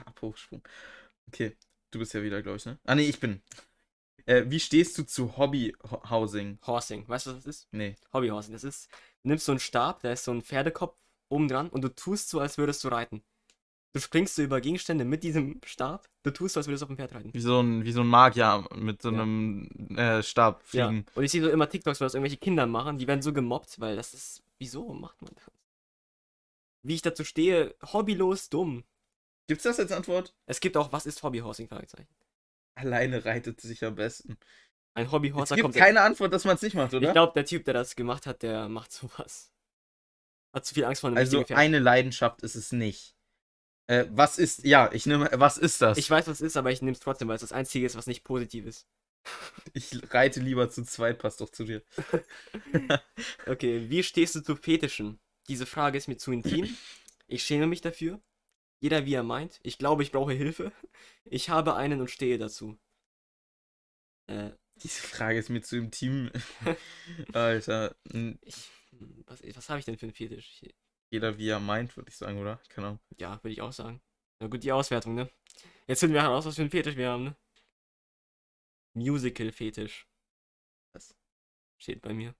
Stabhochsprung. 0.00 0.62
Okay, 1.28 1.56
du 1.90 1.98
bist 1.98 2.14
ja 2.14 2.22
wieder, 2.22 2.42
glaube 2.42 2.58
ich, 2.58 2.66
ne? 2.66 2.78
Ah, 2.84 2.94
nee, 2.94 3.08
ich 3.08 3.20
bin. 3.20 3.42
Äh, 4.26 4.44
wie 4.46 4.60
stehst 4.60 4.98
du 4.98 5.04
zu 5.04 5.36
Hobbyhousing? 5.36 6.58
Horsing. 6.66 7.08
Weißt 7.08 7.26
du, 7.26 7.30
was 7.30 7.44
das 7.44 7.46
ist? 7.46 7.68
Nee. 7.72 7.96
Hobbyhorsing. 8.12 8.52
Das 8.52 8.64
ist, 8.64 8.88
du 9.22 9.28
nimmst 9.28 9.46
so 9.46 9.52
einen 9.52 9.60
Stab, 9.60 10.02
da 10.02 10.12
ist 10.12 10.24
so 10.24 10.32
ein 10.32 10.42
Pferdekopf 10.42 10.96
oben 11.28 11.48
dran 11.48 11.68
und 11.68 11.82
du 11.82 11.88
tust 11.94 12.28
so, 12.28 12.40
als 12.40 12.58
würdest 12.58 12.82
du 12.84 12.88
reiten. 12.88 13.22
Du 13.92 14.00
springst 14.00 14.34
so 14.34 14.42
über 14.42 14.60
Gegenstände 14.60 15.04
mit 15.04 15.22
diesem 15.22 15.60
Stab, 15.64 16.06
du 16.22 16.30
tust 16.30 16.54
so, 16.54 16.60
als 16.60 16.66
würdest 16.66 16.82
du 16.82 16.84
auf 16.84 16.90
dem 16.90 16.96
Pferd 16.98 17.14
reiten. 17.14 17.32
Wie 17.32 17.40
so 17.40 17.60
ein, 17.62 17.84
wie 17.84 17.92
so 17.92 18.02
ein 18.02 18.06
Magier 18.06 18.66
mit 18.74 19.00
so 19.00 19.10
Ja. 19.10 19.22
einem 19.22 19.68
äh, 19.96 20.22
Stab 20.22 20.62
Ja. 20.72 20.88
fliegen. 20.88 21.06
Und 21.14 21.24
ich 21.24 21.30
sehe 21.30 21.42
so 21.42 21.48
immer 21.48 21.68
TikToks, 21.68 22.00
wo 22.00 22.04
das 22.04 22.14
irgendwelche 22.14 22.36
Kinder 22.36 22.66
machen, 22.66 22.98
die 22.98 23.06
werden 23.06 23.22
so 23.22 23.32
gemobbt, 23.32 23.80
weil 23.80 23.96
das 23.96 24.12
ist. 24.12 24.42
Wieso 24.58 24.92
macht 24.92 25.20
man 25.22 25.32
das? 25.34 25.50
Wie 26.82 26.94
ich 26.94 27.02
dazu 27.02 27.24
stehe, 27.24 27.74
hobbylos 27.92 28.48
dumm. 28.48 28.84
Gibt's 29.48 29.64
das 29.64 29.78
als 29.78 29.92
Antwort? 29.92 30.34
Es 30.46 30.60
gibt 30.60 30.76
auch, 30.76 30.92
was 30.92 31.06
ist 31.06 31.22
Hobbyhorsing? 31.22 31.68
Fragezeichen. 31.68 32.08
Alleine 32.74 33.24
reitet 33.24 33.60
sich 33.60 33.84
am 33.84 33.94
besten. 33.94 34.36
Ein 34.94 35.06
Es 35.06 35.12
Hobbyhorser 35.12 35.54
gibt 35.56 35.64
kommt. 35.64 35.76
keine 35.76 36.00
Antwort, 36.00 36.32
dass 36.32 36.44
man 36.44 36.56
es 36.56 36.62
nicht 36.62 36.74
macht, 36.74 36.94
oder? 36.94 37.06
ich 37.06 37.12
glaube, 37.12 37.32
der 37.34 37.44
Typ, 37.44 37.64
der 37.64 37.74
das 37.74 37.96
gemacht 37.96 38.26
hat, 38.26 38.42
der 38.42 38.68
macht 38.68 38.92
sowas. 38.92 39.52
Hat 40.54 40.64
zu 40.64 40.74
viel 40.74 40.84
Angst 40.84 41.02
vor 41.02 41.08
einem 41.08 41.18
also 41.18 41.44
eine 41.50 41.78
Leidenschaft 41.78 42.42
ist 42.42 42.54
es 42.54 42.72
nicht. 42.72 43.14
Äh, 43.88 44.06
was 44.10 44.38
ist, 44.38 44.64
ja, 44.64 44.90
ich 44.92 45.06
nehme, 45.06 45.28
was 45.34 45.58
ist 45.58 45.80
das? 45.80 45.98
Ich 45.98 46.10
weiß, 46.10 46.26
was 46.26 46.40
es 46.40 46.46
ist, 46.46 46.56
aber 46.56 46.72
ich 46.72 46.82
nehme 46.82 46.92
es 46.92 47.00
trotzdem, 47.00 47.28
weil 47.28 47.36
es 47.36 47.42
das 47.42 47.52
Einzige 47.52 47.86
ist, 47.86 47.94
was 47.96 48.06
nicht 48.06 48.24
positiv 48.24 48.66
ist. 48.66 48.86
Ich 49.72 49.92
reite 50.14 50.40
lieber 50.40 50.70
zu 50.70 50.84
zweit, 50.84 51.18
passt 51.18 51.40
doch 51.40 51.50
zu 51.50 51.64
dir. 51.64 51.82
Okay, 53.46 53.88
wie 53.90 54.02
stehst 54.02 54.34
du 54.34 54.40
zu 54.40 54.56
Fetischen? 54.56 55.18
Diese 55.48 55.66
Frage 55.66 55.98
ist 55.98 56.08
mir 56.08 56.16
zu 56.16 56.32
intim. 56.32 56.76
Ich 57.26 57.42
schäme 57.42 57.66
mich 57.66 57.80
dafür. 57.80 58.20
Jeder 58.80 59.04
wie 59.06 59.14
er 59.14 59.22
meint. 59.22 59.60
Ich 59.62 59.78
glaube, 59.78 60.02
ich 60.02 60.12
brauche 60.12 60.32
Hilfe. 60.32 60.72
Ich 61.28 61.50
habe 61.50 61.74
einen 61.74 62.00
und 62.00 62.08
stehe 62.08 62.38
dazu. 62.38 62.78
Äh, 64.28 64.50
Diese 64.76 65.02
Frage 65.02 65.38
ist 65.38 65.48
mir 65.50 65.60
zu 65.60 65.76
intim. 65.76 66.30
Alter, 67.32 67.96
ich, 68.42 68.70
was, 69.26 69.42
was 69.56 69.68
habe 69.68 69.80
ich 69.80 69.84
denn 69.86 69.98
für 69.98 70.06
einen 70.06 70.14
Fetisch? 70.14 70.62
Jeder 71.10 71.36
wie 71.38 71.48
er 71.48 71.58
meint, 71.58 71.96
würde 71.96 72.10
ich 72.10 72.16
sagen, 72.16 72.38
oder? 72.38 72.60
Genau. 72.74 72.98
ja, 73.18 73.42
würde 73.42 73.52
ich 73.52 73.60
auch 73.60 73.72
sagen. 73.72 74.00
Na 74.40 74.46
gut, 74.46 74.62
die 74.62 74.70
Auswertung, 74.72 75.14
ne? 75.14 75.28
Jetzt 75.88 76.00
finden 76.00 76.14
wir 76.14 76.22
heraus, 76.22 76.46
was 76.46 76.54
für 76.54 76.62
einen 76.62 76.70
Fetisch 76.70 76.96
wir 76.96 77.08
haben, 77.08 77.24
ne? 77.24 77.36
Musical-Fetisch. 78.94 80.06
Was? 80.92 81.14
Steht 81.78 82.02
bei 82.02 82.14
mir. 82.14 82.34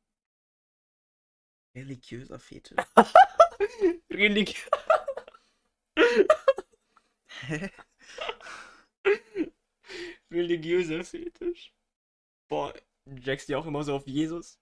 Religiöser 1.75 2.39
Fetisch. 2.39 2.79
Relig 4.11 4.67
Hä? 7.49 7.71
religiöser 10.31 11.05
Fetisch. 11.05 11.73
Boah, 12.49 12.75
jackst 13.23 13.49
du 13.49 13.57
auch 13.59 13.67
immer 13.67 13.85
so 13.85 13.95
auf 13.95 14.07
Jesus? 14.07 14.59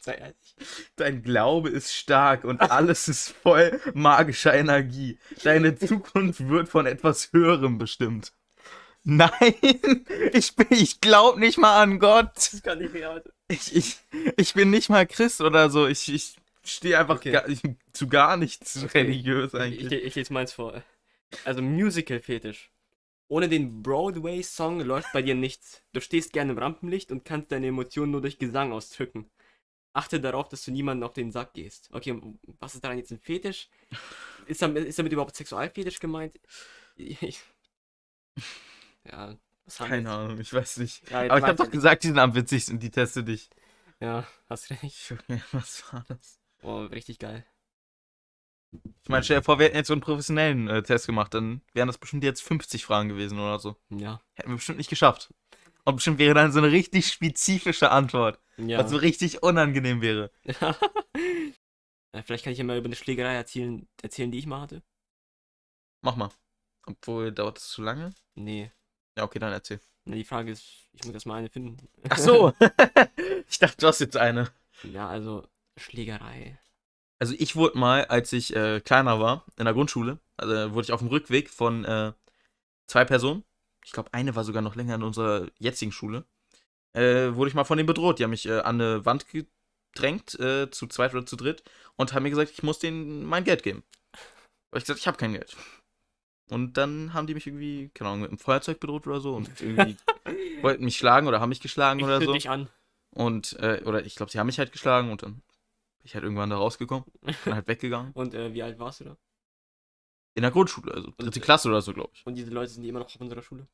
Sei 0.00 0.14
ehrlich. 0.14 0.54
Dein 0.96 1.22
Glaube 1.22 1.68
ist 1.70 1.92
stark 1.94 2.44
und 2.44 2.60
alles 2.60 3.08
ist 3.08 3.30
voll 3.30 3.80
magischer 3.94 4.54
Energie. 4.54 5.18
Deine 5.42 5.76
Zukunft 5.76 6.48
wird 6.48 6.68
von 6.68 6.86
etwas 6.86 7.32
Höherem 7.32 7.78
bestimmt. 7.78 8.32
Nein, 9.04 9.30
ich, 10.32 10.54
bin- 10.56 10.66
ich 10.70 11.00
glaube 11.00 11.38
nicht 11.40 11.58
mal 11.58 11.80
an 11.82 11.98
Gott. 11.98 12.30
Das 12.36 12.62
kann 12.62 12.78
nicht 12.78 12.94
real 12.94 13.22
sein. 13.22 13.32
Ich, 13.48 13.74
ich, 13.74 13.96
ich 14.36 14.54
bin 14.54 14.70
nicht 14.70 14.88
mal 14.90 15.06
Christ 15.06 15.40
oder 15.40 15.70
so. 15.70 15.86
Ich, 15.86 16.12
ich 16.12 16.36
stehe 16.68 16.98
einfach 16.98 17.16
Okay. 17.16 17.32
gar, 17.32 17.48
ich, 17.48 17.62
zu 17.92 18.08
gar 18.08 18.36
nichts 18.36 18.82
Okay. 18.84 18.94
religiös 18.94 19.54
Ich, 19.54 19.62
eigentlich. 19.62 19.92
ich, 19.92 20.04
ich 20.04 20.14
lese 20.14 20.32
meins 20.32 20.52
vor. 20.52 20.82
Also 21.44 21.62
Musical-Fetisch. 21.62 22.70
Ohne 23.28 23.48
den 23.48 23.82
Broadway-Song 23.82 24.80
läuft 24.80 25.12
bei 25.12 25.22
dir 25.22 25.34
nichts. 25.34 25.82
Du 25.92 26.00
stehst 26.00 26.32
gerne 26.32 26.52
im 26.52 26.58
Rampenlicht 26.58 27.12
und 27.12 27.24
kannst 27.24 27.52
deine 27.52 27.68
Emotionen 27.68 28.12
nur 28.12 28.20
durch 28.22 28.38
Gesang 28.38 28.72
ausdrücken. 28.72 29.30
Achte 29.94 30.20
darauf, 30.20 30.48
dass 30.48 30.64
du 30.64 30.72
niemanden 30.72 31.04
auf 31.04 31.14
den 31.14 31.32
Sack 31.32 31.54
gehst. 31.54 31.90
Okay, 31.92 32.12
und 32.12 32.38
was 32.60 32.74
ist 32.76 32.84
daran 32.84 32.98
jetzt 32.98 33.12
ein 33.12 33.20
Fetisch? 33.20 33.68
Ist 34.46 34.62
damit, 34.62 34.86
ist 34.86 34.98
damit 34.98 35.12
überhaupt 35.12 35.36
Sexualfetisch 35.36 36.00
gemeint? 36.00 36.38
Ich, 36.96 37.42
ja, 39.04 39.36
Keine 39.78 40.10
Ahnung, 40.10 40.40
ich 40.40 40.52
weiß 40.52 40.78
nicht. 40.78 41.02
Ja, 41.10 41.20
Aber 41.28 41.38
ich 41.38 41.46
habe 41.46 41.56
doch 41.56 41.70
gesagt, 41.70 42.04
die 42.04 42.08
sind 42.08 42.18
am 42.18 42.34
witzigsten, 42.34 42.78
die 42.78 42.90
teste 42.90 43.24
dich. 43.24 43.50
Ja, 44.00 44.26
hast 44.48 44.70
recht. 44.70 45.14
Was 45.52 45.92
war 45.92 46.04
das? 46.08 46.38
Oh, 46.66 46.80
richtig 46.86 47.20
geil. 47.20 47.46
Ich 48.72 49.08
meine, 49.08 49.22
stell 49.22 49.38
dir 49.38 49.44
vor, 49.44 49.60
wir 49.60 49.66
hätten 49.66 49.76
jetzt 49.76 49.86
so 49.86 49.94
einen 49.94 50.00
professionellen 50.00 50.66
äh, 50.66 50.82
Test 50.82 51.06
gemacht, 51.06 51.32
dann 51.32 51.62
wären 51.74 51.86
das 51.86 51.96
bestimmt 51.96 52.24
jetzt 52.24 52.42
50 52.42 52.84
Fragen 52.84 53.08
gewesen 53.08 53.38
oder 53.38 53.60
so. 53.60 53.76
Ja. 53.88 54.20
Hätten 54.34 54.50
wir 54.50 54.56
bestimmt 54.56 54.78
nicht 54.78 54.90
geschafft. 54.90 55.32
Und 55.84 55.94
bestimmt 55.94 56.18
wäre 56.18 56.34
dann 56.34 56.50
so 56.50 56.58
eine 56.58 56.72
richtig 56.72 57.06
spezifische 57.06 57.92
Antwort, 57.92 58.40
Ja. 58.56 58.78
was 58.78 58.90
so 58.90 58.96
richtig 58.96 59.44
unangenehm 59.44 60.00
wäre. 60.02 60.32
ja 60.44 62.22
vielleicht 62.24 62.42
kann 62.42 62.52
ich 62.52 62.58
ja 62.58 62.64
mal 62.64 62.76
über 62.78 62.86
eine 62.86 62.96
Schlägerei 62.96 63.34
erzählen, 63.34 63.86
erzählen, 64.02 64.32
die 64.32 64.38
ich 64.40 64.46
mal 64.46 64.60
hatte. 64.60 64.82
Mach 66.02 66.16
mal. 66.16 66.30
Obwohl, 66.86 67.30
dauert 67.30 67.58
es 67.58 67.68
zu 67.68 67.82
lange? 67.82 68.12
Nee. 68.34 68.72
Ja, 69.16 69.22
okay, 69.22 69.38
dann 69.38 69.52
erzähl. 69.52 69.78
Na, 70.04 70.16
die 70.16 70.24
Frage 70.24 70.50
ist, 70.50 70.88
ich 70.94 71.04
muss 71.04 71.14
erst 71.14 71.26
mal 71.26 71.36
eine 71.36 71.48
finden. 71.48 71.88
Ach 72.08 72.18
so. 72.18 72.52
ich 73.48 73.60
dachte, 73.60 73.76
du 73.78 73.86
hast 73.86 74.00
jetzt 74.00 74.16
eine. 74.16 74.50
Ja, 74.82 75.08
also 75.08 75.46
Schlägerei. 75.76 76.58
Also 77.18 77.34
ich 77.38 77.56
wurde 77.56 77.78
mal, 77.78 78.04
als 78.06 78.32
ich 78.32 78.54
äh, 78.54 78.80
kleiner 78.80 79.20
war, 79.20 79.44
in 79.56 79.64
der 79.64 79.74
Grundschule, 79.74 80.18
also 80.36 80.72
wurde 80.72 80.84
ich 80.84 80.92
auf 80.92 81.00
dem 81.00 81.08
Rückweg 81.08 81.48
von 81.48 81.84
äh, 81.84 82.12
zwei 82.86 83.04
Personen, 83.04 83.44
ich 83.84 83.92
glaube 83.92 84.12
eine 84.12 84.36
war 84.36 84.44
sogar 84.44 84.62
noch 84.62 84.74
länger 84.74 84.96
in 84.96 85.02
unserer 85.02 85.46
jetzigen 85.58 85.92
Schule, 85.92 86.24
äh, 86.92 87.34
wurde 87.34 87.48
ich 87.48 87.54
mal 87.54 87.64
von 87.64 87.76
denen 87.78 87.86
bedroht. 87.86 88.18
Die 88.18 88.24
haben 88.24 88.30
mich 88.30 88.46
äh, 88.46 88.60
an 88.60 88.80
eine 88.80 89.04
Wand 89.04 89.26
gedrängt, 89.28 90.38
äh, 90.40 90.70
zu 90.70 90.86
zweit 90.86 91.14
oder 91.14 91.24
zu 91.24 91.36
dritt, 91.36 91.62
und 91.96 92.12
haben 92.12 92.22
mir 92.22 92.30
gesagt, 92.30 92.50
ich 92.50 92.62
muss 92.62 92.78
denen 92.78 93.24
mein 93.24 93.44
Geld 93.44 93.62
geben. 93.62 93.82
Aber 94.70 94.78
ich 94.78 94.84
gesagt, 94.84 95.00
ich 95.00 95.06
habe 95.06 95.16
kein 95.16 95.32
Geld. 95.32 95.56
Und 96.48 96.76
dann 96.76 97.12
haben 97.12 97.26
die 97.26 97.34
mich 97.34 97.46
irgendwie, 97.46 97.90
keine 97.94 98.10
Ahnung, 98.10 98.22
mit 98.22 98.30
einem 98.30 98.38
Feuerzeug 98.38 98.78
bedroht 98.78 99.06
oder 99.06 99.20
so 99.20 99.34
und 99.34 99.60
irgendwie 99.60 99.96
wollten 100.62 100.84
mich 100.84 100.96
schlagen 100.96 101.26
oder 101.26 101.40
haben 101.40 101.48
mich 101.48 101.60
geschlagen 101.60 102.00
Ich 102.00 102.04
oder 102.04 102.20
so. 102.20 102.32
dich 102.32 102.48
an. 102.48 102.68
Und, 103.10 103.54
äh, 103.54 103.82
oder 103.84 104.04
ich 104.04 104.14
glaube, 104.14 104.30
sie 104.30 104.38
haben 104.38 104.46
mich 104.46 104.58
halt 104.58 104.72
geschlagen 104.72 105.10
und 105.10 105.22
dann 105.22 105.42
ich 106.06 106.14
halt 106.14 106.24
irgendwann 106.24 106.50
da 106.50 106.56
rausgekommen, 106.56 107.04
bin 107.44 107.54
halt 107.54 107.68
weggegangen. 107.68 108.12
Und 108.14 108.34
äh, 108.34 108.52
wie 108.54 108.62
alt 108.62 108.78
warst 108.78 109.00
du 109.00 109.04
da? 109.04 109.16
In 110.34 110.42
der 110.42 110.50
Grundschule, 110.50 110.92
also 110.92 111.12
dritte 111.16 111.40
äh, 111.40 111.42
Klasse 111.42 111.68
oder 111.68 111.80
so, 111.80 111.92
glaube 111.92 112.10
ich. 112.14 112.26
Und 112.26 112.34
diese 112.34 112.50
Leute 112.50 112.70
sind 112.70 112.82
die 112.82 112.88
immer 112.88 112.98
noch 113.00 113.06
auf 113.06 113.20
unserer 113.20 113.42
Schule? 113.42 113.66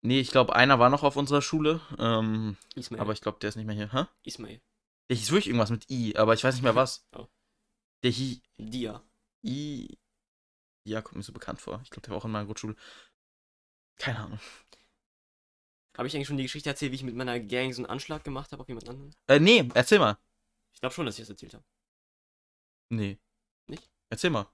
Nee, 0.00 0.20
ich 0.20 0.30
glaube, 0.30 0.54
einer 0.54 0.78
war 0.78 0.90
noch 0.90 1.02
auf 1.02 1.16
unserer 1.16 1.42
Schule, 1.42 1.80
ähm, 1.98 2.56
Ismail. 2.74 3.00
aber 3.00 3.12
ich 3.12 3.20
glaube, 3.20 3.38
der 3.40 3.48
ist 3.48 3.56
nicht 3.56 3.66
mehr 3.66 3.74
hier. 3.74 3.92
Hä? 3.92 4.04
Ismail. 4.24 4.60
Der 5.08 5.16
hieß 5.16 5.30
wirklich 5.30 5.48
irgendwas 5.48 5.70
mit 5.70 5.90
I, 5.90 6.16
aber 6.16 6.34
ich 6.34 6.44
weiß 6.44 6.54
nicht 6.54 6.64
mehr 6.64 6.76
was. 6.76 7.06
Oh. 7.16 7.26
Der 8.04 8.12
hieß 8.12 8.40
Dia. 8.58 9.02
I. 9.44 9.98
Ja, 10.84 11.02
kommt 11.02 11.16
mir 11.16 11.22
so 11.22 11.32
bekannt 11.32 11.60
vor. 11.60 11.80
Ich 11.82 11.90
glaube, 11.90 12.02
der 12.02 12.10
war 12.10 12.18
auch 12.18 12.24
in 12.24 12.30
meiner 12.30 12.44
Grundschule. 12.44 12.76
Keine 13.96 14.20
Ahnung. 14.20 14.40
Habe 15.96 16.06
ich 16.06 16.14
eigentlich 16.14 16.28
schon 16.28 16.36
die 16.36 16.44
Geschichte 16.44 16.68
erzählt, 16.70 16.92
wie 16.92 16.96
ich 16.96 17.02
mit 17.02 17.16
meiner 17.16 17.40
Gang 17.40 17.74
so 17.74 17.82
einen 17.82 17.90
Anschlag 17.90 18.22
gemacht 18.22 18.52
habe 18.52 18.62
auf 18.62 18.68
jemand 18.68 18.88
anderen? 18.88 19.12
Äh, 19.26 19.40
nee, 19.40 19.68
erzähl 19.74 19.98
mal. 19.98 20.16
Ich 20.72 20.80
glaube 20.80 20.94
schon, 20.94 21.06
dass 21.06 21.16
ich 21.16 21.22
das 21.22 21.30
erzählt 21.30 21.54
habe. 21.54 21.64
Nee. 22.90 23.18
Nicht? 23.66 23.88
Erzähl 24.10 24.30
mal. 24.30 24.46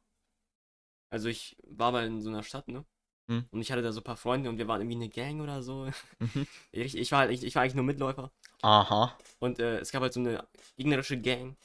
Also 1.11 1.28
ich 1.28 1.57
war 1.62 1.93
mal 1.93 2.07
in 2.07 2.20
so 2.20 2.30
einer 2.30 2.43
Stadt, 2.43 2.68
ne? 2.68 2.85
Hm. 3.28 3.47
Und 3.51 3.61
ich 3.61 3.72
hatte 3.72 3.82
da 3.82 3.93
so 3.93 4.01
ein 4.01 4.05
paar 4.05 4.16
Freunde 4.16 4.51
und 4.51 4.59
wir 4.59 4.68
waren 4.68 4.80
irgendwie 4.80 4.97
eine 4.97 5.09
Gang 5.09 5.41
oder 5.41 5.62
so. 5.62 5.89
Mhm. 6.18 6.47
Ich, 6.72 6.97
ich, 6.97 7.12
war, 7.12 7.20
halt, 7.20 7.30
ich, 7.30 7.45
ich 7.45 7.55
war 7.55 7.62
eigentlich 7.62 7.76
nur 7.76 7.85
Mitläufer. 7.85 8.30
Aha. 8.62 9.16
Und 9.39 9.61
äh, 9.61 9.78
es 9.78 9.93
gab 9.93 10.03
halt 10.03 10.12
so 10.12 10.20
eine 10.20 10.47
gegnerische 10.76 11.20
Gang. 11.20 11.57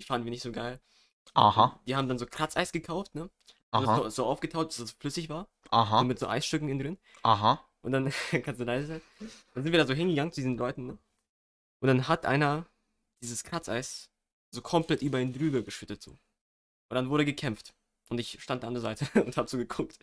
Die 0.00 0.04
fanden 0.04 0.24
wir 0.24 0.30
nicht 0.30 0.42
so 0.42 0.50
geil. 0.50 0.80
Aha. 1.34 1.78
Die 1.86 1.94
haben 1.94 2.08
dann 2.08 2.18
so 2.18 2.26
Kratzeis 2.26 2.72
gekauft, 2.72 3.14
ne? 3.14 3.30
Und 3.72 3.82
das 3.82 3.88
Aha. 3.88 3.96
so, 3.96 4.08
so 4.08 4.26
aufgetaut, 4.26 4.70
dass 4.70 4.78
es 4.78 4.92
flüssig 4.92 5.28
war. 5.28 5.46
So 5.64 5.70
Aha. 5.72 6.02
mit 6.02 6.18
so 6.18 6.26
Eisstücken 6.26 6.68
innen 6.68 6.80
drin. 6.80 6.98
Aha. 7.22 7.64
Und 7.82 7.92
dann, 7.92 8.12
kannst 8.42 8.60
du 8.60 8.64
leise 8.64 8.86
sein? 8.86 9.02
Dann 9.54 9.62
sind 9.62 9.72
wir 9.72 9.78
da 9.78 9.86
so 9.86 9.94
hingegangen 9.94 10.32
zu 10.32 10.40
diesen 10.40 10.56
Leuten, 10.56 10.86
ne? 10.86 10.98
Und 11.80 11.86
dann 11.86 12.08
hat 12.08 12.26
einer 12.26 12.66
dieses 13.22 13.44
Kratzeis 13.44 14.10
so 14.50 14.60
komplett 14.62 15.02
über 15.02 15.20
ihn 15.20 15.32
drüber 15.32 15.62
geschüttet, 15.62 16.02
so. 16.02 16.12
Und 16.12 16.96
dann 16.96 17.10
wurde 17.10 17.24
gekämpft. 17.24 17.72
Und 18.08 18.18
ich 18.18 18.42
stand 18.42 18.64
an 18.64 18.74
der 18.74 18.80
Seite 18.80 19.06
und 19.24 19.36
hab 19.36 19.48
so 19.48 19.56
geguckt. 19.56 19.98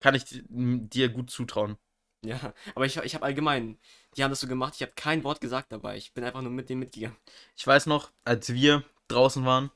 Kann 0.00 0.14
ich 0.14 0.24
dir 0.28 1.08
gut 1.08 1.30
zutrauen. 1.30 1.76
Ja, 2.24 2.52
aber 2.74 2.86
ich, 2.86 2.96
ich 2.96 3.14
habe 3.14 3.24
allgemein, 3.24 3.78
die 4.16 4.24
haben 4.24 4.30
das 4.30 4.40
so 4.40 4.48
gemacht, 4.48 4.74
ich 4.74 4.82
habe 4.82 4.92
kein 4.96 5.22
Wort 5.22 5.40
gesagt 5.40 5.70
dabei. 5.70 5.96
Ich 5.96 6.12
bin 6.12 6.24
einfach 6.24 6.42
nur 6.42 6.50
mit 6.50 6.68
denen 6.68 6.80
mitgegangen. 6.80 7.16
Ich 7.56 7.66
weiß 7.66 7.86
noch, 7.86 8.10
als 8.24 8.52
wir 8.52 8.82
draußen 9.08 9.44
waren, 9.44 9.70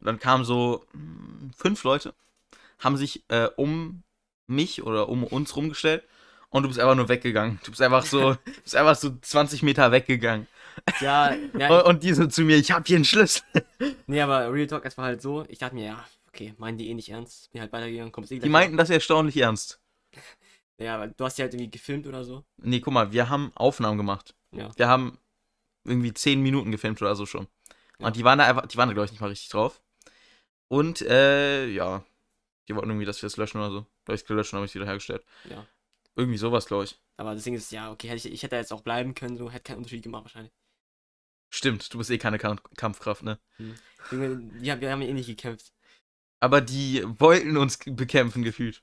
und 0.00 0.06
dann 0.06 0.18
kamen 0.18 0.44
so 0.44 0.84
mm, 0.92 1.50
fünf 1.56 1.84
Leute, 1.84 2.14
haben 2.80 2.96
sich 2.96 3.24
äh, 3.28 3.48
um 3.56 4.02
mich 4.46 4.82
oder 4.82 5.08
um 5.08 5.24
uns 5.24 5.54
rumgestellt 5.56 6.02
und 6.50 6.62
du 6.62 6.68
bist 6.68 6.80
einfach 6.80 6.94
nur 6.94 7.08
weggegangen. 7.08 7.60
Du 7.64 7.70
bist 7.70 7.80
einfach 7.80 8.04
so, 8.04 8.34
du 8.44 8.62
bist 8.62 8.76
einfach 8.76 8.96
so 8.96 9.16
20 9.20 9.62
Meter 9.62 9.92
weggegangen. 9.92 10.46
Ja, 11.00 11.34
ja 11.58 11.80
Und, 11.82 12.02
die 12.02 12.12
so 12.12 12.26
zu 12.26 12.42
mir, 12.42 12.56
ich 12.56 12.70
hab 12.70 12.86
hier 12.86 12.96
einen 12.96 13.04
Schlüssel. 13.04 13.42
nee, 14.06 14.20
aber 14.20 14.52
Real 14.52 14.66
Talk, 14.66 14.84
es 14.84 14.96
war 14.96 15.06
halt 15.06 15.22
so, 15.22 15.44
ich 15.48 15.58
dachte 15.58 15.74
mir, 15.74 15.86
ja, 15.86 16.04
okay, 16.28 16.54
meinen 16.58 16.78
die 16.78 16.88
eh 16.88 16.94
nicht 16.94 17.10
ernst. 17.10 17.50
Bin 17.52 17.60
halt 17.60 17.72
weitergegangen, 17.72 18.12
kommst 18.12 18.32
eh 18.32 18.38
Die 18.38 18.48
meinten 18.48 18.76
das 18.76 18.90
erstaunlich 18.90 19.36
ernst. 19.36 19.80
Ja, 20.76 20.98
weil 20.98 21.14
du 21.16 21.24
hast 21.24 21.38
ja 21.38 21.44
halt 21.44 21.54
irgendwie 21.54 21.70
gefilmt 21.70 22.04
oder 22.08 22.24
so. 22.24 22.42
Nee, 22.56 22.80
guck 22.80 22.92
mal, 22.92 23.12
wir 23.12 23.28
haben 23.28 23.52
Aufnahmen 23.54 23.96
gemacht. 23.96 24.34
Ja. 24.50 24.76
Wir 24.76 24.88
haben 24.88 25.18
irgendwie 25.84 26.12
10 26.12 26.40
Minuten 26.40 26.72
gefilmt 26.72 27.00
oder 27.00 27.14
so 27.14 27.26
schon. 27.26 27.46
Ja. 28.00 28.08
Und 28.08 28.16
die 28.16 28.24
waren 28.24 28.40
da 28.40 28.46
einfach, 28.46 28.66
die 28.66 28.76
waren 28.76 28.88
da, 28.88 28.92
glaube 28.92 29.04
ich, 29.04 29.12
nicht 29.12 29.20
mal 29.20 29.28
richtig 29.28 29.50
drauf. 29.50 29.80
Und, 30.66 31.00
äh, 31.02 31.66
ja. 31.68 32.04
Die 32.66 32.74
wollten 32.74 32.90
irgendwie, 32.90 33.06
dass 33.06 33.22
wir 33.22 33.28
das 33.28 33.36
löschen 33.36 33.58
oder 33.58 33.70
so. 33.70 33.86
Weil 34.06 34.16
ich 34.16 34.22
es 34.22 34.26
gelöscht 34.26 34.52
und 34.52 34.56
habe 34.56 34.66
ich 34.66 34.72
es 34.72 34.74
wieder 34.74 34.86
hergestellt. 34.86 35.24
Ja. 35.48 35.64
Irgendwie 36.16 36.38
sowas, 36.38 36.66
glaube 36.66 36.84
ich. 36.84 36.98
Aber 37.16 37.34
das 37.34 37.44
Ding 37.44 37.54
ist, 37.54 37.70
ja, 37.70 37.92
okay, 37.92 38.08
hätte 38.08 38.26
ich, 38.26 38.34
ich 38.34 38.42
hätte 38.42 38.56
jetzt 38.56 38.72
auch 38.72 38.80
bleiben 38.80 39.14
können, 39.14 39.36
so, 39.36 39.50
hätte 39.50 39.64
keinen 39.64 39.78
Unterschied 39.78 40.02
gemacht 40.02 40.24
wahrscheinlich. 40.24 40.52
Stimmt, 41.58 41.92
du 41.94 41.98
bist 41.98 42.10
eh 42.10 42.18
keine 42.18 42.38
Kamp 42.38 42.62
Kampfkraft, 42.76 43.22
ne? 43.22 43.38
Junge, 44.10 44.50
ja, 44.62 44.80
wir 44.80 44.90
haben 44.90 45.02
ja 45.02 45.08
eh 45.08 45.12
nicht 45.12 45.26
gekämpft. 45.26 45.72
Aber 46.40 46.60
die 46.60 47.02
wollten 47.18 47.56
uns 47.56 47.78
bekämpfen, 47.78 48.42
gefühlt. 48.42 48.82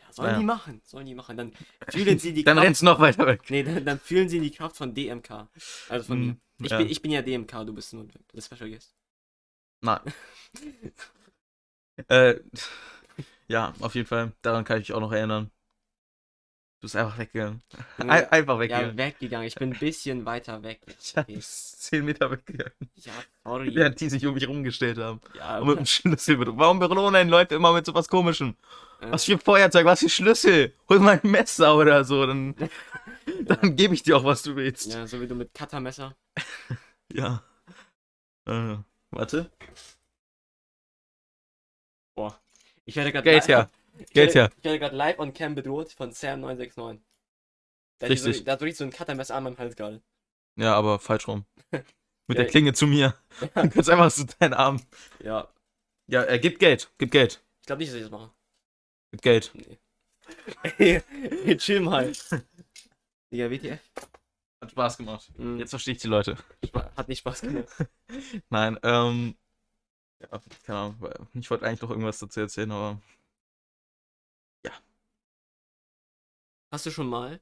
Ja, 0.00 0.12
Sollen 0.12 0.34
Ja. 0.34 0.38
die 0.38 0.44
machen, 0.44 0.80
sollen 0.84 1.06
die 1.06 1.14
machen. 1.14 1.36
Dann 1.36 1.52
fühlen 1.88 2.18
sie 2.18 2.32
die 2.32 2.44
Dann 2.44 2.58
Kraft. 2.58 2.58
rennst 2.58 2.82
du 2.82 2.86
noch 2.86 3.00
weiter 3.00 3.26
weg. 3.26 3.42
Nee, 3.48 3.62
dann, 3.62 3.84
dann 3.84 4.00
fühlen 4.00 4.28
sie 4.28 4.40
die 4.40 4.50
Kraft 4.50 4.76
von 4.76 4.94
DMK. 4.94 5.50
Also 5.88 6.06
von 6.06 6.20
Hm, 6.20 6.20
mir. 6.20 6.38
Ich, 6.62 6.76
ja. 6.76 6.76
bin, 6.76 6.88
ich 6.88 7.02
bin 7.02 7.10
ja 7.12 7.22
DMK, 7.22 7.64
du 7.64 7.74
bist 7.74 7.92
nur 7.92 8.06
der 8.34 8.40
Special 8.42 8.70
Guest. 8.70 8.94
Nein. 9.82 10.00
äh, 12.08 12.34
ja, 13.48 13.74
auf 13.80 13.94
jeden 13.94 14.06
Fall. 14.06 14.32
Daran 14.42 14.64
kann 14.64 14.78
ich 14.80 14.88
mich 14.88 14.96
auch 14.96 15.00
noch 15.00 15.12
erinnern. 15.12 15.50
Du 16.84 16.86
bist 16.86 16.96
einfach 16.96 17.16
weggegangen. 17.16 17.62
Ein, 17.96 18.10
einfach 18.30 18.54
Ja, 18.56 18.60
weggegangen. 18.60 18.98
weggegangen. 18.98 19.46
Ich 19.48 19.54
bin 19.54 19.72
ein 19.72 19.78
bisschen 19.78 20.26
weiter 20.26 20.62
weg. 20.62 20.82
Ja, 21.16 21.22
Okay. 21.22 21.38
10 21.40 22.04
Meter 22.04 22.30
weggegangen. 22.30 22.74
Ja, 22.96 23.12
sorry. 23.42 23.74
Während 23.74 23.98
die 23.98 24.10
sich 24.10 24.26
um 24.26 24.34
mich 24.34 24.46
rumgestellt 24.46 24.98
haben. 24.98 25.18
Ja, 25.34 25.60
Und 25.60 25.68
mit 25.68 25.78
dem 25.78 25.86
Schlüssel. 25.86 26.36
bedroht. 26.36 26.58
Warum 26.58 26.78
belohnen 26.80 27.30
Leute 27.30 27.54
immer 27.54 27.72
mit 27.72 27.86
sowas 27.86 28.06
Komischem? 28.06 28.54
äh, 29.00 29.10
Was 29.12 29.24
für 29.24 29.38
Feuerzeug, 29.38 29.86
was 29.86 30.00
für 30.00 30.10
Schlüssel? 30.10 30.74
Hol 30.90 30.98
mal 30.98 31.18
ein 31.24 31.30
Messer 31.30 31.74
oder 31.74 32.04
so, 32.04 32.26
dann, 32.26 32.54
dann 33.46 33.76
gebe 33.76 33.94
ich 33.94 34.02
dir 34.02 34.18
auch, 34.18 34.24
was 34.24 34.42
du 34.42 34.54
willst. 34.54 34.92
ja, 34.92 35.06
so 35.06 35.18
wie 35.22 35.26
du 35.26 35.34
mit 35.34 35.54
Cuttermesser. 35.54 36.14
Ja. 37.14 37.42
Äh, 38.46 38.76
warte. 39.10 39.50
Ich 42.84 42.94
werde 42.94 43.10
gerade 43.10 43.24
Geld 43.24 43.48
her. 43.48 43.70
Werde, 44.12 44.32
her. 44.32 44.50
ich 44.58 44.64
werde 44.64 44.78
gerade 44.78 44.96
live 44.96 45.18
on 45.18 45.32
cam 45.32 45.54
bedroht 45.54 45.92
von 45.92 46.10
Sam969. 46.12 46.76
Der 46.76 46.90
hat 46.90 46.98
hier 48.00 48.10
Richtig. 48.10 48.36
So, 48.38 48.44
der 48.44 48.52
hat 48.54 48.60
wirklich 48.60 48.76
so 48.76 48.84
ein 48.84 48.90
Cuttermesser 48.90 49.34
an 49.36 49.44
meinem 49.44 49.58
Hals 49.58 49.76
gerade. 49.76 50.02
Ja, 50.56 50.74
aber 50.74 50.98
falsch 50.98 51.28
rum. 51.28 51.44
Mit 52.26 52.38
der 52.38 52.44
Ja. 52.44 52.50
Klinge 52.50 52.72
zu 52.72 52.86
mir. 52.86 53.14
Du 53.40 53.48
kannst 53.48 53.90
einfach 53.90 54.10
so 54.10 54.24
deinen 54.38 54.54
Arm. 54.54 54.80
Ja, 55.22 55.48
Ja, 56.06 56.22
er 56.22 56.38
gibt 56.38 56.58
Geld. 56.58 56.90
Gib 56.98 57.10
Geld. 57.10 57.42
ich 57.60 57.66
glaube 57.66 57.80
nicht, 57.80 57.90
dass 57.90 57.96
ich 57.96 58.02
das 58.02 58.10
mache. 58.10 58.30
Gib 59.12 59.22
Geld. 59.22 59.52
Nee. 59.54 59.78
Ey, 61.44 61.56
chill 61.58 61.80
mal. 61.80 62.10
Digga, 63.30 63.50
WTF? 63.50 63.80
Hat 64.60 64.70
Spaß 64.70 64.96
gemacht. 64.96 65.30
Mhm. 65.36 65.58
Jetzt 65.58 65.70
verstehe 65.70 65.94
ich 65.94 66.00
die 66.00 66.08
Leute. 66.08 66.36
Hat 66.96 67.08
nicht 67.08 67.18
Spaß 67.18 67.42
gemacht. 67.42 67.68
Nein, 68.48 68.78
ähm. 68.82 69.36
Ja, 70.20 70.40
keine 70.64 70.78
Ahnung. 70.78 71.10
Ich 71.34 71.50
wollte 71.50 71.66
eigentlich 71.66 71.82
noch 71.82 71.90
irgendwas 71.90 72.18
dazu 72.18 72.40
erzählen, 72.40 72.70
aber. 72.70 73.00
Hast 76.74 76.86
du 76.86 76.90
schon 76.90 77.06
mal 77.06 77.40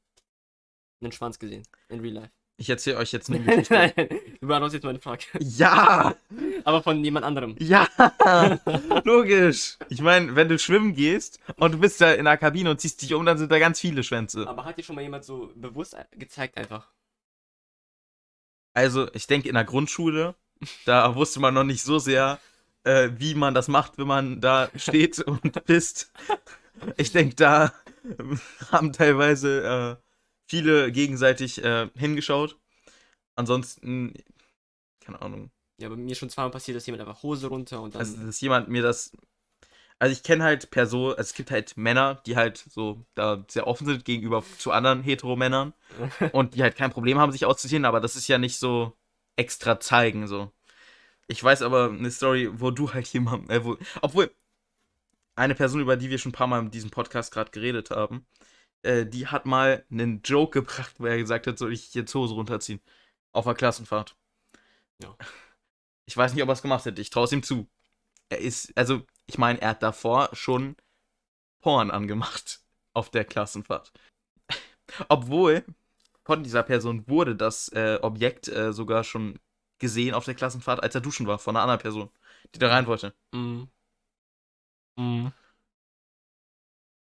einen 1.00 1.10
Schwanz 1.10 1.38
gesehen? 1.38 1.62
In 1.88 2.00
real 2.00 2.12
life? 2.12 2.30
Ich 2.58 2.68
erzähle 2.68 2.98
euch 2.98 3.12
jetzt 3.12 3.30
eine 3.30 3.38
Nein, 3.40 3.46
Geschichte. 3.60 3.72
nein, 3.72 4.08
du 4.42 4.46
beantwortest 4.46 4.74
jetzt 4.74 4.84
meine 4.84 5.00
Frage. 5.00 5.24
Ja! 5.40 6.14
Aber 6.64 6.82
von 6.82 7.02
jemand 7.02 7.24
anderem. 7.24 7.56
Ja! 7.58 7.88
Logisch! 9.04 9.78
Ich 9.88 10.02
meine, 10.02 10.36
wenn 10.36 10.50
du 10.50 10.58
schwimmen 10.58 10.92
gehst 10.94 11.40
und 11.56 11.72
du 11.72 11.78
bist 11.78 11.98
da 12.02 12.12
in 12.12 12.26
der 12.26 12.36
Kabine 12.36 12.68
und 12.68 12.78
ziehst 12.82 13.00
dich 13.00 13.14
um, 13.14 13.24
dann 13.24 13.38
sind 13.38 13.50
da 13.50 13.58
ganz 13.58 13.80
viele 13.80 14.02
Schwänze. 14.04 14.46
Aber 14.46 14.66
hat 14.66 14.76
dir 14.76 14.82
schon 14.82 14.96
mal 14.96 15.00
jemand 15.00 15.24
so 15.24 15.50
bewusst 15.54 15.96
gezeigt 16.10 16.58
einfach? 16.58 16.92
Also, 18.74 19.10
ich 19.14 19.26
denke, 19.28 19.48
in 19.48 19.54
der 19.54 19.64
Grundschule, 19.64 20.34
da 20.84 21.14
wusste 21.14 21.40
man 21.40 21.54
noch 21.54 21.64
nicht 21.64 21.84
so 21.84 21.98
sehr, 21.98 22.38
äh, 22.84 23.08
wie 23.16 23.34
man 23.34 23.54
das 23.54 23.68
macht, 23.68 23.96
wenn 23.96 24.08
man 24.08 24.42
da 24.42 24.68
steht 24.76 25.20
und 25.20 25.64
pisst. 25.64 26.12
Ich 26.98 27.12
denke, 27.12 27.34
da 27.34 27.72
haben 28.70 28.92
teilweise 28.92 29.98
äh, 30.00 30.02
viele 30.46 30.92
gegenseitig 30.92 31.62
äh, 31.64 31.88
hingeschaut. 31.96 32.58
Ansonsten, 33.34 34.14
keine 35.00 35.22
Ahnung. 35.22 35.50
Ja, 35.78 35.88
bei 35.88 35.96
mir 35.96 36.14
schon 36.14 36.30
zweimal 36.30 36.50
passiert, 36.50 36.76
dass 36.76 36.86
jemand 36.86 37.02
einfach 37.02 37.22
Hose 37.22 37.48
runter 37.48 37.80
und 37.80 37.94
dann. 37.94 38.00
Also, 38.00 38.16
dass 38.24 38.40
jemand 38.40 38.68
mir 38.68 38.82
das. 38.82 39.12
Also, 39.98 40.12
ich 40.12 40.22
kenne 40.22 40.42
halt 40.44 40.70
Personen, 40.70 41.12
also 41.12 41.20
es 41.20 41.34
gibt 41.34 41.50
halt 41.50 41.76
Männer, 41.76 42.20
die 42.26 42.36
halt 42.36 42.58
so 42.58 43.04
da 43.14 43.44
sehr 43.48 43.66
offen 43.66 43.86
sind 43.86 44.04
gegenüber 44.04 44.44
zu 44.58 44.72
anderen 44.72 45.02
Heteromännern 45.02 45.74
und 46.32 46.54
die 46.54 46.62
halt 46.62 46.76
kein 46.76 46.90
Problem 46.90 47.18
haben, 47.18 47.32
sich 47.32 47.46
auszuziehen, 47.46 47.84
aber 47.84 48.00
das 48.00 48.16
ist 48.16 48.28
ja 48.28 48.38
nicht 48.38 48.58
so 48.58 48.96
extra 49.36 49.80
zeigen, 49.80 50.26
so. 50.26 50.50
Ich 51.28 51.42
weiß 51.42 51.62
aber 51.62 51.90
eine 51.90 52.10
Story, 52.10 52.50
wo 52.52 52.70
du 52.70 52.92
halt 52.92 53.06
jemandem, 53.08 53.50
äh, 53.50 53.64
wo, 53.64 53.78
obwohl, 54.02 54.30
eine 55.34 55.54
Person, 55.54 55.80
über 55.80 55.96
die 55.96 56.10
wir 56.10 56.18
schon 56.18 56.30
ein 56.30 56.34
paar 56.34 56.46
Mal 56.46 56.60
in 56.60 56.70
diesem 56.70 56.90
Podcast 56.90 57.32
gerade 57.32 57.50
geredet 57.50 57.90
haben, 57.90 58.26
äh, 58.82 59.06
die 59.06 59.26
hat 59.28 59.46
mal 59.46 59.84
einen 59.90 60.22
Joke 60.22 60.60
gebracht, 60.60 60.94
wo 60.98 61.06
er 61.06 61.18
gesagt 61.18 61.46
hat, 61.46 61.58
soll 61.58 61.72
ich 61.72 61.94
jetzt 61.94 62.14
Hose 62.14 62.34
runterziehen? 62.34 62.80
Auf 63.32 63.44
der 63.44 63.54
Klassenfahrt. 63.54 64.16
Ja. 65.02 65.16
Ich 66.04 66.16
weiß 66.16 66.34
nicht, 66.34 66.42
ob 66.42 66.48
er 66.48 66.54
es 66.54 66.62
gemacht 66.62 66.84
hätte, 66.84 67.00
ich 67.00 67.10
traue 67.10 67.24
es 67.24 67.32
ihm 67.32 67.44
zu. 67.44 67.68
Er 68.28 68.38
ist, 68.38 68.76
also, 68.76 69.02
ich 69.26 69.38
meine, 69.38 69.62
er 69.62 69.70
hat 69.70 69.82
davor 69.84 70.28
schon 70.32 70.76
Porn 71.60 71.92
angemacht 71.92 72.60
auf 72.92 73.08
der 73.08 73.24
Klassenfahrt. 73.24 73.92
Obwohl 75.08 75.64
von 76.24 76.42
dieser 76.42 76.64
Person 76.64 77.06
wurde 77.08 77.36
das 77.36 77.68
äh, 77.68 78.00
Objekt 78.02 78.48
äh, 78.48 78.72
sogar 78.72 79.04
schon 79.04 79.38
gesehen 79.78 80.12
auf 80.14 80.24
der 80.24 80.34
Klassenfahrt, 80.34 80.82
als 80.82 80.94
er 80.94 81.00
duschen 81.00 81.28
war, 81.28 81.38
von 81.38 81.56
einer 81.56 81.62
anderen 81.62 81.80
Person, 81.80 82.10
die 82.54 82.58
da 82.58 82.68
rein 82.68 82.86
wollte. 82.86 83.14
Mhm. 83.30 83.68
Mhm. 84.96 85.32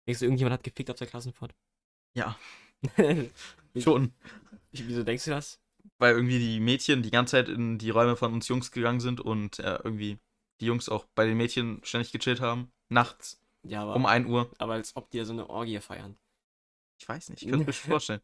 Denkst 0.06 0.20
du, 0.20 0.24
irgendjemand 0.26 0.54
hat 0.54 0.64
gefickt 0.64 0.90
auf 0.90 0.96
der 0.98 1.06
Klassenfahrt? 1.06 1.54
Ja. 2.14 2.36
Wie- 3.72 3.82
Schon. 3.82 4.12
Wieso 4.72 5.02
denkst 5.02 5.24
du 5.24 5.30
das? 5.30 5.60
Weil 5.98 6.14
irgendwie 6.14 6.38
die 6.38 6.60
Mädchen 6.60 7.02
die 7.02 7.10
ganze 7.10 7.32
Zeit 7.32 7.48
in 7.48 7.78
die 7.78 7.90
Räume 7.90 8.16
von 8.16 8.32
uns 8.32 8.48
Jungs 8.48 8.70
gegangen 8.70 9.00
sind 9.00 9.20
und 9.20 9.58
äh, 9.58 9.78
irgendwie 9.82 10.18
die 10.60 10.66
Jungs 10.66 10.88
auch 10.88 11.06
bei 11.14 11.24
den 11.26 11.36
Mädchen 11.36 11.80
ständig 11.84 12.12
gechillt 12.12 12.40
haben. 12.40 12.70
Nachts 12.88 13.40
Ja, 13.62 13.82
aber, 13.82 13.96
um 13.96 14.06
1 14.06 14.26
Uhr. 14.28 14.50
aber 14.58 14.74
als 14.74 14.96
ob 14.96 15.10
die 15.10 15.18
ja 15.18 15.24
so 15.24 15.32
eine 15.32 15.48
Orgie 15.48 15.80
feiern. 15.80 16.16
Ich 17.00 17.08
weiß 17.08 17.30
nicht, 17.30 17.42
ich 17.42 17.48
könnte 17.48 17.66
mir 17.66 17.72
schon 17.72 17.90
vorstellen. 17.90 18.20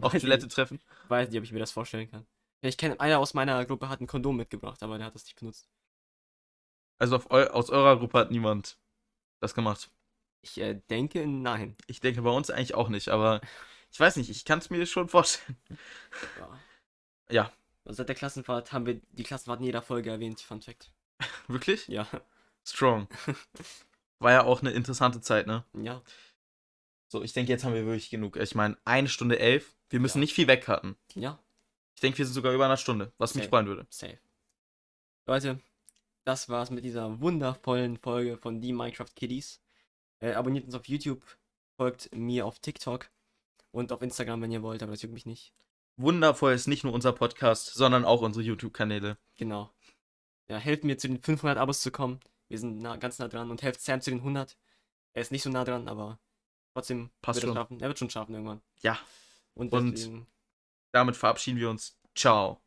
Auf 0.00 0.12
Weiß 0.14 0.22
Toilette 0.22 0.44
nicht, 0.46 0.54
treffen. 0.54 0.80
weiß 1.08 1.28
nicht, 1.30 1.38
ob 1.38 1.44
ich 1.44 1.52
mir 1.52 1.58
das 1.58 1.72
vorstellen 1.72 2.10
kann. 2.10 2.26
Ich 2.62 2.76
kenne, 2.76 3.00
einer 3.00 3.18
aus 3.18 3.34
meiner 3.34 3.64
Gruppe 3.64 3.88
hat 3.88 4.00
ein 4.00 4.06
Kondom 4.06 4.36
mitgebracht, 4.36 4.82
aber 4.82 4.98
der 4.98 5.06
hat 5.06 5.14
das 5.14 5.24
nicht 5.24 5.38
benutzt. 5.38 5.68
Also 6.98 7.16
auf 7.16 7.30
eu 7.30 7.46
aus 7.48 7.70
eurer 7.70 7.98
Gruppe 7.98 8.18
hat 8.18 8.30
niemand 8.30 8.78
das 9.40 9.54
gemacht. 9.54 9.90
Ich 10.42 10.58
äh, 10.58 10.80
denke, 10.88 11.26
nein. 11.26 11.76
Ich 11.86 12.00
denke 12.00 12.22
bei 12.22 12.30
uns 12.30 12.50
eigentlich 12.50 12.74
auch 12.74 12.88
nicht, 12.88 13.08
aber 13.08 13.40
ich 13.90 13.98
weiß 14.00 14.16
nicht, 14.16 14.30
ich 14.30 14.44
kann 14.44 14.58
es 14.60 14.70
mir 14.70 14.86
schon 14.86 15.08
vorstellen. 15.08 15.58
Ja. 16.38 16.60
Ja. 17.30 17.52
Also 17.84 17.98
seit 17.98 18.08
der 18.08 18.16
Klassenfahrt 18.16 18.72
haben 18.72 18.86
wir 18.86 19.00
die 19.12 19.22
Klassenfahrt 19.22 19.60
in 19.60 19.66
jeder 19.66 19.82
Folge 19.82 20.10
erwähnt, 20.10 20.40
Fun 20.40 20.62
Fact. 20.62 20.92
Wirklich? 21.48 21.88
Ja. 21.88 22.06
Strong. 22.64 23.08
War 24.18 24.32
ja 24.32 24.44
auch 24.44 24.60
eine 24.60 24.70
interessante 24.72 25.20
Zeit, 25.20 25.46
ne? 25.46 25.64
Ja. 25.74 26.02
So, 27.08 27.22
ich 27.22 27.32
denke, 27.32 27.50
jetzt 27.50 27.64
haben 27.64 27.74
wir 27.74 27.84
wirklich 27.86 28.10
genug. 28.10 28.36
Ich 28.36 28.54
meine, 28.54 28.76
eine 28.84 29.08
Stunde 29.08 29.38
elf. 29.38 29.74
Wir 29.88 29.98
müssen 29.98 30.18
Ja. 30.18 30.20
nicht 30.20 30.34
viel 30.34 30.46
wegcutten. 30.46 30.94
Ja. 31.14 31.38
Ich 31.94 32.00
denke, 32.00 32.18
wir 32.18 32.24
sind 32.26 32.34
sogar 32.34 32.52
über 32.52 32.66
einer 32.66 32.76
Stunde, 32.76 33.12
was 33.18 33.34
mich 33.34 33.44
Safe. 33.44 33.50
freuen 33.50 33.66
würde. 33.66 33.86
Safe. 33.90 34.18
Leute, 35.26 35.58
das 36.30 36.48
war's 36.48 36.70
mit 36.70 36.84
dieser 36.84 37.20
wundervollen 37.20 37.96
Folge 37.96 38.36
von 38.36 38.60
die 38.60 38.72
Minecraft 38.72 39.12
Kiddies. 39.16 39.60
Äh, 40.20 40.34
abonniert 40.34 40.64
uns 40.64 40.76
auf 40.76 40.86
YouTube, 40.86 41.24
folgt 41.76 42.14
mir 42.14 42.46
auf 42.46 42.60
TikTok 42.60 43.10
und 43.72 43.90
auf 43.90 44.00
Instagram, 44.00 44.40
wenn 44.42 44.52
ihr 44.52 44.62
wollt, 44.62 44.80
aber 44.84 44.92
das 44.92 45.02
juckt 45.02 45.12
mich 45.14 45.26
nicht. 45.26 45.52
Wundervoll 45.96 46.52
ist 46.52 46.68
nicht 46.68 46.84
nur 46.84 46.92
unser 46.92 47.12
Podcast, 47.12 47.74
sondern 47.74 48.04
auch 48.04 48.22
unsere 48.22 48.44
YouTube-Kanäle. 48.44 49.18
Genau. 49.38 49.72
Ja, 50.46 50.58
helft 50.58 50.84
mir 50.84 50.98
zu 50.98 51.08
den 51.08 51.20
500 51.20 51.58
Abos 51.58 51.80
zu 51.80 51.90
kommen. 51.90 52.20
Wir 52.46 52.60
sind 52.60 52.78
nah, 52.78 52.94
ganz 52.96 53.18
nah 53.18 53.26
dran 53.26 53.50
und 53.50 53.62
helft 53.62 53.80
Sam 53.80 54.00
zu 54.00 54.10
den 54.10 54.20
100. 54.20 54.56
Er 55.14 55.22
ist 55.22 55.32
nicht 55.32 55.42
so 55.42 55.50
nah 55.50 55.64
dran, 55.64 55.88
aber 55.88 56.20
trotzdem 56.74 57.10
Passt 57.22 57.42
wird 57.42 57.50
er 57.50 57.54
schaffen. 57.56 57.80
Er 57.80 57.88
wird 57.88 57.98
schon 57.98 58.10
schaffen 58.10 58.34
irgendwann. 58.34 58.60
Ja. 58.82 59.00
Und, 59.54 59.72
Und- 59.72 60.28
Damit 60.92 61.16
verabschieden 61.16 61.58
wir 61.58 61.70
uns. 61.70 61.98
Ciao. 62.14 62.60